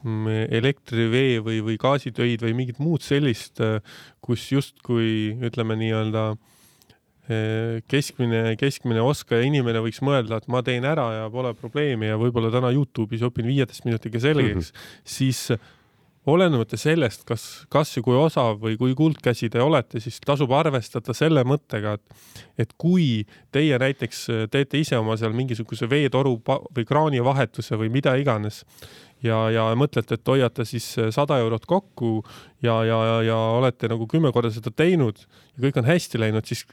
elektri, 0.03 1.07
vee 1.11 1.41
või, 1.43 1.59
või 1.65 1.77
gaasitöid 1.81 2.41
või 2.45 2.55
mingit 2.57 2.79
muud 2.81 3.03
sellist, 3.05 3.61
äh, 3.61 3.79
kus 4.23 4.47
justkui 4.51 5.35
ütleme 5.45 5.77
nii-öelda 5.79 6.23
äh, 6.33 7.81
keskmine, 7.91 8.55
keskmine 8.61 9.03
oskaja 9.05 9.45
inimene 9.45 9.83
võiks 9.83 10.01
mõelda, 10.05 10.41
et 10.41 10.49
ma 10.51 10.63
teen 10.65 10.87
ära 10.87 11.11
ja 11.19 11.27
pole 11.33 11.53
probleemi 11.57 12.09
ja 12.09 12.17
võib-olla 12.21 12.53
täna 12.53 12.73
Youtube'is 12.73 13.25
õpin 13.27 13.49
viieteist 13.49 13.85
minutiga 13.85 14.21
selgeks 14.21 14.71
mm, 14.71 14.81
-hmm. 14.81 15.05
siis 15.17 15.45
olenemata 16.29 16.77
sellest, 16.77 17.23
kas, 17.25 17.65
kas 17.69 17.95
ja 17.95 18.03
kui 18.05 18.17
osav 18.17 18.59
või 18.61 18.75
kui 18.77 18.93
kuldkäsi 18.97 19.49
te 19.49 19.61
olete, 19.61 19.99
siis 19.99 20.19
tasub 20.21 20.51
arvestada 20.53 21.15
selle 21.17 21.41
mõttega, 21.47 21.95
et, 21.97 22.25
et 22.61 22.73
kui 22.77 23.23
teie 23.51 23.77
näiteks 23.81 24.27
teete 24.53 24.81
ise 24.81 24.99
oma 25.01 25.17
seal 25.17 25.33
mingisuguse 25.33 25.89
veetoru 25.89 26.35
või 26.45 26.85
kraani 26.85 27.23
vahetuse 27.25 27.77
või 27.77 27.89
mida 27.89 28.13
iganes 28.21 28.61
ja, 29.23 29.43
ja 29.53 29.67
mõtlete, 29.77 30.17
et 30.17 30.33
hoiate 30.33 30.65
siis 30.65 30.87
sada 31.13 31.37
eurot 31.41 31.65
kokku 31.69 32.21
ja, 32.63 32.83
ja, 32.85 32.99
ja 33.25 33.37
olete 33.57 33.89
nagu 33.91 34.07
kümme 34.09 34.31
korda 34.33 34.51
seda 34.53 34.73
teinud 34.73 35.21
ja 35.57 35.65
kõik 35.65 35.81
on 35.81 35.87
hästi 35.87 36.19
läinud, 36.21 36.47
siis, 36.47 36.63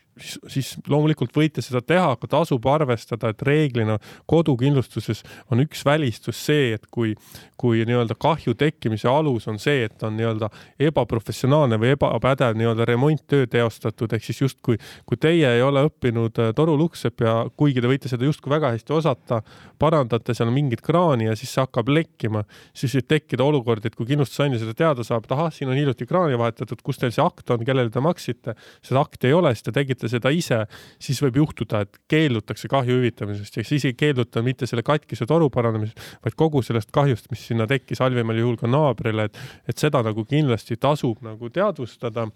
siis 0.50 0.70
loomulikult 0.88 1.34
võite 1.34 1.62
seda 1.64 1.80
teha, 1.84 2.12
aga 2.14 2.28
tasub 2.30 2.66
arvestada, 2.70 3.32
et 3.32 3.42
reeglina 3.46 3.98
kodukindlustuses 4.30 5.24
on 5.52 5.62
üks 5.64 5.82
välistus 5.86 6.38
see, 6.46 6.74
et 6.76 6.86
kui, 6.94 7.14
kui 7.58 7.82
nii-öelda 7.88 8.14
kahju 8.20 8.54
tekkimise 8.58 9.10
alus 9.10 9.48
on 9.50 9.58
see, 9.62 9.84
et 9.88 10.06
on 10.06 10.14
nii-öelda 10.18 10.50
ebaprofessionaalne 10.88 11.80
või 11.80 11.94
ebapädev 11.96 12.58
nii-öelda 12.58 12.86
remonttöö 12.88 13.48
teostatud, 13.50 14.14
ehk 14.14 14.28
siis 14.28 14.42
justkui, 14.44 14.78
kui 15.06 15.18
teie 15.20 15.56
ei 15.56 15.64
ole 15.64 15.82
õppinud 15.88 16.38
äh, 16.42 16.52
toruluksep 16.56 17.26
ja 17.26 17.34
kuigi 17.56 17.82
te 17.82 17.90
võite 17.90 18.10
seda 18.10 18.28
justkui 18.28 18.54
väga 18.54 18.72
hästi 18.76 18.94
osata, 18.94 19.42
parandate 19.78 20.36
seal 20.38 20.54
mingit 20.54 20.84
kraani 20.86 21.28
ja 21.28 21.36
siis 21.38 21.52
see 21.54 21.64
hakkab 21.64 21.90
lekkima, 21.90 22.37
siis 22.76 22.94
võib 22.98 23.08
tekkida 23.14 23.44
olukord, 23.44 23.86
et 23.86 23.96
kui 23.98 24.06
kindlustusandja 24.08 24.60
seda 24.62 24.74
teada 24.78 25.06
saab, 25.06 25.26
et 25.26 25.34
ahah, 25.36 25.50
siin 25.54 25.70
on 25.70 25.78
hiljuti 25.78 26.06
kraani 26.08 26.38
vahetatud, 26.40 26.82
kus 26.84 27.00
teil 27.00 27.12
see 27.14 27.24
akt 27.24 27.50
on, 27.54 27.64
kellele 27.66 27.92
te 27.94 28.02
maksite, 28.04 28.54
seda 28.84 29.02
akti 29.04 29.30
ei 29.30 29.36
ole, 29.36 29.52
siis 29.56 29.66
te 29.68 29.74
tegite 29.76 30.10
seda 30.10 30.32
ise, 30.34 30.60
siis 31.02 31.20
võib 31.24 31.40
juhtuda, 31.42 31.84
et 31.86 32.00
keeldutakse 32.10 32.70
kahju 32.70 32.98
hüvitamisest 32.98 33.60
ja 33.60 33.66
siis 33.66 33.88
ei 33.88 33.96
keelduta 33.98 34.42
mitte 34.46 34.68
selle 34.70 34.84
katkise 34.86 35.26
toru 35.28 35.50
parandamisest, 35.54 36.04
vaid 36.24 36.38
kogu 36.38 36.62
sellest 36.66 36.92
kahjust, 36.94 37.30
mis 37.32 37.46
sinna 37.50 37.68
tekkis, 37.70 38.02
halvimal 38.04 38.38
juhul 38.38 38.58
ka 38.60 38.70
naabrile, 38.70 39.28
et, 39.28 39.42
et 39.68 39.78
seda 39.78 40.02
nagu 40.06 40.24
kindlasti 40.28 40.78
tasub 40.80 41.22
nagu 41.24 41.50
teadvustada. 41.50 42.28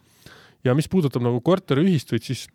ja 0.64 0.74
mis 0.78 0.88
puudutab 0.88 1.22
nagu 1.22 1.40
korteriühistuid, 1.42 2.22
siis 2.22 2.46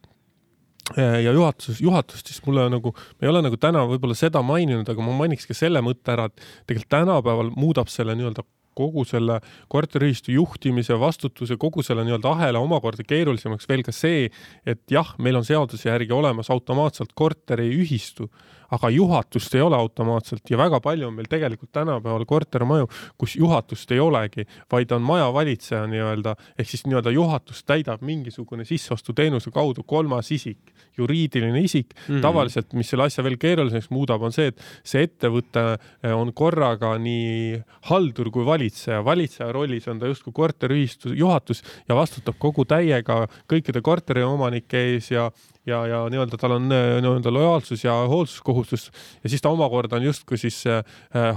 ja 0.96 1.34
juhatus, 1.34 1.82
juhatust, 1.82 2.30
siis 2.30 2.40
mulle 2.46 2.68
nagu, 2.72 2.94
me 3.20 3.28
ei 3.28 3.32
ole 3.32 3.42
nagu 3.44 3.58
täna 3.60 3.84
võib-olla 3.90 4.16
seda 4.18 4.42
maininud, 4.46 4.88
aga 4.88 5.04
ma 5.04 5.16
mainiks 5.20 5.50
ka 5.50 5.58
selle 5.58 5.82
mõtte 5.84 6.14
ära, 6.14 6.30
et 6.30 6.46
tegelikult 6.70 6.94
tänapäeval 6.94 7.52
muudab 7.60 7.92
selle 7.92 8.16
nii-öelda 8.16 8.46
kogu 8.78 9.04
selle 9.10 9.40
korteriühistu 9.72 10.34
juhtimise, 10.36 10.98
vastutuse, 11.02 11.58
kogu 11.60 11.84
selle 11.86 12.06
nii-öelda 12.06 12.34
ahela 12.36 12.62
omakorda 12.64 13.06
keerulisemaks 13.08 13.70
veel 13.70 13.84
ka 13.86 13.94
see, 13.96 14.28
et 14.70 14.84
jah, 14.94 15.16
meil 15.24 15.40
on 15.40 15.48
seaduse 15.48 15.90
järgi 15.90 16.14
olemas 16.14 16.52
automaatselt 16.54 17.16
korteriühistu, 17.18 18.30
aga 18.72 18.90
juhatust 18.90 19.56
ei 19.56 19.62
ole 19.62 19.76
automaatselt 19.76 20.50
ja 20.50 20.58
väga 20.60 20.80
palju 20.84 21.08
on 21.08 21.16
meil 21.18 21.30
tegelikult 21.30 21.72
tänapäeval 21.76 22.26
kortermaju, 22.26 22.90
kus 23.18 23.36
juhatust 23.36 23.92
ei 23.92 24.00
olegi, 24.04 24.48
vaid 24.72 24.92
on 24.92 25.06
majavalitseja 25.08 25.86
nii-öelda, 25.92 26.36
ehk 26.60 26.70
siis 26.70 26.86
nii-öelda 26.88 27.14
juhatust 27.16 27.66
täidab 27.68 28.04
mingisugune 28.06 28.66
sisseostuteenuse 28.68 29.52
kaudu 29.56 29.84
kolmas 29.88 30.32
isik, 30.32 30.74
juriidiline 30.98 31.62
isik 31.62 31.94
mm. 31.94 32.02
-hmm. 32.16 32.22
tavaliselt, 32.22 32.74
mis 32.74 32.90
selle 32.90 33.08
asja 33.08 33.24
veel 33.24 33.38
keerulisemaks 33.38 33.90
muudab, 33.90 34.22
on 34.22 34.32
see, 34.36 34.48
et 34.52 34.62
see 34.84 35.04
ettevõte 35.08 35.64
eh, 35.78 36.14
on 36.14 36.34
korraga 36.34 36.98
nii 36.98 37.62
haldur 37.90 38.32
kui 38.32 38.46
valitseja. 38.46 39.04
valitseja 39.06 39.52
rollis 39.52 39.88
on 39.88 40.00
ta 40.00 40.08
justkui 40.08 40.34
korteriühistu 40.34 41.14
juhatus 41.14 41.64
ja 41.90 41.96
vastutab 41.96 42.36
kogu 42.40 42.66
täiega 42.66 43.28
kõikide 43.50 43.82
korteriomanike 43.82 44.78
ees 44.78 45.12
ja 45.12 45.32
ja, 45.68 45.82
ja 45.88 46.00
nii-öelda 46.12 46.40
tal 46.40 46.56
on 46.58 46.72
äh, 46.72 46.98
nii-öelda 47.04 47.32
lojaalsus 47.34 47.84
ja 47.84 47.94
hoolsuskohustus. 48.10 48.90
Ja 49.24 49.30
siis 49.30 49.44
ta 49.44 49.52
omakorda 49.54 50.00
on 50.00 50.08
justkui 50.08 50.40
siis 50.40 50.62
äh, 50.68 50.84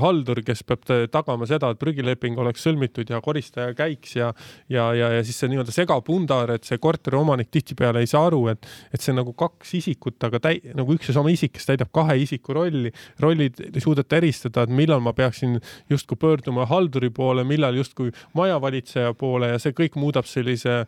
haldur, 0.01 0.43
kes 0.47 0.63
peab 0.67 0.87
tagama 1.11 1.49
seda, 1.51 1.73
et 1.73 1.81
prügileping 1.81 2.39
oleks 2.41 2.65
sõlmitud 2.67 3.11
ja 3.11 3.21
koristaja 3.25 3.75
käiks 3.75 4.17
ja 4.17 4.31
ja, 4.69 4.91
ja, 4.95 5.11
ja 5.17 5.25
siis 5.25 5.39
see 5.41 5.51
nii-öelda 5.51 5.75
segapundar, 5.75 6.55
et 6.55 6.67
see 6.69 6.79
korteriomanik 6.83 7.51
tihtipeale 7.51 8.03
ei 8.05 8.11
saa 8.11 8.27
aru, 8.29 8.45
et, 8.53 8.67
et 8.95 9.03
see 9.03 9.13
on 9.15 9.21
nagu 9.23 9.35
kaks 9.39 9.75
isikut, 9.81 10.19
aga 10.29 10.41
täi-, 10.47 10.61
nagu 10.77 10.95
üks 10.95 11.11
ja 11.11 11.17
sama 11.17 11.33
isik, 11.35 11.55
kes 11.57 11.69
täidab 11.71 11.91
kahe 11.95 12.19
isiku 12.23 12.57
rolli, 12.57 12.93
rollid 13.23 13.63
ei 13.71 13.83
suudeta 13.83 14.21
eristada, 14.21 14.65
et 14.67 14.75
millal 14.75 15.03
ma 15.05 15.15
peaksin 15.17 15.59
justkui 15.91 16.19
pöörduma 16.21 16.69
halduri 16.71 17.11
poole, 17.15 17.45
millal 17.49 17.79
justkui 17.81 18.15
majavalitseja 18.39 19.15
poole 19.19 19.55
ja 19.55 19.63
see 19.63 19.75
kõik 19.77 19.99
muudab 20.01 20.29
sellise 20.31 20.85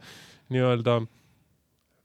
nii-öelda 0.52 1.01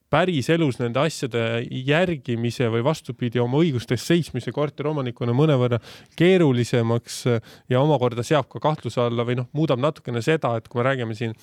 päriselus 0.09 0.79
nende 0.79 1.01
asjade 1.03 1.43
järgimise 1.67 2.69
või 2.71 2.83
vastupidi, 2.85 3.41
oma 3.43 3.59
õiguste 3.61 3.97
eest 3.97 4.11
seismise 4.13 4.53
korteriomanikuna 4.55 5.35
mõnevõrra 5.35 5.81
keerulisemaks 6.19 7.21
ja 7.69 7.81
omakorda 7.81 8.23
seab 8.23 8.49
ka 8.51 8.63
kahtluse 8.63 9.01
alla 9.03 9.27
või 9.27 9.41
noh, 9.41 9.49
muudab 9.57 9.83
natukene 9.83 10.23
seda, 10.23 10.55
et 10.57 10.67
kui 10.71 10.81
me 10.81 10.87
räägime 10.87 11.17
siin 11.17 11.35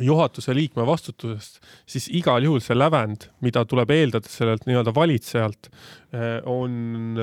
juhatuse 0.00 0.54
liikme 0.56 0.86
vastutusest, 0.86 1.60
siis 1.88 2.08
igal 2.16 2.44
juhul 2.44 2.62
see 2.64 2.76
lävend, 2.76 3.28
mida 3.44 3.64
tuleb 3.68 3.90
eeldada 3.92 4.30
sellelt 4.30 4.64
nii-öelda 4.68 4.94
valitsejalt, 4.96 5.68
eh, 6.14 6.38
on, 6.48 7.18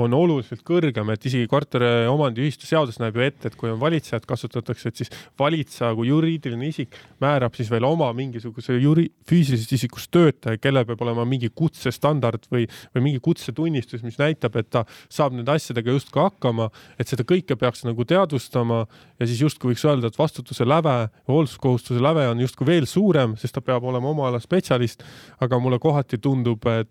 on 0.00 0.14
oluliselt 0.16 0.64
kõrgem, 0.66 1.10
et 1.14 1.26
isegi 1.28 1.46
korteriomandiühistu 1.50 2.66
seadus 2.66 2.98
näeb 2.98 3.14
ju 3.14 3.24
ette, 3.24 3.50
et 3.50 3.56
kui 3.58 3.70
on 3.70 3.78
valitsejat 3.78 4.26
kasutatakse, 4.26 4.90
et 4.90 5.02
siis 5.02 5.12
valitseja 5.38 5.92
kui 5.94 6.08
juriidiline 6.08 6.66
isik 6.66 6.98
määrab 7.22 7.54
siis 7.54 7.70
veel 7.70 7.86
oma 7.86 8.08
mingisuguse 8.16 8.74
juri-, 8.82 9.10
füüsilisest 9.28 9.76
isikust 9.78 10.10
töötaja, 10.14 10.58
kellel 10.58 10.86
peab 10.88 11.04
olema 11.06 11.26
mingi 11.28 11.50
kutsestandard 11.54 12.48
või, 12.50 12.66
või 12.96 13.06
mingi 13.06 13.22
kutsetunnistus, 13.22 14.02
mis 14.06 14.18
näitab, 14.18 14.58
et 14.58 14.70
ta 14.74 14.82
saab 15.06 15.36
nende 15.36 15.54
asjadega 15.54 15.94
justkui 15.94 16.24
hakkama, 16.24 16.70
et 16.98 17.10
seda 17.10 17.26
kõike 17.28 17.54
peaks 17.60 17.86
nagu 17.86 18.06
teadvustama 18.08 18.84
ja 19.20 19.30
siis 19.30 19.44
justkui 19.46 19.72
võiks 19.72 19.86
öelda, 19.86 20.10
et 20.10 20.18
vastutuse 20.18 20.66
läve, 20.66 20.96
hoolsuskohustuse 21.30 22.02
läve 22.02 22.26
on 22.32 22.42
justkui 22.42 22.66
veel 22.72 22.90
suurem, 22.90 23.38
sest 23.38 23.54
ta 23.54 23.62
peab 23.62 23.86
olema 23.86 24.10
oma 24.10 24.26
ala 24.32 24.42
spetsialist, 24.42 25.06
aga 25.44 25.62
mulle 25.62 25.78
kohati 25.78 26.18
tundub, 26.18 26.66
et 26.66 26.90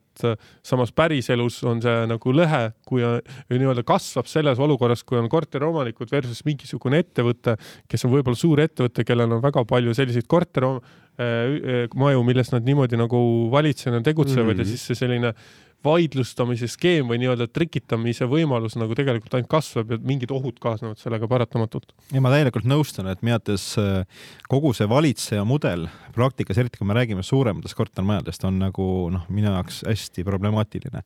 samas 0.63 0.91
päriselus 0.95 1.59
on 1.67 1.81
see 1.83 2.07
nagu 2.07 2.33
lõhe, 2.35 2.63
kui 2.93 3.59
nii-öelda 3.59 3.83
kasvab 3.87 4.29
selles 4.29 4.61
olukorras, 4.63 5.03
kui 5.07 5.19
on 5.19 5.29
korteriomanikud 5.31 6.11
versus 6.13 6.43
mingisugune 6.47 7.01
ettevõte, 7.03 7.57
kes 7.89 8.07
on 8.07 8.13
võib-olla 8.13 8.39
suur 8.39 8.63
ettevõte, 8.63 9.05
kellel 9.07 9.37
on 9.37 9.43
väga 9.43 9.65
palju 9.69 9.95
selliseid 9.97 10.29
korterimaju, 10.31 10.81
äh, 11.19 12.15
äh, 12.15 12.23
milles 12.25 12.53
nad 12.53 12.65
niimoodi 12.67 12.99
nagu 12.99 13.19
valitsejana 13.53 14.03
tegutsevad 14.05 14.53
mm 14.53 14.59
-hmm. 14.59 14.65
ja 14.65 14.65
siis 14.65 14.87
see 14.87 14.95
selline 14.95 15.33
vaidlustamise 15.83 16.67
skeem 16.71 17.09
või 17.09 17.19
nii-öelda 17.21 17.47
trikitamise 17.51 18.27
võimalus 18.29 18.77
nagu 18.79 18.95
tegelikult 18.97 19.35
ainult 19.37 19.51
kasvab 19.51 19.93
ja 19.93 19.99
mingid 20.03 20.31
ohud 20.33 20.59
kaasnevad 20.63 21.01
sellega 21.01 21.27
paratamatult. 21.29 21.93
ja 22.13 22.21
ma 22.23 22.31
täielikult 22.33 22.67
nõustun, 22.69 23.09
et 23.11 23.21
minu 23.25 23.37
arvates 23.37 23.67
äh, 23.81 24.27
kogu 24.51 24.73
see 24.77 24.87
valitseja 24.89 25.43
mudel 25.47 25.87
praktikas, 26.15 26.59
eriti 26.61 26.79
kui 26.79 26.87
me 26.87 26.97
räägime 26.97 27.23
suurematest 27.25 27.77
kortermajadest, 27.77 28.43
on 28.47 28.59
nagu 28.61 28.87
noh, 29.13 29.25
minu 29.33 29.51
jaoks 29.51 29.83
hästi 29.87 30.25
problemaatiline. 30.27 31.03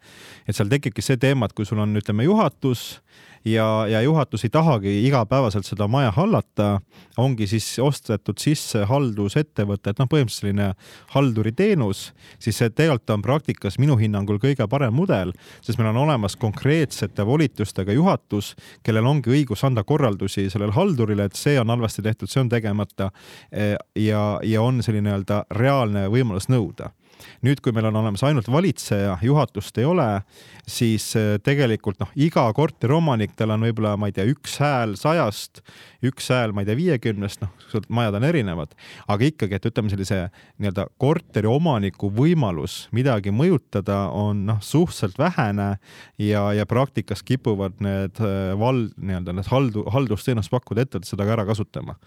et 0.47 0.55
seal 0.55 0.69
tekibki 0.71 1.05
see 1.05 1.17
teema, 1.17 1.47
et 1.47 1.57
kui 1.57 1.65
sul 1.65 1.81
on, 1.83 1.97
ütleme, 1.97 2.27
juhatus 2.27 3.01
ja, 3.45 3.87
ja 3.87 4.01
juhatus 4.01 4.43
ei 4.45 4.49
tahagi 4.49 4.93
igapäevaselt 5.07 5.65
seda 5.65 5.87
maja 5.87 6.11
hallata, 6.11 6.79
ongi 7.17 7.47
siis 7.47 7.67
ostetud 7.79 8.39
sisse 8.41 8.85
haldusettevõte, 8.89 9.91
et 9.91 10.01
noh, 10.01 10.09
põhimõtteliselt 10.11 10.43
selline 10.43 10.67
halduriteenus, 11.13 12.11
siis 12.39 12.59
see 12.59 12.69
tegelikult 12.69 13.15
on 13.17 13.25
praktikas 13.25 13.79
minu 13.81 13.97
hinnangul 13.99 14.39
kõige 14.43 14.67
parem 14.69 14.93
mudel, 14.97 15.33
sest 15.61 15.79
meil 15.79 15.91
on 15.93 16.03
olemas 16.05 16.35
konkreetsete 16.39 17.25
volitustega 17.25 17.95
juhatus, 17.95 18.53
kellel 18.83 19.07
ongi 19.07 19.33
õigus 19.33 19.63
anda 19.67 19.83
korraldusi 19.87 20.49
sellele 20.49 20.75
haldurile, 20.75 21.27
et 21.27 21.39
see 21.39 21.59
on 21.59 21.69
halvasti 21.73 22.05
tehtud, 22.05 22.31
see 22.31 22.43
on 22.43 22.51
tegemata 22.51 23.11
ja, 23.95 24.23
ja 24.43 24.61
on 24.61 24.83
selline 24.83 25.07
nii-öelda 25.07 25.43
reaalne 25.55 26.07
võimalus 26.11 26.49
nõuda 26.51 26.91
nüüd, 27.45 27.61
kui 27.63 27.73
meil 27.75 27.89
on 27.89 27.99
olemas 28.01 28.23
ainult 28.27 28.49
valitseja, 28.51 29.17
juhatust 29.25 29.77
ei 29.81 29.87
ole, 29.87 30.07
siis 30.67 31.09
äh, 31.19 31.35
tegelikult 31.43 31.99
noh, 32.03 32.11
iga 32.19 32.45
korteriomanik, 32.55 33.35
tal 33.37 33.55
on 33.55 33.65
võib-olla, 33.67 33.95
ma 33.99 34.09
ei 34.09 34.15
tea, 34.15 34.27
üks 34.29 34.57
hääl 34.61 34.95
sajast, 34.99 35.61
üks 36.05 36.29
hääl, 36.33 36.53
ma 36.55 36.63
ei 36.63 36.69
tea, 36.69 36.77
viiekümnest, 36.79 37.43
noh, 37.43 37.53
majad 37.93 38.19
on 38.19 38.27
erinevad, 38.27 38.75
aga 39.07 39.29
ikkagi, 39.29 39.57
et 39.57 39.69
ütleme, 39.69 39.91
sellise 39.93 40.19
nii-öelda 40.57 40.87
korteriomaniku 41.01 42.11
võimalus 42.13 42.79
midagi 42.95 43.33
mõjutada 43.35 44.07
on 44.15 44.45
noh, 44.49 44.61
suhteliselt 44.63 45.17
vähene 45.21 45.69
ja, 46.21 46.47
ja 46.55 46.65
praktikas 46.69 47.23
kipuvad 47.27 47.79
need 47.83 48.21
äh, 48.23 48.53
val-, 48.59 48.87
nii-öelda 48.97 49.35
need 49.37 49.51
haldu-, 49.51 49.87
haldusteenust 49.93 50.53
pakkuvad 50.53 50.85
ettevõtted 50.85 51.09
seda 51.09 51.27
ka 51.27 51.37
ära 51.37 51.47
kasutama. 51.47 51.97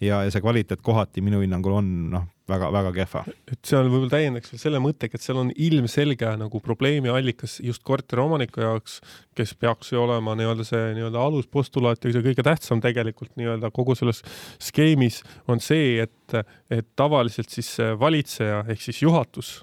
ja, 0.00 0.22
ja 0.24 0.30
see 0.32 0.42
kvaliteet 0.42 0.82
kohati 0.82 1.24
minu 1.24 1.42
hinnangul 1.44 1.78
on 1.80 1.90
noh, 2.14 2.28
väga-väga 2.50 2.92
kehva. 2.96 3.22
et 3.50 3.60
seal 3.66 3.88
võib-olla 3.88 4.12
täiendaks 4.14 4.52
veel 4.52 4.62
selle 4.62 4.82
mõttega, 4.82 5.16
et 5.16 5.24
seal 5.24 5.40
on 5.42 5.52
ilmselge 5.54 6.34
nagu 6.40 6.60
probleemi 6.64 7.12
allikas 7.12 7.58
just 7.64 7.84
korteriomaniku 7.86 8.64
jaoks, 8.64 9.00
kes 9.38 9.54
peaks 9.60 9.92
ju 9.94 10.02
olema 10.02 10.36
nii-öelda 10.38 10.66
see 10.66 10.92
nii-öelda 10.98 11.24
aluspostulaat 11.30 12.04
ja 12.04 12.14
see 12.16 12.26
kõige 12.26 12.46
tähtsam 12.46 12.82
tegelikult 12.84 13.34
nii-öelda 13.40 13.72
kogu 13.74 13.96
selles 13.98 14.22
skeemis 14.62 15.22
on 15.48 15.62
see, 15.64 15.98
et, 16.04 16.38
et 16.70 16.88
tavaliselt 16.98 17.50
siis 17.50 17.76
valitseja 18.00 18.64
ehk 18.68 18.88
siis 18.88 19.02
juhatus 19.02 19.58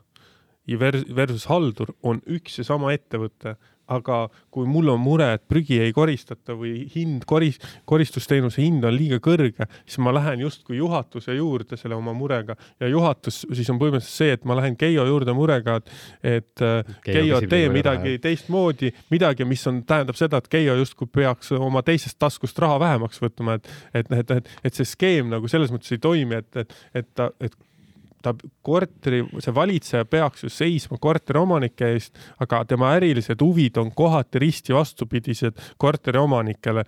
versus 0.68 1.48
haldur 1.48 1.94
on 2.04 2.20
üks 2.28 2.60
ja 2.60 2.68
sama 2.68 2.92
ettevõte 2.96 3.56
aga 3.88 4.20
kui 4.54 4.68
mul 4.70 4.92
on 4.94 5.02
mure, 5.02 5.30
et 5.38 5.44
prügi 5.48 5.80
ei 5.84 5.94
koristata 5.96 6.56
või 6.58 6.86
hind, 6.94 7.26
koris-, 7.30 7.60
koristusteenuse 7.90 8.62
hind 8.64 8.86
on 8.88 8.96
liiga 8.96 9.20
kõrge, 9.24 9.68
siis 9.86 10.00
ma 10.04 10.14
lähen 10.16 10.44
justkui 10.44 10.80
juhatuse 10.80 11.36
juurde 11.38 11.78
selle 11.80 11.98
oma 11.98 12.14
murega 12.18 12.58
ja 12.82 12.90
juhatus 12.92 13.44
siis 13.54 13.70
on 13.74 13.80
põhimõtteliselt 13.82 14.24
see, 14.24 14.38
et 14.38 14.48
ma 14.48 14.58
lähen 14.60 14.78
Keijo 14.78 15.06
juurde 15.08 15.34
murega, 15.38 15.78
et, 15.82 15.92
et 16.24 16.66
äh, 16.66 16.96
Keijo, 17.06 17.42
tee 17.50 17.70
midagi 17.74 18.16
vähe. 18.16 18.24
teistmoodi, 18.24 18.92
midagi, 19.14 19.48
mis 19.48 19.64
on, 19.70 19.82
tähendab 19.88 20.20
seda, 20.20 20.42
et 20.42 20.50
Keijo 20.52 20.78
justkui 20.82 21.10
peaks 21.20 21.54
oma 21.58 21.84
teisest 21.86 22.20
taskust 22.20 22.60
raha 22.64 22.80
vähemaks 22.84 23.22
võtma, 23.24 23.58
et, 23.58 23.72
et, 23.94 24.12
et, 24.20 24.36
et, 24.40 24.52
et 24.68 24.82
see 24.82 24.88
skeem 24.88 25.32
nagu 25.34 25.50
selles 25.52 25.74
mõttes 25.74 25.96
ei 25.96 26.04
toimi, 26.04 26.42
et, 26.42 26.64
et, 26.64 26.78
et 26.98 27.10
ta, 27.18 27.32
et 27.44 27.56
ta 28.24 28.34
korteri, 28.66 29.22
see 29.44 29.54
valitseja 29.56 30.06
peaks 30.10 30.44
ju 30.44 30.50
seisma 30.52 30.98
korteriomanike 31.02 31.92
eest, 31.94 32.16
aga 32.44 32.64
tema 32.68 32.92
ärilised 32.98 33.42
huvid 33.44 33.78
on 33.78 33.92
kohati 33.96 34.42
risti 34.42 34.76
vastupidised 34.76 35.60
korteriomanikele. 35.78 36.84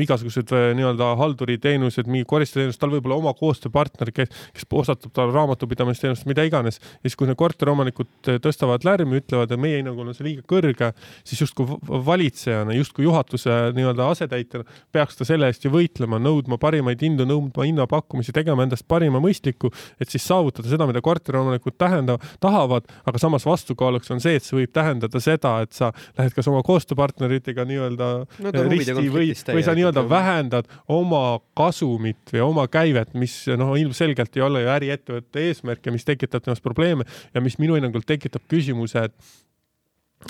igasugused 0.00 0.52
äh, 0.56 0.70
nii-öelda 0.76 1.10
halduriteenused, 1.20 2.06
mingi 2.08 2.24
koristajateenus, 2.28 2.78
tal 2.80 2.94
võib 2.94 3.08
olla 3.08 3.18
oma 3.20 3.32
koostööpartner, 3.36 4.08
kes, 4.16 4.30
kes 4.56 4.68
osatab 4.72 5.12
talle 5.12 5.34
raamatupidamisteenust, 5.36 6.24
mida 6.26 6.44
iganes. 6.48 6.80
ja 6.80 7.10
siis, 7.10 7.16
kui 7.16 7.28
need 7.28 7.36
korteriomanikud 7.40 8.30
äh, 8.32 8.38
tõstavad 8.42 8.84
lärmi, 8.88 9.20
ütlevad, 9.20 9.52
et 9.52 9.60
meie 9.60 9.80
hinnangul 9.82 10.08
on 10.08 10.16
see 10.16 10.28
liiga 10.30 10.44
kõrge, 10.48 10.92
siis 11.24 11.44
justkui 11.44 11.78
valitsejana, 12.06 12.76
justkui 12.76 13.04
juhatuse 13.04 13.58
nii-öelda 13.76 14.08
asetäitjana 14.12 14.64
peaks 14.92 15.20
ta 15.20 15.28
selle 15.28 15.50
eest 15.50 15.64
ju 15.64 15.72
võitlema, 15.72 16.20
nõudma 16.22 16.60
parimaid 16.60 17.02
hindu, 17.04 17.26
nõudma 17.28 17.68
hinnapakkumisi, 17.68 18.34
tegema 18.36 18.64
endast 18.64 18.86
parima 18.88 19.20
mõistlikku, 19.22 19.72
et 20.00 20.12
siis 20.12 20.24
saavutada 20.24 20.65
seda, 20.70 20.86
mida 20.88 21.02
korteriomanikud 21.04 21.76
tähendavad, 21.78 22.26
tahavad, 22.42 22.90
aga 23.06 23.22
samas 23.22 23.46
vastukaaluks 23.46 24.10
on 24.14 24.22
see, 24.22 24.36
et 24.38 24.46
see 24.46 24.58
võib 24.60 24.72
tähendada 24.76 25.22
seda, 25.22 25.56
et 25.66 25.76
sa 25.76 25.92
lähed 26.18 26.36
kas 26.36 26.50
oma 26.50 26.62
koostööpartneritega 26.66 27.66
nii-öelda 27.68 28.10
no, 28.24 28.54
risti 28.70 28.96
või, 29.12 29.32
või 29.32 29.64
sa 29.66 29.76
nii-öelda 29.78 30.06
vähendad 30.10 30.70
oma 30.92 31.38
kasumit 31.58 32.34
või 32.34 32.44
oma 32.46 32.66
käivet, 32.72 33.14
mis 33.18 33.38
noh, 33.58 33.74
ilmselgelt 33.80 34.36
ei 34.36 34.46
ole 34.46 34.64
ju 34.64 34.72
äriettevõtte 34.76 35.48
eesmärk 35.48 35.86
ja 35.86 35.94
mis 35.94 36.06
tekitab 36.06 36.44
temast 36.46 36.64
probleeme 36.64 37.06
ja 37.34 37.42
mis 37.44 37.58
minu 37.62 37.78
hinnangul 37.78 38.04
tekitab 38.06 38.46
küsimuse, 38.50 39.08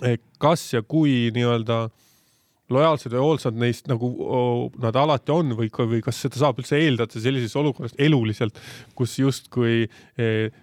et 0.07 0.27
kas 0.43 0.69
ja 0.75 0.83
kui 0.83 1.31
nii-öelda 1.35 1.87
lojaalsed 2.73 3.13
või 3.15 3.23
hoolsad 3.23 3.59
neist 3.59 3.91
nagu 3.91 4.11
nad 4.83 4.97
alati 4.99 5.33
on 5.35 5.55
või, 5.59 5.71
või 5.71 6.03
kas 6.05 6.21
seda 6.25 6.41
saab 6.41 6.61
üldse 6.63 6.79
eeldada 6.81 7.23
sellises 7.23 7.55
olukorras 7.59 7.95
eluliselt, 7.99 8.59
kus 8.99 9.19
justkui 9.21 9.85
eh, 10.19 10.55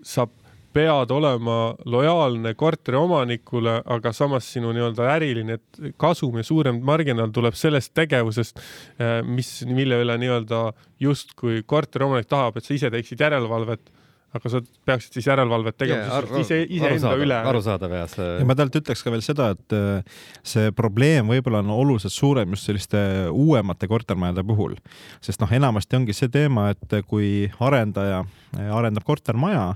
saab 0.00 0.32
pead 0.72 1.10
olema 1.10 1.74
lojaalne 1.84 2.52
korteriomanikule, 2.54 3.80
aga 3.90 4.12
samas 4.14 4.46
sinu 4.54 4.70
nii-öelda 4.74 5.08
äriline 5.16 5.58
kasum 5.98 6.38
ja 6.38 6.44
suurem 6.46 6.78
marginaal 6.86 7.32
tuleb 7.34 7.56
sellest 7.58 7.92
tegevusest, 7.98 8.60
äh, 9.02 9.18
mis, 9.26 9.50
mille 9.66 9.98
üle 10.04 10.16
nii-öelda 10.22 10.68
justkui 11.02 11.64
korteriomanik 11.66 12.30
tahab, 12.30 12.60
et 12.60 12.68
sa 12.68 12.76
ise 12.76 12.92
teeksid 12.94 13.26
järelevalvet 13.26 13.90
aga 14.36 14.52
sa 14.52 14.60
peaksid 14.86 15.16
siis 15.16 15.26
järelevalvet 15.26 15.76
tegema 15.80 16.04
yeah, 16.04 16.18
ar 16.20 16.28
ise, 16.40 16.60
iseenda 16.70 17.14
üle. 17.18 17.38
arusaadav 17.50 17.94
jah, 17.96 18.10
see. 18.12 18.28
ja 18.38 18.46
ma 18.46 18.54
tegelikult 18.54 18.84
ütleks 18.84 19.02
ka 19.06 19.14
veel 19.14 19.24
seda, 19.26 19.48
et 19.56 19.76
äh, 19.76 20.20
see 20.46 20.70
probleem 20.76 21.32
võib-olla 21.32 21.64
on 21.64 21.72
oluliselt 21.74 22.14
suurem 22.14 22.54
just 22.54 22.70
selliste 22.70 23.00
uuemate 23.32 23.90
kortermajade 23.90 24.44
puhul, 24.46 24.76
sest 25.24 25.42
noh, 25.42 25.50
enamasti 25.60 25.98
ongi 25.98 26.16
see 26.16 26.30
teema, 26.32 26.70
et 26.74 27.00
kui 27.10 27.50
arendaja 27.58 28.22
äh, 28.22 28.70
arendab 28.76 29.06
kortermaja, 29.08 29.72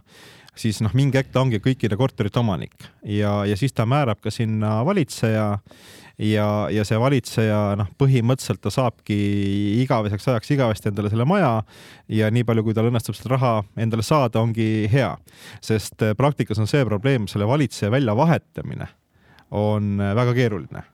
siis 0.55 0.79
noh, 0.85 0.95
mingi 0.95 1.19
hetk 1.19 1.35
ta 1.35 1.43
ongi 1.43 1.59
kõikide 1.63 1.99
korterite 1.99 2.39
omanik 2.39 2.89
ja, 3.03 3.41
ja 3.49 3.59
siis 3.59 3.75
ta 3.75 3.89
määrab 3.91 4.23
ka 4.23 4.31
sinna 4.35 4.79
valitseja 4.87 5.49
ja, 6.19 6.69
ja 6.71 6.85
see 6.87 6.99
valitseja 7.01 7.59
noh, 7.81 7.91
põhimõtteliselt 7.99 8.63
ta 8.65 8.73
saabki 8.75 9.19
igaveseks 9.83 10.29
ajaks 10.31 10.55
igavesti 10.55 10.91
endale 10.91 11.11
selle 11.13 11.27
maja 11.29 11.53
ja 12.13 12.31
nii 12.31 12.47
palju, 12.47 12.67
kui 12.67 12.77
tal 12.77 12.91
õnnestub 12.91 13.19
seda 13.19 13.35
raha 13.35 13.55
endale 13.81 14.07
saada, 14.07 14.43
ongi 14.43 14.89
hea. 14.93 15.15
sest 15.65 16.07
praktikas 16.19 16.61
on 16.63 16.71
see 16.71 16.85
probleem, 16.87 17.29
selle 17.31 17.49
valitseja 17.51 17.93
väljavahetamine 17.95 18.91
on 19.55 19.97
väga 19.99 20.35
keeruline 20.35 20.94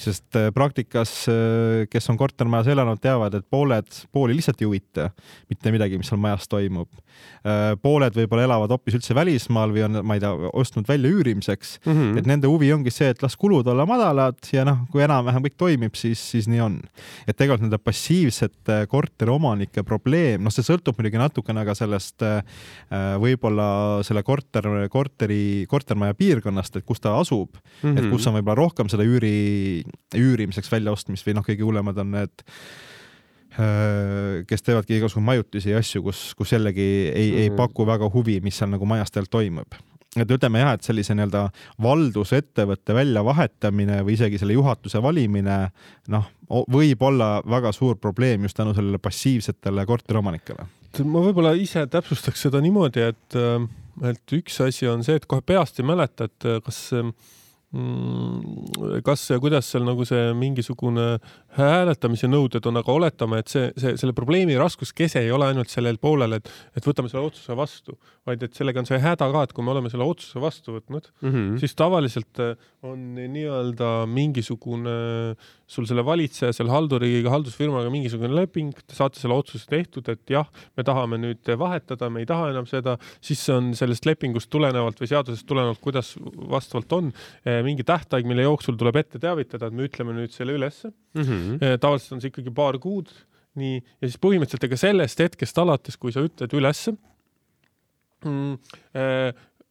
sest 0.00 0.36
äh, 0.36 0.50
praktikas, 0.54 1.12
äh, 1.28 1.86
kes 1.90 2.08
on 2.12 2.18
kortermajas 2.20 2.68
elanud, 2.72 3.00
teavad, 3.00 3.34
et 3.38 3.46
pooled, 3.50 3.88
pooli 4.12 4.36
lihtsalt 4.36 4.60
ei 4.60 4.68
huvita 4.68 5.08
mitte 5.50 5.72
midagi, 5.72 5.98
mis 5.98 6.10
seal 6.10 6.20
majas 6.20 6.48
toimub. 6.50 6.90
Äh, 7.44 7.74
pooled 7.80 8.16
võib-olla 8.16 8.44
elavad 8.48 8.72
hoopis 8.74 8.98
üldse 8.98 9.16
välismaal 9.16 9.72
või 9.74 9.84
on, 9.86 10.00
ma 10.06 10.16
ei 10.16 10.22
tea, 10.22 10.32
ostnud 10.56 10.88
välja 10.88 11.10
üürimiseks 11.10 11.78
mm. 11.84 11.92
-hmm. 11.92 12.18
et 12.20 12.28
nende 12.28 12.50
huvi 12.50 12.72
ongi 12.72 12.92
see, 12.92 13.08
et 13.12 13.22
las 13.24 13.36
kulud 13.40 13.66
olla 13.68 13.86
madalad 13.88 14.38
ja 14.52 14.64
noh, 14.68 14.84
kui 14.92 15.04
enam-vähem 15.04 15.48
kõik 15.48 15.56
toimib, 15.60 15.96
siis, 15.96 16.20
siis 16.32 16.48
nii 16.50 16.60
on. 16.60 16.78
et 17.26 17.36
tegelikult 17.36 17.66
nende 17.66 17.80
passiivsete 17.80 18.84
korteriomanike 18.90 19.84
probleem, 19.84 20.44
noh, 20.44 20.52
see 20.52 20.64
sõltub 20.66 20.98
muidugi 20.98 21.20
natukene 21.20 21.64
ka 21.64 21.74
sellest 21.78 22.24
võib-olla 23.20 23.68
selle 24.06 24.22
korter, 24.26 24.66
korteri, 24.92 25.66
kortermaja 25.68 26.14
piirkonnast, 26.18 26.76
et 26.76 26.86
kus 26.86 27.00
ta 27.00 27.16
asub 27.18 27.56
mm, 27.56 27.88
-hmm. 27.88 27.98
et 27.98 28.10
kus 28.12 28.26
on 28.26 28.36
võib-olla 28.36 28.60
rohkem 28.60 28.88
seda 28.92 29.04
üüri 29.06 29.69
üürimiseks 30.16 30.70
väljaostmist 30.72 31.26
või 31.26 31.36
noh, 31.38 31.46
kõige 31.46 31.66
hullemad 31.66 32.00
on 32.02 32.14
need 32.16 32.44
äh, 32.44 34.42
kes 34.48 34.66
teevadki 34.66 34.98
igasugu 34.98 35.22
majutisi 35.24 35.74
ja 35.74 35.80
asju, 35.82 36.02
kus, 36.06 36.30
kus 36.38 36.54
jällegi 36.54 36.82
ei 36.82 37.30
mm, 37.30 37.36
-hmm. 37.36 37.42
ei 37.42 37.48
mhm. 37.48 37.56
paku 37.56 37.86
väga 37.86 38.10
huvi, 38.14 38.40
mis 38.40 38.58
seal 38.58 38.70
nagu 38.70 38.86
majas 38.86 39.10
tegelikult 39.10 39.36
toimub. 39.38 39.78
et 40.16 40.30
ütleme 40.30 40.58
jah, 40.58 40.72
et 40.74 40.82
sellise 40.82 41.14
nii-öelda 41.14 41.44
valdusettevõtte 41.82 42.94
väljavahetamine 42.94 44.00
või 44.02 44.16
isegi 44.18 44.38
selle 44.38 44.56
juhatuse 44.56 45.02
valimine, 45.02 45.58
noh, 46.10 46.24
võib 46.50 47.02
olla 47.06 47.28
väga 47.46 47.70
suur 47.72 47.96
probleem 47.96 48.42
just 48.42 48.56
tänu 48.56 48.74
sellele 48.74 48.98
passiivsetele 48.98 49.86
korteriomanikele. 49.86 50.66
ma 51.04 51.22
võib-olla 51.22 51.54
ise 51.54 51.86
täpsustaks 51.86 52.42
seda 52.42 52.60
niimoodi, 52.60 53.00
et, 53.00 53.38
et 54.02 54.32
üks 54.32 54.60
asi 54.66 54.88
on 54.88 55.04
see, 55.04 55.14
et 55.14 55.26
kohe 55.26 55.46
peast 55.46 55.78
ei 55.78 55.86
mäleta, 55.86 56.26
et 56.26 56.50
kas 56.64 56.90
Mm, 56.92 57.12
kas 59.06 59.28
ja 59.30 59.38
kuidas 59.38 59.68
seal 59.70 59.84
nagu 59.86 60.04
see 60.04 60.32
mingisugune 60.34 61.20
hääletamise 61.56 62.28
nõuded 62.30 62.66
on, 62.68 62.78
aga 62.80 62.94
oletame, 62.94 63.40
et 63.42 63.50
see, 63.50 63.70
see, 63.80 63.96
selle 64.00 64.14
probleemi 64.16 64.56
raskuskese 64.60 65.22
ei 65.24 65.32
ole 65.34 65.48
ainult 65.50 65.72
sellel 65.72 65.98
poolel, 66.02 66.38
et, 66.38 66.50
et 66.76 66.86
võtame 66.86 67.10
selle 67.10 67.26
otsuse 67.26 67.56
vastu, 67.58 67.96
vaid 68.28 68.42
et 68.46 68.54
sellega 68.56 68.82
on 68.82 68.88
see 68.88 69.00
häda 69.02 69.30
ka, 69.32 69.44
et 69.46 69.54
kui 69.56 69.66
me 69.66 69.74
oleme 69.74 69.90
selle 69.92 70.06
otsuse 70.06 70.42
vastu 70.42 70.76
võtnud 70.76 71.08
mm, 71.10 71.30
-hmm. 71.30 71.56
siis 71.62 71.74
tavaliselt 71.78 72.42
äh, 72.42 72.54
on 72.86 73.14
nii-öelda 73.18 74.06
mingisugune 74.08 74.94
sul 75.70 75.86
selle 75.86 76.02
valitseja, 76.06 76.52
selle 76.54 76.72
halduriga, 76.72 77.30
haldusfirmaga 77.30 77.90
mingisugune 77.92 78.34
leping, 78.34 78.74
te 78.86 78.96
saate 78.96 79.20
selle 79.20 79.36
otsuse 79.38 79.68
tehtud, 79.70 80.08
et 80.10 80.32
jah, 80.32 80.48
me 80.78 80.86
tahame 80.86 81.18
nüüd 81.20 81.50
vahetada, 81.60 82.08
me 82.10 82.24
ei 82.24 82.28
taha 82.30 82.50
enam 82.54 82.66
seda, 82.66 82.96
siis 83.22 83.42
on 83.54 83.72
sellest 83.78 84.08
lepingust 84.08 84.50
tulenevalt 84.50 84.98
või 85.02 85.10
seadusest 85.12 85.46
tulenevalt, 85.46 85.82
kuidas 85.82 86.14
vastavalt 86.50 86.96
on 86.98 87.12
äh, 87.12 87.60
mingi 87.66 87.86
tähtaeg, 87.86 88.26
mille 88.26 88.46
jooksul 88.48 88.78
tuleb 88.80 88.98
ette 89.02 89.22
teavitada, 89.22 89.70
et 89.70 89.76
me 89.76 89.86
ütleme 89.86 90.16
nüüd 90.16 90.34
selle 90.34 90.56
ülesse 90.58 90.90
mm. 90.90 91.22
-hmm. 91.22 91.39
Tavaliselt 91.82 92.16
on 92.16 92.22
see 92.22 92.32
ikkagi 92.32 92.52
paar 92.54 92.78
kuud, 92.82 93.10
nii, 93.60 93.80
ja 94.00 94.08
siis 94.08 94.20
põhimõtteliselt 94.22 94.66
ega 94.68 94.78
sellest 94.80 95.22
hetkest 95.24 95.58
alates, 95.62 95.98
kui 96.00 96.14
sa 96.14 96.22
ütled 96.24 96.54
ülesse 96.56 96.94
mm,, 98.24 98.58
äh, 98.96 99.30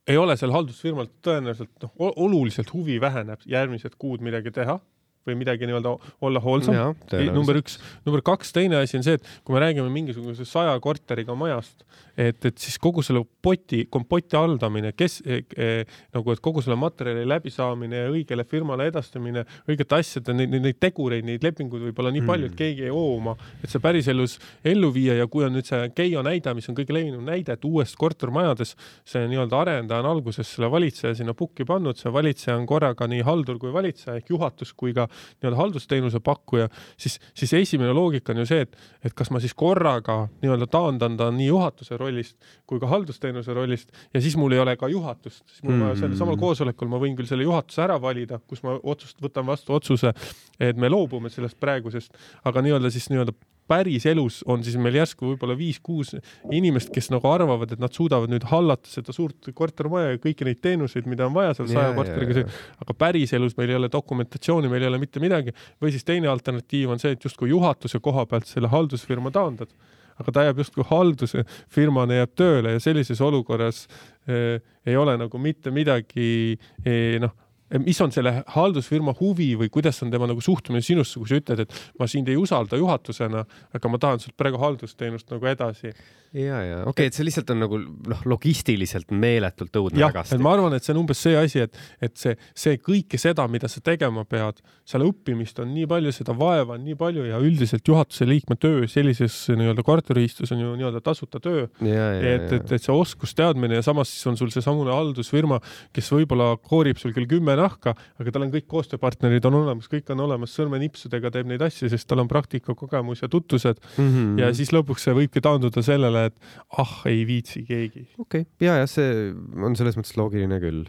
ei 0.10 0.18
ole 0.18 0.36
seal 0.40 0.54
haldusfirmal 0.56 1.10
tõenäoliselt 1.26 1.86
noh, 1.86 1.94
oluliselt 2.26 2.72
huvi 2.74 2.98
väheneb 3.02 3.44
järgmised 3.50 3.96
kuud 4.02 4.24
midagi 4.26 4.54
teha 4.56 4.80
või 5.28 5.38
midagi 5.40 5.68
nii-öelda 5.70 5.96
olla 6.26 6.42
hoolsam. 6.44 6.96
number 7.34 7.60
üks, 7.60 7.78
number 8.06 8.24
kaks, 8.26 8.54
teine 8.56 8.80
asi 8.80 8.98
on 9.00 9.06
see, 9.06 9.20
et 9.20 9.28
kui 9.44 9.56
me 9.56 9.64
räägime 9.64 9.90
mingisuguse 9.94 10.46
saja 10.48 10.76
korteriga 10.84 11.36
majast, 11.38 11.84
et, 12.18 12.40
et 12.46 12.58
siis 12.60 12.78
kogu 12.82 13.04
selle 13.06 13.22
poti, 13.44 13.86
kompoti 13.92 14.38
haldamine, 14.38 14.94
kes 14.98 15.20
eh, 15.26 15.44
eh, 15.58 16.00
nagu, 16.16 16.34
et 16.34 16.42
kogu 16.44 16.64
selle 16.66 16.78
materjali 16.80 17.26
läbisaamine 17.30 18.04
ja 18.04 18.14
õigele 18.14 18.46
firmale 18.50 18.90
edastamine, 18.92 19.46
õigete 19.70 20.00
asjade, 20.00 20.36
neid, 20.36 20.56
neid 20.60 20.80
tegureid, 20.82 21.28
neid 21.28 21.46
lepinguid 21.46 21.90
võib 21.90 22.02
olla 22.04 22.14
nii 22.16 22.26
palju, 22.28 22.50
et 22.50 22.56
mm. 22.56 22.60
keegi 22.60 22.88
ei 22.88 22.94
hoo 22.94 23.16
oma, 23.18 23.36
et 23.64 23.72
see 23.72 23.84
päriselus 23.84 24.38
ellu 24.68 24.92
viia 24.96 25.18
ja 25.20 25.28
kui 25.32 25.46
on 25.48 25.56
nüüd 25.56 25.68
see 25.68 25.88
Keio 25.96 26.22
näide, 26.24 26.54
mis 26.56 26.68
on 26.72 26.78
kõige 26.78 26.96
levinum 26.96 27.26
näide, 27.28 27.56
et 27.56 27.66
uuest 27.68 27.98
kortermajades 28.00 28.76
see 29.08 29.26
nii-öelda 29.32 29.64
arendaja 29.64 30.04
on 30.04 30.12
alguses 30.14 30.48
selle 30.56 30.70
valitseja 30.72 31.16
sinna 31.18 31.36
pukki 31.38 31.66
pannud, 31.68 31.98
see 32.00 32.12
valitseja 32.14 32.58
on 32.60 32.68
korraga 32.70 33.08
nii 33.10 33.24
haldur 33.28 33.60
kui 33.62 33.74
valitseja 33.74 34.20
ehk 34.20 34.32
juhatus 34.32 34.74
kui 34.78 34.94
ka 34.96 35.09
nii-öelda 35.10 35.58
haldusteenuse 35.58 36.20
pakkuja, 36.20 36.70
siis, 36.98 37.20
siis 37.34 37.54
esimene 37.54 37.94
loogika 37.96 38.34
on 38.36 38.44
ju 38.44 38.50
see, 38.50 38.68
et, 38.68 38.78
et 39.04 39.14
kas 39.18 39.32
ma 39.34 39.42
siis 39.42 39.56
korraga 39.58 40.22
nii-öelda 40.44 40.70
taandan 40.72 41.18
ta 41.18 41.32
nii 41.34 41.50
juhatuse 41.50 41.98
rolli 41.98 42.10
rollist 42.10 42.38
kui 42.68 42.80
ka 42.82 42.90
haldusteenuse 42.90 43.54
rollist 43.54 43.94
ja 44.14 44.22
siis 44.22 44.38
mul 44.38 44.54
ei 44.54 44.60
ole 44.60 44.76
ka 44.78 44.88
juhatust, 44.88 45.44
siis 45.48 45.64
mul 45.64 45.76
mm 45.76 45.82
-hmm. 45.82 46.00
sellel 46.00 46.18
samal 46.18 46.38
koosolekul 46.38 46.88
ma 46.88 47.00
võin 47.00 47.16
küll 47.16 47.28
selle 47.28 47.44
juhatuse 47.44 47.82
ära 47.82 48.02
valida, 48.02 48.40
kus 48.48 48.64
ma 48.64 48.80
otsust, 48.84 49.22
võtan 49.22 49.46
vastu 49.46 49.74
otsuse, 49.74 50.14
et 50.60 50.78
me 50.78 50.90
loobume 50.90 51.30
sellest 51.30 51.60
praegusest, 51.60 52.18
aga 52.44 52.62
nii-öelda 52.62 52.90
siis 52.90 53.10
nii-öelda 53.10 53.34
päriselus 53.70 54.42
on 54.50 54.64
siis 54.66 54.78
meil 54.82 54.98
järsku 55.00 55.32
võib-olla 55.32 55.56
viis-kuus 55.60 56.16
inimest, 56.56 56.92
kes 56.96 57.12
nagu 57.14 57.30
arvavad, 57.30 57.76
et 57.76 57.82
nad 57.82 57.94
suudavad 57.96 58.32
nüüd 58.32 58.48
hallata 58.50 58.90
seda 58.90 59.16
suurt 59.16 59.52
kortermaja 59.56 60.16
ja 60.16 60.22
kõiki 60.24 60.48
neid 60.48 60.62
teenuseid, 60.66 61.10
mida 61.10 61.28
on 61.30 61.36
vaja 61.38 61.56
seal 61.58 61.70
saja 61.72 61.94
korteriga, 61.98 62.46
aga 62.84 62.98
päriselus 63.06 63.58
meil 63.60 63.74
ei 63.74 63.80
ole 63.80 63.92
dokumentatsiooni, 63.94 64.72
meil 64.72 64.86
ei 64.86 64.92
ole 64.92 65.02
mitte 65.02 65.22
midagi. 65.24 65.56
või 65.82 65.94
siis 65.94 66.08
teine 66.08 66.32
alternatiiv 66.32 66.96
on 66.96 67.02
see, 67.02 67.14
et 67.16 67.24
justkui 67.24 67.54
juhatuse 67.54 68.02
koha 68.04 68.26
pealt 68.30 68.50
selle 68.50 68.72
haldusfirma 68.72 69.32
taandad 69.36 69.72
aga 70.20 70.34
ta 70.36 70.44
jääb 70.48 70.58
justkui 70.60 70.84
haldusfirmana 70.90 72.20
jääb 72.22 72.34
tööle 72.36 72.74
ja 72.76 72.82
sellises 72.84 73.22
olukorras 73.24 73.86
eh, 74.28 74.60
ei 74.86 74.98
ole 75.00 75.16
nagu 75.20 75.40
mitte 75.40 75.72
midagi 75.72 76.58
eh, 76.84 77.20
noh 77.24 77.36
mis 77.78 78.00
on 78.02 78.12
selle 78.12 78.44
haldusfirma 78.56 79.14
huvi 79.20 79.52
või 79.60 79.70
kuidas 79.74 80.02
on 80.04 80.12
tema 80.12 80.28
nagu 80.30 80.42
suhtumine 80.42 80.82
sinusse, 80.86 81.20
kui 81.20 81.30
sa 81.30 81.38
ütled, 81.38 81.66
et 81.66 81.76
ma 82.00 82.08
sind 82.10 82.30
ei 82.32 82.38
usalda 82.40 82.80
juhatusena, 82.80 83.44
aga 83.78 83.92
ma 83.92 84.00
tahan 84.02 84.24
sult 84.24 84.38
praegu 84.40 84.62
haldusteenust 84.62 85.30
nagu 85.34 85.50
edasi. 85.52 85.94
Ja, 86.34 86.62
ja 86.64 86.78
okei 86.84 86.92
okay,, 86.92 87.10
et 87.10 87.18
see 87.18 87.26
lihtsalt 87.28 87.50
on 87.54 87.64
nagu 87.64 87.80
noh, 87.80 88.24
logistiliselt 88.30 89.12
meeletult 89.12 89.76
õudne 89.82 90.04
hägasti. 90.06 90.38
ma 90.44 90.54
arvan, 90.56 90.76
et 90.78 90.86
see 90.86 90.94
on 90.94 91.02
umbes 91.04 91.22
see 91.26 91.38
asi, 91.40 91.64
et, 91.66 91.80
et 92.06 92.16
see, 92.20 92.36
see 92.58 92.80
kõike 92.84 93.20
seda, 93.22 93.48
mida 93.52 93.70
sa 93.72 93.82
tegema 93.86 94.26
pead, 94.30 94.62
seal 94.88 95.06
õppimist 95.08 95.62
on 95.64 95.72
nii 95.74 95.88
palju, 95.90 96.14
seda 96.16 96.36
vaeva 96.38 96.78
on 96.78 96.86
nii 96.86 96.98
palju 97.00 97.26
ja 97.28 97.40
üldiselt 97.44 97.88
juhatuse 97.88 98.28
liikme 98.30 98.60
töö 98.62 98.88
sellises 98.90 99.36
nii-öelda 99.50 99.86
korteriühistus 99.86 100.54
on 100.56 100.64
ju 100.64 100.76
nii-öelda 100.80 101.02
tasuta 101.06 101.42
töö. 101.44 101.68
et, 101.82 102.52
et, 102.60 102.72
et 102.78 102.84
see 102.84 102.94
oskusteadmine 102.94 103.80
ja 103.80 103.86
samas 103.86 104.12
siis 104.14 104.30
on 104.30 104.38
sul 104.40 104.52
seesamune 104.54 104.94
haldusfirma, 104.94 105.60
kes 105.96 106.12
võib-olla 106.14 106.52
koorib 106.62 107.00
sul 107.02 107.14
küll 107.16 107.30
kümme 107.30 107.56
nahka, 107.60 107.96
aga 108.22 108.34
tal 108.34 108.46
on 108.46 108.54
kõik 108.54 108.68
koostööpartnerid 108.70 109.46
on 109.50 109.60
olemas, 109.64 109.90
kõik 109.92 110.10
on 110.14 110.24
olemas, 110.28 110.54
sõrmenipsudega 110.58 111.34
teeb 111.34 111.50
neid 111.50 111.64
asju, 111.66 111.90
sest 111.92 112.10
tal 112.10 112.24
on 112.24 112.30
praktikakogemus 112.32 113.24
ja 113.24 113.32
tutvused 113.32 113.80
mm. 113.82 114.10
-hmm. 114.10 114.40
ja 114.44 114.54
siis 114.56 114.74
lõpuks 114.76 115.08
see 115.08 115.16
võibki 115.16 115.44
taanduda 115.44 115.84
sellele, 115.86 116.19
et 116.28 116.36
ah, 116.82 116.94
ei 117.10 117.24
viitsi 117.28 117.64
keegi. 117.68 118.06
okei 118.18 118.46
okay., 118.46 118.66
ja, 118.66 118.80
ja 118.82 118.88
see 118.90 119.32
on 119.58 119.78
selles 119.80 119.98
mõttes 120.00 120.16
loogiline 120.20 120.60
küll 120.64 120.84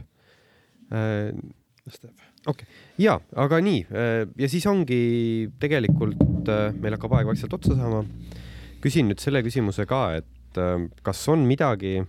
äh,. 0.91 1.31
okei 1.87 2.11
okay., 2.51 2.69
ja, 3.01 3.19
aga 3.39 3.61
nii 3.65 3.85
äh, 3.89 4.25
ja 4.41 4.51
siis 4.51 4.67
ongi 4.71 5.01
tegelikult 5.63 6.51
äh, 6.51 6.69
meil 6.77 6.97
hakkab 6.97 7.19
aeg 7.19 7.31
vaikselt 7.33 7.57
otsa 7.57 7.77
saama. 7.79 8.05
küsin 8.85 9.11
nüüd 9.11 9.23
selle 9.23 9.45
küsimuse 9.47 9.87
ka, 9.89 10.05
et 10.21 10.61
äh, 10.61 10.77
kas 11.07 11.23
on 11.33 11.47
midagi, 11.49 12.01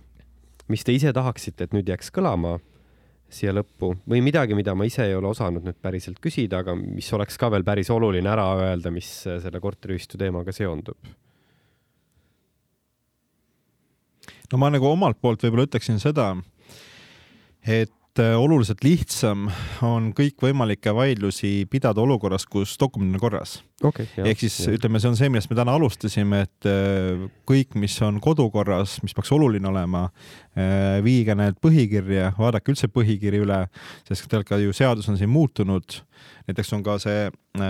mis 0.72 0.84
te 0.86 0.94
ise 0.96 1.12
tahaksite, 1.14 1.68
et 1.68 1.74
nüüd 1.76 1.88
jääks 1.88 2.12
kõlama 2.14 2.58
siia 3.32 3.52
lõppu 3.56 3.94
või 4.08 4.20
midagi, 4.24 4.56
mida 4.56 4.74
ma 4.76 4.84
ise 4.84 5.06
ei 5.08 5.16
ole 5.16 5.30
osanud 5.30 5.64
nüüd 5.64 5.78
päriselt 5.82 6.20
küsida, 6.22 6.60
aga 6.60 6.74
mis 6.76 7.08
oleks 7.16 7.38
ka 7.40 7.48
veel 7.52 7.64
päris 7.64 7.90
oluline 7.92 8.28
ära 8.28 8.44
öelda, 8.60 8.92
mis 8.92 9.08
selle 9.24 9.60
korteriühistu 9.62 10.20
teemaga 10.20 10.52
seondub? 10.52 10.98
No 14.52 14.60
ma 14.60 14.68
nagu 14.72 14.86
omalt 14.90 15.16
poolt 15.20 15.42
võib-olla 15.46 15.66
ütleksin 15.66 15.98
seda, 16.02 16.34
et 17.64 18.20
äh, 18.20 18.34
oluliselt 18.36 18.84
lihtsam 18.84 19.48
on 19.86 20.10
kõikvõimalikke 20.16 20.92
vaidlusi 20.96 21.62
pidada 21.72 22.04
olukorras, 22.04 22.44
kus 22.44 22.76
dokumendid 22.80 23.16
on 23.16 23.24
korras 23.24 23.60
okay,. 23.88 24.06
ehk 24.22 24.44
siis 24.44 24.58
jah. 24.64 24.76
ütleme, 24.76 25.00
see 25.02 25.10
on 25.10 25.18
see, 25.18 25.30
millest 25.32 25.50
me 25.50 25.58
täna 25.58 25.74
alustasime, 25.78 26.44
et 26.46 26.68
äh, 26.70 27.26
kõik, 27.48 27.76
mis 27.80 27.96
on 28.04 28.20
kodukorras, 28.22 28.98
mis 29.04 29.16
peaks 29.16 29.32
oluline 29.34 29.68
olema, 29.70 30.06
äh, 30.56 31.00
viige 31.04 31.36
need 31.38 31.58
põhikirja, 31.64 32.32
vaadake 32.38 32.74
üldse 32.74 32.90
põhikiri 32.92 33.42
üle, 33.44 33.64
sest 34.08 34.38
ka 34.48 34.60
ju 34.60 34.74
seadus 34.76 35.10
on 35.12 35.20
siin 35.20 35.32
muutunud 35.32 36.02
näiteks 36.46 36.72
on 36.74 36.82
ka 36.82 36.96
see 37.02 37.26
äh, 37.26 37.62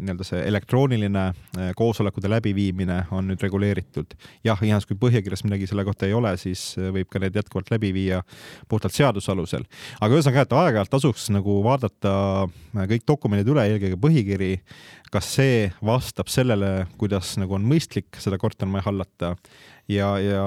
nii-öelda 0.00 0.24
see 0.26 0.40
elektrooniline 0.48 1.24
koosolekute 1.76 2.30
läbiviimine 2.30 2.98
on 3.12 3.28
nüüd 3.30 3.42
reguleeritud. 3.44 4.14
jah, 4.44 4.60
igatahes 4.64 4.88
kui 4.88 4.98
põhjakirjas 5.00 5.44
midagi 5.46 5.68
selle 5.70 5.84
kohta 5.86 6.08
ei 6.08 6.16
ole, 6.16 6.34
siis 6.40 6.72
võib 6.78 7.10
ka 7.12 7.20
need 7.22 7.36
jätkuvalt 7.36 7.72
läbi 7.74 7.92
viia 7.94 8.22
puhtalt 8.68 8.96
seaduse 8.96 9.32
alusel. 9.32 9.66
aga 10.00 10.16
ühesõnaga, 10.16 10.46
et 10.46 10.56
aeg-ajalt 10.62 10.92
tasuks 10.92 11.28
nagu 11.34 11.60
vaadata 11.64 12.14
kõik 12.72 13.06
dokumendid 13.08 13.52
üle, 13.52 13.66
eelkõige 13.68 14.00
põhikiri, 14.00 14.52
kas 15.12 15.28
see 15.36 15.66
vastab 15.84 16.30
sellele, 16.32 16.86
kuidas 17.00 17.34
nagu 17.40 17.58
on 17.58 17.66
mõistlik 17.68 18.16
seda 18.22 18.38
kortermaja 18.40 18.86
hallata? 18.88 19.34
Ja, 19.90 20.14
ja 20.22 20.46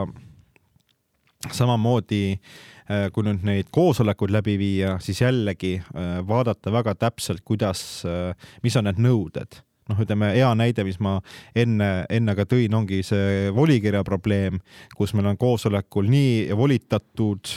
samamoodi 1.53 2.23
äh, 2.33 3.07
kui 3.13 3.27
nüüd 3.27 3.45
neid 3.45 3.69
koosolekuid 3.75 4.33
läbi 4.33 4.57
viia, 4.61 4.95
siis 5.03 5.21
jällegi 5.21 5.77
äh, 5.79 6.17
vaadata 6.27 6.73
väga 6.73 6.95
täpselt, 7.05 7.45
kuidas, 7.45 8.03
äh, 8.09 8.33
mis 8.63 8.77
on 8.79 8.89
need 8.89 9.01
nõuded 9.01 9.61
noh, 9.91 10.01
ütleme 10.01 10.31
hea 10.35 10.49
näide, 10.57 10.85
mis 10.87 10.97
ma 11.03 11.17
enne, 11.57 11.89
enne 12.09 12.35
ka 12.37 12.45
tõin, 12.49 12.73
ongi 12.77 13.01
see 13.05 13.49
volikirja 13.55 14.03
probleem, 14.07 14.59
kus 14.97 15.13
meil 15.17 15.29
on 15.31 15.39
koosolekul 15.39 16.09
nii 16.11 16.55
volitatud 16.57 17.53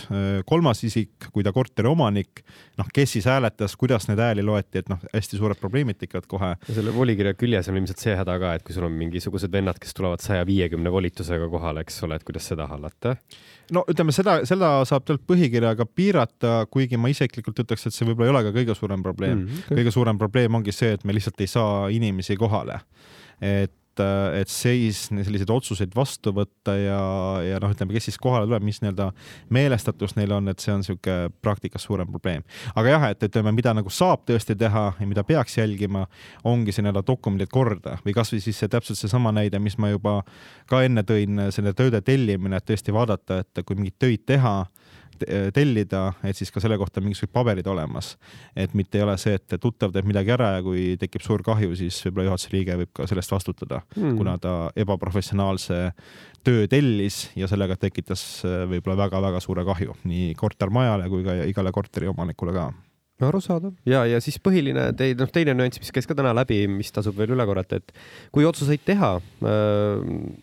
kolmas 0.48 0.84
isik 0.86 1.30
kui 1.32 1.46
ta 1.46 1.52
korteri 1.54 1.88
omanik. 1.90 2.44
noh, 2.78 2.86
kes 2.94 3.16
siis 3.16 3.26
hääletas, 3.26 3.74
kuidas 3.76 4.08
neid 4.08 4.20
hääli 4.22 4.44
loeti, 4.46 4.82
et 4.82 4.90
noh, 4.92 5.00
hästi 5.14 5.40
suured 5.40 5.58
probleemid 5.60 5.98
tekivad 5.98 6.28
kohe. 6.30 6.54
ja 6.68 6.74
selle 6.74 6.94
volikirja 6.94 7.34
küljes 7.34 7.68
on 7.68 7.80
ilmselt 7.80 8.02
see 8.02 8.16
häda 8.16 8.38
ka, 8.38 8.54
et 8.54 8.66
kui 8.66 8.76
sul 8.76 8.88
on 8.88 8.98
mingisugused 8.98 9.52
vennad, 9.52 9.80
kes 9.80 9.96
tulevad 9.96 10.22
saja 10.24 10.46
viiekümne 10.46 10.92
volitusega 10.92 11.48
kohale, 11.50 11.86
eks 11.86 12.02
ole, 12.06 12.18
et 12.18 12.26
kuidas 12.28 12.50
seda 12.52 12.68
hallata 12.70 13.16
no 13.74 13.84
ütleme 13.90 14.14
seda, 14.14 14.38
seda 14.48 14.70
saab 14.88 15.04
tegelikult 15.06 15.28
põhikirjaga 15.32 15.86
piirata, 15.86 16.52
kuigi 16.72 17.00
ma 17.00 17.10
isiklikult 17.12 17.64
ütleks, 17.64 17.88
et 17.88 17.96
see 17.96 18.08
võib-olla 18.08 18.28
ei 18.28 18.34
ole 18.34 18.44
ka 18.48 18.54
kõige 18.58 18.76
suurem 18.78 19.02
probleem 19.04 19.38
mm. 19.38 19.48
-hmm. 19.48 19.80
kõige 19.80 19.94
suurem 19.94 20.20
probleem 20.20 20.60
ongi 20.60 20.74
see, 20.74 20.94
et 20.98 21.04
me 21.04 21.16
lihtsalt 21.16 21.40
ei 21.40 21.50
saa 21.50 21.88
inimesi 21.94 22.36
kohale. 22.36 22.80
et 23.40 23.72
et, 23.98 24.42
et 24.42 24.52
seis 24.52 25.06
selliseid 25.10 25.50
otsuseid 25.52 25.94
vastu 25.96 26.32
võtta 26.36 26.74
ja, 26.78 27.00
ja 27.44 27.60
noh, 27.62 27.72
ütleme, 27.74 27.94
kes 27.96 28.08
siis 28.10 28.18
kohale 28.20 28.48
tuleb, 28.48 28.64
mis 28.66 28.80
nii-öelda 28.82 29.10
meelestatus 29.54 30.16
neil 30.18 30.32
on, 30.36 30.50
et 30.52 30.62
see 30.62 30.72
on 30.74 30.82
niisugune 30.82 31.32
praktikas 31.44 31.86
suurem 31.88 32.08
probleem. 32.10 32.44
aga 32.74 32.94
jah, 32.94 33.06
et 33.12 33.28
ütleme, 33.28 33.52
mida 33.56 33.74
nagu 33.76 33.92
saab 33.92 34.24
tõesti 34.28 34.56
teha 34.58 34.84
ja 34.98 35.08
mida 35.08 35.24
peaks 35.26 35.58
jälgima, 35.58 36.06
ongi 36.48 36.74
see 36.74 36.86
nii-öelda 36.86 37.04
dokumendid 37.06 37.52
korda 37.52 37.98
või 38.04 38.16
kasvõi 38.16 38.42
siis 38.44 38.60
see 38.60 38.70
täpselt 38.72 39.00
seesama 39.00 39.32
näide, 39.34 39.60
mis 39.62 39.78
ma 39.78 39.92
juba 39.92 40.20
ka 40.70 40.82
enne 40.86 41.04
tõin, 41.06 41.48
selle 41.54 41.74
tööde 41.76 42.02
tellimine, 42.04 42.58
et 42.58 42.68
tõesti 42.68 42.94
vaadata, 42.94 43.42
et 43.44 43.64
kui 43.64 43.78
mingeid 43.78 43.98
töid 43.98 44.26
teha 44.28 44.54
tellida, 45.54 46.02
et 46.24 46.36
siis 46.36 46.50
ka 46.54 46.62
selle 46.62 46.78
kohta 46.80 47.02
mingisugused 47.04 47.32
paberid 47.32 47.66
olemas. 47.66 48.16
et 48.56 48.74
mitte 48.74 48.98
ei 48.98 49.04
ole 49.04 49.16
see, 49.18 49.34
et 49.38 49.58
tuttav 49.60 49.92
teeb 49.94 50.08
midagi 50.08 50.32
ära 50.34 50.54
ja 50.56 50.64
kui 50.64 50.96
tekib 51.00 51.24
suur 51.24 51.42
kahju, 51.46 51.76
siis 51.76 52.00
võib-olla 52.06 52.30
juhatuse 52.30 52.52
liige 52.54 52.76
võib 52.82 52.92
ka 52.94 53.06
sellest 53.10 53.32
vastutada 53.32 53.82
hmm., 53.96 54.16
kuna 54.18 54.38
ta 54.42 54.54
ebaprofessionaalse 54.76 55.80
töö 56.46 56.66
tellis 56.70 57.28
ja 57.36 57.48
sellega 57.50 57.76
tekitas 57.76 58.24
äh, 58.46 58.64
võib-olla 58.70 59.04
väga-väga 59.04 59.40
suure 59.44 59.64
kahju 59.68 59.96
nii 60.08 60.34
kortermajale 60.38 61.08
kui 61.12 61.24
ka 61.26 61.40
igale 61.48 61.72
korteriomanikule 61.74 62.54
ka 62.56 62.68
arusaadav 63.26 63.74
ja, 63.88 64.04
ja 64.06 64.20
siis 64.22 64.38
põhiline 64.42 64.88
tei-, 64.98 65.16
noh, 65.18 65.30
teine 65.32 65.54
nüanss, 65.56 65.80
mis 65.82 65.92
käis 65.94 66.06
ka 66.08 66.16
täna 66.18 66.34
läbi, 66.36 66.60
mis 66.70 66.92
tasub 66.94 67.16
veel 67.18 67.34
üle 67.34 67.46
korrata, 67.48 67.80
et 67.80 67.94
kui 68.34 68.46
otsuseid 68.46 68.84
teha, 68.86 69.10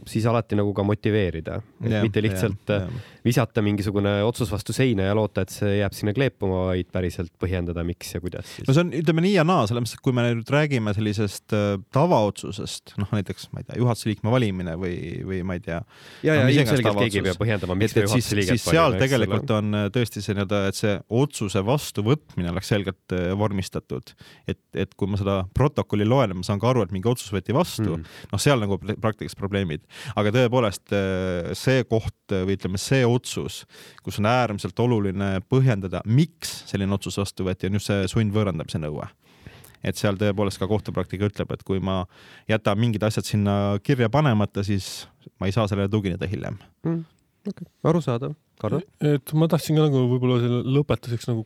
siis 0.10 0.26
alati 0.30 0.58
nagu 0.60 0.74
ka 0.76 0.86
motiveerida, 0.88 1.60
mitte 1.86 2.24
lihtsalt 2.24 2.74
ja, 2.74 2.82
ja. 2.84 3.04
visata 3.26 3.64
mingisugune 3.66 4.18
otsus 4.28 4.52
vastu 4.52 4.76
seina 4.76 5.08
ja 5.08 5.16
loota, 5.18 5.46
et 5.46 5.54
see 5.54 5.78
jääb 5.80 5.96
sinna 5.96 6.14
kleepuma, 6.16 6.66
vaid 6.72 6.90
päriselt 6.94 7.32
põhjendada, 7.42 7.86
miks 7.88 8.16
ja 8.16 8.22
kuidas 8.24 8.58
no 8.68 8.76
see 8.76 8.86
on, 8.86 8.94
ütleme 9.00 9.24
nii 9.26 9.36
ja 9.38 9.46
naa, 9.48 9.66
selles 9.70 9.86
mõttes, 9.86 9.98
et 10.00 10.06
kui 10.06 10.16
me 10.16 10.28
nüüd 10.28 10.52
räägime 10.52 10.94
sellisest 10.98 11.56
äh, 11.56 11.68
tavaotsusest, 11.96 12.96
noh 13.02 13.12
näiteks 13.16 13.50
ma 13.54 13.64
ei 13.64 13.70
tea, 13.70 13.80
juhatuse 13.82 14.12
liikme 14.12 14.34
valimine 14.34 14.76
või, 14.82 14.98
või 15.28 15.42
ma 15.48 15.58
ei 15.58 15.64
tea. 15.66 15.82
ja, 16.26 16.38
ja 16.42 16.48
ilmselgelt 16.52 17.02
keegi 17.06 17.22
ei 17.22 17.28
pea 17.30 17.38
põhjendama, 17.40 17.78
miks 17.80 17.96
ta 17.96 18.06
juhatuse 18.06 18.40
liiget 18.40 18.60
siis 18.60 18.68
seal 18.76 18.98
tegelikult 19.00 19.56
on 19.56 19.82
äh, 19.82 19.88
tõesti 19.96 20.24
see 20.24 20.38
nii-öelda, 20.38 20.62
et 20.72 20.80
see 20.80 20.96
otsuse 21.24 21.64
vastuvõtmine 21.66 22.52
oleks 22.54 22.65
oleks 22.66 22.74
selgelt 22.74 23.14
äh, 23.14 23.38
vormistatud. 23.38 24.14
et, 24.48 24.60
et 24.74 24.94
kui 24.96 25.08
ma 25.08 25.18
seda 25.18 25.46
protokolli 25.54 26.06
loen, 26.06 26.36
ma 26.36 26.44
saan 26.44 26.60
ka 26.60 26.70
aru, 26.70 26.84
et 26.84 26.92
mingi 26.92 27.08
otsus 27.08 27.32
võeti 27.34 27.54
vastu 27.54 27.98
mm., 27.98 28.06
noh, 28.32 28.40
seal 28.42 28.60
nagu 28.60 28.78
praktikas 28.78 29.36
probleemid. 29.36 29.86
aga 30.16 30.32
tõepoolest 30.32 30.94
äh, 30.94 31.54
see 31.54 31.84
koht 31.86 32.32
või 32.32 32.58
ütleme, 32.58 32.78
see 32.78 33.06
otsus, 33.06 33.66
kus 34.04 34.20
on 34.20 34.26
äärmiselt 34.26 34.80
oluline 34.80 35.42
põhjendada, 35.50 36.02
miks 36.06 36.64
selline 36.70 36.94
otsus 36.94 37.18
vastu 37.18 37.46
võeti, 37.46 37.68
on 37.68 37.78
just 37.78 37.92
see 37.92 38.08
sundvõõrandamise 38.10 38.82
nõue 38.82 39.08
et 39.86 40.00
seal 40.00 40.18
tõepoolest 40.18 40.58
ka 40.58 40.66
kohtupraktika 40.66 41.28
ütleb, 41.30 41.52
et 41.54 41.62
kui 41.66 41.78
ma 41.84 42.04
jätan 42.50 42.80
mingid 42.82 43.04
asjad 43.06 43.28
sinna 43.28 43.78
kirja 43.86 44.10
panemata, 44.10 44.64
siis 44.66 45.06
ma 45.40 45.46
ei 45.46 45.54
saa 45.54 45.68
sellele 45.70 45.92
tugineda 45.94 46.26
hiljem 46.30 46.58
mm,. 46.86 47.04
okay., 47.52 47.70
arusaadav. 47.86 48.34
Karl? 48.62 48.82
et 49.04 49.34
ma 49.38 49.50
tahtsin 49.52 49.78
ka 49.78 49.86
nagu 49.86 50.06
võib-olla 50.10 50.40
selle 50.42 50.64
lõpetuseks 50.78 51.30
nagu 51.30 51.46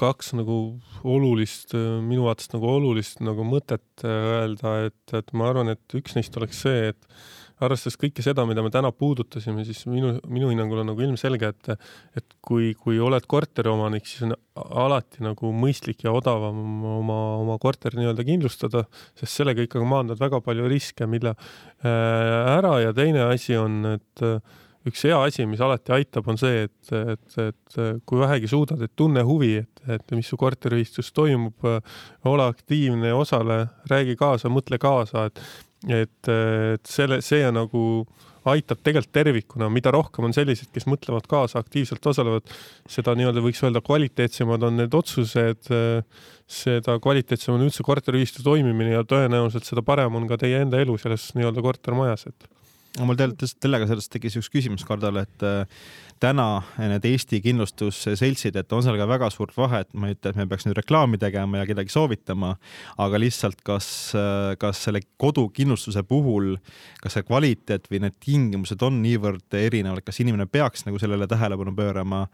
kaks 0.00 0.32
nagu 0.38 0.56
olulist, 1.04 1.74
minu 1.74 2.24
vaatest 2.28 2.56
nagu 2.56 2.70
olulist 2.70 3.20
nagu 3.24 3.44
mõtet 3.46 4.06
öelda, 4.06 4.78
et, 4.88 5.14
et 5.16 5.36
ma 5.36 5.50
arvan, 5.50 5.74
et 5.74 5.98
üks 5.98 6.16
neist 6.16 6.36
oleks 6.40 6.64
see, 6.64 6.90
et 6.94 7.20
arvestades 7.60 7.98
kõike 8.00 8.24
seda, 8.24 8.44
mida 8.48 8.62
me 8.64 8.70
täna 8.72 8.90
puudutasime, 8.94 9.64
siis 9.68 9.82
minu, 9.90 10.14
minu 10.32 10.50
hinnangul 10.50 10.80
on 10.82 10.90
nagu 10.92 11.04
ilmselge, 11.04 11.50
et, 11.52 11.90
et 12.16 12.36
kui, 12.44 12.72
kui 12.78 13.00
oled 13.02 13.26
korteriomanik, 13.30 14.08
siis 14.08 14.24
on 14.28 14.34
alati 14.56 15.24
nagu 15.24 15.52
mõistlik 15.56 16.06
ja 16.06 16.14
odavam 16.16 16.86
oma, 16.96 17.18
oma 17.42 17.58
korter 17.62 17.96
nii-öelda 17.98 18.24
kindlustada, 18.28 18.86
sest 19.18 19.42
sellega 19.42 19.66
ikkagi 19.66 19.88
maandad 19.88 20.20
väga 20.20 20.40
palju 20.44 20.70
riske, 20.72 21.08
mille 21.10 21.34
äh, 21.36 21.92
ära. 22.56 22.78
Ja 22.86 22.96
teine 22.96 23.28
asi 23.28 23.58
on, 23.60 23.82
et 23.96 24.24
äh, 24.24 24.40
üks 24.88 25.02
hea 25.04 25.18
asi, 25.26 25.44
mis 25.48 25.60
alati 25.60 25.92
aitab, 25.92 26.28
on 26.30 26.38
see, 26.40 26.64
et, 26.66 26.92
et, 26.96 27.38
et 27.42 27.80
kui 28.08 28.20
vähegi 28.22 28.48
suudad, 28.48 28.80
et 28.84 28.94
tunne 28.96 29.24
huvi, 29.26 29.52
et, 29.60 29.82
et 29.96 30.14
mis 30.16 30.26
su 30.26 30.38
korteriühistus 30.40 31.12
toimub, 31.16 31.66
ole 32.30 32.46
aktiivne, 32.46 33.12
osale, 33.16 33.66
räägi 33.90 34.16
kaasa, 34.20 34.52
mõtle 34.52 34.80
kaasa, 34.80 35.28
et, 35.28 35.44
et, 36.00 36.32
et 36.32 36.92
selle, 36.96 37.20
see 37.24 37.44
nagu 37.52 37.84
aitab 38.48 38.80
tegelikult 38.80 39.12
tervikuna, 39.12 39.68
mida 39.72 39.92
rohkem 39.92 40.24
on 40.28 40.32
selliseid, 40.32 40.70
kes 40.72 40.86
mõtlevad 40.88 41.26
kaasa, 41.28 41.60
aktiivselt 41.60 42.06
osalevad, 42.08 42.46
seda 42.88 43.12
nii-öelda 43.18 43.42
võiks 43.44 43.60
öelda 43.66 43.82
kvaliteetsemad 43.84 44.64
on 44.64 44.80
need 44.80 44.96
otsused, 44.96 45.68
seda 46.50 46.96
kvaliteetsem 47.04 47.58
on 47.58 47.66
üldse 47.66 47.84
korteriühistu 47.84 48.44
toimimine 48.46 48.96
ja 48.96 49.04
tõenäoliselt 49.04 49.68
seda 49.68 49.84
parem 49.84 50.16
on 50.16 50.24
ka 50.30 50.40
teie 50.40 50.62
enda 50.64 50.80
elu 50.80 50.96
selles 51.02 51.28
nii-öelda 51.36 51.64
kortermajas, 51.68 52.30
et 52.32 52.48
mul 52.98 53.18
tegelikult 53.18 53.52
sellega 53.52 53.86
sellest 53.86 54.10
tekkis 54.10 54.36
üks 54.40 54.48
küsimus 54.50 54.82
Kardale, 54.86 55.22
et 55.28 55.44
äh, 55.46 55.82
täna 56.20 56.62
need 56.80 57.06
Eesti 57.06 57.38
kindlustusseltsid, 57.44 58.56
et 58.58 58.72
on 58.74 58.82
seal 58.84 58.98
ka 58.98 59.06
väga 59.08 59.28
suurt 59.32 59.54
vahet, 59.56 59.88
ma 59.94 60.10
ei 60.10 60.16
ütle, 60.16 60.32
et 60.32 60.40
me 60.40 60.46
peaks 60.50 60.66
nüüd 60.66 60.78
reklaami 60.80 61.20
tegema 61.22 61.60
ja 61.60 61.68
kedagi 61.68 61.92
soovitama, 61.94 62.56
aga 63.00 63.20
lihtsalt 63.22 63.62
kas, 63.66 63.88
äh, 64.18 64.54
kas 64.60 64.82
selle 64.88 65.04
kodukindlustuse 65.22 66.02
puhul, 66.08 66.56
kas 67.04 67.16
see 67.16 67.26
kvaliteet 67.28 67.86
või 67.92 68.02
need 68.06 68.18
tingimused 68.24 68.82
on 68.86 68.98
niivõrd 69.04 69.60
erinevad, 69.60 70.02
kas 70.06 70.18
inimene 70.24 70.48
peaks 70.50 70.86
nagu 70.88 70.98
sellele 71.02 71.30
tähelepanu 71.30 71.76
pöörama 71.76 72.24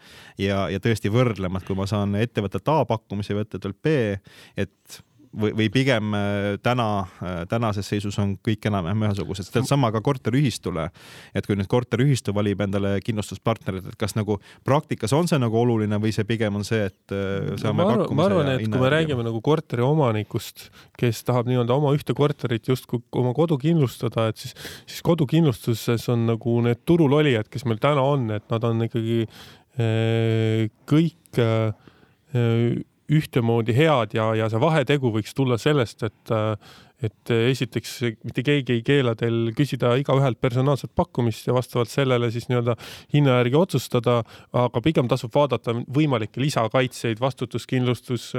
ja, 0.41 0.67
ja 0.73 0.81
tõesti 0.83 1.13
võrdlema, 1.13 1.61
et 1.61 1.69
kui 1.69 1.77
ma 1.79 1.89
saan 1.91 2.17
ettevõttelt 2.21 2.73
A 2.73 2.81
pakkumisi 2.89 3.37
või 3.37 3.45
ettevõttelt 3.45 3.83
B, 3.85 3.99
et 4.65 5.05
või, 5.37 5.53
või 5.57 5.69
pigem 5.73 6.15
äh, 6.17 6.47
täna, 6.65 6.89
äh, 7.21 7.39
tänases 7.51 7.89
seisus 7.91 8.17
on 8.23 8.35
kõik 8.45 8.67
enam-vähem 8.71 9.05
ühesugused, 9.07 9.49
sedasama 9.49 9.91
ka 9.95 10.03
korteriühistule. 10.05 10.89
et 11.35 11.47
kui 11.47 11.57
nüüd 11.59 11.69
korteriühistu 11.71 12.35
valib 12.35 12.61
endale 12.65 12.97
kindlustuspartnerit, 13.05 13.87
et 13.91 13.99
kas 14.01 14.17
nagu 14.17 14.39
praktikas 14.65 15.13
on 15.17 15.29
see 15.29 15.39
nagu 15.43 15.59
oluline 15.61 15.99
või 16.03 16.13
see 16.15 16.27
pigem 16.29 16.57
on 16.57 16.65
see, 16.67 16.89
et 16.89 17.15
äh, 17.15 17.53
saame 17.61 17.83
ma 17.83 17.91
arvan, 17.93 18.17
ma 18.17 18.27
arvan, 18.31 18.51
et 18.55 18.65
kui 18.67 18.83
me 18.83 18.93
räägime 18.93 19.27
nagu 19.27 19.43
korteriomanikust, 19.45 20.69
kes 20.99 21.23
tahab 21.29 21.51
nii-öelda 21.51 21.77
oma 21.77 21.93
ühte 21.97 22.17
korterit 22.17 22.69
justkui 22.73 23.03
oma 23.17 23.35
kodu 23.37 23.59
kindlustada, 23.61 24.29
et 24.33 24.41
siis, 24.41 24.57
siis 24.87 25.05
kodukindlustuses 25.07 26.09
on 26.13 26.27
nagu 26.33 26.59
need 26.65 26.83
turul 26.89 27.19
olijad, 27.21 27.51
kes 27.53 27.67
meil 27.69 27.81
täna 27.83 28.05
on, 28.05 28.31
et 28.37 28.47
nad 28.53 28.65
on 28.67 28.89
ikkagi 28.89 29.25
kõik 29.77 31.41
ühtemoodi 33.13 33.75
head 33.77 34.17
ja, 34.17 34.33
ja 34.35 34.49
see 34.51 34.61
vahetegu 34.61 35.13
võiks 35.15 35.35
tulla 35.37 35.59
sellest, 35.61 36.03
et 36.03 36.33
et 37.05 37.33
esiteks 37.51 37.93
mitte 38.25 38.43
keegi 38.47 38.79
ei 38.79 38.83
keela 38.87 39.15
teil 39.19 39.51
küsida 39.57 39.93
igaühelt 40.01 40.41
personaalset 40.41 40.93
pakkumist 40.97 41.47
ja 41.49 41.55
vastavalt 41.57 41.91
sellele 41.93 42.31
siis 42.33 42.49
nii-öelda 42.49 42.77
hinna 43.13 43.39
järgi 43.41 43.59
otsustada, 43.61 44.23
aga 44.57 44.83
pigem 44.85 45.09
tasub 45.11 45.35
vaadata 45.35 45.75
võimalikke 45.93 46.41
lisakaitseid, 46.41 47.21
vastutuskindlustus, 47.21 48.31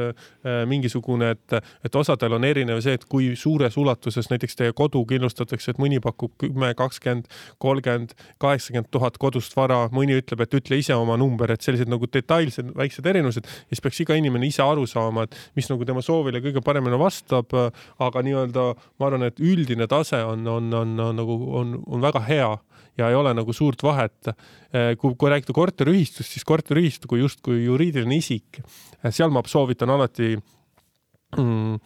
mingisugune, 0.69 1.33
et, 1.35 1.57
et 1.85 1.95
osadel 1.95 2.37
on 2.37 2.47
erinev 2.47 2.81
see, 2.85 2.97
et 2.97 3.05
kui 3.09 3.29
suures 3.37 3.77
ulatuses 3.77 4.31
näiteks 4.31 4.57
teie 4.57 4.75
kodu 4.77 5.03
kindlustatakse, 5.09 5.75
et 5.75 5.81
mõni 5.81 6.01
pakub 6.03 6.33
kümme, 6.41 6.73
kakskümmend, 6.77 7.29
kolmkümmend, 7.61 8.15
kaheksakümmend 8.41 8.89
tuhat 8.93 9.21
kodust 9.21 9.55
vara, 9.57 9.83
mõni 9.93 10.17
ütleb, 10.17 10.41
et 10.45 10.57
ütle 10.57 10.81
ise 10.81 10.97
oma 10.97 11.17
number, 11.19 11.53
et 11.53 11.65
sellised 11.65 11.89
nagu 11.91 12.09
detailsed 12.09 12.73
väiksed 12.77 13.05
erinevused 13.05 13.47
siis 13.69 13.81
peaks 13.83 14.01
iga 14.03 14.17
inimene 14.17 14.47
ise 14.49 14.63
aru 14.65 14.85
saama, 14.89 15.27
et 15.27 15.37
mis 15.57 15.69
nagu 15.71 15.85
tema 15.87 16.03
soovile 16.05 16.41
kõige 16.43 16.63
paremini 16.65 16.99
vastab, 16.99 17.53
aga 18.03 18.23
nii-öelda 18.25 18.46
ma 18.55 19.09
arvan, 19.09 19.27
et 19.27 19.39
üldine 19.43 19.87
tase 19.89 20.19
on, 20.23 20.45
on, 20.47 20.71
on, 20.73 20.97
on 20.99 21.19
nagu 21.19 21.37
on, 21.59 21.75
on 21.87 22.03
väga 22.03 22.23
hea 22.27 22.51
ja 22.97 23.09
ei 23.11 23.15
ole 23.15 23.33
nagu 23.37 23.53
suurt 23.53 23.83
vahet. 23.83 24.33
kui, 24.97 25.15
kui 25.15 25.31
rääkida 25.31 25.53
korteriühistust, 25.53 26.33
siis 26.33 26.45
korteriühistu 26.45 27.07
kui 27.07 27.21
justkui 27.21 27.63
juriidiline 27.63 28.17
isik, 28.17 28.61
seal 29.09 29.31
ma 29.33 29.43
soovitan 29.47 29.93
alati 29.93 30.33
mm, 31.37 31.77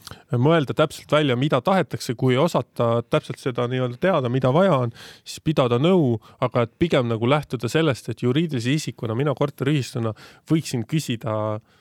mõelda 0.42 0.76
täpselt 0.78 1.12
välja, 1.12 1.36
mida 1.40 1.62
tahetakse, 1.62 2.16
kui 2.16 2.36
ei 2.36 2.42
osata 2.42 3.04
täpselt 3.10 3.42
seda 3.44 3.68
nii-öelda 3.72 4.00
teada, 4.02 4.32
mida 4.32 4.54
vaja 4.56 4.78
on, 4.86 4.96
siis 5.26 5.44
pidada 5.44 5.80
nõu, 5.82 6.16
aga 6.42 6.66
et 6.66 6.74
pigem 6.80 7.12
nagu 7.12 7.30
lähtuda 7.30 7.70
sellest, 7.72 8.10
et 8.10 8.24
juriidilise 8.24 8.74
isikuna 8.80 9.18
mina 9.18 9.36
korteriühistuna 9.38 10.16
võiksin 10.50 10.88
küsida 10.90 11.38
äh, 11.58 11.81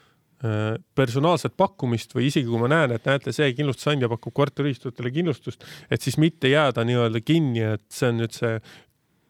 personaalset 0.97 1.53
pakkumist 1.57 2.15
või 2.17 2.31
isegi 2.31 2.49
kui 2.49 2.61
ma 2.63 2.71
näen, 2.73 2.95
et 2.97 3.09
näete, 3.09 3.33
see 3.37 3.51
kindlustusandja 3.53 4.09
pakub 4.09 4.33
korteriühistutele 4.39 5.13
kindlustust, 5.13 5.67
et 5.93 6.01
siis 6.01 6.17
mitte 6.17 6.49
jääda 6.49 6.85
nii-öelda 6.89 7.21
kinni, 7.21 7.67
et 7.77 7.85
see 7.93 8.09
on 8.09 8.23
nüüd 8.23 8.37
see 8.37 8.55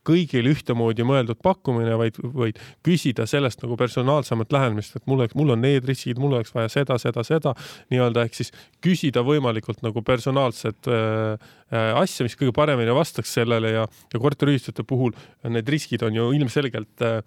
kõigile 0.06 0.52
ühtemoodi 0.54 1.04
mõeldud 1.06 1.40
pakkumine, 1.44 1.92
vaid, 2.00 2.16
vaid 2.34 2.60
küsida 2.86 3.26
sellest 3.28 3.60
nagu 3.64 3.76
personaalsemat 3.80 4.52
lähenemist, 4.54 4.96
et 4.96 5.06
mul 5.10 5.26
mul 5.36 5.54
on 5.54 5.60
need 5.60 5.84
riskid, 5.88 6.20
mul 6.20 6.38
oleks 6.38 6.54
vaja 6.56 6.70
seda, 6.72 6.96
seda, 7.00 7.24
seda 7.26 7.52
nii-öelda 7.92 8.24
ehk 8.24 8.38
siis 8.38 8.52
küsida 8.84 9.24
võimalikult 9.26 9.84
nagu 9.84 10.02
personaalset 10.06 10.88
äh, 10.88 11.50
äh 11.74 11.92
asja, 12.00 12.24
mis 12.24 12.38
kõige 12.38 12.54
paremini 12.56 12.94
vastaks 12.96 13.34
sellele 13.36 13.74
ja, 13.76 13.84
ja 14.14 14.22
korteriühistute 14.22 14.86
puhul 14.88 15.12
need 15.44 15.68
riskid 15.68 16.02
on 16.06 16.16
ju 16.16 16.30
ilmselgelt 16.38 17.04
äh, 17.04 17.20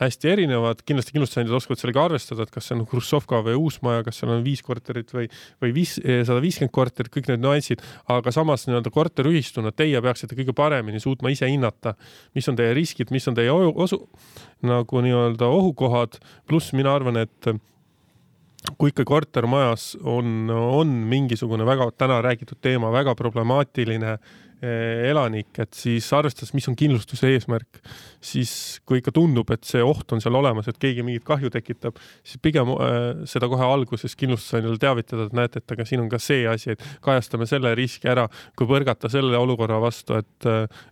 hästi 0.00 0.30
erinevad, 0.32 0.80
kindlasti 0.86 1.14
kindlustusandjad 1.14 1.56
oskavad 1.58 1.80
sellega 1.80 2.04
arvestada, 2.08 2.44
et 2.44 2.52
kas 2.54 2.68
see 2.68 2.76
on 2.76 2.84
Hruštšovka 2.90 3.40
või 3.46 3.58
uus 3.60 3.78
maja, 3.86 4.02
kas 4.06 4.18
seal 4.20 4.32
on 4.34 4.42
viis 4.46 4.62
korterit 4.66 5.12
või, 5.14 5.28
või 5.62 5.74
viis, 5.76 5.96
sada 5.98 6.40
viiskümmend 6.42 6.74
korterit, 6.74 7.12
kõik 7.14 7.30
need 7.30 7.44
nüansid, 7.44 7.84
aga 8.10 8.32
samas 8.34 8.66
nii-öelda 8.66 8.90
korteriühistuna 8.94 9.74
teie 9.76 10.00
peaksite 10.02 10.38
kõige 10.38 10.56
paremini 10.56 11.02
suutma 11.02 11.30
ise 11.34 11.50
hinnata, 11.50 11.94
mis 12.34 12.50
on 12.50 12.58
teie 12.58 12.74
riskid, 12.74 13.12
mis 13.14 13.28
on 13.30 13.38
teie 13.38 13.52
osu, 13.54 14.00
nagu 14.66 15.04
nii-öelda 15.06 15.50
ohukohad, 15.60 16.18
pluss 16.50 16.74
mina 16.74 16.96
arvan, 16.96 17.22
et 17.22 17.54
kui 18.80 18.90
ikka 18.90 19.04
kortermajas 19.06 19.92
on, 20.00 20.48
on 20.50 20.90
mingisugune 21.10 21.66
väga 21.68 21.90
täna 22.00 22.22
räägitud 22.24 22.58
teema, 22.64 22.90
väga 22.90 23.12
problemaatiline 23.18 24.16
Eh, 24.16 24.53
elanik, 25.10 25.50
et 25.62 25.74
siis 25.76 26.06
arvestades, 26.16 26.52
mis 26.56 26.66
on 26.70 26.76
kindlustuse 26.78 27.30
eesmärk, 27.34 27.80
siis 28.24 28.54
kui 28.86 29.00
ikka 29.00 29.14
tundub, 29.14 29.50
et 29.54 29.64
see 29.68 29.82
oht 29.84 30.14
on 30.14 30.22
seal 30.24 30.36
olemas, 30.38 30.68
et 30.70 30.78
keegi 30.80 31.04
mingit 31.06 31.26
kahju 31.26 31.50
tekitab, 31.54 31.98
siis 32.26 32.40
pigem 32.42 32.72
äh, 32.74 33.24
seda 33.30 33.48
kohe 33.52 33.66
alguses 33.66 34.16
kindlustusandjale 34.20 34.80
teavitada, 34.82 35.28
et 35.28 35.36
näete, 35.36 35.62
et 35.62 35.76
aga 35.76 35.88
siin 35.88 36.04
on 36.04 36.10
ka 36.12 36.20
see 36.22 36.46
asi, 36.50 36.74
et 36.74 36.86
kajastame 37.04 37.48
selle 37.50 37.74
riski 37.78 38.10
ära, 38.10 38.26
kui 38.58 38.68
põrgata 38.70 39.10
selle 39.12 39.38
olukorra 39.40 39.80
vastu, 39.82 40.18
et, 40.20 40.50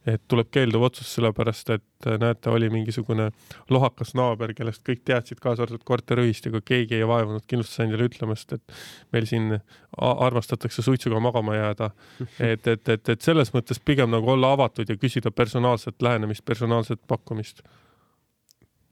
et 0.09 0.23
tuleb 0.31 0.53
keelduv 0.53 0.89
otsus, 0.91 1.11
sellepärast 1.17 1.75
et 1.77 2.11
näete, 2.19 2.51
oli 2.51 2.71
mingisugune 2.71 3.31
lohakas 3.71 4.15
naaber, 4.19 4.55
kellest 4.57 4.83
kõik 4.87 5.05
teadsid, 5.07 5.41
kaasa 5.43 5.67
arvatud 5.67 5.85
korteriühist, 5.87 6.49
aga 6.51 6.61
keegi 6.65 6.99
ei 6.99 7.09
vaevunud 7.09 7.45
kindlustusandjale 7.51 8.09
ütlemast, 8.11 8.57
et 8.57 8.77
meil 9.15 9.29
siin 9.31 9.59
armastatakse 9.99 10.83
suitsuga 10.83 11.21
magama 11.21 11.57
jääda. 11.57 11.91
et, 12.53 12.67
et, 12.67 12.89
et, 12.89 13.09
et 13.15 13.23
selles 13.23 13.53
mõttes 13.55 13.62
pigem 13.85 14.11
nagu 14.13 14.35
olla 14.35 14.53
avatud 14.57 14.89
ja 14.89 14.97
küsida 14.97 15.31
personaalset 15.31 16.03
lähenemist, 16.03 16.45
personaalset 16.45 17.01
pakkumist. 17.09 17.63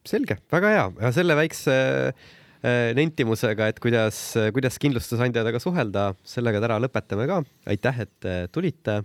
selge, 0.06 0.38
väga 0.52 0.68
hea 0.72 0.84
ja 1.00 1.12
selle 1.12 1.36
väikse 1.36 1.74
äh, 2.08 2.92
nentimusega, 2.96 3.68
et 3.68 3.80
kuidas, 3.80 4.20
kuidas 4.54 4.78
kindlustusandjatega 4.80 5.60
suhelda, 5.60 6.14
sellega 6.24 6.60
täna 6.60 6.80
lõpetame 6.86 7.26
ka. 7.28 7.42
aitäh, 7.66 8.00
et 8.06 8.24
äh, 8.28 8.46
tulite. 8.52 9.02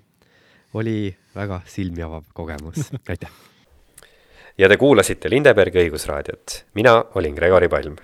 oli 0.73 1.15
väga 1.35 1.61
silmi 1.65 2.03
avav 2.03 2.23
kogemus, 2.33 2.91
aitäh. 3.11 3.31
ja 4.57 4.69
te 4.69 4.77
kuulasite 4.77 5.29
Lindebergi 5.29 5.85
õigusraadiot. 5.87 6.63
mina 6.75 7.01
olin 7.15 7.35
Gregori 7.35 7.69
Palm 7.69 7.97